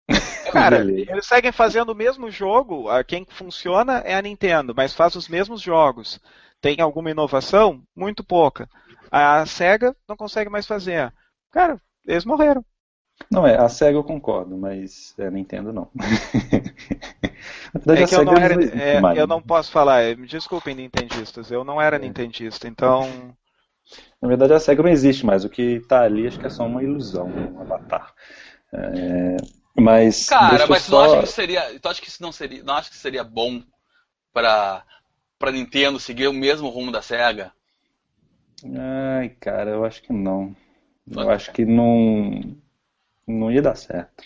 Cara, 0.51 0.79
eles 0.79 1.25
seguem 1.25 1.51
fazendo 1.51 1.91
o 1.91 1.95
mesmo 1.95 2.29
jogo, 2.29 2.85
quem 3.07 3.25
funciona 3.29 3.99
é 4.05 4.13
a 4.13 4.21
Nintendo, 4.21 4.73
mas 4.75 4.93
faz 4.93 5.15
os 5.15 5.27
mesmos 5.27 5.61
jogos. 5.61 6.19
Tem 6.61 6.79
alguma 6.79 7.11
inovação? 7.11 7.81
Muito 7.95 8.23
pouca. 8.23 8.69
A 9.11 9.45
SEGA 9.45 9.95
não 10.07 10.15
consegue 10.15 10.49
mais 10.49 10.65
fazer. 10.65 11.13
Cara, 11.51 11.79
eles 12.05 12.25
morreram. 12.25 12.63
Não, 13.29 13.45
é, 13.45 13.57
a 13.57 13.67
SEGA 13.67 13.97
eu 13.97 14.03
concordo, 14.03 14.57
mas 14.57 15.15
a 15.19 15.29
Nintendo 15.29 15.73
não. 15.73 15.89
verdade, 17.73 18.03
é 18.03 18.07
que 18.07 18.15
eu 18.15 18.25
não, 18.25 18.35
era, 18.35 18.63
é, 18.63 19.01
eu 19.19 19.27
não 19.27 19.41
posso 19.41 19.71
falar, 19.71 20.15
me 20.17 20.27
desculpem, 20.27 20.75
nintendistas, 20.75 21.51
eu 21.51 21.63
não 21.63 21.81
era 21.81 21.95
é. 21.95 21.99
nintendista, 21.99 22.67
então... 22.67 23.35
Na 24.21 24.27
verdade, 24.27 24.53
a 24.53 24.59
SEGA 24.59 24.83
não 24.83 24.89
existe 24.89 25.25
mais, 25.25 25.43
o 25.43 25.49
que 25.49 25.61
está 25.61 26.03
ali 26.03 26.25
acho 26.25 26.39
que 26.39 26.47
é 26.47 26.49
só 26.49 26.65
uma 26.65 26.81
ilusão, 26.81 27.27
um 27.27 27.59
avatar. 27.59 28.13
É, 28.71 29.37
mas. 29.75 30.27
Cara, 30.27 30.65
mas 30.67 30.83
só... 30.83 30.97
tu 30.97 31.03
acha 31.03 31.17
que 31.19 31.23
isso 31.25 31.33
seria. 31.33 31.79
Tu 31.79 31.87
acha 31.89 32.01
que 32.01 32.07
isso 32.07 32.21
não 32.21 32.31
seria. 32.31 32.63
Não 32.63 32.73
acha 32.73 32.89
que 32.89 32.95
seria 32.95 33.23
bom 33.23 33.61
pra, 34.31 34.83
pra 35.37 35.51
Nintendo 35.51 35.99
seguir 35.99 36.27
o 36.27 36.33
mesmo 36.33 36.69
rumo 36.69 36.91
da 36.91 37.01
SEGA? 37.01 37.51
Ai, 39.19 39.29
cara, 39.39 39.71
eu 39.71 39.85
acho 39.85 40.01
que 40.01 40.13
não. 40.13 40.55
Eu 41.05 41.29
acho 41.29 41.51
que 41.51 41.65
não. 41.65 42.55
Não 43.27 43.51
ia 43.51 43.61
dar 43.61 43.75
certo. 43.75 44.23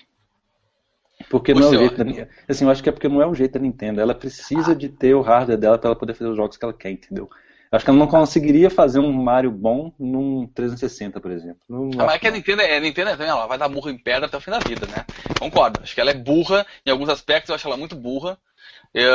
Porque 1.29 1.53
não 1.53 1.63
é 1.63 1.69
o 1.69 1.79
jeito 1.79 2.03
da, 2.03 2.27
Assim, 2.47 2.65
eu 2.65 2.71
acho 2.71 2.83
que 2.83 2.89
é 2.89 2.91
porque 2.91 3.09
não 3.09 3.21
é 3.21 3.27
o 3.27 3.33
jeito 3.33 3.53
da 3.53 3.59
Nintendo. 3.59 3.99
Ela 3.99 4.13
precisa 4.13 4.71
ah. 4.71 4.75
de 4.75 4.87
ter 4.87 5.13
o 5.15 5.21
hardware 5.21 5.57
dela 5.57 5.77
para 5.77 5.89
ela 5.89 5.99
poder 5.99 6.13
fazer 6.13 6.29
os 6.29 6.37
jogos 6.37 6.57
que 6.57 6.63
ela 6.63 6.73
quer, 6.73 6.91
entendeu? 6.91 7.29
Acho 7.71 7.83
que 7.83 7.89
ela 7.89 7.99
não 7.99 8.07
conseguiria 8.07 8.69
fazer 8.69 8.99
um 8.99 9.11
Mario 9.11 9.51
bom 9.51 9.91
num 9.99 10.47
360, 10.47 11.19
por 11.19 11.31
exemplo. 11.31 11.59
Não 11.67 11.89
ah, 11.99 12.05
mas 12.05 12.15
é 12.15 12.19
que 12.19 12.27
a 12.27 12.31
Nintendo, 12.31 12.61
é, 12.61 12.77
a 12.77 12.79
Nintendo 12.79 13.09
ela 13.21 13.45
vai 13.45 13.57
dar 13.57 13.67
burra 13.67 13.91
em 13.91 13.97
pedra 13.97 14.27
até 14.27 14.37
o 14.37 14.41
fim 14.41 14.51
da 14.51 14.59
vida, 14.59 14.87
né? 14.87 15.05
Concordo. 15.37 15.81
Acho 15.83 15.93
que 15.93 15.99
ela 15.99 16.11
é 16.11 16.13
burra 16.13 16.65
em 16.85 16.91
alguns 16.91 17.09
aspectos, 17.09 17.49
eu 17.49 17.55
acho 17.55 17.67
ela 17.67 17.75
muito 17.75 17.95
burra. 17.95 18.37
Eu, 18.93 19.11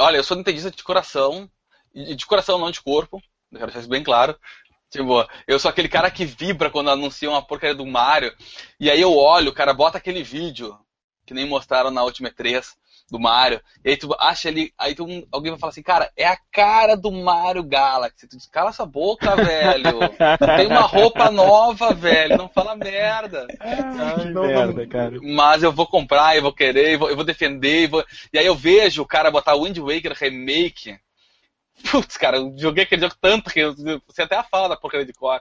olha, 0.00 0.16
eu 0.16 0.24
sou 0.24 0.36
nintendista 0.36 0.70
de 0.70 0.82
coração, 0.82 1.50
de 1.94 2.26
coração, 2.26 2.58
não 2.58 2.70
de 2.70 2.80
corpo, 2.80 3.20
quero 3.52 3.66
deixar 3.66 3.80
isso 3.80 3.88
bem 3.88 4.02
claro. 4.02 4.34
Tipo, 4.90 5.26
eu 5.46 5.58
sou 5.58 5.70
aquele 5.70 5.88
cara 5.88 6.10
que 6.10 6.24
vibra 6.24 6.68
quando 6.68 6.90
anuncia 6.90 7.30
uma 7.30 7.40
porcaria 7.40 7.76
do 7.76 7.86
Mario, 7.86 8.34
e 8.78 8.90
aí 8.90 9.00
eu 9.00 9.16
olho, 9.16 9.50
o 9.50 9.54
cara 9.54 9.72
bota 9.72 9.98
aquele 9.98 10.22
vídeo, 10.22 10.76
que 11.24 11.32
nem 11.32 11.46
mostraram 11.46 11.90
na 11.90 12.02
última 12.02 12.28
E3, 12.28 12.74
do 13.10 13.18
Mario. 13.18 13.60
E 13.84 13.90
aí 13.90 13.96
tu 13.96 14.14
acha 14.18 14.48
ele. 14.48 14.72
Aí 14.78 14.94
tu, 14.94 15.04
alguém 15.32 15.50
vai 15.50 15.58
falar 15.58 15.70
assim, 15.70 15.82
cara, 15.82 16.10
é 16.16 16.26
a 16.26 16.38
cara 16.52 16.96
do 16.96 17.10
Mario 17.10 17.64
Galaxy. 17.64 18.26
Tu 18.28 18.36
diz, 18.36 18.46
cala 18.46 18.70
essa 18.70 18.86
boca, 18.86 19.34
velho. 19.36 19.98
Tem 20.56 20.66
uma 20.66 20.82
roupa 20.82 21.30
nova, 21.30 21.92
velho. 21.92 22.38
Não 22.38 22.48
fala 22.48 22.76
merda. 22.76 23.46
Ai, 23.58 24.30
não, 24.30 24.42
merda, 24.42 24.86
cara. 24.86 25.18
Mas 25.22 25.62
eu 25.62 25.72
vou 25.72 25.86
comprar, 25.86 26.36
eu 26.36 26.42
vou 26.42 26.52
querer, 26.52 26.94
eu 26.94 26.98
vou, 26.98 27.10
eu 27.10 27.16
vou 27.16 27.24
defender. 27.24 27.84
Eu 27.84 27.90
vou... 27.90 28.04
E 28.32 28.38
aí 28.38 28.46
eu 28.46 28.54
vejo 28.54 29.02
o 29.02 29.06
cara 29.06 29.30
botar 29.30 29.56
Wind 29.56 29.78
Waker 29.78 30.16
Remake. 30.16 30.96
Putz, 31.90 32.16
cara, 32.16 32.38
eu 32.38 32.52
joguei 32.56 32.84
aquele 32.84 33.02
jogo 33.02 33.14
tanto 33.20 33.50
que 33.50 33.60
eu 33.60 33.74
sei 34.10 34.24
até 34.24 34.36
a 34.36 34.42
fala 34.42 34.68
da 34.68 34.76
porcaria 34.76 35.06
de 35.06 35.12
cor. 35.12 35.40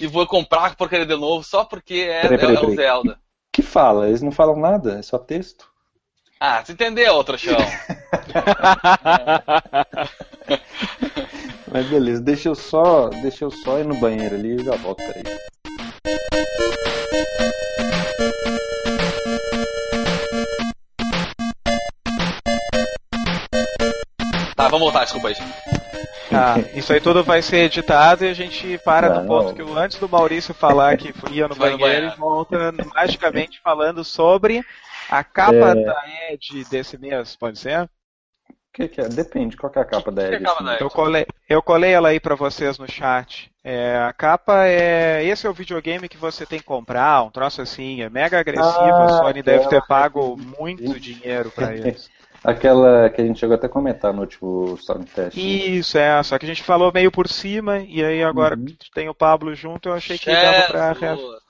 E 0.00 0.06
vou 0.06 0.26
comprar 0.26 0.66
a 0.66 0.74
porcaria 0.74 1.06
de 1.06 1.16
novo 1.16 1.44
só 1.44 1.64
porque 1.64 2.06
é, 2.08 2.22
peraí, 2.22 2.38
peraí, 2.38 2.56
é, 2.56 2.60
o 2.60 2.74
Zelda. 2.74 3.18
Que 3.52 3.62
fala? 3.62 4.08
Eles 4.08 4.22
não 4.22 4.32
falam 4.32 4.56
nada, 4.56 4.98
é 4.98 5.02
só 5.02 5.18
texto. 5.18 5.68
Ah, 6.40 6.64
você 6.64 6.72
entendeu, 6.72 7.14
outro 7.14 7.38
chão. 7.38 7.56
Mas 11.72 11.86
beleza, 11.86 12.20
deixa 12.20 12.48
eu 12.48 12.54
só, 12.54 13.08
deixa 13.08 13.44
eu 13.44 13.50
só 13.50 13.78
ir 13.78 13.84
no 13.84 13.94
banheiro 13.96 14.34
ali 14.34 14.56
e 14.60 14.64
já 14.64 14.76
volto 14.76 15.02
aí. 15.02 15.22
Tá, 24.54 24.64
vamos 24.68 24.80
voltar, 24.80 25.04
desculpa 25.04 25.28
aí. 25.28 25.36
Ah, 26.32 26.56
isso 26.74 26.92
aí 26.92 27.00
tudo 27.00 27.22
vai 27.22 27.42
ser 27.42 27.64
editado 27.64 28.24
e 28.24 28.28
a 28.28 28.34
gente 28.34 28.78
para 28.78 29.08
não, 29.08 29.22
no 29.22 29.28
ponto 29.28 29.54
que 29.54 29.78
antes 29.78 29.98
do 29.98 30.08
Maurício 30.08 30.54
falar 30.54 30.96
que 30.96 31.12
ia 31.30 31.46
no 31.46 31.54
banheiro, 31.54 32.06
e 32.06 32.16
volta 32.16 32.72
magicamente 32.94 33.60
falando 33.60 34.02
sobre 34.04 34.64
a 35.10 35.22
capa 35.22 35.54
é... 35.54 35.74
da 35.74 36.02
Ed 36.30 36.64
desse 36.70 36.98
mês, 36.98 37.36
pode 37.36 37.58
ser? 37.58 37.88
que, 38.74 38.88
que 38.88 39.00
é? 39.00 39.08
Depende, 39.08 39.56
qual 39.56 39.72
que 39.72 39.78
é 39.78 39.82
a 39.82 39.84
capa 39.84 40.10
da 40.10 40.22
que 40.22 40.28
é 40.28 40.30
a 40.32 40.34
Edge? 40.34 40.44
capa 40.44 40.64
da 40.64 40.72
Edge? 40.72 40.82
Eu 40.82 40.90
colei, 40.90 41.26
eu 41.48 41.62
colei 41.62 41.92
ela 41.92 42.08
aí 42.08 42.18
pra 42.18 42.34
vocês 42.34 42.76
no 42.76 42.90
chat. 42.90 43.50
É, 43.62 43.96
a 43.98 44.12
capa 44.12 44.66
é. 44.66 45.24
Esse 45.24 45.46
é 45.46 45.50
o 45.50 45.54
videogame 45.54 46.08
que 46.08 46.16
você 46.16 46.44
tem 46.44 46.58
que 46.58 46.64
comprar, 46.64 47.22
um 47.22 47.30
troço 47.30 47.62
assim, 47.62 48.02
é 48.02 48.10
mega 48.10 48.38
agressivo. 48.38 48.68
Ah, 48.68 49.04
a 49.04 49.08
Sony 49.18 49.42
deve 49.42 49.68
ter 49.68 49.80
pago 49.86 50.36
muito 50.58 50.98
dinheiro 50.98 51.50
pra 51.52 51.72
eles. 51.72 52.10
Aquela 52.44 53.08
que 53.08 53.22
a 53.22 53.24
gente 53.24 53.40
chegou 53.40 53.54
até 53.54 53.66
a 53.66 53.70
comentar 53.70 54.12
no 54.12 54.20
último 54.20 54.76
Sonic 54.76 55.10
Test. 55.12 55.36
né? 55.36 55.42
Isso, 55.42 55.96
é, 55.96 56.22
só 56.22 56.38
que 56.38 56.44
a 56.44 56.48
gente 56.48 56.62
falou 56.62 56.92
meio 56.92 57.10
por 57.10 57.26
cima, 57.26 57.78
e 57.78 58.04
aí 58.04 58.22
agora 58.22 58.54
Uhum. 58.56 58.66
que 58.66 58.90
tem 58.94 59.08
o 59.08 59.14
Pablo 59.14 59.54
junto, 59.54 59.88
eu 59.88 59.94
achei 59.94 60.18
que 60.18 60.30
dava 60.30 60.62
pra. 60.66 60.92
Jesus. 60.94 61.42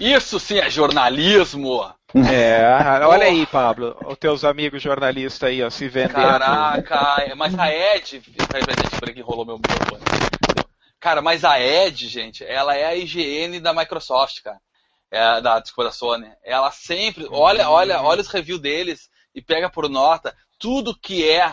Isso 0.00 0.40
sim 0.40 0.58
é 0.58 0.70
jornalismo! 0.70 1.92
É, 2.32 2.60
olha 3.06 3.26
aí, 3.26 3.44
Pablo, 3.46 3.96
os 4.06 4.16
teus 4.16 4.44
amigos 4.44 4.80
jornalistas 4.82 5.48
aí, 5.48 5.62
ó, 5.62 5.68
se 5.68 5.88
vendendo. 5.88 6.14
Caraca, 6.14 7.34
mas 7.36 7.58
a 7.58 7.70
Ed. 7.72 8.22
Peraí, 8.48 8.64
peraí, 8.98 9.14
que 9.14 9.20
rolou 9.20 9.44
meu 9.44 9.56
microfone. 9.58 10.02
Cara, 10.98 11.20
mas 11.20 11.44
a 11.44 11.60
Ed, 11.60 12.08
gente, 12.08 12.42
ela 12.44 12.74
é 12.74 12.86
a 12.86 12.96
IGN 12.96 13.60
da 13.60 13.74
Microsoft, 13.74 14.42
cara. 14.42 14.58
É, 15.10 15.40
da, 15.40 15.60
desculpa, 15.60 15.90
da 15.90 15.92
Sony. 15.94 16.28
Ela 16.42 16.70
sempre. 16.70 17.26
Olha, 17.30 17.68
olha, 17.68 18.00
olha 18.02 18.20
os 18.22 18.28
reviews 18.28 18.60
deles 18.60 19.08
e 19.34 19.42
pega 19.42 19.68
por 19.70 19.88
nota 19.88 20.34
tudo 20.58 20.96
que 20.98 21.28
é 21.28 21.44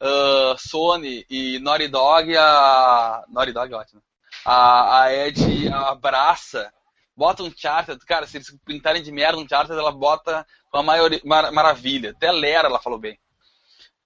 ah, 0.00 0.54
Sony 0.58 1.24
e 1.30 1.58
Naughty 1.60 1.88
Dog, 1.88 2.36
a. 2.36 3.24
Naughty 3.28 3.52
Dog 3.52 3.72
é 3.72 3.76
ótimo. 3.76 4.02
A, 4.44 5.02
a 5.02 5.12
Ed 5.12 5.68
abraça. 5.72 6.72
Bota 7.16 7.42
um 7.42 7.50
charter, 7.54 7.98
cara, 8.06 8.26
se 8.26 8.38
eles 8.38 8.56
pintarem 8.64 9.02
de 9.02 9.12
merda 9.12 9.36
um 9.38 9.46
charter, 9.46 9.76
ela 9.76 9.92
bota 9.92 10.46
uma 10.72 10.82
maioria, 10.82 11.20
mar- 11.24 11.52
maravilha. 11.52 12.12
Até 12.12 12.30
Lera 12.32 12.68
ela 12.68 12.78
falou 12.80 12.98
bem. 12.98 13.18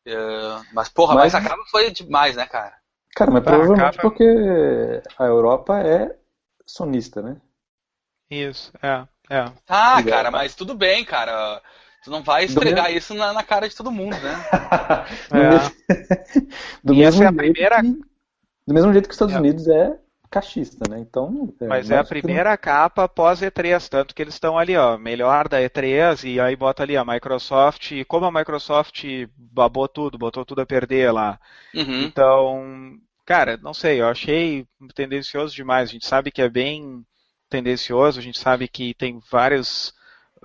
É, 0.05 0.15
mas, 0.73 0.89
porra, 0.89 1.15
mas, 1.15 1.33
Mas- 1.33 1.45
a 1.47 1.49
capa 1.49 1.63
foi 1.71 1.91
demais, 1.93 2.35
né, 2.37 2.45
cara? 2.47 2.75
Cara, 3.15 3.31
mas 3.31 3.43
Ah, 3.43 3.45
provavelmente 3.45 3.97
capa- 3.97 4.03
porque 4.03 4.25
a 5.17 5.25
Europa 5.25 5.79
é 5.81 6.17
sonista, 6.67 7.23
né? 7.23 7.41
Isso, 8.29 8.73
é, 8.83 9.07
é. 9.31 9.53
Tá, 9.65 9.97
Legal, 9.97 10.11
cara, 10.19 10.31
mas 10.33 10.55
tudo 10.57 10.75
bem, 10.75 11.05
cara. 11.05 11.63
Tu 12.05 12.11
não 12.11 12.23
vai 12.23 12.45
esfregar 12.45 12.93
isso 12.93 13.15
na, 13.15 13.33
na 13.33 13.43
cara 13.43 13.69
de 13.69 13.75
todo 13.75 13.91
mundo, 13.91 14.17
né? 14.19 14.37
do, 15.31 15.37
É. 15.37 15.49
mesmo, 15.51 15.75
do 16.85 16.95
mesmo 16.95 17.23
essa 17.23 17.25
é 17.25 17.27
a 17.27 17.31
jeito 17.31 17.37
primeira- 17.55 17.81
que, 17.83 18.01
do 18.67 18.75
mesmo 18.75 18.93
jeito 18.93 19.09
que 19.09 19.13
os 19.13 19.17
Estados 19.17 19.35
É. 19.35 19.39
Unidos 19.39 19.69
é 19.69 19.99
cachista, 20.31 20.89
né? 20.91 20.99
Então. 20.99 21.55
Mas 21.61 21.91
é 21.91 21.95
a 21.95 21.99
nós 21.99 22.09
que 22.09 22.21
primeira 22.21 22.57
capa 22.57 23.09
pós 23.09 23.41
E3, 23.41 23.89
tanto 23.89 24.15
que 24.15 24.21
eles 24.21 24.35
estão 24.35 24.59
ali, 24.59 24.77
ó, 24.77 24.99
melhor 24.99 25.49
da 25.49 25.61
E3, 25.61 26.25
e 26.25 26.41
aí 26.41 26.57
bota 26.57 26.83
ali 26.83 26.97
a 26.97 27.05
Microsoft, 27.05 27.93
e 27.93 28.05
como 28.05 28.27
a 28.27 28.33
Microsoft 28.33 29.05
babou 29.37 29.87
tudo, 29.87 30.19
botou 30.19 30.45
tudo 30.45 30.61
a 30.61 30.67
perder 30.67 31.13
lá. 31.13 31.39
Uhum. 31.73 32.03
Então, 32.03 32.99
cara, 33.25 33.57
não 33.63 33.73
sei, 33.73 34.01
eu 34.01 34.09
achei 34.09 34.67
tendencioso 34.95 35.55
demais. 35.55 35.89
A 35.89 35.93
gente 35.93 36.07
sabe 36.07 36.33
que 36.33 36.43
é 36.43 36.49
bem 36.49 37.05
tendencioso, 37.49 38.19
a 38.19 38.23
gente 38.23 38.39
sabe 38.41 38.67
que 38.67 38.93
tem 38.95 39.21
vários, 39.31 39.95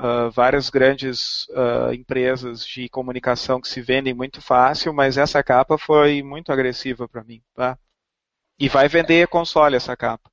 ah, 0.01 0.29
várias 0.29 0.69
grandes 0.69 1.45
ah, 1.53 1.93
empresas 1.93 2.65
de 2.65 2.87
comunicação 2.87 3.59
que 3.59 3.67
se 3.67 3.81
vendem 3.81 4.13
muito 4.13 4.41
fácil, 4.41 4.93
mas 4.93 5.17
essa 5.17 5.43
capa 5.43 5.77
foi 5.77 6.23
muito 6.23 6.53
agressiva 6.53 7.05
para 7.05 7.21
mim, 7.23 7.41
tá? 7.53 7.77
E 8.57 8.69
vai 8.69 8.87
vender 8.87 9.27
console 9.27 9.75
essa 9.75 9.97
capa. 9.97 10.31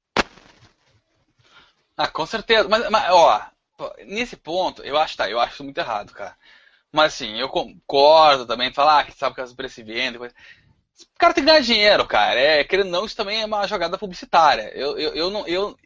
Ah, 1.97 2.07
com 2.07 2.25
certeza. 2.27 2.69
Mas, 2.69 2.89
mas, 2.91 3.11
ó, 3.11 3.43
nesse 4.07 4.37
ponto, 4.37 4.83
eu 4.83 4.97
acho, 4.97 5.17
tá, 5.17 5.29
eu 5.29 5.41
acho 5.41 5.65
muito 5.65 5.79
errado, 5.79 6.13
cara. 6.13 6.37
Mas 6.93 7.15
assim, 7.15 7.37
eu 7.39 7.49
concordo 7.49 8.47
também, 8.47 8.73
falar 8.73 9.05
que 9.05 9.13
sabe 9.13 9.35
que 9.35 9.41
as 9.41 9.53
preços 9.53 9.75
se 9.75 9.83
vendem, 9.83 10.19
coisa. 10.19 10.35
O 11.15 11.19
cara 11.19 11.35
tem 11.35 11.43
que 11.45 11.51
ganhar 11.51 11.61
dinheiro, 11.61 12.07
cara. 12.07 12.39
É, 12.39 12.65
querendo 12.65 12.91
não, 12.91 13.05
isso 13.05 13.17
também 13.17 13.43
é 13.43 13.47
uma 13.47 13.67
jogada 13.67 13.99
publicitária. 13.99 14.71
Eu, 14.75 14.97
eu, 14.99 15.15
eu, 15.15 15.31
não, 15.31 15.47
eu, 15.47 15.77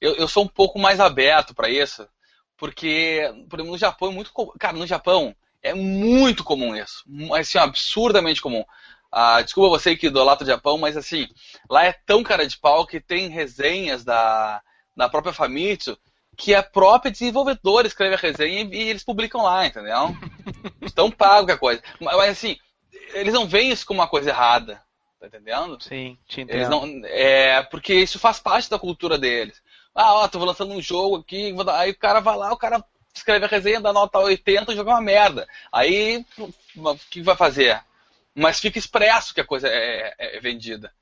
eu, 0.00 0.14
eu 0.16 0.28
sou 0.28 0.44
um 0.44 0.48
pouco 0.48 0.78
mais 0.78 1.00
aberto 1.00 1.54
pra 1.54 1.70
isso, 1.70 2.06
porque, 2.56 3.20
por 3.48 3.58
exemplo, 3.58 3.72
no 3.72 3.78
Japão 3.78 4.10
é 4.10 4.12
muito. 4.12 4.32
Cara, 4.58 4.76
no 4.76 4.86
Japão 4.86 5.34
é 5.62 5.74
muito 5.74 6.44
comum 6.44 6.74
isso. 6.74 7.04
Assim, 7.34 7.58
absurdamente 7.58 8.40
comum. 8.40 8.64
Ah, 9.10 9.40
desculpa 9.42 9.78
você 9.78 9.96
que 9.96 10.08
idolatra 10.08 10.44
o 10.44 10.46
Japão, 10.46 10.76
mas 10.78 10.96
assim, 10.96 11.28
lá 11.70 11.84
é 11.84 11.92
tão 11.92 12.22
cara 12.22 12.46
de 12.46 12.58
pau 12.58 12.86
que 12.86 13.00
tem 13.00 13.28
resenhas 13.28 14.04
da, 14.04 14.60
da 14.96 15.08
própria 15.08 15.32
Famitsu 15.32 15.98
que 16.36 16.54
a 16.54 16.62
própria 16.62 17.10
desenvolvedora 17.10 17.86
escreve 17.86 18.14
a 18.14 18.18
resenha 18.18 18.62
e, 18.62 18.76
e 18.76 18.88
eles 18.90 19.02
publicam 19.02 19.42
lá, 19.42 19.66
entendeu? 19.66 20.14
Estão 20.82 21.10
pagos 21.10 21.46
que 21.46 21.52
a 21.52 21.58
coisa. 21.58 21.82
Mas, 21.98 22.16
mas, 22.16 22.30
assim, 22.30 22.58
eles 23.14 23.32
não 23.32 23.48
veem 23.48 23.70
isso 23.70 23.86
como 23.86 24.00
uma 24.00 24.08
coisa 24.08 24.28
errada, 24.28 24.82
tá 25.18 25.26
entendendo? 25.26 25.82
Sim, 25.82 26.18
te 26.28 26.42
entendo. 26.42 26.56
Eles 26.56 26.68
não, 26.68 26.84
é, 27.06 27.62
porque 27.62 27.94
isso 27.94 28.18
faz 28.18 28.38
parte 28.38 28.68
da 28.68 28.78
cultura 28.78 29.16
deles. 29.16 29.62
Ah, 29.96 30.14
ó, 30.14 30.28
tô 30.28 30.38
lançando 30.44 30.74
um 30.74 30.82
jogo 30.82 31.16
aqui, 31.18 31.52
dar- 31.64 31.80
aí 31.80 31.90
o 31.92 31.98
cara 31.98 32.20
vai 32.20 32.36
lá, 32.36 32.52
o 32.52 32.58
cara 32.58 32.84
escreve 33.14 33.46
a 33.46 33.48
resenha, 33.48 33.80
dá 33.80 33.92
nota 33.92 34.18
80 34.18 34.72
e 34.72 34.76
joga 34.76 34.90
uma 34.90 35.00
merda. 35.00 35.48
Aí, 35.72 36.24
o 36.38 36.98
que 37.10 37.22
vai 37.22 37.36
fazer? 37.36 37.82
Mas 38.34 38.60
fica 38.60 38.78
expresso 38.78 39.34
que 39.34 39.40
a 39.40 39.44
coisa 39.46 39.68
é, 39.68 40.14
é- 40.18 40.36
é 40.36 40.40
vendida. 40.40 40.92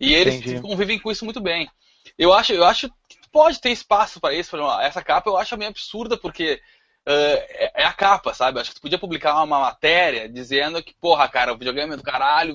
E 0.00 0.14
eles 0.14 0.36
Entendi. 0.40 0.60
convivem 0.60 0.98
com 1.00 1.10
isso 1.10 1.24
muito 1.24 1.40
bem. 1.40 1.70
Eu 2.18 2.32
acho, 2.32 2.52
eu 2.52 2.64
acho 2.64 2.88
que 3.08 3.18
pode 3.32 3.60
ter 3.60 3.70
espaço 3.70 4.20
para 4.20 4.34
isso. 4.34 4.56
Exemplo, 4.56 4.80
essa 4.80 5.02
capa 5.02 5.30
eu 5.30 5.38
acho 5.38 5.56
meio 5.58 5.70
absurda, 5.70 6.16
porque 6.18 6.62
eh, 7.06 7.70
é, 7.76 7.82
é 7.82 7.86
a 7.86 7.92
capa, 7.92 8.34
sabe? 8.34 8.58
Eu 8.58 8.62
acho 8.62 8.70
que 8.70 8.76
tu 8.76 8.82
podia 8.82 8.98
publicar 8.98 9.34
uma 9.42 9.60
matéria 9.60 10.28
dizendo 10.28 10.82
que, 10.82 10.94
porra, 10.94 11.28
cara, 11.28 11.52
o 11.54 11.58
videogame 11.58 11.94
é 11.94 11.96
do 11.96 12.02
caralho, 12.02 12.54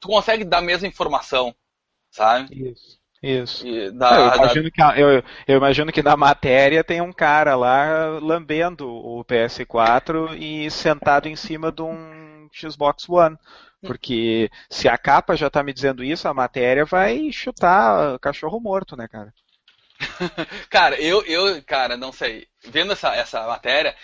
tu 0.00 0.08
consegue 0.08 0.44
dar 0.44 0.58
a 0.58 0.62
mesma 0.62 0.88
informação, 0.88 1.54
sabe? 2.10 2.50
Isso. 2.70 2.99
Isso. 3.22 3.68
Da- 3.92 4.18
eu, 4.18 4.30
da- 4.30 4.36
imagino 4.36 4.70
que, 4.70 4.80
a- 4.82 4.98
eu, 4.98 5.22
eu 5.46 5.56
imagino 5.58 5.92
que 5.92 6.02
na 6.02 6.16
matéria 6.16 6.82
tem 6.82 7.00
um 7.02 7.12
cara 7.12 7.54
lá 7.54 8.18
lambendo 8.20 8.88
o 8.88 9.22
PS4 9.24 10.34
e 10.34 10.70
sentado 10.70 11.28
em 11.28 11.36
cima 11.36 11.70
de 11.70 11.82
um 11.82 12.48
Xbox 12.54 13.08
One. 13.08 13.36
Porque 13.84 14.50
se 14.70 14.88
a 14.88 14.96
capa 14.98 15.36
já 15.36 15.50
tá 15.50 15.62
me 15.62 15.72
dizendo 15.72 16.04
isso, 16.04 16.28
a 16.28 16.34
matéria 16.34 16.84
vai 16.84 17.30
chutar 17.32 18.18
cachorro 18.20 18.60
morto, 18.60 18.96
né, 18.96 19.06
cara? 19.08 19.32
Cara, 20.70 21.00
eu, 21.00 21.22
eu, 21.26 21.62
cara, 21.64 21.96
não 21.96 22.12
sei. 22.12 22.46
Vendo 22.64 22.92
essa, 22.92 23.14
essa 23.14 23.46
matéria, 23.46 23.94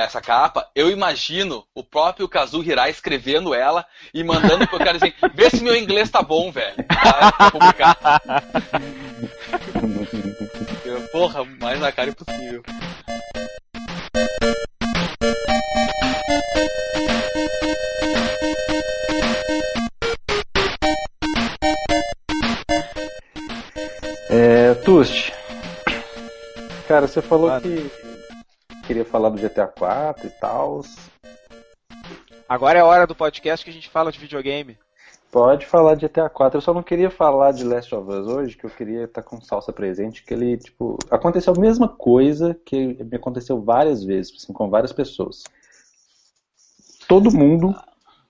essa 0.00 0.20
capa, 0.20 0.68
eu 0.74 0.90
imagino 0.90 1.64
o 1.72 1.84
próprio 1.84 2.28
Kazu 2.28 2.62
Hirai 2.62 2.90
escrevendo 2.90 3.54
ela 3.54 3.86
e 4.12 4.24
mandando 4.24 4.66
pro 4.66 4.78
cara 4.78 4.96
assim, 4.96 5.12
vê 5.32 5.48
se 5.48 5.62
meu 5.62 5.76
inglês 5.76 6.10
tá 6.10 6.20
bom, 6.20 6.50
velho. 6.50 6.74
Tá? 6.76 7.32
Pra 7.32 7.50
publicar. 7.50 8.32
Porra, 11.12 11.44
mais 11.60 11.78
na 11.78 11.92
cara 11.92 12.10
impossível. 12.10 12.62
É, 24.28 24.74
Tust, 24.84 25.32
cara, 26.88 27.06
você 27.06 27.22
falou 27.22 27.60
que 27.60 27.88
queria 28.86 29.04
falar 29.04 29.30
do 29.30 29.40
GTA 29.40 29.66
4 29.66 30.26
e 30.26 30.30
tal. 30.30 30.82
Agora 32.48 32.78
é 32.78 32.82
a 32.82 32.86
hora 32.86 33.06
do 33.06 33.14
podcast 33.14 33.64
que 33.64 33.70
a 33.70 33.74
gente 33.74 33.88
fala 33.88 34.12
de 34.12 34.18
videogame. 34.18 34.78
Pode 35.30 35.66
falar 35.66 35.96
de 35.96 36.06
GTA 36.06 36.28
4. 36.28 36.58
Eu 36.58 36.60
só 36.60 36.72
não 36.72 36.82
queria 36.82 37.10
falar 37.10 37.52
de 37.52 37.64
Last 37.64 37.92
of 37.94 38.08
Us 38.08 38.26
hoje, 38.26 38.56
que 38.56 38.64
eu 38.64 38.70
queria 38.70 39.04
estar 39.04 39.22
com 39.22 39.40
salsa 39.40 39.72
presente, 39.72 40.22
que 40.22 40.32
ele, 40.32 40.56
tipo, 40.56 40.96
aconteceu 41.10 41.52
a 41.52 41.60
mesma 41.60 41.88
coisa 41.88 42.54
que 42.64 43.02
me 43.02 43.16
aconteceu 43.16 43.60
várias 43.60 44.04
vezes, 44.04 44.32
assim, 44.36 44.52
com 44.52 44.70
várias 44.70 44.92
pessoas. 44.92 45.42
Todo 47.08 47.36
mundo 47.36 47.74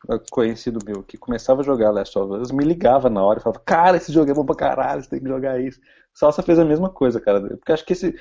eh, 0.09 0.21
conhecido 0.31 0.79
meu 0.85 1.03
que 1.03 1.19
começava 1.19 1.61
a 1.61 1.65
jogar 1.65 1.91
Last 1.91 2.19
of 2.19 2.33
Us 2.41 2.51
me 2.51 2.65
ligava 2.65 3.11
na 3.11 3.23
hora 3.23 3.39
e 3.39 3.43
falava, 3.43 3.61
cara, 3.65 3.97
esse 3.99 4.11
jogo 4.11 4.31
é 4.31 4.35
bom 4.35 4.47
pra 4.47 4.57
caralho, 4.57 5.03
você 5.03 5.11
tem 5.11 5.21
que 5.21 5.29
jogar 5.29 5.61
isso. 5.61 5.81
Salsa 6.15 6.43
fez 6.43 6.59
a 6.59 6.65
mesma 6.65 6.89
coisa, 6.89 7.21
cara. 7.21 7.41
Porque 7.41 7.73
acho 7.73 7.85
que 7.85 7.93
esse. 7.93 8.19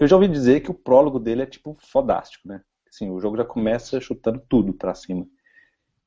Eu 0.00 0.08
já 0.08 0.16
ouvi 0.16 0.28
dizer 0.28 0.60
que 0.62 0.70
o 0.70 0.74
prólogo 0.74 1.20
dele 1.20 1.42
é 1.42 1.46
tipo 1.46 1.76
fodástico, 1.80 2.48
né? 2.48 2.62
Assim, 2.88 3.10
o 3.10 3.20
jogo 3.20 3.36
já 3.36 3.44
começa 3.44 4.00
chutando 4.00 4.42
tudo 4.48 4.72
pra 4.72 4.94
cima. 4.94 5.26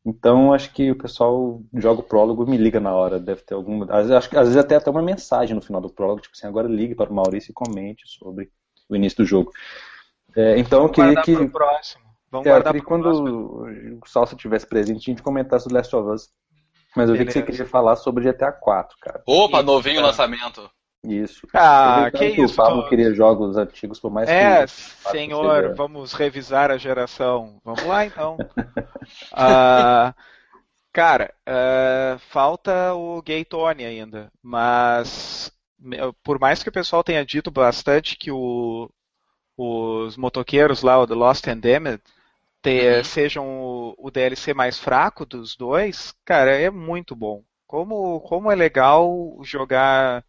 Então 0.06 0.54
acho 0.54 0.74
que 0.74 0.92
o 0.92 0.98
pessoal 0.98 1.62
joga 1.74 2.02
o 2.02 2.04
prólogo 2.04 2.44
e 2.46 2.50
me 2.50 2.58
liga 2.58 2.80
na 2.80 2.94
hora. 2.94 3.20
Deve 3.20 3.42
ter 3.44 3.54
alguma. 3.54 3.86
Às 3.86 4.00
vezes, 4.08 4.12
acho 4.12 4.30
que- 4.30 4.38
às 4.38 4.46
vezes 4.50 4.58
até 4.58 4.76
até 4.76 4.90
uma 4.90 5.02
mensagem 5.02 5.56
no 5.56 5.62
final 5.62 5.82
do 5.82 5.90
prólogo, 5.94 6.22
tipo 6.22 6.36
assim, 6.36 6.48
agora 6.48 6.68
ligue 6.68 6.96
para 6.96 7.10
o 7.12 7.16
Maurício 7.16 7.52
e 7.52 7.54
comente 7.54 8.04
sobre 8.08 8.52
o 8.90 8.96
início 8.96 9.20
do 9.20 9.26
jogo. 9.26 9.52
É, 10.36 10.58
então 10.60 10.80
eu 10.84 10.84
Vamos 10.84 10.96
queria 10.96 11.14
guardar 11.14 11.26
que. 11.26 11.36
pro 11.36 11.50
próximo. 11.52 12.04
Vamos 12.32 12.48
É, 12.48 12.50
eu 12.50 12.54
guardar 12.54 12.64
queria 12.64 12.82
que 12.82 12.88
quando 12.88 13.06
próximo. 13.06 13.30
o 14.02 14.08
Salsa 14.08 14.36
tivesse 14.36 14.68
presente, 14.68 14.98
a 15.10 15.14
gente 15.14 15.24
comentasse 15.24 15.68
o 15.68 15.74
Last 15.74 15.96
of 15.96 16.10
Us. 16.10 16.30
Mas 16.96 17.10
eu 17.10 17.16
vi 17.16 17.26
que 17.26 17.32
você 17.34 17.40
Beleza. 17.40 17.52
queria 17.52 17.66
falar 17.72 17.96
sobre 17.96 18.24
GTA 18.24 18.52
4, 18.52 18.98
cara. 19.02 19.24
Opa, 19.26 19.62
novinho 19.62 20.02
tá. 20.02 20.08
lançamento. 20.08 20.70
Isso. 21.06 21.48
Ah, 21.54 22.08
Aproveitando 22.08 22.36
que 22.36 22.42
o 22.42 22.46
isso, 22.46 22.56
Pablo 22.56 22.90
queria 22.90 23.14
jogos 23.14 23.58
antigos, 23.58 24.00
por 24.00 24.10
mais 24.12 24.30
É, 24.30 24.66
que. 24.66 24.72
senhor, 25.12 25.62
seja- 25.64 25.76
vamos 25.76 26.14
revisar 26.14 26.72
a 26.72 26.78
geração. 26.78 27.60
Vamos 27.64 27.84
lá 27.86 28.06
então. 28.06 28.38
Ah, 29.36 30.14
Cara, 30.94 31.34
uh, 31.50 32.20
falta 32.30 32.94
o 32.94 33.20
Gay 33.24 33.44
Tony 33.44 33.84
ainda, 33.84 34.32
mas 34.44 35.52
por 36.24 36.40
mais 36.40 36.62
que 36.62 36.70
o 36.70 36.72
pessoal 36.72 37.04
tenha 37.04 37.26
dito 37.26 37.50
bastante 37.50 38.16
que 38.16 38.32
o, 38.32 38.90
os 39.58 40.18
motoqueiros 40.18 40.84
lá, 40.84 41.00
o 41.00 41.08
The 41.08 41.16
Lost 41.16 41.48
and 41.48 41.60
Damned, 41.60 42.02
te, 42.62 42.70
uhum. 42.80 43.04
sejam 43.04 43.48
o, 43.50 43.96
o, 43.98 44.12
DLC 44.12 44.54
mais 44.54 44.80
fraco 44.80 45.26
dos 45.26 45.56
dois, 45.56 46.14
cara, 46.26 46.52
é 46.52 46.70
muito 46.70 47.16
bom. 47.16 47.44
Como, 47.68 48.22
como 48.22 48.52
é 48.52 48.56
legal 48.56 49.40
jogar 49.44 50.24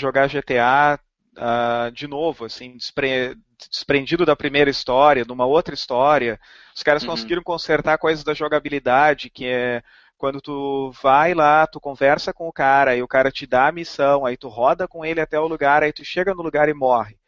jogar 0.00 0.28
GTA 0.28 0.98
uh, 0.98 1.38
ah, 1.38 1.90
de 1.92 2.06
novo, 2.06 2.44
assim, 2.44 2.76
despre, 2.76 3.36
desprendido 3.70 4.24
da 4.24 4.36
primeira 4.36 4.70
história, 4.70 5.24
de 5.24 5.32
uma 5.32 5.46
outra 5.46 5.74
história. 5.74 6.40
Os 6.74 6.82
caras 6.82 7.02
uhum. 7.02 7.10
conseguiram 7.10 7.42
consertar 7.42 7.98
coisas 7.98 8.24
da 8.24 8.34
jogabilidade, 8.34 9.30
que 9.30 9.46
é 9.46 9.82
quando 10.16 10.40
tu 10.40 10.90
vai 11.02 11.34
lá, 11.34 11.66
tu 11.66 11.78
conversa 11.80 12.32
com 12.32 12.48
o 12.48 12.52
cara, 12.52 12.96
e 12.96 13.02
o 13.02 13.08
cara 13.08 13.30
te 13.30 13.46
dá 13.46 13.68
a 13.68 13.72
missão, 13.72 14.24
aí 14.24 14.36
tu 14.36 14.48
roda 14.48 14.88
com 14.88 15.04
ele 15.04 15.20
até 15.20 15.38
o 15.38 15.46
lugar, 15.46 15.82
aí 15.82 15.92
tu 15.92 16.04
chega 16.04 16.34
no 16.34 16.42
lugar 16.42 16.68
e 16.68 16.74
morre. 16.74 17.18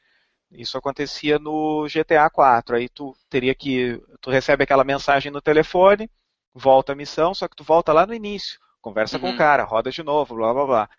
Isso 0.51 0.79
acontecia 0.79 1.39
no 1.39 1.87
GTA 1.87 2.29
4. 2.31 2.77
Aí 2.77 2.89
tu 2.89 3.15
teria 3.29 3.55
que. 3.55 4.01
Tu 4.21 4.31
recebe 4.31 4.65
aquela 4.65 4.85
mensagem 4.85 5.31
no 5.31 5.43
telefone, 5.43 6.11
volta 6.55 6.93
a 6.93 6.97
missão, 6.97 7.35
só 7.35 7.47
que 7.47 7.57
tu 7.57 7.65
volta 7.65 7.93
lá 7.93 8.07
no 8.07 8.15
início. 8.15 8.59
Conversa 8.81 9.17
uhum. 9.17 9.21
com 9.23 9.29
o 9.29 9.31
uhum. 9.33 9.37
cara, 9.37 9.65
roda 9.65 9.91
de 9.91 10.03
novo, 10.03 10.35
blá 10.35 10.55
blá 10.55 10.67
blá. 10.67 10.91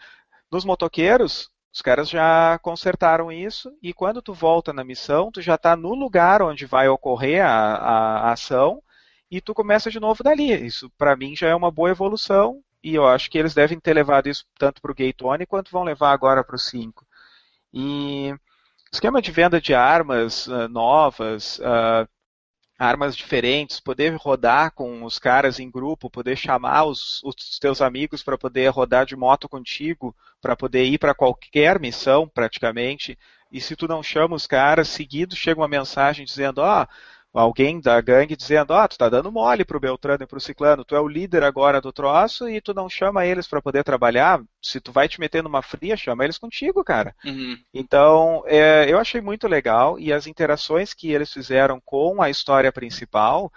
Nos 0.51 0.65
motoqueiros, 0.65 1.49
os 1.73 1.81
caras 1.81 2.09
já 2.09 2.57
consertaram 2.59 3.31
isso 3.31 3.71
e 3.81 3.93
quando 3.93 4.21
tu 4.21 4.33
volta 4.33 4.73
na 4.73 4.83
missão, 4.83 5.31
tu 5.31 5.41
já 5.41 5.55
está 5.55 5.75
no 5.75 5.93
lugar 5.93 6.41
onde 6.41 6.65
vai 6.65 6.87
ocorrer 6.89 7.45
a, 7.45 7.49
a, 7.49 8.17
a 8.29 8.31
ação 8.31 8.81
e 9.29 9.39
tu 9.39 9.53
começa 9.53 9.91
de 9.91 9.99
novo 9.99 10.23
dali. 10.23 10.51
Isso 10.65 10.89
para 10.97 11.15
mim 11.15 11.35
já 11.35 11.47
é 11.47 11.55
uma 11.55 11.71
boa 11.71 11.91
evolução 11.91 12.63
e 12.83 12.95
eu 12.95 13.07
acho 13.07 13.29
que 13.29 13.37
eles 13.37 13.53
devem 13.53 13.79
ter 13.79 13.93
levado 13.93 14.27
isso 14.27 14.45
tanto 14.57 14.81
para 14.81 14.91
o 14.91 14.95
Gate 14.95 15.21
One 15.21 15.45
quanto 15.45 15.71
vão 15.71 15.83
levar 15.83 16.11
agora 16.11 16.43
para 16.43 16.55
o 16.55 16.59
5. 16.59 17.05
E 17.73 18.33
esquema 18.91 19.21
de 19.21 19.31
venda 19.31 19.61
de 19.61 19.73
armas 19.73 20.47
uh, 20.47 20.67
novas, 20.67 21.59
uh, 21.59 22.07
armas 22.79 23.13
diferentes, 23.13 23.81
poder 23.81 24.15
rodar 24.15 24.71
com 24.71 25.03
os 25.03 25.19
caras 25.19 25.59
em 25.59 25.69
grupo, 25.69 26.09
poder 26.09 26.37
chamar 26.37 26.85
os, 26.85 27.21
os 27.25 27.59
teus 27.59 27.81
amigos 27.81 28.23
para 28.23 28.37
poder 28.37 28.69
rodar 28.69 29.05
de 29.05 29.17
moto 29.17 29.49
contigo, 29.49 30.15
para 30.41 30.55
poder 30.55 30.85
ir 30.85 30.97
para 30.97 31.13
qualquer 31.13 31.77
missão 31.77 32.25
praticamente. 32.25 33.19
E 33.51 33.59
se 33.59 33.75
tu 33.75 33.85
não 33.85 34.01
chama 34.01 34.35
os 34.35 34.47
caras, 34.47 34.87
seguido 34.87 35.35
chega 35.35 35.59
uma 35.59 35.67
mensagem 35.67 36.23
dizendo: 36.23 36.59
ó, 36.59 36.83
oh, 36.83 36.87
alguém 37.33 37.79
da 37.79 37.99
gangue 38.01 38.35
dizendo, 38.35 38.73
ah, 38.73 38.87
tu 38.87 38.97
tá 38.97 39.07
dando 39.07 39.31
mole 39.31 39.63
pro 39.63 39.79
Beltrano 39.79 40.23
e 40.23 40.27
pro 40.27 40.39
Ciclano, 40.39 40.83
tu 40.83 40.95
é 40.95 40.99
o 40.99 41.07
líder 41.07 41.43
agora 41.43 41.79
do 41.79 41.93
troço 41.93 42.49
e 42.49 42.59
tu 42.59 42.73
não 42.73 42.89
chama 42.89 43.25
eles 43.25 43.47
para 43.47 43.61
poder 43.61 43.83
trabalhar, 43.83 44.41
se 44.61 44.81
tu 44.81 44.91
vai 44.91 45.07
te 45.07 45.19
meter 45.19 45.43
numa 45.43 45.61
fria, 45.61 45.95
chama 45.95 46.23
eles 46.23 46.37
contigo, 46.37 46.83
cara. 46.83 47.15
Uhum. 47.23 47.57
Então, 47.73 48.43
é, 48.47 48.91
eu 48.91 48.97
achei 48.97 49.21
muito 49.21 49.47
legal 49.47 49.99
e 49.99 50.11
as 50.11 50.25
interações 50.25 50.93
que 50.93 51.11
eles 51.11 51.31
fizeram 51.31 51.79
com 51.83 52.21
a 52.21 52.29
história 52.29 52.71
principal, 52.71 53.51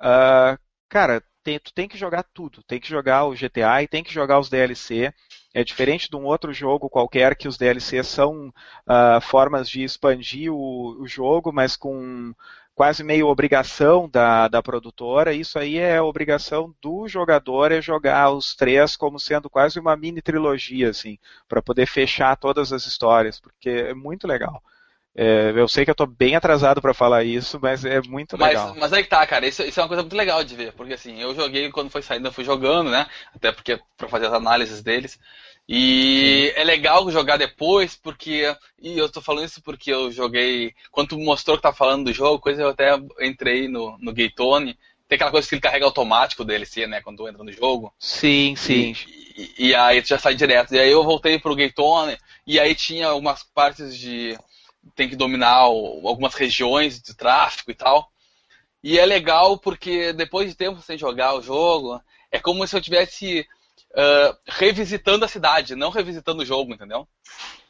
uh, 0.00 0.58
cara, 0.88 1.22
tem, 1.42 1.60
tu 1.60 1.72
tem 1.72 1.86
que 1.86 1.96
jogar 1.96 2.24
tudo, 2.34 2.62
tem 2.64 2.80
que 2.80 2.88
jogar 2.88 3.24
o 3.24 3.34
GTA 3.34 3.82
e 3.82 3.88
tem 3.88 4.02
que 4.02 4.12
jogar 4.12 4.40
os 4.40 4.48
DLC, 4.48 5.12
é 5.54 5.62
diferente 5.62 6.10
de 6.10 6.16
um 6.16 6.24
outro 6.24 6.52
jogo 6.52 6.90
qualquer 6.90 7.36
que 7.36 7.48
os 7.48 7.56
DLCs 7.56 8.08
são 8.08 8.48
uh, 8.48 9.20
formas 9.22 9.70
de 9.70 9.82
expandir 9.82 10.52
o, 10.52 11.00
o, 11.00 11.06
jogo, 11.06 11.52
mas 11.52 11.76
com 11.76 12.34
quase 12.76 13.02
meio 13.02 13.26
obrigação 13.26 14.06
da, 14.06 14.46
da 14.48 14.62
produtora. 14.62 15.32
Isso 15.32 15.58
aí 15.58 15.78
é 15.78 16.00
obrigação 16.00 16.72
do 16.80 17.08
jogador 17.08 17.72
é 17.72 17.80
jogar 17.80 18.30
os 18.30 18.54
três 18.54 18.96
como 18.96 19.18
sendo 19.18 19.48
quase 19.48 19.80
uma 19.80 19.96
mini 19.96 20.20
trilogia, 20.20 20.90
assim, 20.90 21.18
para 21.48 21.62
poder 21.62 21.86
fechar 21.86 22.36
todas 22.36 22.74
as 22.74 22.86
histórias, 22.86 23.40
porque 23.40 23.70
é 23.70 23.94
muito 23.94 24.28
legal. 24.28 24.62
É, 25.18 25.54
eu 25.56 25.66
sei 25.66 25.82
que 25.82 25.90
eu 25.90 25.92
estou 25.92 26.06
bem 26.06 26.36
atrasado 26.36 26.82
para 26.82 26.92
falar 26.92 27.24
isso, 27.24 27.58
mas 27.60 27.82
é 27.86 28.02
muito 28.02 28.36
legal. 28.36 28.68
Mas, 28.68 28.78
mas 28.78 28.92
aí 28.92 29.02
que 29.02 29.08
tá, 29.08 29.26
cara, 29.26 29.46
isso, 29.46 29.62
isso, 29.62 29.80
é 29.80 29.82
uma 29.82 29.88
coisa 29.88 30.02
muito 30.02 30.14
legal 30.14 30.44
de 30.44 30.54
ver, 30.54 30.74
porque 30.74 30.92
assim, 30.92 31.18
eu 31.18 31.34
joguei 31.34 31.70
quando 31.70 31.88
foi 31.88 32.02
saindo, 32.02 32.28
eu 32.28 32.32
fui 32.32 32.44
jogando, 32.44 32.90
né? 32.90 33.06
Até 33.34 33.50
porque 33.50 33.80
para 33.96 34.08
fazer 34.08 34.26
as 34.26 34.34
análises 34.34 34.82
deles. 34.82 35.18
E 35.68 36.52
é 36.54 36.62
legal 36.62 37.10
jogar 37.10 37.36
depois, 37.36 37.96
porque. 37.96 38.54
E 38.80 38.96
eu 38.96 39.08
tô 39.08 39.20
falando 39.20 39.46
isso 39.46 39.60
porque 39.60 39.92
eu 39.92 40.12
joguei. 40.12 40.72
Quando 40.92 41.08
tu 41.08 41.18
mostrou 41.18 41.56
que 41.56 41.62
tá 41.62 41.72
falando 41.72 42.04
do 42.04 42.12
jogo, 42.12 42.38
coisa 42.38 42.62
eu 42.62 42.68
até 42.68 42.96
entrei 43.20 43.66
no, 43.66 43.98
no 43.98 44.12
Gatone. 44.12 44.78
Tem 45.08 45.16
aquela 45.16 45.30
coisa 45.30 45.48
que 45.48 45.54
ele 45.54 45.62
carrega 45.62 45.84
automático 45.84 46.42
o 46.42 46.44
DLC, 46.44 46.86
né? 46.86 47.00
Quando 47.00 47.18
tu 47.18 47.28
entra 47.28 47.42
no 47.42 47.52
jogo. 47.52 47.92
Sim, 47.98 48.54
sim. 48.56 48.94
E, 49.36 49.54
e, 49.58 49.68
e 49.68 49.74
aí 49.74 50.00
tu 50.02 50.08
já 50.08 50.18
sai 50.18 50.34
direto. 50.34 50.72
E 50.72 50.78
aí 50.78 50.90
eu 50.90 51.02
voltei 51.02 51.38
pro 51.38 51.56
Gatone, 51.56 52.16
e 52.46 52.60
aí 52.60 52.74
tinha 52.74 53.08
algumas 53.08 53.42
partes 53.42 53.96
de. 53.96 54.38
Tem 54.94 55.08
que 55.08 55.16
dominar 55.16 55.56
algumas 55.56 56.34
regiões 56.34 57.00
de 57.00 57.14
tráfico 57.14 57.72
e 57.72 57.74
tal. 57.74 58.08
E 58.84 59.00
é 59.00 59.04
legal 59.04 59.58
porque 59.58 60.12
depois 60.12 60.48
de 60.48 60.54
tempo 60.54 60.80
sem 60.80 60.96
jogar 60.96 61.34
o 61.34 61.42
jogo, 61.42 62.00
é 62.30 62.38
como 62.38 62.64
se 62.68 62.76
eu 62.76 62.80
tivesse 62.80 63.44
uh, 63.96 64.36
revisitando 64.46 65.24
a 65.24 65.28
cidade, 65.28 65.74
não 65.74 65.90
revisitando 65.90 66.42
o 66.42 66.46
jogo, 66.46 66.74
entendeu? 66.74 67.08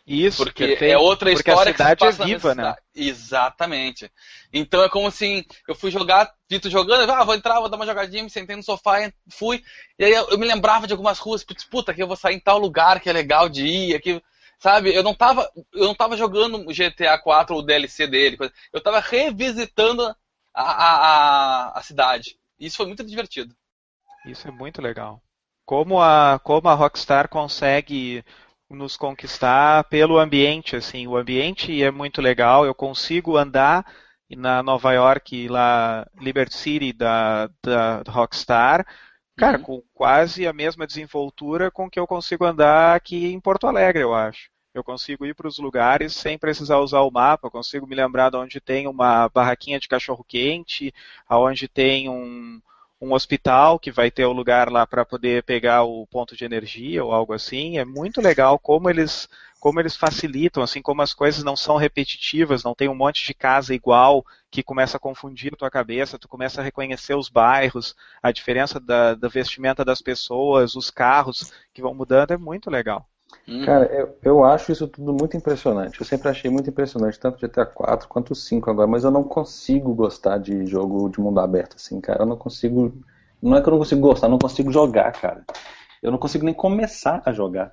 Isso, 0.07 0.44
porque 0.44 0.69
perfeito. 0.69 0.93
é 0.93 0.98
outra 0.98 1.32
porque 1.32 1.51
história 1.51 1.73
a 1.73 1.74
cidade 1.74 2.01
que 2.01 2.12
se 2.12 2.23
é 2.23 2.24
viva, 2.27 2.55
né? 2.55 2.77
Exatamente. 2.94 4.11
Então 4.53 4.85
é 4.85 4.89
como 4.89 5.09
assim, 5.09 5.44
eu 5.66 5.74
fui 5.74 5.90
jogar, 5.90 6.32
Vitor 6.48 6.70
jogando, 6.70 7.11
ah, 7.11 7.24
vou 7.24 7.35
entrar, 7.35 7.59
vou 7.59 7.69
dar 7.69 7.77
uma 7.77 7.86
jogadinha, 7.86 8.23
me 8.23 8.31
sentei 8.31 8.55
no 8.55 8.62
sofá, 8.62 8.98
fui, 9.28 9.65
e 9.98 10.05
aí 10.05 10.12
eu, 10.12 10.39
me 10.39 10.47
lembrava 10.47 10.86
de 10.86 10.93
algumas 10.93 11.19
ruas, 11.19 11.44
puta, 11.69 11.93
que 11.93 12.01
eu 12.01 12.07
vou 12.07 12.16
sair 12.16 12.36
em 12.36 12.40
tal 12.40 12.59
lugar 12.59 13.01
que 13.01 13.11
é 13.11 13.12
legal 13.12 13.48
de 13.48 13.66
ir, 13.66 13.97
aqui, 13.97 14.23
sabe? 14.61 14.94
Eu 14.94 15.03
não 15.03 15.12
tava, 15.12 15.51
eu 15.74 15.86
não 15.86 15.94
tava 15.94 16.16
jogando 16.16 16.65
GTA 16.66 17.19
4 17.19 17.57
ou 17.57 17.61
o 17.61 17.65
DLC 17.65 18.07
dele, 18.07 18.39
eu 18.73 18.81
tava 18.81 19.01
revisitando 19.01 20.05
a, 20.55 20.62
a, 20.62 20.97
a, 21.74 21.78
a 21.81 21.82
cidade. 21.82 22.39
Isso 22.61 22.77
foi 22.77 22.86
muito 22.86 23.05
divertido. 23.05 23.57
Isso 24.24 24.47
é 24.47 24.53
muito 24.53 24.81
legal 24.81 25.20
como 25.66 26.01
a, 26.01 26.40
como 26.43 26.68
a 26.68 26.74
Rockstar 26.74 27.28
consegue 27.28 28.24
nos 28.70 28.97
conquistar 28.97 29.84
pelo 29.84 30.18
ambiente, 30.18 30.76
assim, 30.76 31.06
o 31.06 31.16
ambiente 31.16 31.82
é 31.82 31.90
muito 31.90 32.22
legal, 32.22 32.64
eu 32.64 32.74
consigo 32.74 33.36
andar 33.36 33.84
na 34.30 34.62
Nova 34.62 34.93
York, 34.93 35.48
lá, 35.48 36.06
Liberty 36.20 36.55
City 36.55 36.93
da, 36.93 37.48
da 37.62 38.02
Rockstar, 38.09 38.86
cara, 39.36 39.59
uhum. 39.59 39.64
com 39.64 39.82
quase 39.93 40.47
a 40.47 40.52
mesma 40.52 40.86
desenvoltura 40.86 41.70
com 41.70 41.90
que 41.90 41.98
eu 41.98 42.06
consigo 42.06 42.44
andar 42.44 42.97
aqui 42.97 43.26
em 43.32 43.40
Porto 43.40 43.66
Alegre, 43.66 44.02
eu 44.02 44.14
acho. 44.14 44.48
Eu 44.74 44.84
consigo 44.84 45.24
ir 45.24 45.34
para 45.34 45.48
os 45.48 45.59
lugares 45.59 46.14
sem 46.14 46.38
precisar 46.38 46.78
usar 46.78 47.01
o 47.01 47.10
mapa, 47.10 47.47
eu 47.47 47.51
consigo 47.51 47.86
me 47.86 47.94
lembrar 47.97 48.30
de 48.30 48.36
onde 48.36 48.60
tem 48.60 48.86
uma 48.86 49.28
barraquinha 49.28 49.80
de 49.80 49.88
cachorro 49.88 50.24
quente, 50.24 50.93
aonde 51.28 51.66
tem 51.66 52.09
um, 52.09 52.60
um 53.01 53.12
hospital 53.12 53.78
que 53.78 53.90
vai 53.90 54.10
ter 54.10 54.24
o 54.24 54.32
lugar 54.32 54.70
lá 54.70 54.86
para 54.86 55.05
poder 55.05 55.43
pegar 55.43 55.85
o 55.85 56.06
ponto 56.06 56.36
de 56.36 56.44
energia 56.44 57.05
ou 57.05 57.12
algo 57.12 57.32
assim. 57.32 57.78
É 57.78 57.85
muito 57.85 58.20
legal 58.20 58.59
como 58.59 58.89
eles 58.89 59.28
como 59.59 59.81
eles 59.81 59.97
facilitam, 59.97 60.62
assim 60.62 60.81
como 60.82 61.02
as 61.02 61.12
coisas 61.14 61.43
não 61.43 61.56
são 61.56 61.77
repetitivas, 61.77 62.62
não 62.62 62.74
tem 62.74 62.89
um 62.89 62.94
monte 62.94 63.27
de 63.27 63.35
casa 63.35 63.74
igual 63.74 64.24
que 64.51 64.62
começa 64.62 64.97
a 64.97 65.01
confundir 65.01 65.55
a 65.55 65.56
tua 65.56 65.70
cabeça, 65.70 66.18
tu 66.18 66.28
começa 66.28 66.60
a 66.60 66.64
reconhecer 66.64 67.14
os 67.14 67.28
bairros, 67.28 67.97
a 68.23 68.31
diferença 68.31 68.78
da, 68.78 69.14
da 69.14 69.28
vestimenta 69.28 69.85
das 69.85 70.01
pessoas, 70.01 70.77
os 70.77 70.90
carros 70.90 71.52
que 71.73 71.82
vão 71.82 71.94
mudando, 71.94 72.32
é 72.32 72.36
muito 72.36 72.70
legal. 72.70 73.09
Hum. 73.48 73.64
Cara, 73.64 73.86
eu, 73.86 74.18
eu 74.22 74.44
acho 74.44 74.72
isso 74.72 74.88
tudo 74.88 75.12
muito 75.12 75.36
impressionante. 75.36 76.00
Eu 76.00 76.06
sempre 76.06 76.28
achei 76.28 76.50
muito 76.50 76.68
impressionante, 76.68 77.18
tanto 77.18 77.38
GTA 77.38 77.64
4 77.64 78.08
quanto 78.08 78.32
o 78.32 78.34
5 78.34 78.70
agora, 78.70 78.88
mas 78.88 79.04
eu 79.04 79.10
não 79.10 79.22
consigo 79.22 79.94
gostar 79.94 80.38
de 80.38 80.66
jogo 80.66 81.08
de 81.08 81.20
mundo 81.20 81.38
aberto, 81.40 81.76
assim, 81.76 82.00
cara. 82.00 82.22
Eu 82.22 82.26
não 82.26 82.36
consigo. 82.36 82.92
Não 83.40 83.56
é 83.56 83.62
que 83.62 83.68
eu 83.68 83.72
não 83.72 83.78
consigo 83.78 84.00
gostar, 84.00 84.26
eu 84.26 84.32
não 84.32 84.38
consigo 84.38 84.72
jogar, 84.72 85.12
cara. 85.12 85.44
Eu 86.02 86.10
não 86.10 86.18
consigo 86.18 86.44
nem 86.44 86.54
começar 86.54 87.22
a 87.24 87.32
jogar. 87.32 87.72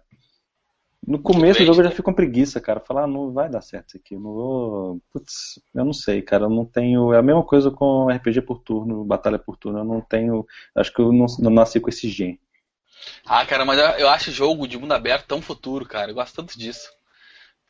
No 1.05 1.19
começo 1.19 1.59
do 1.59 1.65
jogo 1.65 1.81
eu 1.81 1.83
já 1.85 1.91
fico 1.91 2.03
com 2.03 2.13
preguiça, 2.13 2.61
cara. 2.61 2.79
Falar, 2.79 3.03
ah, 3.03 3.07
não 3.07 3.33
vai 3.33 3.49
dar 3.49 3.61
certo 3.61 3.89
isso 3.89 3.97
aqui. 3.97 4.15
Eu 4.15 4.21
não 4.21 4.33
vou. 4.33 5.01
Putz, 5.11 5.59
eu 5.75 5.83
não 5.83 5.91
sei, 5.91 6.21
cara. 6.21 6.45
Eu 6.45 6.49
não 6.49 6.65
tenho. 6.65 7.13
É 7.13 7.17
a 7.17 7.21
mesma 7.21 7.43
coisa 7.43 7.69
com 7.69 8.09
RPG 8.09 8.41
por 8.41 8.59
turno, 8.59 9.03
batalha 9.03 9.37
por 9.37 9.57
turno. 9.57 9.79
Eu 9.79 9.83
não 9.83 9.99
tenho. 9.99 10.45
Acho 10.73 10.93
que 10.93 11.01
eu 11.01 11.11
não, 11.11 11.25
não 11.39 11.51
nasci 11.51 11.79
com 11.79 11.89
esse 11.89 12.07
gen. 12.07 12.39
Ah, 13.25 13.45
cara, 13.45 13.65
mas 13.65 13.79
eu 13.99 14.09
acho 14.09 14.31
jogo 14.31 14.67
de 14.67 14.77
mundo 14.77 14.93
aberto 14.93 15.27
tão 15.27 15.41
futuro, 15.41 15.85
cara. 15.85 16.11
Eu 16.11 16.15
gosto 16.15 16.35
tanto 16.35 16.57
disso. 16.57 16.89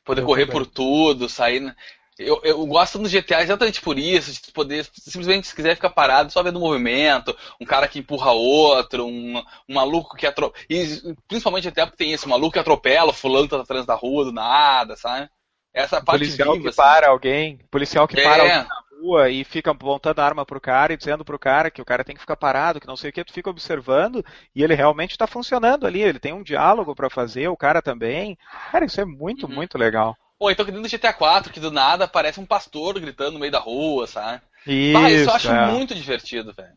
Poder 0.03 0.21
eu 0.21 0.25
correr 0.25 0.45
também. 0.45 0.59
por 0.59 0.65
tudo, 0.65 1.29
sair. 1.29 1.75
Eu, 2.17 2.39
eu 2.43 2.65
gosto 2.67 2.99
do 2.99 3.09
GTA 3.09 3.41
exatamente 3.41 3.81
por 3.81 3.97
isso, 3.97 4.31
de 4.31 4.51
poder, 4.51 4.85
simplesmente, 4.93 5.47
se 5.47 5.55
quiser 5.55 5.75
ficar 5.75 5.89
parado, 5.89 6.31
só 6.31 6.43
vendo 6.43 6.57
o 6.57 6.59
movimento, 6.59 7.35
um 7.59 7.65
cara 7.65 7.87
que 7.87 7.97
empurra 7.97 8.31
outro, 8.31 9.05
um, 9.07 9.39
um 9.67 9.73
maluco 9.73 10.15
que 10.15 10.27
atropela. 10.27 10.63
E 10.69 11.15
principalmente 11.27 11.67
até 11.67 11.83
porque 11.85 11.97
tem 11.97 12.13
isso, 12.13 12.27
um 12.27 12.29
maluco 12.29 12.53
que 12.53 12.59
atropela, 12.59 13.09
o 13.09 13.13
fulano 13.13 13.47
tá 13.47 13.61
atrás 13.61 13.85
da 13.85 13.95
rua 13.95 14.25
do 14.25 14.31
nada, 14.31 14.95
sabe? 14.95 15.27
Essa 15.73 16.03
parte 16.03 16.19
policial 16.19 16.51
viva, 16.53 16.63
que 16.63 16.69
assim. 16.69 16.77
para 16.77 17.09
alguém, 17.09 17.59
policial 17.71 18.07
que 18.07 18.19
é. 18.19 18.23
para 18.23 18.43
alguém 18.43 18.67
rua 19.03 19.29
e 19.29 19.43
fica 19.43 19.71
apontando 19.71 20.21
a 20.21 20.25
arma 20.25 20.45
pro 20.45 20.61
cara 20.61 20.93
e 20.93 20.97
dizendo 20.97 21.25
pro 21.25 21.37
cara 21.37 21.69
que 21.69 21.81
o 21.81 21.85
cara 21.85 22.03
tem 22.03 22.15
que 22.15 22.21
ficar 22.21 22.37
parado, 22.37 22.79
que 22.79 22.87
não 22.87 22.95
sei 22.95 23.09
o 23.09 23.13
que, 23.13 23.23
tu 23.23 23.33
fica 23.33 23.49
observando 23.49 24.23
e 24.55 24.63
ele 24.63 24.73
realmente 24.73 25.11
está 25.11 25.27
funcionando 25.27 25.85
ali, 25.85 26.01
ele 26.01 26.19
tem 26.19 26.33
um 26.33 26.43
diálogo 26.43 26.95
para 26.95 27.09
fazer, 27.09 27.47
o 27.49 27.57
cara 27.57 27.81
também. 27.81 28.37
Cara, 28.71 28.85
isso 28.85 29.01
é 29.01 29.05
muito, 29.05 29.45
uhum. 29.45 29.53
muito 29.53 29.77
legal. 29.77 30.17
Ou 30.39 30.49
então 30.49 30.65
que 30.65 30.71
dentro 30.71 30.89
do 30.89 30.97
GTA 30.97 31.13
4, 31.13 31.51
que 31.51 31.59
do 31.59 31.71
nada 31.71 32.05
aparece 32.05 32.39
um 32.39 32.45
pastor 32.45 32.99
gritando 32.99 33.33
no 33.33 33.39
meio 33.39 33.51
da 33.51 33.59
rua, 33.59 34.07
sabe? 34.07 34.41
Isso, 34.65 34.93
bah, 34.93 35.11
isso 35.11 35.29
eu 35.29 35.33
acho 35.33 35.51
é. 35.51 35.71
muito 35.71 35.93
divertido, 35.93 36.53
velho 36.53 36.73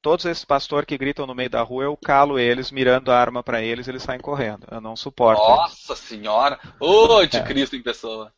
todos 0.00 0.24
esses 0.24 0.44
pastores 0.44 0.86
que 0.86 0.96
gritam 0.96 1.26
no 1.26 1.34
meio 1.34 1.50
da 1.50 1.60
rua, 1.62 1.84
eu 1.84 1.96
calo 1.96 2.38
eles, 2.38 2.70
mirando 2.70 3.10
a 3.10 3.18
arma 3.18 3.42
para 3.42 3.60
eles, 3.60 3.88
eles 3.88 4.02
saem 4.02 4.20
correndo. 4.20 4.66
Eu 4.70 4.80
não 4.80 4.96
suporto. 4.96 5.42
Nossa 5.42 5.94
senhora! 5.96 6.58
Ô, 6.80 7.26
de 7.26 7.36
é. 7.38 7.42
Cristo 7.42 7.76
em 7.76 7.82
pessoa. 7.82 8.32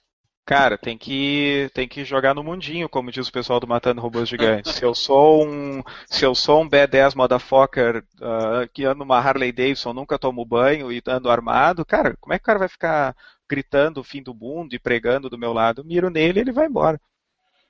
Cara, 0.50 0.76
tem 0.76 0.98
que 0.98 1.70
tem 1.72 1.86
que 1.86 2.04
jogar 2.04 2.34
no 2.34 2.42
mundinho, 2.42 2.88
como 2.88 3.12
diz 3.12 3.28
o 3.28 3.32
pessoal 3.32 3.60
do 3.60 3.68
Matando 3.68 4.00
Robôs 4.00 4.28
Gigantes. 4.28 4.72
se 4.74 4.84
eu 4.84 4.96
sou 4.96 5.46
um 5.46 5.80
se 6.06 6.24
eu 6.24 6.34
sou 6.34 6.62
um 6.62 6.68
B10 6.68 7.14
motherfucker 7.14 8.04
uh, 8.16 8.68
que 8.74 8.84
anda 8.84 8.96
numa 8.96 9.20
Harley 9.20 9.52
Davidson, 9.52 9.92
nunca 9.92 10.18
tomo 10.18 10.44
banho 10.44 10.90
e 10.90 11.00
ando 11.06 11.30
armado, 11.30 11.86
cara, 11.86 12.16
como 12.20 12.34
é 12.34 12.36
que 12.36 12.42
o 12.42 12.46
cara 12.46 12.58
vai 12.58 12.68
ficar 12.68 13.14
gritando 13.48 14.00
o 14.00 14.04
fim 14.04 14.24
do 14.24 14.34
mundo 14.34 14.74
e 14.74 14.78
pregando 14.80 15.30
do 15.30 15.38
meu 15.38 15.52
lado? 15.52 15.84
Miro 15.84 16.10
nele 16.10 16.40
e 16.40 16.42
ele 16.42 16.52
vai 16.52 16.66
embora. 16.66 17.00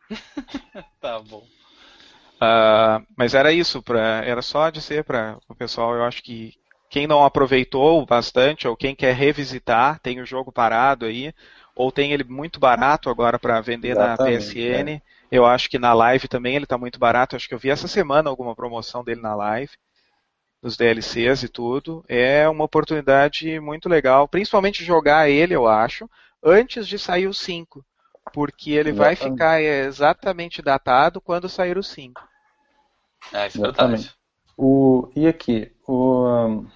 tá 1.03 1.21
bom. 1.21 1.45
Uh, 2.37 3.07
mas 3.15 3.35
era 3.35 3.53
isso, 3.53 3.83
pra, 3.83 4.25
era 4.25 4.41
só 4.41 4.71
dizer 4.71 5.05
para 5.05 5.37
o 5.47 5.55
pessoal, 5.55 5.95
eu 5.95 6.05
acho 6.05 6.23
que 6.23 6.55
quem 6.91 7.07
não 7.07 7.25
aproveitou 7.25 8.05
bastante, 8.05 8.67
ou 8.67 8.77
quem 8.77 8.97
quer 8.97 9.15
revisitar, 9.15 10.01
tem 10.01 10.21
o 10.21 10.27
jogo 10.27 10.51
parado 10.51 11.05
aí, 11.05 11.33
ou 11.75 11.91
tem 11.91 12.13
ele 12.13 12.25
muito 12.25 12.61
barato 12.61 13.09
agora 13.09 13.39
para 13.39 13.61
vender 13.61 13.91
Exatamente, 13.91 14.33
na 14.33 14.39
PSN. 14.39 14.91
É. 14.91 15.03
Eu 15.31 15.47
acho 15.47 15.71
que 15.71 15.79
na 15.79 15.93
live 15.93 16.29
também 16.29 16.57
ele 16.57 16.65
está 16.65 16.77
muito 16.77 16.99
barato. 16.99 17.37
Acho 17.37 17.49
que 17.49 17.55
eu 17.55 17.59
vi 17.59 17.71
essa 17.71 17.87
semana 17.87 18.29
alguma 18.29 18.55
promoção 18.55 19.05
dele 19.05 19.21
na 19.21 19.35
live, 19.35 19.73
dos 20.63 20.77
DLCs 20.77 21.45
e 21.45 21.49
tudo. 21.49 22.05
É 22.09 22.49
uma 22.49 22.65
oportunidade 22.65 23.61
muito 23.61 23.89
legal, 23.89 24.27
principalmente 24.27 24.85
jogar 24.85 25.31
ele, 25.31 25.55
eu 25.55 25.67
acho, 25.69 26.11
antes 26.43 26.87
de 26.87 26.99
sair 26.99 27.27
o 27.27 27.35
5. 27.35 27.85
Porque 28.33 28.73
ele 28.73 28.91
Exatamente. 28.91 29.19
vai 29.19 29.31
ficar 29.31 29.63
exatamente 29.63 30.63
datado 30.63 31.21
quando 31.21 31.49
sair 31.49 31.79
o 31.79 31.83
5. 31.83 32.23
É, 33.33 33.47
isso 33.47 33.59
é 33.59 33.61
verdade. 33.63 34.15
O, 34.57 35.11
e 35.17 35.27
aqui, 35.27 35.73
o, 35.87 36.27
um, 36.27 36.67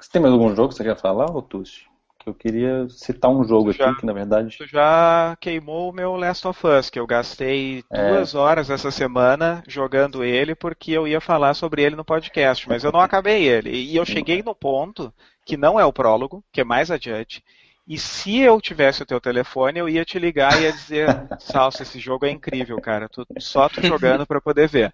você 0.00 0.10
tem 0.10 0.20
mais 0.20 0.32
algum 0.32 0.54
jogo 0.54 0.70
que 0.70 0.74
você 0.74 0.84
quer 0.84 0.96
falar, 0.96 1.26
Otucci? 1.26 1.86
Que 2.26 2.30
eu 2.30 2.34
queria 2.34 2.88
citar 2.88 3.30
um 3.30 3.44
jogo 3.44 3.70
já, 3.72 3.90
aqui 3.90 4.00
que 4.00 4.06
na 4.06 4.12
verdade. 4.12 4.58
Tu 4.58 4.66
já 4.66 5.36
queimou 5.40 5.90
o 5.90 5.92
meu 5.92 6.16
Last 6.16 6.48
of 6.48 6.66
Us, 6.66 6.90
que 6.90 6.98
eu 6.98 7.06
gastei 7.06 7.84
é. 7.88 8.08
duas 8.08 8.34
horas 8.34 8.68
essa 8.68 8.90
semana 8.90 9.62
jogando 9.68 10.24
ele 10.24 10.52
porque 10.52 10.90
eu 10.90 11.06
ia 11.06 11.20
falar 11.20 11.54
sobre 11.54 11.82
ele 11.82 11.94
no 11.94 12.04
podcast, 12.04 12.68
mas 12.68 12.82
eu 12.82 12.90
não 12.90 12.98
acabei 12.98 13.44
ele. 13.44 13.70
E 13.70 13.94
eu 13.94 14.04
cheguei 14.04 14.42
no 14.42 14.56
ponto 14.56 15.14
que 15.44 15.56
não 15.56 15.78
é 15.78 15.84
o 15.84 15.92
prólogo, 15.92 16.42
que 16.50 16.60
é 16.60 16.64
mais 16.64 16.90
adiante, 16.90 17.44
e 17.88 17.96
se 17.98 18.38
eu 18.40 18.60
tivesse 18.60 19.04
o 19.04 19.06
teu 19.06 19.20
telefone, 19.20 19.78
eu 19.78 19.88
ia 19.88 20.04
te 20.04 20.18
ligar 20.18 20.60
e 20.60 20.64
ia 20.64 20.72
dizer, 20.72 21.06
Salsa, 21.38 21.84
esse 21.84 22.00
jogo 22.00 22.26
é 22.26 22.30
incrível, 22.30 22.80
cara. 22.80 23.08
Tu, 23.08 23.24
só 23.38 23.68
tu 23.68 23.80
jogando 23.86 24.26
para 24.26 24.40
poder 24.40 24.68
ver. 24.68 24.92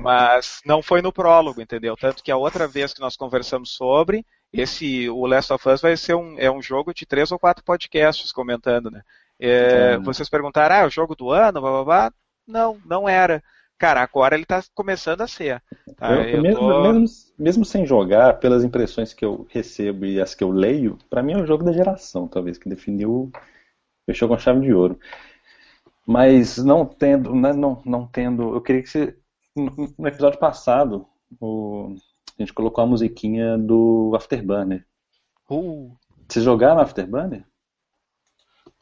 Mas 0.00 0.60
não 0.66 0.82
foi 0.82 1.00
no 1.00 1.12
prólogo, 1.12 1.62
entendeu? 1.62 1.96
Tanto 1.96 2.24
que 2.24 2.32
a 2.32 2.36
outra 2.36 2.66
vez 2.66 2.92
que 2.92 3.00
nós 3.00 3.16
conversamos 3.16 3.70
sobre, 3.70 4.26
esse, 4.54 5.08
o 5.10 5.26
Last 5.26 5.52
of 5.52 5.68
Us 5.68 5.80
vai 5.80 5.96
ser 5.96 6.14
um, 6.14 6.38
é 6.38 6.50
um 6.50 6.62
jogo 6.62 6.94
de 6.94 7.04
três 7.04 7.32
ou 7.32 7.38
quatro 7.38 7.64
podcasts 7.64 8.30
comentando, 8.30 8.90
né? 8.90 9.02
É, 9.38 9.98
Vocês 9.98 10.28
perguntaram, 10.28 10.76
ah, 10.76 10.78
é 10.80 10.86
o 10.86 10.90
jogo 10.90 11.16
do 11.16 11.30
ano, 11.30 11.60
blá, 11.60 11.70
blá, 11.70 11.84
blá. 11.84 12.12
Não, 12.46 12.78
não 12.86 13.08
era. 13.08 13.42
Cara, 13.76 14.00
agora 14.00 14.36
ele 14.36 14.44
tá 14.44 14.62
começando 14.74 15.20
a 15.22 15.26
ser. 15.26 15.62
Tá? 15.96 16.14
Eu, 16.14 16.36
eu 16.36 16.42
mesmo, 16.42 16.60
tô... 16.60 16.82
mesmo, 16.82 17.04
mesmo, 17.38 17.64
sem 17.64 17.84
jogar, 17.84 18.38
pelas 18.38 18.62
impressões 18.62 19.12
que 19.12 19.24
eu 19.24 19.46
recebo 19.50 20.04
e 20.06 20.20
as 20.20 20.34
que 20.34 20.44
eu 20.44 20.50
leio, 20.50 20.96
para 21.10 21.22
mim 21.22 21.32
é 21.32 21.38
o 21.38 21.46
jogo 21.46 21.64
da 21.64 21.72
geração, 21.72 22.28
talvez, 22.28 22.56
que 22.56 22.68
definiu, 22.68 23.32
fechou 24.06 24.28
com 24.28 24.38
chave 24.38 24.60
de 24.60 24.72
ouro. 24.72 24.98
Mas 26.06 26.58
não 26.58 26.86
tendo, 26.86 27.34
né, 27.34 27.52
não, 27.52 27.82
não 27.84 28.06
tendo, 28.06 28.54
eu 28.54 28.60
queria 28.60 28.82
que 28.82 28.88
você, 28.88 29.16
no 29.56 30.06
episódio 30.06 30.38
passado, 30.38 31.06
o, 31.40 31.96
a 32.38 32.42
gente 32.42 32.52
colocou 32.52 32.82
a 32.82 32.86
musiquinha 32.86 33.56
do 33.56 34.12
Afterburner. 34.14 34.84
Uh. 35.48 35.92
Vocês 36.28 36.44
jogaram 36.44 36.80
Afterburner? 36.80 37.44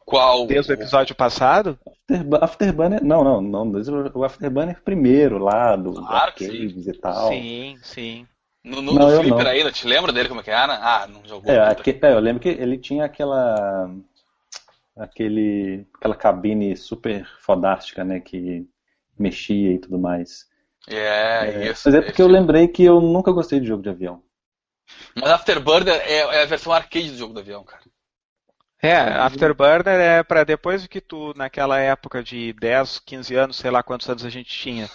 Qual? 0.05 0.47
Desde 0.47 0.73
o 0.73 0.75
episódio 0.75 1.15
passado? 1.15 1.79
After, 1.87 2.45
Afterburner, 2.45 3.05
não, 3.05 3.23
não, 3.25 3.41
não, 3.41 3.73
o 4.15 4.25
Afterburner 4.25 4.83
primeiro 4.83 5.39
lá, 5.39 5.77
do 5.77 5.93
claro 5.95 6.15
arcades 6.15 6.87
e 6.87 6.93
tal. 6.93 7.29
Sim, 7.29 7.79
sim. 7.83 8.27
No, 8.65 8.81
no, 8.81 8.95
não, 8.95 9.11
no 9.11 9.23
Flipper 9.23 9.47
ainda, 9.47 9.73
te 9.73 9.87
lembra 9.87 10.13
dele 10.13 10.29
como 10.29 10.41
é 10.41 10.45
que 10.45 10.51
era? 10.51 10.75
Ah, 10.75 11.07
não 11.07 11.25
jogou. 11.25 11.51
É, 11.51 11.59
aqui, 11.59 11.99
é, 12.01 12.13
eu 12.13 12.21
lembro 12.21 12.41
que 12.41 12.49
ele 12.49 12.79
tinha 12.79 13.05
aquela 13.05 13.91
aquele 14.97 15.87
aquela 15.95 16.15
cabine 16.15 16.77
super 16.77 17.27
fodástica, 17.41 18.05
né, 18.05 18.21
que 18.21 18.69
mexia 19.19 19.73
e 19.73 19.79
tudo 19.79 19.99
mais. 19.99 20.47
É, 20.89 21.67
é 21.67 21.71
isso. 21.71 21.83
Mas 21.87 21.95
é 21.95 22.01
porque 22.03 22.23
eu 22.23 22.29
lembrei 22.29 22.69
que 22.69 22.85
eu 22.85 23.01
nunca 23.01 23.33
gostei 23.33 23.61
de 23.61 23.67
jogo 23.67 23.83
de 23.83 23.89
avião. 23.89 24.23
Mas 25.15 25.31
Afterburner 25.31 25.95
é, 25.95 26.19
é 26.19 26.43
a 26.43 26.47
versão 26.47 26.73
arcade 26.73 27.11
do 27.11 27.17
jogo 27.17 27.35
do 27.35 27.41
avião, 27.41 27.65
cara. 27.65 27.83
É, 28.83 28.97
Afterburner 28.97 29.95
é 29.95 30.23
para 30.25 30.43
depois 30.43 30.87
que 30.89 31.01
tu, 31.01 31.33
naquela 31.37 31.79
época 31.79 32.23
de 32.23 32.53
10, 32.55 33.01
15 33.07 33.35
anos, 33.37 33.57
sei 33.57 33.71
lá 33.71 33.83
quantos 33.83 34.09
anos 34.09 34.25
a 34.25 34.29
gente 34.29 34.51
tinha, 34.51 34.91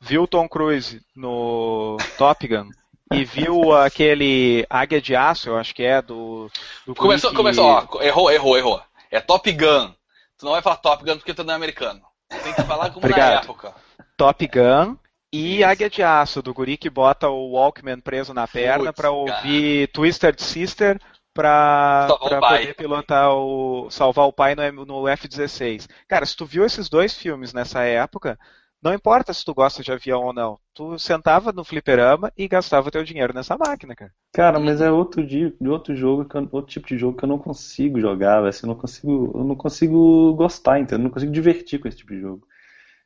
viu 0.00 0.26
Tom 0.26 0.48
Cruise 0.48 1.00
no 1.14 1.96
Top 2.18 2.46
Gun 2.46 2.68
e 3.12 3.24
viu 3.24 3.72
aquele 3.76 4.66
Águia 4.68 5.00
de 5.00 5.14
Aço, 5.14 5.50
eu 5.50 5.56
acho 5.56 5.72
que 5.72 5.84
é, 5.84 6.02
do. 6.02 6.50
do 6.84 6.94
começou, 6.96 7.32
começou, 7.32 7.64
ó, 7.64 8.02
errou, 8.02 8.30
errou, 8.30 8.58
errou. 8.58 8.82
É 9.10 9.20
Top 9.20 9.50
Gun. 9.52 9.94
Tu 10.36 10.44
não 10.44 10.52
vai 10.52 10.62
falar 10.62 10.76
Top 10.76 11.04
Gun 11.04 11.18
porque 11.18 11.34
tu 11.34 11.44
não 11.44 11.52
é 11.52 11.56
americano. 11.56 12.00
Tem 12.42 12.54
que 12.54 12.62
falar 12.62 12.90
como 12.90 13.06
Obrigado. 13.06 13.34
na 13.34 13.40
época. 13.42 13.74
Top 14.16 14.46
Gun 14.48 14.96
e 15.32 15.64
Águia 15.64 15.88
de 15.88 16.02
Aço, 16.02 16.42
do 16.42 16.52
guri 16.52 16.76
que 16.76 16.90
bota 16.90 17.28
o 17.28 17.52
Walkman 17.52 18.00
preso 18.00 18.34
na 18.34 18.46
perna 18.46 18.92
para 18.92 19.10
ouvir 19.10 19.88
cara. 19.88 19.92
Twisted 19.92 20.40
Sister 20.40 21.00
para 21.32 22.08
poder 22.18 22.74
pilotar 22.74 23.32
o 23.32 23.90
salvar 23.90 24.26
o 24.26 24.32
pai 24.32 24.54
no, 24.54 24.84
no 24.84 25.08
F-16. 25.08 25.88
Cara, 26.06 26.26
se 26.26 26.36
tu 26.36 26.44
viu 26.44 26.64
esses 26.64 26.88
dois 26.90 27.16
filmes 27.16 27.54
nessa 27.54 27.82
época, 27.82 28.38
não 28.82 28.92
importa 28.92 29.32
se 29.32 29.44
tu 29.44 29.54
gosta 29.54 29.82
de 29.82 29.90
avião 29.90 30.24
ou 30.24 30.32
não, 30.34 30.58
tu 30.74 30.98
sentava 30.98 31.52
no 31.52 31.64
fliperama 31.64 32.30
e 32.36 32.46
gastava 32.46 32.90
teu 32.90 33.02
dinheiro 33.02 33.32
nessa 33.32 33.56
máquina, 33.56 33.94
cara. 33.94 34.12
Cara, 34.34 34.60
mas 34.60 34.80
é 34.80 34.90
outro 34.90 35.26
dia, 35.26 35.54
outro 35.66 35.94
jogo, 35.94 36.26
eu, 36.34 36.48
outro 36.52 36.70
tipo 36.70 36.88
de 36.88 36.98
jogo 36.98 37.16
que 37.16 37.24
eu 37.24 37.28
não 37.28 37.38
consigo 37.38 38.00
jogar, 38.00 38.44
assim, 38.44 38.66
eu 38.66 38.68
não 38.68 38.76
consigo, 38.76 39.32
eu 39.34 39.44
não 39.44 39.56
consigo 39.56 40.34
gostar, 40.34 40.80
entendeu? 40.80 40.98
Eu 40.98 41.04
não 41.04 41.10
consigo 41.10 41.32
divertir 41.32 41.78
com 41.78 41.88
esse 41.88 41.98
tipo 41.98 42.12
de 42.12 42.20
jogo. 42.20 42.46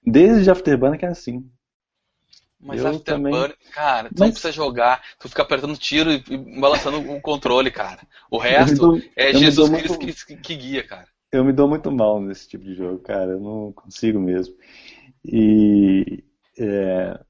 Desde 0.04 0.50
Afterburner 0.50 0.98
que 0.98 1.04
é 1.04 1.08
assim. 1.08 1.48
Mas 2.66 2.80
eu 2.80 2.88
Afterburner, 2.88 3.50
também... 3.50 3.56
cara, 3.72 4.08
tu 4.08 4.14
Mas... 4.18 4.20
não 4.20 4.30
precisa 4.32 4.52
jogar, 4.52 5.00
tu 5.20 5.28
fica 5.28 5.42
apertando 5.42 5.76
tiro 5.76 6.10
e, 6.10 6.24
e 6.28 6.60
balançando 6.60 6.98
o 6.98 7.20
controle, 7.20 7.70
cara. 7.70 8.00
O 8.28 8.38
resto 8.38 8.76
dou, 8.76 9.02
é 9.14 9.32
Jesus 9.32 9.70
Cristo 9.70 10.00
muito... 10.00 10.26
que, 10.26 10.36
que, 10.36 10.56
guia, 10.56 10.82
cara. 10.82 11.06
Eu 11.30 11.44
me 11.44 11.52
dou 11.52 11.68
muito 11.68 11.92
mal 11.92 12.20
nesse 12.20 12.48
tipo 12.48 12.64
de 12.64 12.74
jogo, 12.74 12.98
cara. 12.98 13.32
Eu 13.32 13.40
não 13.40 13.72
consigo 13.72 14.18
mesmo. 14.18 14.54
E, 15.24 16.24
é... 16.58 17.20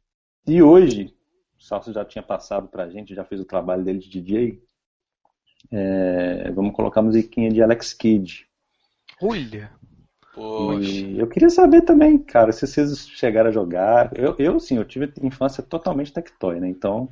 e 0.46 0.62
hoje, 0.62 1.14
o 1.58 1.62
Salso 1.62 1.92
já 1.92 2.04
tinha 2.04 2.22
passado 2.22 2.68
pra 2.68 2.88
gente, 2.88 3.14
já 3.14 3.24
fez 3.24 3.38
o 3.38 3.46
trabalho 3.46 3.84
dele 3.84 3.98
de 3.98 4.08
DJ. 4.08 4.62
É... 5.70 6.50
Vamos 6.52 6.74
colocar 6.74 7.00
a 7.00 7.04
musiquinha 7.04 7.50
de 7.50 7.62
Alex 7.62 7.92
Kidd. 7.92 8.46
Olha! 9.20 9.70
E 10.36 11.18
eu 11.18 11.26
queria 11.26 11.48
saber 11.48 11.82
também, 11.82 12.18
cara, 12.18 12.52
se 12.52 12.66
vocês 12.66 13.08
chegaram 13.08 13.48
a 13.48 13.52
jogar. 13.52 14.10
Eu, 14.14 14.34
eu 14.38 14.60
sim, 14.60 14.76
eu 14.76 14.84
tive 14.84 15.12
infância 15.22 15.62
totalmente 15.62 16.12
tectoy, 16.12 16.60
né? 16.60 16.68
Então, 16.68 17.08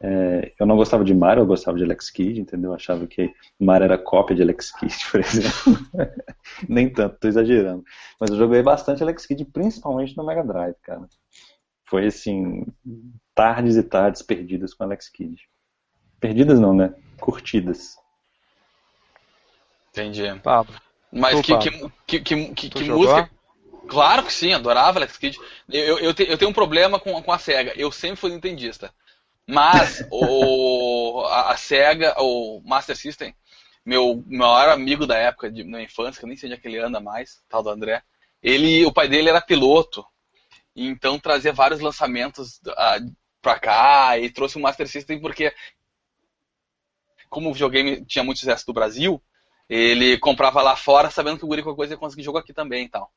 é, 0.00 0.52
eu 0.58 0.66
não 0.66 0.76
gostava 0.76 1.02
de 1.02 1.14
Mario, 1.14 1.42
eu 1.42 1.46
gostava 1.46 1.76
de 1.76 1.84
Alex 1.84 2.10
Kidd, 2.10 2.40
entendeu? 2.40 2.70
Eu 2.70 2.74
achava 2.74 3.06
que 3.06 3.34
Mario 3.58 3.86
era 3.86 3.98
cópia 3.98 4.36
de 4.36 4.42
Alex 4.42 4.70
Kidd, 4.72 4.94
por 5.10 5.20
exemplo. 5.20 5.78
Nem 6.68 6.92
tanto, 6.92 7.18
tô 7.18 7.28
exagerando. 7.28 7.82
Mas 8.20 8.30
eu 8.30 8.36
joguei 8.36 8.62
bastante 8.62 9.02
Alex 9.02 9.26
Kidd, 9.26 9.44
principalmente 9.46 10.16
no 10.16 10.24
Mega 10.24 10.44
Drive, 10.44 10.76
cara. 10.82 11.08
Foi 11.86 12.06
assim, 12.06 12.66
tardes 13.34 13.76
e 13.76 13.82
tardes 13.82 14.22
perdidas 14.22 14.74
com 14.74 14.84
Alex 14.84 15.08
Kidd. 15.08 15.36
Perdidas 16.20 16.60
não, 16.60 16.74
né? 16.74 16.94
Curtidas. 17.18 17.96
Entendi. 19.90 20.22
Pablo. 20.42 20.74
Mas 21.12 21.40
que, 21.40 21.56
que, 21.58 22.20
que, 22.20 22.54
que, 22.54 22.68
que 22.70 22.84
música. 22.84 23.30
Claro 23.88 24.22
que 24.22 24.32
sim, 24.32 24.52
adorava 24.52 24.98
Alex 24.98 25.16
Kidd. 25.16 25.38
Eu, 25.68 25.98
eu, 25.98 26.12
te, 26.12 26.28
eu 26.28 26.36
tenho 26.36 26.50
um 26.50 26.54
problema 26.54 27.00
com, 27.00 27.22
com 27.22 27.32
a 27.32 27.38
SEGA. 27.38 27.72
Eu 27.74 27.90
sempre 27.90 28.16
fui 28.16 28.30
nintendista. 28.30 28.92
Mas 29.46 30.04
o, 30.12 31.24
a, 31.26 31.52
a 31.52 31.56
SEGA, 31.56 32.14
o 32.18 32.60
Master 32.64 32.94
System, 32.94 33.34
meu 33.84 34.22
maior 34.26 34.68
amigo 34.68 35.06
da 35.06 35.16
época, 35.16 35.50
de, 35.50 35.64
na 35.64 35.82
infância, 35.82 36.18
que 36.18 36.24
eu 36.24 36.28
nem 36.28 36.36
sei 36.36 36.48
onde 36.48 36.58
é 36.58 36.60
que 36.60 36.68
ele 36.68 36.78
anda 36.78 37.00
mais, 37.00 37.42
tal 37.48 37.62
do 37.62 37.70
André, 37.70 38.02
ele, 38.42 38.84
o 38.84 38.92
pai 38.92 39.08
dele 39.08 39.30
era 39.30 39.40
piloto, 39.40 40.04
então 40.76 41.18
trazia 41.18 41.52
vários 41.52 41.80
lançamentos 41.80 42.60
uh, 42.66 43.16
pra 43.40 43.58
cá 43.58 44.18
e 44.18 44.30
trouxe 44.30 44.58
o 44.58 44.60
Master 44.60 44.86
System 44.86 45.20
porque 45.20 45.52
como 47.28 47.50
o 47.50 47.52
videogame 47.52 48.04
tinha 48.04 48.22
muito 48.22 48.38
sucesso 48.38 48.66
do 48.66 48.72
Brasil, 48.72 49.22
ele 49.68 50.18
comprava 50.18 50.62
lá 50.62 50.74
fora 50.76 51.10
sabendo 51.10 51.38
que 51.38 51.44
o 51.44 51.48
guri 51.48 51.62
qualquer 51.62 51.76
coisa 51.76 51.94
ia 51.94 51.98
conseguir 51.98 52.22
jogo 52.22 52.38
aqui 52.38 52.52
também 52.52 52.84
e 52.84 52.88
tal. 52.88 53.10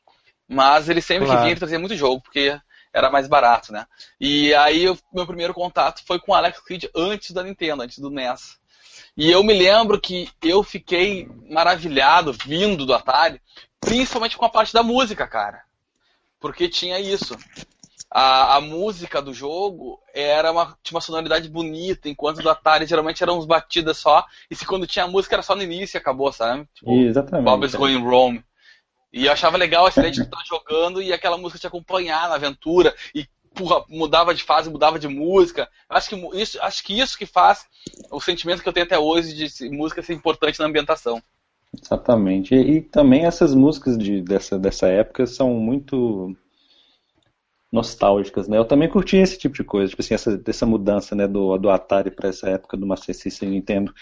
Mas 0.47 0.89
ele 0.89 1.01
sempre 1.01 1.25
claro. 1.25 1.39
que 1.39 1.43
vinha, 1.43 1.53
ele 1.53 1.59
trazia 1.59 1.79
muito 1.79 1.95
jogo, 1.95 2.21
porque 2.21 2.59
era 2.93 3.09
mais 3.09 3.27
barato, 3.27 3.71
né? 3.71 3.85
E 4.19 4.53
aí, 4.53 4.89
o 4.89 4.97
meu 5.13 5.25
primeiro 5.25 5.53
contato 5.53 6.03
foi 6.05 6.19
com 6.19 6.33
o 6.33 6.35
Alex 6.35 6.59
Kidd 6.59 6.89
antes 6.95 7.31
da 7.31 7.43
Nintendo, 7.43 7.83
antes 7.83 7.99
do 7.99 8.09
NES. 8.09 8.59
E 9.15 9.29
eu 9.29 9.43
me 9.43 9.53
lembro 9.53 9.99
que 9.99 10.29
eu 10.41 10.63
fiquei 10.63 11.29
maravilhado 11.49 12.33
vindo 12.45 12.85
do 12.85 12.93
Atari, 12.93 13.41
principalmente 13.79 14.37
com 14.37 14.45
a 14.45 14.49
parte 14.49 14.73
da 14.73 14.83
música, 14.83 15.27
cara. 15.27 15.63
Porque 16.39 16.67
tinha 16.67 16.99
isso. 16.99 17.37
A, 18.13 18.57
a 18.57 18.61
música 18.61 19.21
do 19.21 19.33
jogo 19.33 19.97
era 20.13 20.51
uma, 20.51 20.77
tinha 20.83 20.97
uma 20.97 21.01
sonoridade 21.01 21.47
bonita, 21.47 22.09
enquanto 22.09 22.41
do 22.41 22.49
Atari 22.49 22.85
geralmente 22.85 23.23
eram 23.23 23.39
uns 23.39 23.45
batidas 23.45 23.97
só, 23.97 24.25
e 24.49 24.55
se 24.55 24.65
quando 24.65 24.85
tinha 24.85 25.07
música 25.07 25.35
era 25.35 25.41
só 25.41 25.55
no 25.55 25.63
início 25.63 25.95
e 25.95 25.99
acabou, 25.99 26.29
sabe? 26.33 26.67
Tipo, 26.73 26.91
Exatamente. 26.91 27.45
Bob's 27.45 27.73
Going 27.73 28.03
Wrong. 28.03 28.43
E 29.13 29.25
eu 29.25 29.31
achava 29.31 29.55
legal 29.55 29.87
essa 29.87 29.99
ideia 30.01 30.11
de 30.11 30.21
estar 30.21 30.43
jogando 30.45 31.01
e 31.01 31.13
aquela 31.13 31.37
música 31.37 31.59
te 31.59 31.67
acompanhar 31.67 32.27
na 32.27 32.35
aventura 32.35 32.93
e 33.15 33.25
porra, 33.53 33.83
mudava 33.89 34.33
de 34.33 34.43
fase, 34.43 34.69
mudava 34.69 34.99
de 34.99 35.07
música. 35.07 35.69
Acho 35.89 36.09
que 36.09 36.41
isso, 36.41 36.61
acho 36.61 36.83
que 36.83 36.99
isso 36.99 37.17
que 37.17 37.25
faz 37.25 37.65
o 38.09 38.19
sentimento 38.19 38.61
que 38.61 38.67
eu 38.67 38.73
tenho 38.73 38.85
até 38.85 38.99
hoje 38.99 39.33
de 39.33 39.69
música 39.69 40.01
ser 40.01 40.13
importante 40.13 40.59
na 40.59 40.65
ambientação. 40.65 41.21
Exatamente. 41.73 42.53
E, 42.53 42.77
e 42.77 42.81
também 42.81 43.25
essas 43.25 43.53
músicas 43.53 43.97
de, 43.97 44.21
dessa, 44.21 44.59
dessa 44.59 44.87
época 44.87 45.25
são 45.25 45.53
muito 45.53 46.35
nostálgicas, 47.71 48.47
né? 48.47 48.57
Eu 48.57 48.65
também 48.65 48.89
curti 48.89 49.17
esse 49.17 49.37
tipo 49.37 49.55
de 49.55 49.63
coisa, 49.63 49.89
tipo 49.89 50.01
assim, 50.01 50.13
essa, 50.13 50.37
dessa 50.37 50.65
mudança, 50.65 51.15
né, 51.15 51.27
do, 51.27 51.57
do 51.57 51.69
Atari 51.69 52.11
para 52.11 52.29
essa 52.29 52.49
época 52.49 52.75
do 52.75 52.85
Master 52.85 53.15
System 53.15 53.51
Nintendo 53.51 53.93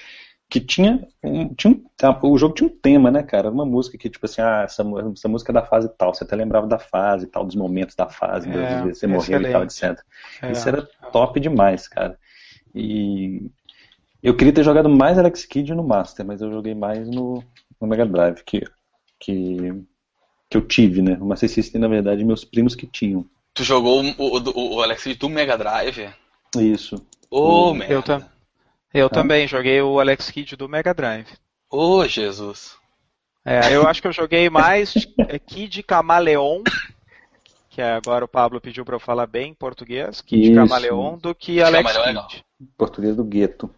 que 0.50 0.60
tinha, 0.60 1.08
um, 1.24 1.54
tinha 1.54 1.72
um, 1.72 1.84
o 2.24 2.38
jogo 2.38 2.56
tinha 2.56 2.68
um 2.68 2.76
tema, 2.76 3.12
né, 3.12 3.22
cara? 3.22 3.52
Uma 3.52 3.66
música 3.66 3.98
que, 4.00 4.10
tipo 4.10 4.26
assim, 4.26 4.42
ah, 4.42 4.64
essa, 4.64 4.84
essa 5.16 5.28
música 5.28 5.52
é 5.52 5.54
da 5.54 5.62
fase 5.62 5.88
tal, 5.96 6.14
você 6.14 6.24
até 6.24 6.36
lembrava 6.36 6.66
da 6.66 6.80
fase 6.80 7.28
tal, 7.28 7.46
dos 7.46 7.56
momentos 7.56 7.96
da 7.96 8.10
fase, 8.10 8.50
é, 8.50 8.82
você 8.86 9.06
morreu 9.06 9.42
e 9.42 9.52
tal, 9.52 9.64
etc. 9.64 10.00
É, 10.42 10.52
Isso 10.52 10.68
era 10.68 10.82
top 11.12 11.40
demais, 11.40 11.88
cara. 11.88 12.18
E 12.74 13.52
eu 14.24 14.36
queria 14.36 14.52
ter 14.52 14.64
jogado 14.64 14.90
mais 14.90 15.20
Alex 15.20 15.46
Kidd 15.46 15.76
no 15.76 15.84
Master, 15.84 16.26
mas 16.26 16.42
eu 16.42 16.52
joguei 16.52 16.74
mais 16.74 17.08
no, 17.08 17.44
no 17.80 17.88
Mega 17.88 18.06
Drive, 18.08 18.42
que, 18.44 18.64
que, 19.20 19.72
que 20.50 20.58
eu 20.58 20.62
tive, 20.62 21.04
né? 21.04 21.16
O 21.22 21.26
Master 21.26 21.48
System, 21.48 21.80
na 21.80 21.88
verdade, 21.88 22.26
meus 22.26 22.44
primos 22.44 22.74
que 22.74 22.88
tinham. 22.88 23.24
Tu 23.60 23.66
jogou 23.66 24.02
o, 24.02 24.14
o, 24.18 24.76
o 24.76 24.82
Alex 24.82 25.04
Kidd 25.04 25.20
do 25.20 25.28
Mega 25.28 25.58
Drive? 25.58 26.10
Isso. 26.56 26.96
Ô, 27.30 27.72
oh, 27.72 27.74
merda. 27.74 27.94
Eu 27.94 28.02
também. 28.02 28.30
Eu 28.94 29.06
ah. 29.08 29.10
também 29.10 29.48
joguei 29.50 29.82
o 29.82 30.00
Alex 30.00 30.32
Kidd 30.32 30.56
do 30.56 30.70
Mega 30.70 30.94
Drive. 30.94 31.28
Ô, 31.70 31.98
oh, 31.98 32.08
Jesus. 32.08 32.78
É, 33.44 33.76
eu 33.76 33.86
acho 33.86 34.02
que 34.02 34.08
eu 34.08 34.14
joguei 34.14 34.50
mais 34.50 34.94
Kid 35.46 35.84
Camaleon, 35.84 36.64
que 37.70 37.82
agora 37.82 38.24
o 38.24 38.30
Pablo 38.30 38.62
pediu 38.62 38.86
para 38.86 38.96
eu 38.96 39.00
falar 39.00 39.28
bem 39.28 39.52
em 39.52 39.54
português, 39.54 40.22
Kid 40.22 40.42
Isso. 40.42 40.56
Camaleon, 40.56 41.18
do 41.18 41.36
que 41.36 41.62
Alex 41.62 41.92
Camaleon 41.92 42.28
Kidd. 42.28 42.46
É 42.62 42.66
português 42.78 43.16
do 43.18 43.26
gueto. 43.26 43.70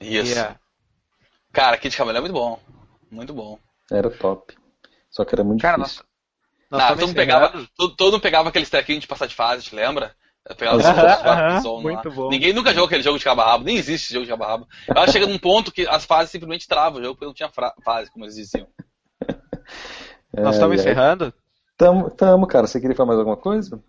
Isso. 0.00 0.34
Yeah. 0.34 0.56
Cara, 1.52 1.76
Kid 1.78 1.96
Camaleon 1.96 2.18
é 2.18 2.20
muito 2.20 2.32
bom. 2.32 2.60
Muito 3.10 3.34
bom. 3.34 3.58
Era 3.90 4.08
top. 4.08 4.54
Só 5.10 5.24
que 5.24 5.34
era 5.34 5.42
muito 5.42 5.62
Cara, 5.62 5.82
difícil. 5.82 6.04
Nós 6.78 6.88
todo, 6.88 7.06
mundo 7.06 7.16
pegava, 7.16 7.66
todo, 7.76 7.96
todo 7.96 8.12
mundo 8.12 8.22
pegava 8.22 8.48
aqueles 8.48 8.70
trequinhos 8.70 9.02
de 9.02 9.06
passar 9.06 9.26
de 9.26 9.34
fase, 9.34 9.64
te 9.64 9.74
lembra? 9.74 10.14
Pegar 10.56 10.76
uh 10.76 11.80
muito 11.80 12.10
bom. 12.12 12.28
Ninguém 12.28 12.52
nunca 12.52 12.72
jogou 12.72 12.86
aquele 12.86 13.02
jogo 13.02 13.18
de 13.18 13.24
cabo-rabo, 13.24 13.64
nem 13.64 13.76
existe 13.76 14.12
jogo 14.12 14.24
de 14.24 14.30
cabo-rabo. 14.30 14.68
Ela 14.86 15.08
chega 15.08 15.26
num 15.26 15.38
ponto 15.38 15.72
que 15.72 15.88
as 15.88 16.04
fases 16.04 16.30
simplesmente 16.30 16.68
travam 16.68 17.00
o 17.00 17.02
jogo, 17.02 17.14
porque 17.14 17.26
não 17.26 17.34
tinha 17.34 17.50
fase, 17.84 18.10
como 18.12 18.24
eles 18.24 18.36
diziam. 18.36 18.66
É, 20.32 20.40
Nós 20.40 20.54
estamos 20.54 20.76
é, 20.76 20.80
encerrando? 20.80 21.34
Tamo, 21.76 22.10
tamo, 22.10 22.46
cara. 22.46 22.66
Você 22.68 22.80
queria 22.80 22.94
falar 22.94 23.08
mais 23.08 23.18
alguma 23.18 23.36
coisa? 23.36 23.82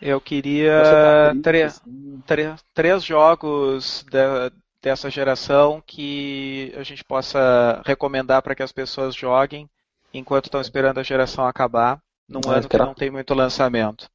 Eu 0.00 0.20
queria 0.20 0.82
tá 0.82 1.34
três, 1.42 1.82
três, 2.26 2.64
três 2.74 3.02
jogos 3.02 4.04
de, 4.10 4.52
dessa 4.82 5.08
geração 5.08 5.82
que 5.86 6.74
a 6.76 6.82
gente 6.82 7.02
possa 7.02 7.80
recomendar 7.86 8.42
para 8.42 8.54
que 8.54 8.62
as 8.62 8.72
pessoas 8.72 9.14
joguem 9.14 9.68
enquanto 10.12 10.46
estão 10.46 10.60
esperando 10.60 10.98
a 10.98 11.02
geração 11.02 11.46
acabar, 11.46 12.00
num 12.28 12.40
ah, 12.46 12.56
ano 12.56 12.68
que 12.68 12.76
não 12.76 12.94
tem 12.94 13.10
muito 13.10 13.34
lançamento. 13.34 14.08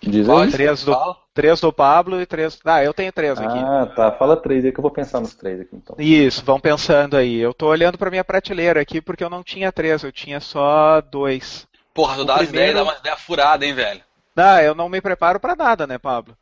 Diz 0.00 0.28
aí. 0.28 0.50
Três 0.50 0.84
do, 0.84 1.16
três 1.34 1.60
do 1.60 1.72
Pablo 1.72 2.20
e 2.20 2.26
três. 2.26 2.58
Ah, 2.64 2.84
eu 2.84 2.94
tenho 2.94 3.12
três 3.12 3.38
aqui. 3.38 3.58
Ah, 3.58 3.86
tá. 3.86 4.12
Fala 4.12 4.36
três 4.36 4.64
aí 4.64 4.72
que 4.72 4.78
eu 4.78 4.82
vou 4.82 4.90
pensar 4.90 5.20
nos 5.20 5.34
três 5.34 5.60
aqui 5.60 5.74
então. 5.74 5.96
Isso, 5.98 6.44
vão 6.44 6.60
pensando 6.60 7.16
aí. 7.16 7.36
Eu 7.36 7.52
tô 7.52 7.66
olhando 7.66 7.98
pra 7.98 8.10
minha 8.10 8.24
prateleira 8.24 8.80
aqui 8.80 9.00
porque 9.00 9.24
eu 9.24 9.30
não 9.30 9.42
tinha 9.42 9.72
três, 9.72 10.02
eu 10.02 10.12
tinha 10.12 10.40
só 10.40 11.00
dois. 11.00 11.66
Porra, 11.92 12.16
tu 12.16 12.24
dá 12.24 12.38
primeiro... 12.38 12.56
ideias, 12.56 12.74
dá 12.74 12.82
uma 12.82 12.98
ideia 12.98 13.16
furada, 13.16 13.66
hein, 13.66 13.74
velho? 13.74 14.02
Não, 14.34 14.60
eu 14.60 14.74
não 14.74 14.88
me 14.88 15.00
preparo 15.00 15.40
pra 15.40 15.56
nada, 15.56 15.86
né, 15.86 15.98
Pablo? 15.98 16.36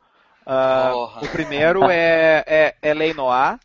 Uh, 0.45 1.25
o 1.25 1.27
primeiro 1.29 1.85
é, 1.89 2.43
é, 2.45 2.75
é 2.81 2.93
Leinoir, 2.93 3.57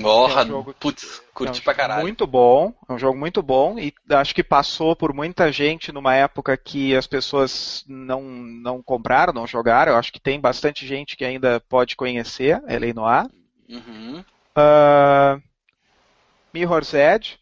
Porra, 0.00 0.42
é 0.42 0.44
um 0.44 0.48
jogo, 0.48 0.74
putz, 0.78 1.22
curti 1.34 1.58
é 1.58 1.60
um 1.60 1.64
pra 1.64 1.74
caralho. 1.74 2.02
Muito 2.02 2.26
bom, 2.26 2.72
é 2.88 2.92
um 2.92 2.98
jogo 2.98 3.18
muito 3.18 3.42
bom 3.42 3.78
e 3.78 3.92
acho 4.10 4.34
que 4.34 4.42
passou 4.42 4.96
por 4.96 5.12
muita 5.12 5.52
gente 5.52 5.92
numa 5.92 6.14
época 6.14 6.56
que 6.56 6.94
as 6.96 7.06
pessoas 7.06 7.84
não, 7.88 8.22
não 8.22 8.82
compraram, 8.82 9.32
não 9.32 9.46
jogaram. 9.46 9.92
Eu 9.92 9.98
acho 9.98 10.12
que 10.12 10.20
tem 10.20 10.40
bastante 10.40 10.86
gente 10.86 11.16
que 11.16 11.24
ainda 11.24 11.60
pode 11.68 11.96
conhecer 11.96 12.62
L.A. 12.66 12.94
Noir. 12.94 13.26
Uhum. 13.68 14.24
Uh, 14.56 15.42
Mirror's 16.52 16.94
Edge. 16.94 17.38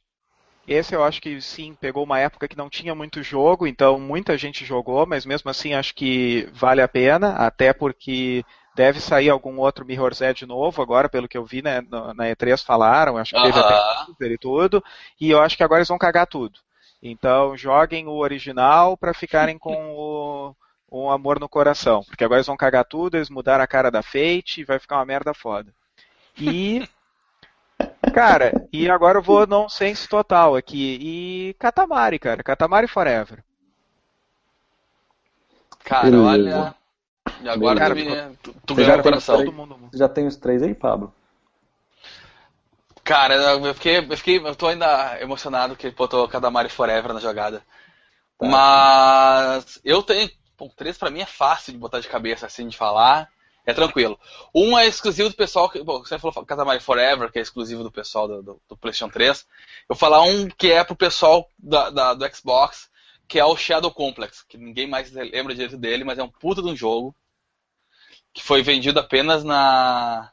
Esse 0.66 0.94
eu 0.94 1.02
acho 1.02 1.22
que 1.22 1.40
sim, 1.40 1.74
pegou 1.80 2.04
uma 2.04 2.18
época 2.18 2.46
que 2.46 2.56
não 2.56 2.68
tinha 2.68 2.94
muito 2.94 3.22
jogo, 3.22 3.66
então 3.66 3.98
muita 3.98 4.36
gente 4.36 4.66
jogou, 4.66 5.06
mas 5.06 5.24
mesmo 5.24 5.48
assim 5.48 5.72
acho 5.72 5.94
que 5.94 6.46
vale 6.52 6.82
a 6.82 6.88
pena, 6.88 7.30
até 7.36 7.72
porque 7.72 8.44
Deve 8.78 9.00
sair 9.00 9.28
algum 9.28 9.58
outro 9.58 9.84
Mirror's 9.84 10.20
Edge 10.20 10.46
novo 10.46 10.80
agora, 10.80 11.08
pelo 11.08 11.26
que 11.26 11.36
eu 11.36 11.44
vi 11.44 11.60
né, 11.60 11.80
na 11.90 12.26
E3 12.26 12.64
falaram, 12.64 13.16
acho 13.16 13.34
que 13.34 13.42
teve 13.42 13.58
até 13.58 14.04
Super 14.06 14.30
e 14.30 14.38
tudo, 14.38 14.84
e 15.20 15.28
eu 15.28 15.42
acho 15.42 15.56
que 15.56 15.64
agora 15.64 15.80
eles 15.80 15.88
vão 15.88 15.98
cagar 15.98 16.28
tudo. 16.28 16.60
Então 17.02 17.56
joguem 17.56 18.06
o 18.06 18.18
original 18.18 18.96
para 18.96 19.12
ficarem 19.12 19.58
com 19.58 19.74
o, 19.96 20.54
o 20.88 21.10
amor 21.10 21.40
no 21.40 21.48
coração, 21.48 22.04
porque 22.04 22.22
agora 22.22 22.38
eles 22.38 22.46
vão 22.46 22.56
cagar 22.56 22.84
tudo, 22.84 23.16
eles 23.16 23.28
mudaram 23.28 23.64
a 23.64 23.66
cara 23.66 23.90
da 23.90 24.00
Fate 24.00 24.60
e 24.60 24.64
vai 24.64 24.78
ficar 24.78 24.98
uma 24.98 25.04
merda 25.04 25.34
foda. 25.34 25.74
E 26.40 26.88
Cara, 28.14 28.52
e 28.72 28.88
agora 28.88 29.18
eu 29.18 29.22
vou 29.22 29.44
nonsense 29.44 30.08
total 30.08 30.54
aqui. 30.54 30.98
E 31.00 31.56
Katamari, 31.58 32.20
cara. 32.20 32.44
Katamari 32.44 32.86
Forever. 32.86 33.42
Cara, 35.82 36.16
olha. 36.16 36.74
E 37.42 37.48
agora 37.48 37.78
Cara, 37.78 37.94
tu, 38.42 38.54
tu 38.66 38.74
ganhou 38.74 38.98
o 38.98 39.02
coração. 39.02 39.38
Três, 39.38 39.54
já 39.94 40.08
tem 40.08 40.26
os 40.26 40.36
três 40.36 40.62
aí, 40.62 40.74
Pablo? 40.74 41.12
Cara, 43.04 43.34
eu 43.34 43.74
fiquei, 43.74 43.98
eu 43.98 44.16
fiquei, 44.16 44.38
eu 44.38 44.54
tô 44.54 44.66
ainda 44.66 45.18
emocionado 45.20 45.74
que 45.74 45.86
ele 45.86 45.96
botou 45.96 46.28
Kadamari 46.28 46.68
Forever 46.68 47.14
na 47.14 47.20
jogada. 47.20 47.62
Tá. 48.38 48.46
Mas 48.46 49.80
eu 49.84 50.02
tenho, 50.02 50.30
bom, 50.58 50.68
três 50.76 50.98
para 50.98 51.10
mim 51.10 51.20
é 51.20 51.26
fácil 51.26 51.72
de 51.72 51.78
botar 51.78 52.00
de 52.00 52.08
cabeça 52.08 52.44
assim 52.44 52.68
de 52.68 52.76
falar, 52.76 53.30
é 53.64 53.72
tranquilo. 53.72 54.18
Um 54.54 54.78
é 54.78 54.86
exclusivo 54.86 55.28
do 55.28 55.34
pessoal, 55.34 55.68
que, 55.68 55.82
bom, 55.82 55.98
você 55.98 56.18
falou 56.18 56.44
Kadamari 56.44 56.80
Forever, 56.80 57.32
que 57.32 57.38
é 57.38 57.42
exclusivo 57.42 57.82
do 57.82 57.90
pessoal 57.90 58.28
do, 58.28 58.42
do, 58.42 58.60
do, 58.68 58.76
PlayStation 58.76 59.10
3. 59.10 59.40
Eu 59.40 59.44
vou 59.88 59.96
falar 59.96 60.22
um 60.22 60.48
que 60.48 60.70
é 60.70 60.84
pro 60.84 60.96
pessoal 60.96 61.48
da, 61.58 61.90
da, 61.90 62.14
do 62.14 62.34
Xbox, 62.34 62.90
que 63.28 63.38
é 63.38 63.44
o 63.44 63.56
Shadow 63.56 63.92
Complex, 63.92 64.42
que 64.42 64.56
ninguém 64.56 64.86
mais 64.86 65.12
lembra 65.12 65.54
direito 65.54 65.76
dele, 65.76 66.02
mas 66.02 66.18
é 66.18 66.22
um 66.22 66.30
puta 66.30 66.62
de 66.62 66.68
um 66.68 66.76
jogo 66.76 67.14
que 68.32 68.42
foi 68.42 68.62
vendido 68.62 68.98
apenas 68.98 69.44
na 69.44 70.32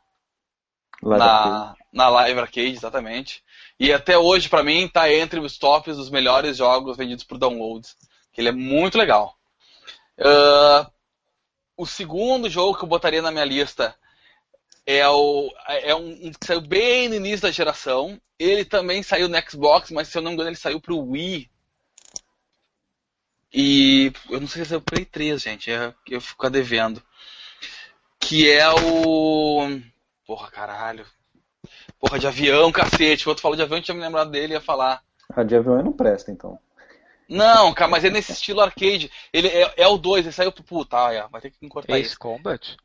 Live 1.02 1.20
na, 1.20 1.26
Arcade. 1.26 1.80
na 1.92 2.10
Live 2.10 2.40
Arcade, 2.40 2.72
exatamente. 2.72 3.44
E 3.80 3.92
até 3.92 4.18
hoje, 4.18 4.48
para 4.48 4.64
mim, 4.64 4.86
está 4.86 5.12
entre 5.12 5.40
os 5.40 5.58
tops 5.58 5.98
dos 5.98 6.10
melhores 6.10 6.58
jogos 6.58 6.98
vendidos 6.98 7.24
por 7.24 7.38
downloads. 7.38 7.96
Que 8.32 8.42
ele 8.42 8.50
é 8.50 8.54
muito 8.54 8.98
legal. 8.98 9.38
Uh, 10.18 10.90
o 11.78 11.86
segundo 11.86 12.50
jogo 12.50 12.78
que 12.78 12.84
eu 12.84 12.90
botaria 12.90 13.22
na 13.22 13.32
minha 13.32 13.46
lista 13.46 13.96
é, 14.86 15.08
o, 15.08 15.52
é 15.68 15.96
um, 15.96 16.28
um, 16.28 16.32
que 16.32 16.46
saiu 16.46 16.62
bem 16.62 17.10
no 17.10 17.16
início 17.16 17.42
da 17.42 17.52
geração. 17.52 18.20
Ele 18.40 18.64
também 18.64 19.04
saiu 19.04 19.28
no 19.28 19.38
Xbox, 19.50 19.92
mas 19.92 20.08
se 20.08 20.18
eu 20.18 20.22
não 20.22 20.32
me 20.32 20.36
engano 20.36 20.50
ele 20.50 20.56
saiu 20.56 20.80
pro 20.80 21.00
Wii. 21.00 21.50
E 23.54 24.12
eu 24.30 24.40
não 24.42 24.48
sei 24.48 24.64
se 24.64 24.70
saiu 24.70 24.82
pro 24.82 24.96
Play 24.96 25.06
3, 25.06 25.42
gente. 25.42 25.70
Eu, 25.70 25.94
eu 26.10 26.22
fico 26.22 26.50
devendo 26.50 27.02
que 28.20 28.50
é 28.50 28.68
o. 28.70 29.80
Porra, 30.26 30.50
caralho. 30.50 31.06
Porra, 32.00 32.20
de 32.20 32.28
avião, 32.28 32.72
cacete. 32.72 33.24
Quando 33.24 33.38
tu 33.38 33.42
falou 33.42 33.56
de 33.56 33.62
avião, 33.64 33.78
eu 33.78 33.84
tinha 33.84 33.96
me 33.96 34.02
lembrado 34.02 34.32
dele 34.32 34.54
ia 34.54 34.62
falar. 34.62 35.02
A 35.34 35.44
de 35.44 35.56
avião 35.56 35.82
não 35.82 35.94
presta, 35.94 36.32
então. 36.32 36.60
Não, 37.28 37.74
cara, 37.74 37.90
mas 37.90 38.04
é 38.04 38.10
nesse 38.10 38.32
estilo 38.32 38.62
arcade. 38.62 39.12
Ele 39.34 39.48
é, 39.48 39.74
é 39.78 39.88
o 39.88 39.98
2, 39.98 40.26
ele 40.26 40.32
saiu 40.34 40.52
pro. 40.52 40.64
Puta, 40.64 40.98
ah, 40.98 41.28
vai 41.28 41.42
ter 41.42 41.52
que 41.52 41.68
cortar 41.68 41.98
Ace 41.98 42.10
isso. 42.10 42.20
Combat? 42.20 42.78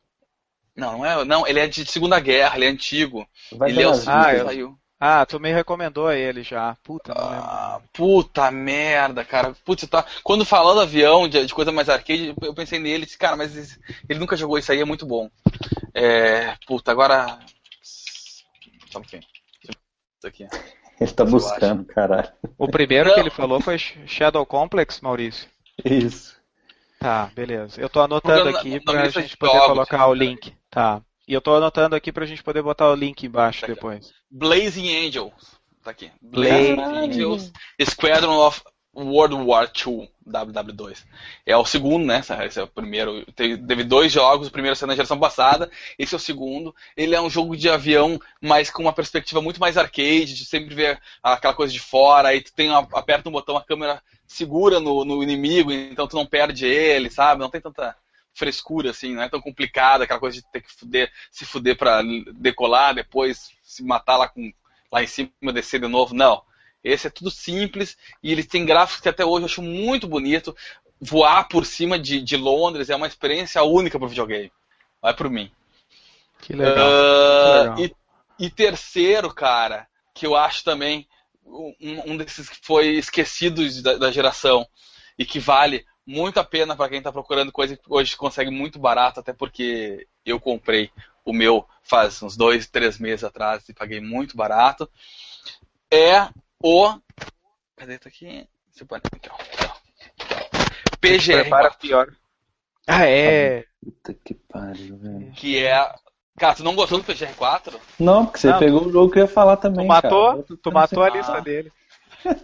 Não, 0.74 0.98
não 0.98 1.06
é. 1.06 1.24
Não, 1.24 1.46
ele 1.46 1.60
é 1.60 1.66
de 1.66 1.84
Segunda 1.90 2.18
Guerra, 2.20 2.56
ele 2.56 2.66
é 2.66 2.68
antigo. 2.68 3.26
Vai 3.52 3.70
ele 3.70 3.82
é 3.82 3.88
o 3.88 3.94
segundo 3.94 4.14
Ah, 4.14 4.30
que 4.34 4.40
eu- 4.40 4.46
saiu. 4.46 4.79
Ah, 5.02 5.24
tu 5.24 5.40
me 5.40 5.50
recomendou 5.50 6.12
ele 6.12 6.42
já. 6.42 6.76
Puta, 6.82 7.14
não 7.14 7.30
lembro. 7.30 7.44
Ah, 7.46 7.80
puta 7.90 8.50
merda, 8.50 9.24
cara. 9.24 9.54
Putz, 9.64 9.86
tá. 9.88 10.04
Quando 10.22 10.44
falando 10.44 10.82
avião, 10.82 11.26
de, 11.26 11.46
de 11.46 11.54
coisa 11.54 11.72
mais 11.72 11.88
arcade, 11.88 12.34
eu 12.42 12.52
pensei 12.54 12.78
nele 12.78 13.04
e 13.04 13.06
disse, 13.06 13.16
cara, 13.16 13.34
mas 13.34 13.56
esse- 13.56 13.80
ele 14.08 14.18
nunca 14.18 14.36
jogou 14.36 14.58
isso 14.58 14.70
aí, 14.70 14.80
é 14.80 14.84
muito 14.84 15.06
bom. 15.06 15.30
É. 15.94 16.54
Puta, 16.66 16.92
agora. 16.92 17.38
Só 18.90 18.98
um 18.98 19.02
pouquinho. 19.02 19.22
Aqui. 20.22 20.46
Ele 21.00 21.12
tá 21.12 21.24
buscando, 21.24 21.82
caralho. 21.86 22.28
O 22.58 22.68
primeiro 22.68 23.08
Não. 23.08 23.14
que 23.14 23.20
ele 23.20 23.30
falou 23.30 23.58
foi 23.58 23.78
Shadow 23.78 24.44
Complex, 24.44 25.00
Maurício. 25.00 25.48
Isso. 25.82 26.36
Tá, 26.98 27.30
beleza. 27.34 27.80
Eu 27.80 27.88
tô 27.88 28.02
anotando 28.02 28.42
Procurando 28.52 28.58
aqui 28.58 28.68
na- 28.68 28.76
na 28.76 28.82
pra 28.92 29.02
lista 29.04 29.20
gente 29.22 29.30
de 29.30 29.36
poder 29.38 29.52
jogos, 29.54 29.66
colocar 29.68 30.06
o 30.08 30.12
link. 30.14 30.54
Tá. 30.70 31.00
E 31.30 31.32
eu 31.32 31.40
tô 31.40 31.54
anotando 31.54 31.94
aqui 31.94 32.10
pra 32.10 32.26
gente 32.26 32.42
poder 32.42 32.60
botar 32.60 32.90
o 32.90 32.94
link 32.96 33.22
embaixo 33.22 33.60
Tá 33.60 33.66
aqui, 33.66 33.74
depois. 33.76 34.12
Blazing 34.28 35.06
Angels. 35.06 35.60
Tá 35.80 35.92
aqui. 35.92 36.10
Blazing 36.20 36.80
Angels. 36.80 37.52
Squadron 37.80 38.44
of 38.44 38.60
World 38.92 39.36
War 39.36 39.70
II, 39.70 40.10
WW2. 40.28 41.04
É 41.46 41.56
o 41.56 41.64
segundo, 41.64 42.04
né? 42.04 42.20
Esse 42.44 42.58
é 42.58 42.64
o 42.64 42.66
primeiro. 42.66 43.24
Teve, 43.36 43.56
teve 43.64 43.84
dois 43.84 44.10
jogos, 44.10 44.48
o 44.48 44.50
primeiro 44.50 44.74
saiu 44.74 44.88
na 44.88 44.96
geração 44.96 45.20
passada, 45.20 45.70
esse 45.96 46.12
é 46.12 46.16
o 46.16 46.20
segundo. 46.20 46.74
Ele 46.96 47.14
é 47.14 47.20
um 47.20 47.30
jogo 47.30 47.56
de 47.56 47.68
avião, 47.68 48.18
mas 48.42 48.68
com 48.68 48.82
uma 48.82 48.92
perspectiva 48.92 49.40
muito 49.40 49.60
mais 49.60 49.76
arcade, 49.76 50.34
de 50.34 50.44
sempre 50.44 50.74
ver 50.74 51.00
aquela 51.22 51.54
coisa 51.54 51.72
de 51.72 51.78
fora, 51.78 52.30
aí 52.30 52.40
tu 52.40 52.52
tem 52.52 52.70
uma, 52.70 52.88
aperta 52.94 53.28
um 53.28 53.32
botão, 53.32 53.56
a 53.56 53.64
câmera 53.64 54.02
segura 54.26 54.80
no, 54.80 55.04
no 55.04 55.22
inimigo, 55.22 55.70
então 55.70 56.08
tu 56.08 56.16
não 56.16 56.26
perde 56.26 56.66
ele, 56.66 57.08
sabe? 57.08 57.40
Não 57.40 57.48
tem 57.48 57.60
tanta 57.60 57.96
frescura 58.34 58.90
assim, 58.90 59.14
não 59.14 59.22
é 59.22 59.28
tão 59.28 59.40
complicada, 59.40 60.04
aquela 60.04 60.20
coisa 60.20 60.36
de 60.36 60.50
ter 60.50 60.62
que 60.62 60.72
fuder, 60.72 61.12
se 61.30 61.44
fuder 61.44 61.76
pra 61.76 62.02
decolar, 62.34 62.94
depois 62.94 63.50
se 63.62 63.82
matar 63.82 64.16
lá 64.16 64.28
com 64.28 64.52
lá 64.92 65.02
em 65.02 65.06
cima 65.06 65.30
descer 65.52 65.80
de 65.80 65.86
novo. 65.86 66.14
Não. 66.14 66.42
Esse 66.82 67.06
é 67.06 67.10
tudo 67.10 67.30
simples 67.30 67.96
e 68.22 68.32
ele 68.32 68.42
tem 68.42 68.64
gráficos 68.64 69.00
que 69.00 69.08
até 69.08 69.24
hoje 69.24 69.42
eu 69.42 69.46
acho 69.46 69.62
muito 69.62 70.08
bonito. 70.08 70.56
Voar 71.00 71.48
por 71.48 71.64
cima 71.64 71.98
de, 71.98 72.20
de 72.20 72.36
Londres 72.36 72.90
é 72.90 72.96
uma 72.96 73.06
experiência 73.06 73.62
única 73.62 73.98
pro 73.98 74.08
videogame. 74.08 74.52
Vai 75.00 75.14
por 75.14 75.30
mim. 75.30 75.50
Que 76.40 76.54
legal. 76.54 76.76
Ah, 76.76 77.74
que 77.76 77.82
legal. 77.82 77.96
E, 78.38 78.46
e 78.46 78.50
terceiro, 78.50 79.32
cara, 79.32 79.86
que 80.14 80.26
eu 80.26 80.34
acho 80.34 80.64
também 80.64 81.06
um, 81.44 82.12
um 82.12 82.16
desses 82.16 82.48
que 82.48 82.58
foi 82.62 82.88
esquecidos 82.96 83.82
da, 83.82 83.96
da 83.96 84.10
geração 84.10 84.66
e 85.18 85.24
que 85.24 85.38
vale 85.38 85.84
muito 86.10 86.40
a 86.40 86.44
pena 86.44 86.74
para 86.74 86.88
quem 86.88 87.00
tá 87.00 87.12
procurando 87.12 87.52
coisa 87.52 87.76
que 87.76 87.82
hoje 87.88 88.16
consegue 88.16 88.50
muito 88.50 88.78
barato, 88.80 89.20
até 89.20 89.32
porque 89.32 90.08
eu 90.26 90.40
comprei 90.40 90.90
o 91.24 91.32
meu 91.32 91.64
faz 91.82 92.20
uns 92.22 92.36
dois, 92.36 92.66
três 92.66 92.98
meses 92.98 93.22
atrás 93.22 93.68
e 93.68 93.72
paguei 93.72 94.00
muito 94.00 94.36
barato. 94.36 94.90
É 95.92 96.28
o. 96.62 96.92
Cadê 97.76 97.98
tá 97.98 98.08
aqui? 98.08 98.46
Você 98.72 98.84
pode- 98.84 99.02
aqui, 99.12 99.28
ó. 99.30 99.70
PGR, 101.00 101.42
Prepara 101.42 101.70
pior. 101.70 102.12
Ah, 102.86 103.06
é. 103.06 103.64
Puta 103.82 104.12
que 104.12 104.34
pariu, 104.34 104.96
velho. 104.98 105.32
que 105.32 105.64
é. 105.64 105.94
Cara, 106.38 106.54
tu 106.54 106.64
não 106.64 106.74
gostou 106.74 106.98
do 106.98 107.04
PGR4? 107.04 107.74
Não, 107.98 108.24
porque 108.26 108.38
você 108.40 108.50
Não, 108.50 108.58
pegou 108.58 108.86
o 108.86 108.92
jogo 108.92 109.12
que 109.12 109.18
eu 109.18 109.22
ia 109.24 109.28
falar 109.28 109.56
também. 109.58 109.84
Tu 109.86 109.88
matou, 109.88 110.30
cara. 110.42 110.58
tu 110.62 110.72
matou 110.72 111.02
a 111.02 111.10
lista 111.10 111.40
dele. 111.40 111.70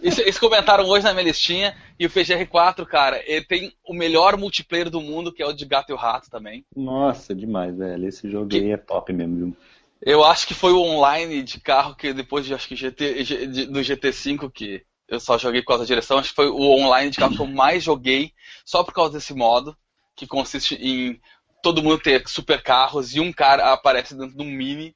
Isso, 0.01 0.21
eles 0.21 0.39
comentaram 0.39 0.85
hoje 0.85 1.03
na 1.05 1.13
minha 1.13 1.25
listinha. 1.25 1.75
E 1.99 2.05
o 2.05 2.09
PGR4, 2.09 2.85
cara, 2.85 3.21
ele 3.25 3.45
tem 3.45 3.73
o 3.83 3.93
melhor 3.93 4.37
multiplayer 4.37 4.89
do 4.89 5.01
mundo, 5.01 5.31
que 5.31 5.41
é 5.41 5.45
o 5.45 5.53
de 5.53 5.65
Gato 5.65 5.89
e 5.91 5.93
o 5.93 5.97
Rato 5.97 6.29
também. 6.29 6.65
Nossa, 6.75 7.33
demais, 7.33 7.75
velho. 7.77 8.07
Esse 8.07 8.29
jogo 8.29 8.47
Que- 8.49 8.57
aí 8.57 8.71
é 8.71 8.77
top 8.77 9.11
mesmo, 9.13 9.35
viu? 9.35 9.57
Eu 10.01 10.23
acho 10.23 10.45
que 10.47 10.53
foi 10.53 10.73
o 10.73 10.79
online 10.81 11.41
de 11.41 11.59
carro 11.59 11.95
que 11.95 12.13
depois 12.13 12.45
de 12.45 12.53
acho 12.53 12.67
que 12.67 12.75
GT, 12.75 13.65
do 13.65 13.81
GT5 13.83 14.49
que 14.51 14.83
eu 15.07 15.19
só 15.19 15.37
joguei 15.37 15.61
por 15.61 15.69
causa 15.69 15.83
da 15.83 15.87
direção, 15.87 16.19
acho 16.19 16.29
que 16.29 16.35
foi 16.35 16.47
o 16.49 16.59
online 16.59 17.09
de 17.09 17.17
carro 17.17 17.35
que 17.35 17.41
eu 17.41 17.47
mais 17.47 17.83
joguei 17.83 18.31
só 18.63 18.83
por 18.83 18.93
causa 18.93 19.13
desse 19.13 19.33
modo, 19.33 19.75
que 20.15 20.27
consiste 20.27 20.75
em 20.75 21.19
todo 21.63 21.81
mundo 21.81 21.97
ter 21.97 22.27
super 22.27 22.61
carros 22.61 23.15
e 23.15 23.19
um 23.19 23.33
cara 23.33 23.73
aparece 23.73 24.15
dentro 24.15 24.37
de 24.37 24.43
um 24.43 24.45
mini 24.45 24.95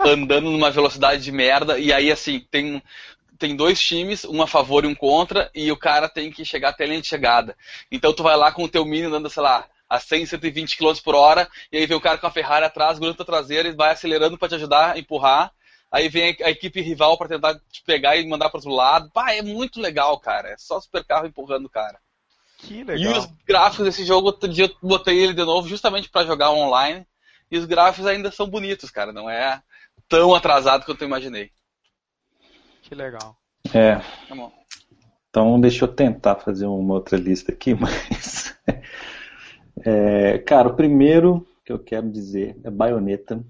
andando 0.00 0.50
numa 0.50 0.70
velocidade 0.70 1.22
de 1.22 1.32
merda 1.32 1.78
e 1.78 1.92
aí 1.92 2.10
assim, 2.10 2.44
tem 2.50 2.82
tem 3.40 3.56
dois 3.56 3.80
times, 3.80 4.24
um 4.26 4.42
a 4.42 4.46
favor 4.46 4.84
e 4.84 4.86
um 4.86 4.94
contra, 4.94 5.50
e 5.54 5.72
o 5.72 5.76
cara 5.76 6.08
tem 6.10 6.30
que 6.30 6.44
chegar 6.44 6.68
até 6.68 6.84
a 6.84 6.86
linha 6.86 7.00
de 7.00 7.08
chegada. 7.08 7.56
Então 7.90 8.12
tu 8.12 8.22
vai 8.22 8.36
lá 8.36 8.52
com 8.52 8.62
o 8.64 8.68
teu 8.68 8.84
mini 8.84 9.06
andando, 9.06 9.30
sei 9.30 9.42
lá, 9.42 9.66
a 9.88 9.98
100, 9.98 10.26
120 10.26 10.76
km 10.76 10.92
por 11.02 11.14
hora, 11.14 11.48
e 11.72 11.78
aí 11.78 11.86
vem 11.86 11.96
o 11.96 12.00
cara 12.00 12.18
com 12.18 12.26
a 12.26 12.30
Ferrari 12.30 12.66
atrás, 12.66 12.98
gruda 12.98 13.24
traseira 13.24 13.68
e 13.68 13.74
vai 13.74 13.92
acelerando 13.92 14.36
para 14.36 14.50
te 14.50 14.54
ajudar 14.56 14.92
a 14.92 14.98
empurrar. 14.98 15.52
Aí 15.90 16.08
vem 16.08 16.36
a, 16.42 16.50
equipe 16.50 16.80
rival 16.82 17.16
para 17.16 17.28
tentar 17.28 17.54
te 17.72 17.82
pegar 17.82 18.16
e 18.16 18.28
mandar 18.28 18.50
para 18.50 18.58
outro 18.58 18.70
lado. 18.70 19.10
Pá, 19.10 19.32
é 19.32 19.42
muito 19.42 19.80
legal, 19.80 20.20
cara. 20.20 20.50
É 20.50 20.56
só 20.56 20.78
super 20.80 21.04
carro 21.04 21.26
empurrando 21.26 21.64
o 21.64 21.70
cara. 21.70 21.98
Que 22.58 22.80
E 22.80 22.84
legal. 22.84 23.18
os 23.18 23.26
gráficos 23.44 23.86
desse 23.86 24.04
jogo, 24.04 24.28
outro 24.28 24.48
dia 24.48 24.66
eu 24.66 24.88
botei 24.88 25.18
ele 25.18 25.32
de 25.32 25.44
novo 25.44 25.66
justamente 25.66 26.08
para 26.08 26.26
jogar 26.26 26.52
online. 26.52 27.04
E 27.50 27.58
os 27.58 27.64
gráficos 27.64 28.06
ainda 28.06 28.30
são 28.30 28.46
bonitos, 28.46 28.90
cara. 28.90 29.12
Não 29.12 29.28
é 29.28 29.60
tão 30.08 30.32
atrasado 30.32 30.84
quanto 30.84 31.02
eu 31.02 31.08
imaginei. 31.08 31.50
Que 32.90 32.94
legal. 32.96 33.36
É. 33.72 34.00
Tá 34.28 34.34
bom. 34.34 34.52
Então 35.28 35.60
deixa 35.60 35.84
eu 35.84 35.88
tentar 35.88 36.34
fazer 36.34 36.66
uma 36.66 36.94
outra 36.94 37.16
lista 37.16 37.52
aqui, 37.52 37.72
mas. 37.78 38.52
É, 39.86 40.38
cara, 40.40 40.66
o 40.66 40.74
primeiro 40.74 41.46
que 41.64 41.70
eu 41.70 41.78
quero 41.78 42.10
dizer 42.10 42.58
é 42.64 42.68
baioneta. 42.68 43.46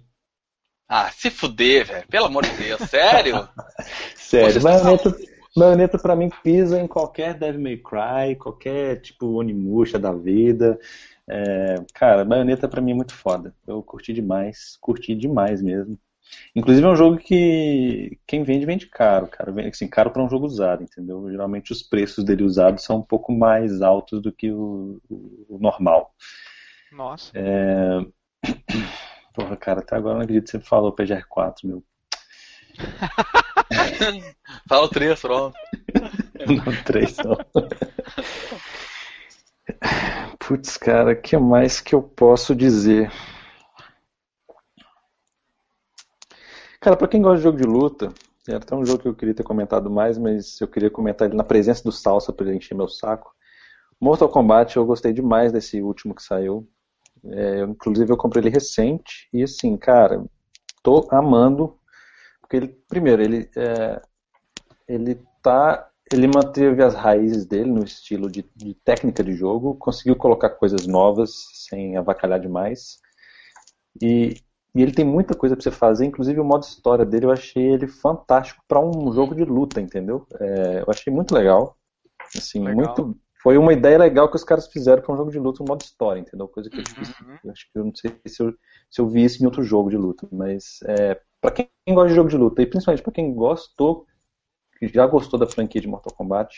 Ah, 0.86 1.10
se 1.10 1.30
fuder, 1.30 1.86
velho. 1.86 2.06
Pelo 2.08 2.26
amor 2.26 2.44
de 2.44 2.54
Deus. 2.54 2.82
Sério? 2.82 3.48
Sério, 4.14 4.60
Poxa, 4.60 4.60
baioneta, 4.60 5.16
baioneta 5.56 5.98
pra 5.98 6.14
mim 6.14 6.30
pisa 6.42 6.78
em 6.78 6.86
qualquer 6.86 7.32
Devil 7.32 7.62
May 7.62 7.78
Cry, 7.78 8.36
qualquer 8.36 9.00
tipo 9.00 9.38
Onimusha 9.38 9.98
da 9.98 10.12
vida. 10.12 10.78
É, 11.26 11.76
cara, 11.94 12.26
baioneta 12.26 12.68
pra 12.68 12.82
mim 12.82 12.90
é 12.90 12.94
muito 12.94 13.14
foda. 13.14 13.54
Eu 13.66 13.82
curti 13.82 14.12
demais, 14.12 14.76
curti 14.82 15.14
demais 15.14 15.62
mesmo. 15.62 15.98
Inclusive 16.54 16.86
é 16.86 16.90
um 16.90 16.96
jogo 16.96 17.18
que 17.18 18.18
quem 18.26 18.42
vende, 18.42 18.66
vende 18.66 18.86
caro, 18.86 19.26
cara. 19.26 19.52
Vende, 19.52 19.68
assim, 19.68 19.88
caro 19.88 20.10
para 20.10 20.22
um 20.22 20.28
jogo 20.28 20.46
usado, 20.46 20.82
entendeu? 20.82 21.30
Geralmente 21.30 21.72
os 21.72 21.82
preços 21.82 22.24
dele 22.24 22.42
usados 22.42 22.84
são 22.84 22.98
um 22.98 23.02
pouco 23.02 23.32
mais 23.32 23.82
altos 23.82 24.20
do 24.20 24.32
que 24.32 24.50
o, 24.50 25.00
o 25.08 25.58
normal. 25.60 26.14
Nossa. 26.92 27.32
É... 27.34 28.00
Porra, 29.34 29.56
cara, 29.56 29.80
até 29.80 29.96
agora 29.96 30.14
eu 30.14 30.18
não 30.18 30.24
acredito 30.24 30.46
que 30.46 30.50
você 30.50 30.60
falou 30.60 30.94
PGR4, 30.94 31.54
meu. 31.64 31.84
Fala 34.68 34.86
o 34.86 34.88
3, 34.88 35.20
pronto. 35.20 35.56
Não, 36.46 36.82
três 36.84 37.16
não. 37.18 37.36
Putz, 40.38 40.76
cara, 40.76 41.12
o 41.12 41.20
que 41.20 41.36
mais 41.36 41.80
que 41.80 41.94
eu 41.94 42.02
posso 42.02 42.54
dizer? 42.54 43.10
Cara, 46.80 46.96
pra 46.96 47.06
quem 47.08 47.20
gosta 47.20 47.36
de 47.36 47.42
jogo 47.42 47.58
de 47.58 47.64
luta, 47.64 48.12
era 48.48 48.56
até 48.56 48.74
um 48.74 48.86
jogo 48.86 49.02
que 49.02 49.08
eu 49.08 49.14
queria 49.14 49.34
ter 49.34 49.42
comentado 49.42 49.90
mais, 49.90 50.16
mas 50.16 50.58
eu 50.60 50.66
queria 50.66 50.90
comentar 50.90 51.28
ele 51.28 51.36
na 51.36 51.44
presença 51.44 51.84
do 51.84 51.92
Salsa 51.92 52.32
pra 52.32 52.46
ele 52.46 52.56
encher 52.56 52.74
meu 52.74 52.88
saco. 52.88 53.34
Mortal 54.00 54.30
Kombat, 54.30 54.76
eu 54.76 54.86
gostei 54.86 55.12
demais 55.12 55.52
desse 55.52 55.82
último 55.82 56.14
que 56.14 56.22
saiu. 56.22 56.66
É, 57.22 57.60
inclusive 57.64 58.10
eu 58.10 58.16
comprei 58.16 58.42
ele 58.42 58.48
recente 58.48 59.28
e 59.30 59.42
assim, 59.42 59.76
cara, 59.76 60.24
tô 60.82 61.06
amando. 61.10 61.78
Porque 62.40 62.56
ele, 62.56 62.68
primeiro, 62.88 63.22
ele, 63.22 63.50
é, 63.54 64.00
ele 64.88 65.22
tá. 65.42 65.86
Ele 66.10 66.26
manteve 66.26 66.82
as 66.82 66.94
raízes 66.94 67.46
dele 67.46 67.70
no 67.70 67.84
estilo 67.84 68.28
de, 68.28 68.42
de 68.56 68.74
técnica 68.74 69.22
de 69.22 69.32
jogo, 69.34 69.76
conseguiu 69.76 70.16
colocar 70.16 70.50
coisas 70.50 70.86
novas 70.86 71.30
sem 71.68 71.96
avacalhar 71.96 72.40
demais. 72.40 72.98
E, 74.02 74.34
e 74.74 74.82
ele 74.82 74.92
tem 74.92 75.04
muita 75.04 75.34
coisa 75.34 75.56
pra 75.56 75.62
você 75.62 75.70
fazer, 75.70 76.06
inclusive 76.06 76.38
o 76.40 76.44
modo 76.44 76.62
história 76.62 77.04
dele 77.04 77.26
eu 77.26 77.30
achei 77.30 77.62
ele 77.62 77.88
fantástico 77.88 78.62
pra 78.68 78.80
um 78.80 79.12
jogo 79.12 79.34
de 79.34 79.44
luta, 79.44 79.80
entendeu? 79.80 80.26
É, 80.38 80.80
eu 80.80 80.86
achei 80.88 81.12
muito 81.12 81.34
legal. 81.34 81.76
Assim, 82.36 82.62
Legal. 82.62 82.74
muito. 82.76 83.18
Foi 83.42 83.56
uma 83.56 83.72
ideia 83.72 83.98
legal 83.98 84.28
que 84.28 84.36
os 84.36 84.44
caras 84.44 84.68
fizeram 84.68 85.02
pra 85.02 85.14
um 85.14 85.16
jogo 85.16 85.30
de 85.30 85.38
luta, 85.38 85.62
um 85.62 85.66
modo 85.66 85.82
história, 85.82 86.20
entendeu? 86.20 86.46
Coisa 86.46 86.68
que 86.68 86.82
difícil. 86.82 87.14
Uhum. 87.26 87.38
Eu 87.42 87.50
acho 87.50 87.72
que 87.72 87.78
eu 87.78 87.84
não 87.84 87.94
sei 87.94 88.14
se 88.26 88.42
eu, 88.42 88.54
se 88.90 89.00
eu 89.00 89.08
vi 89.08 89.24
isso 89.24 89.42
em 89.42 89.46
outro 89.46 89.62
jogo 89.62 89.88
de 89.88 89.96
luta, 89.96 90.28
mas 90.30 90.80
é, 90.84 91.18
para 91.40 91.50
quem 91.50 91.68
gosta 91.88 92.10
de 92.10 92.14
jogo 92.14 92.28
de 92.28 92.36
luta, 92.36 92.60
e 92.60 92.66
principalmente 92.66 93.02
pra 93.02 93.12
quem 93.12 93.34
gostou, 93.34 94.06
que 94.78 94.88
já 94.88 95.06
gostou 95.06 95.40
da 95.40 95.46
franquia 95.46 95.80
de 95.80 95.88
Mortal 95.88 96.14
Kombat, 96.14 96.54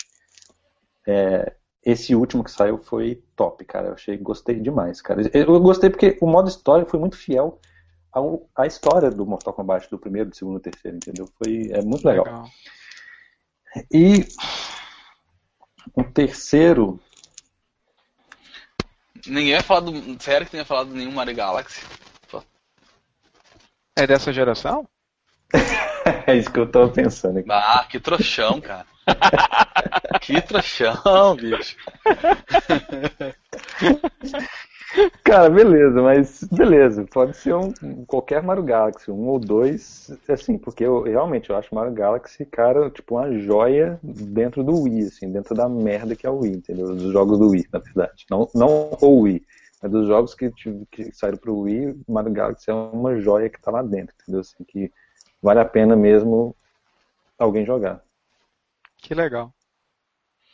é, 1.07 1.55
esse 1.85 2.17
último 2.17 2.43
que 2.43 2.51
saiu 2.51 2.79
foi 2.79 3.23
top, 3.37 3.65
cara. 3.65 3.89
Eu 3.89 3.95
achei, 3.95 4.17
gostei 4.17 4.59
demais, 4.59 5.01
cara. 5.01 5.23
Eu 5.33 5.61
gostei 5.61 5.89
porque 5.89 6.19
o 6.21 6.27
modo 6.27 6.49
história 6.49 6.85
foi 6.85 6.99
muito 6.99 7.17
fiel 7.17 7.61
ao, 8.13 8.49
à 8.57 8.67
história 8.67 9.11
do 9.11 9.25
Mortal 9.25 9.55
Kombat, 9.55 9.89
do 9.91 9.99
primeiro, 9.99 10.31
do 10.31 10.37
segundo 10.37 10.59
e 10.59 10.63
terceiro, 10.63 10.97
entendeu? 10.97 11.29
Foi 11.39 11.71
é 11.73 11.83
muito 11.83 12.07
legal. 12.07 12.47
E 13.91 14.27
um 15.97 16.05
terceiro. 16.05 17.01
Ninguém 19.27 19.55
vai 19.55 19.63
falar 19.63 19.81
do. 19.81 20.23
Sério 20.23 20.47
que 20.47 20.53
tenha 20.53 20.65
falado 20.65 20.89
do 20.89 20.95
nenhum 20.95 21.13
Mario 21.13 21.35
Galaxy? 21.35 21.81
É 23.95 24.07
dessa 24.07 24.33
geração? 24.33 24.89
é 26.27 26.35
isso 26.35 26.51
que 26.51 26.59
eu 26.59 26.71
tava 26.71 26.89
pensando 26.89 27.39
aqui. 27.39 27.49
Ah, 27.51 27.87
que 27.89 28.01
trouxão, 28.01 28.61
cara. 28.61 28.87
que 30.23 30.41
trouxão, 30.41 31.37
bicho. 31.37 31.77
Cara, 35.25 35.49
beleza, 35.49 36.03
mas 36.03 36.45
beleza, 36.45 37.07
pode 37.11 37.37
ser 37.37 37.55
um, 37.55 37.73
qualquer 38.07 38.43
Mario 38.43 38.63
Galaxy, 38.63 39.11
um 39.11 39.29
ou 39.29 39.39
dois, 39.39 40.11
assim, 40.29 40.59
porque 40.59 40.85
eu 40.85 41.03
realmente 41.03 41.49
eu 41.49 41.57
acho 41.57 41.75
Mario 41.75 41.93
Galaxy, 41.93 42.45
cara, 42.45 42.91
tipo 42.91 43.17
uma 43.17 43.33
joia 43.39 43.99
dentro 44.03 44.63
do 44.63 44.83
Wii, 44.83 45.07
assim, 45.07 45.33
dentro 45.33 45.55
da 45.55 45.69
merda 45.69 46.15
que 46.15 46.27
é 46.27 46.31
o 46.31 46.41
Wii, 46.41 46.57
entendeu? 46.57 46.95
Dos 46.95 47.13
jogos 47.13 47.39
do 47.39 47.49
Wii, 47.49 47.67
na 47.73 47.79
verdade. 47.79 48.27
Não, 48.31 48.49
não 48.55 48.91
o 49.01 49.21
Wii, 49.21 49.43
mas 49.83 49.91
dos 49.91 50.07
jogos 50.07 50.35
que, 50.35 50.51
que 50.91 51.13
saíram 51.15 51.39
pro 51.39 51.61
Wii, 51.61 52.03
Mario 52.07 52.33
Galaxy 52.33 52.71
é 52.71 52.75
uma 52.75 53.19
joia 53.19 53.49
que 53.49 53.61
tá 53.61 53.71
lá 53.71 53.83
dentro, 53.83 54.15
entendeu? 54.21 54.41
Assim, 54.41 54.63
que 54.65 54.93
vale 55.43 55.61
a 55.61 55.65
pena 55.65 55.97
mesmo 55.97 56.55
alguém 57.39 57.65
jogar. 57.65 58.03
Que 58.99 59.15
legal. 59.15 59.53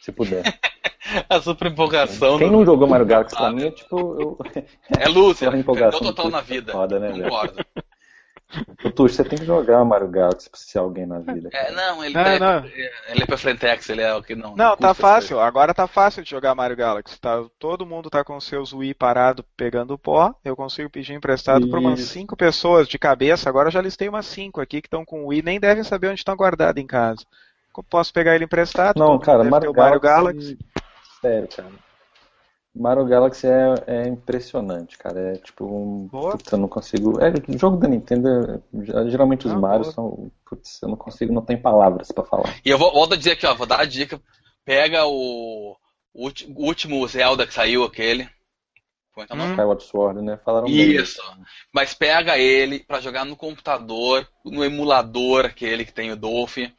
Se 0.01 0.13
puder. 0.13 0.45
a 1.29 1.41
super 1.41 1.69
empolgação. 1.69 2.39
Quem 2.39 2.51
não 2.51 2.65
jogou 2.65 2.89
Mario 2.89 3.07
Galaxy 3.07 3.37
pra 3.37 3.51
mim 3.51 3.67
é 3.67 3.71
tipo. 3.71 3.99
Eu... 4.21 4.39
É 4.99 5.09
Lúcia, 5.09 5.51
perdeu 5.65 5.91
total 5.91 6.31
na 6.31 6.41
vida. 6.41 6.73
Foda, 6.73 6.99
né, 6.99 7.13
Concordo. 7.13 7.65
O 8.83 8.91
Tuxo, 8.91 9.17
você 9.17 9.25
tem 9.25 9.39
que 9.39 9.45
jogar 9.45 9.85
Mario 9.85 10.09
Galaxy 10.09 10.49
pra 10.49 10.59
ser 10.59 10.79
alguém 10.79 11.05
na 11.05 11.19
vida. 11.19 11.51
É, 11.53 11.71
não, 11.71 12.03
ele, 12.03 12.15
não, 12.15 12.25
tá, 12.25 12.39
não. 12.39 12.65
ele 13.09 13.23
é 13.23 13.27
pra 13.27 13.37
Frentex, 13.37 13.91
ele 13.91 14.01
é 14.01 14.15
o 14.15 14.23
que 14.23 14.35
não. 14.35 14.57
Não, 14.57 14.75
tá 14.75 14.95
fácil, 14.95 15.39
agora 15.39 15.75
tá 15.75 15.87
fácil 15.87 16.23
de 16.23 16.31
jogar 16.31 16.55
Mario 16.55 16.77
Galaxy. 16.77 17.21
Tá, 17.21 17.45
todo 17.59 17.85
mundo 17.85 18.09
tá 18.09 18.25
com 18.25 18.41
seus 18.41 18.73
Wii 18.73 18.95
parado 18.95 19.45
pegando 19.55 19.99
pó. 19.99 20.35
Eu 20.43 20.57
consigo 20.57 20.89
pedir 20.89 21.13
emprestado 21.13 21.61
Isso. 21.61 21.71
pra 21.71 21.79
umas 21.79 22.01
5 22.01 22.35
pessoas 22.37 22.89
de 22.89 22.99
cabeça. 22.99 23.51
Agora 23.51 23.69
eu 23.69 23.73
já 23.73 23.83
listei 23.83 24.09
umas 24.09 24.25
5 24.25 24.63
aqui 24.63 24.81
que 24.81 24.87
estão 24.87 25.05
com 25.05 25.27
Wii 25.27 25.43
nem 25.43 25.61
devem 25.61 25.85
saber 25.85 26.09
onde 26.09 26.21
estão 26.21 26.35
guardados 26.35 26.83
em 26.83 26.87
casa. 26.87 27.27
Posso 27.89 28.13
pegar 28.13 28.35
ele 28.35 28.45
emprestado? 28.45 28.99
Não, 28.99 29.19
cara, 29.19 29.45
Mario 29.45 29.73
Galaxy, 29.73 29.79
Mario 29.79 30.01
Galaxy. 30.01 30.59
Sério, 31.21 31.49
cara. 31.49 31.73
Mario 32.75 33.07
Galaxy 33.07 33.47
é, 33.47 33.75
é 33.87 34.09
impressionante, 34.09 34.97
cara. 34.97 35.33
É 35.33 35.37
tipo 35.37 35.65
um. 35.65 36.09
Putz, 36.09 36.53
eu 36.53 36.59
não 36.59 36.69
consigo. 36.69 37.21
É, 37.21 37.31
o 37.31 37.59
jogo 37.59 37.77
da 37.77 37.89
Nintendo, 37.89 38.63
geralmente 39.09 39.47
os 39.47 39.53
ah, 39.53 39.59
Mario 39.59 39.85
são. 39.85 40.31
Putz, 40.49 40.81
eu 40.83 40.89
não 40.89 40.97
consigo, 40.97 41.33
não 41.33 41.43
tem 41.43 41.61
palavras 41.61 42.13
para 42.13 42.25
falar. 42.25 42.55
E 42.65 42.71
eu 42.71 42.79
vou, 42.79 42.93
volto 42.93 43.15
a 43.15 43.17
dizer 43.17 43.33
aqui, 43.33 43.47
ó, 43.47 43.55
vou 43.55 43.67
dar 43.67 43.81
a 43.81 43.85
dica. 43.85 44.21
Pega 44.65 45.07
o, 45.07 45.77
o 46.15 46.31
último 46.57 47.07
Zelda 47.09 47.47
que 47.47 47.55
saiu, 47.55 47.85
aquele. 47.85 48.29
Como 49.13 49.25
é 49.25 49.27
que 49.27 49.33
é 49.33 49.35
o 49.35 49.39
nome? 49.39 49.51
Skyward 49.51 49.83
Sword, 49.83 50.23
né? 50.23 50.37
Falaram 50.45 50.69
Isso. 50.69 51.21
Bem. 51.35 51.45
Mas 51.75 51.95
pega 51.95 52.39
ele 52.39 52.79
para 52.81 53.01
jogar 53.01 53.25
no 53.25 53.35
computador, 53.35 54.29
no 54.45 54.65
emulador, 54.65 55.47
aquele 55.47 55.85
que 55.85 55.93
tem 55.93 56.13
o 56.13 56.17
Dolphin, 56.17 56.73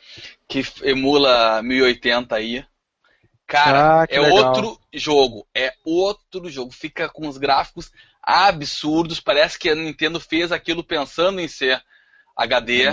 que 0.48 0.64
emula 0.84 1.62
1080 1.62 2.34
aí. 2.34 2.64
Cara, 3.50 4.04
ah, 4.04 4.06
é 4.08 4.20
legal. 4.20 4.38
outro 4.38 4.80
jogo. 4.94 5.48
É 5.56 5.74
outro 5.84 6.48
jogo. 6.52 6.72
Fica 6.72 7.10
com 7.10 7.28
os 7.28 7.36
gráficos 7.36 7.92
absurdos. 8.22 9.20
Parece 9.20 9.58
que 9.58 9.72
a 9.72 9.74
Nintendo 9.76 10.20
fez 10.20 10.52
aquilo 10.52 10.84
pensando 10.84 11.42
em 11.42 11.48
ser 11.48 11.84
HD. 12.38 12.90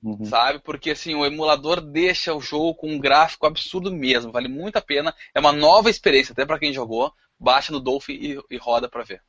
Uhum. 0.00 0.24
Sabe? 0.24 0.60
Porque 0.60 0.92
assim, 0.92 1.16
o 1.16 1.26
emulador 1.26 1.80
deixa 1.80 2.32
o 2.32 2.40
jogo 2.40 2.76
com 2.76 2.92
um 2.92 3.00
gráfico 3.00 3.46
absurdo 3.46 3.92
mesmo. 3.92 4.30
Vale 4.30 4.46
muito 4.46 4.76
a 4.76 4.80
pena. 4.80 5.12
É 5.34 5.40
uma 5.40 5.50
nova 5.50 5.90
experiência, 5.90 6.30
até 6.30 6.46
para 6.46 6.60
quem 6.60 6.72
jogou. 6.72 7.12
Baixa 7.36 7.72
no 7.72 7.80
Dolphin 7.80 8.12
e, 8.12 8.40
e 8.48 8.56
roda 8.58 8.88
pra 8.88 9.02
ver. 9.02 9.20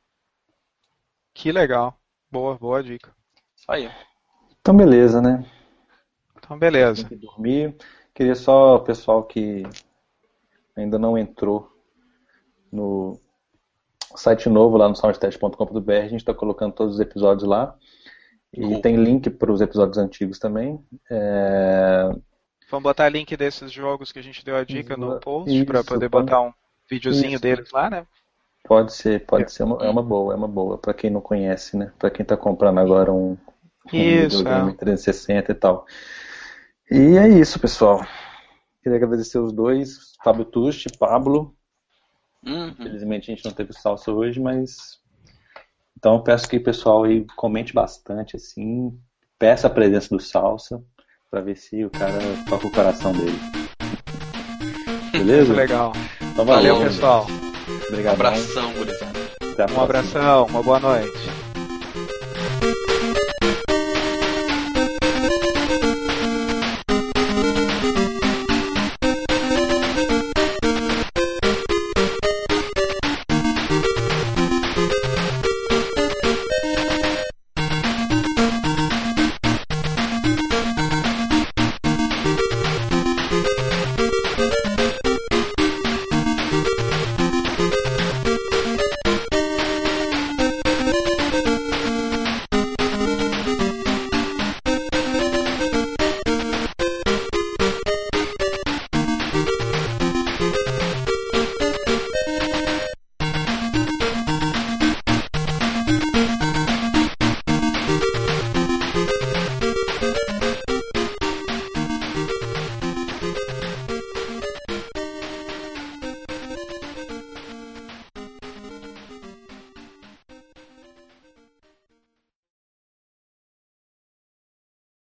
Que 1.34 1.50
legal. 1.50 1.98
Boa, 2.30 2.56
boa 2.56 2.84
dica. 2.84 3.12
Isso 3.56 3.66
aí. 3.68 3.90
Então 4.60 4.76
beleza, 4.76 5.20
né? 5.20 5.44
Então 6.36 6.56
beleza. 6.56 7.02
Tem 7.08 7.18
que 7.18 7.26
dormir. 7.26 7.76
Queria 8.14 8.36
só 8.36 8.76
o 8.76 8.80
pessoal 8.80 9.24
que 9.24 9.64
ainda 10.80 10.98
não 10.98 11.16
entrou 11.16 11.70
no 12.70 13.18
site 14.14 14.48
novo 14.48 14.76
lá 14.76 14.88
no 14.88 14.96
soundtest.com.br, 14.96 15.92
a 15.92 16.08
gente 16.08 16.16
está 16.16 16.34
colocando 16.34 16.72
todos 16.72 16.94
os 16.94 17.00
episódios 17.00 17.48
lá. 17.48 17.74
E 18.52 18.64
uhum. 18.64 18.80
tem 18.80 18.96
link 18.96 19.28
para 19.28 19.52
os 19.52 19.60
episódios 19.60 19.98
antigos 19.98 20.38
também. 20.38 20.82
É... 21.10 22.10
Vamos 22.70 22.82
botar 22.82 23.08
link 23.08 23.36
desses 23.36 23.70
jogos 23.70 24.10
que 24.10 24.18
a 24.18 24.22
gente 24.22 24.44
deu 24.44 24.56
a 24.56 24.64
dica 24.64 24.96
no 24.96 25.20
post 25.20 25.64
para 25.64 25.84
poder 25.84 26.08
botar 26.08 26.40
um 26.40 26.52
videozinho 26.90 27.34
isso. 27.34 27.42
deles 27.42 27.70
lá, 27.70 27.90
né? 27.90 28.06
Pode 28.64 28.92
ser, 28.92 29.24
pode 29.26 29.44
é. 29.44 29.48
ser. 29.48 29.62
Uma, 29.64 29.84
é 29.84 29.88
uma 29.88 30.02
boa, 30.02 30.32
é 30.32 30.36
uma 30.36 30.48
boa. 30.48 30.78
Para 30.78 30.94
quem 30.94 31.10
não 31.10 31.20
conhece, 31.20 31.76
né? 31.76 31.92
Para 31.98 32.10
quem 32.10 32.22
está 32.22 32.36
comprando 32.36 32.78
agora 32.78 33.12
um, 33.12 33.36
um 33.92 33.96
isso, 33.96 34.38
videogame 34.38 34.72
é. 34.72 34.76
360 34.76 35.52
e 35.52 35.54
tal. 35.54 35.86
E 36.90 37.16
é 37.18 37.28
isso, 37.28 37.58
pessoal. 37.60 38.02
Queria 38.82 38.96
agradecer 38.96 39.38
os 39.38 39.52
dois, 39.52 40.12
Fábio 40.22 40.44
Tusti, 40.44 40.88
Pablo. 40.98 41.54
Uhum. 42.44 42.68
Infelizmente 42.68 43.30
a 43.30 43.34
gente 43.34 43.44
não 43.44 43.52
teve 43.52 43.72
salsa 43.72 44.12
hoje, 44.12 44.40
mas. 44.40 44.98
Então 45.96 46.14
eu 46.14 46.22
peço 46.22 46.48
que 46.48 46.56
o 46.56 46.62
pessoal 46.62 47.04
aí 47.04 47.26
comente 47.36 47.74
bastante, 47.74 48.36
assim. 48.36 48.96
Peça 49.38 49.66
a 49.66 49.70
presença 49.70 50.08
do 50.08 50.20
salsa, 50.20 50.82
para 51.30 51.40
ver 51.40 51.56
se 51.56 51.84
o 51.84 51.90
cara 51.90 52.18
toca 52.48 52.66
o 52.66 52.70
coração 52.70 53.12
dele. 53.12 53.38
Beleza? 55.12 55.46
Muito 55.46 55.58
legal. 55.58 55.92
Então 56.32 56.44
valeu, 56.44 56.76
valeu 56.76 56.88
pessoal. 56.88 57.26
Obrigado. 57.88 58.12
Um 58.12 58.26
abração, 58.26 58.72
gurizada. 58.74 59.18
Um 59.76 59.80
abração, 59.82 60.46
uma 60.46 60.62
boa 60.62 60.78
noite. 60.78 61.47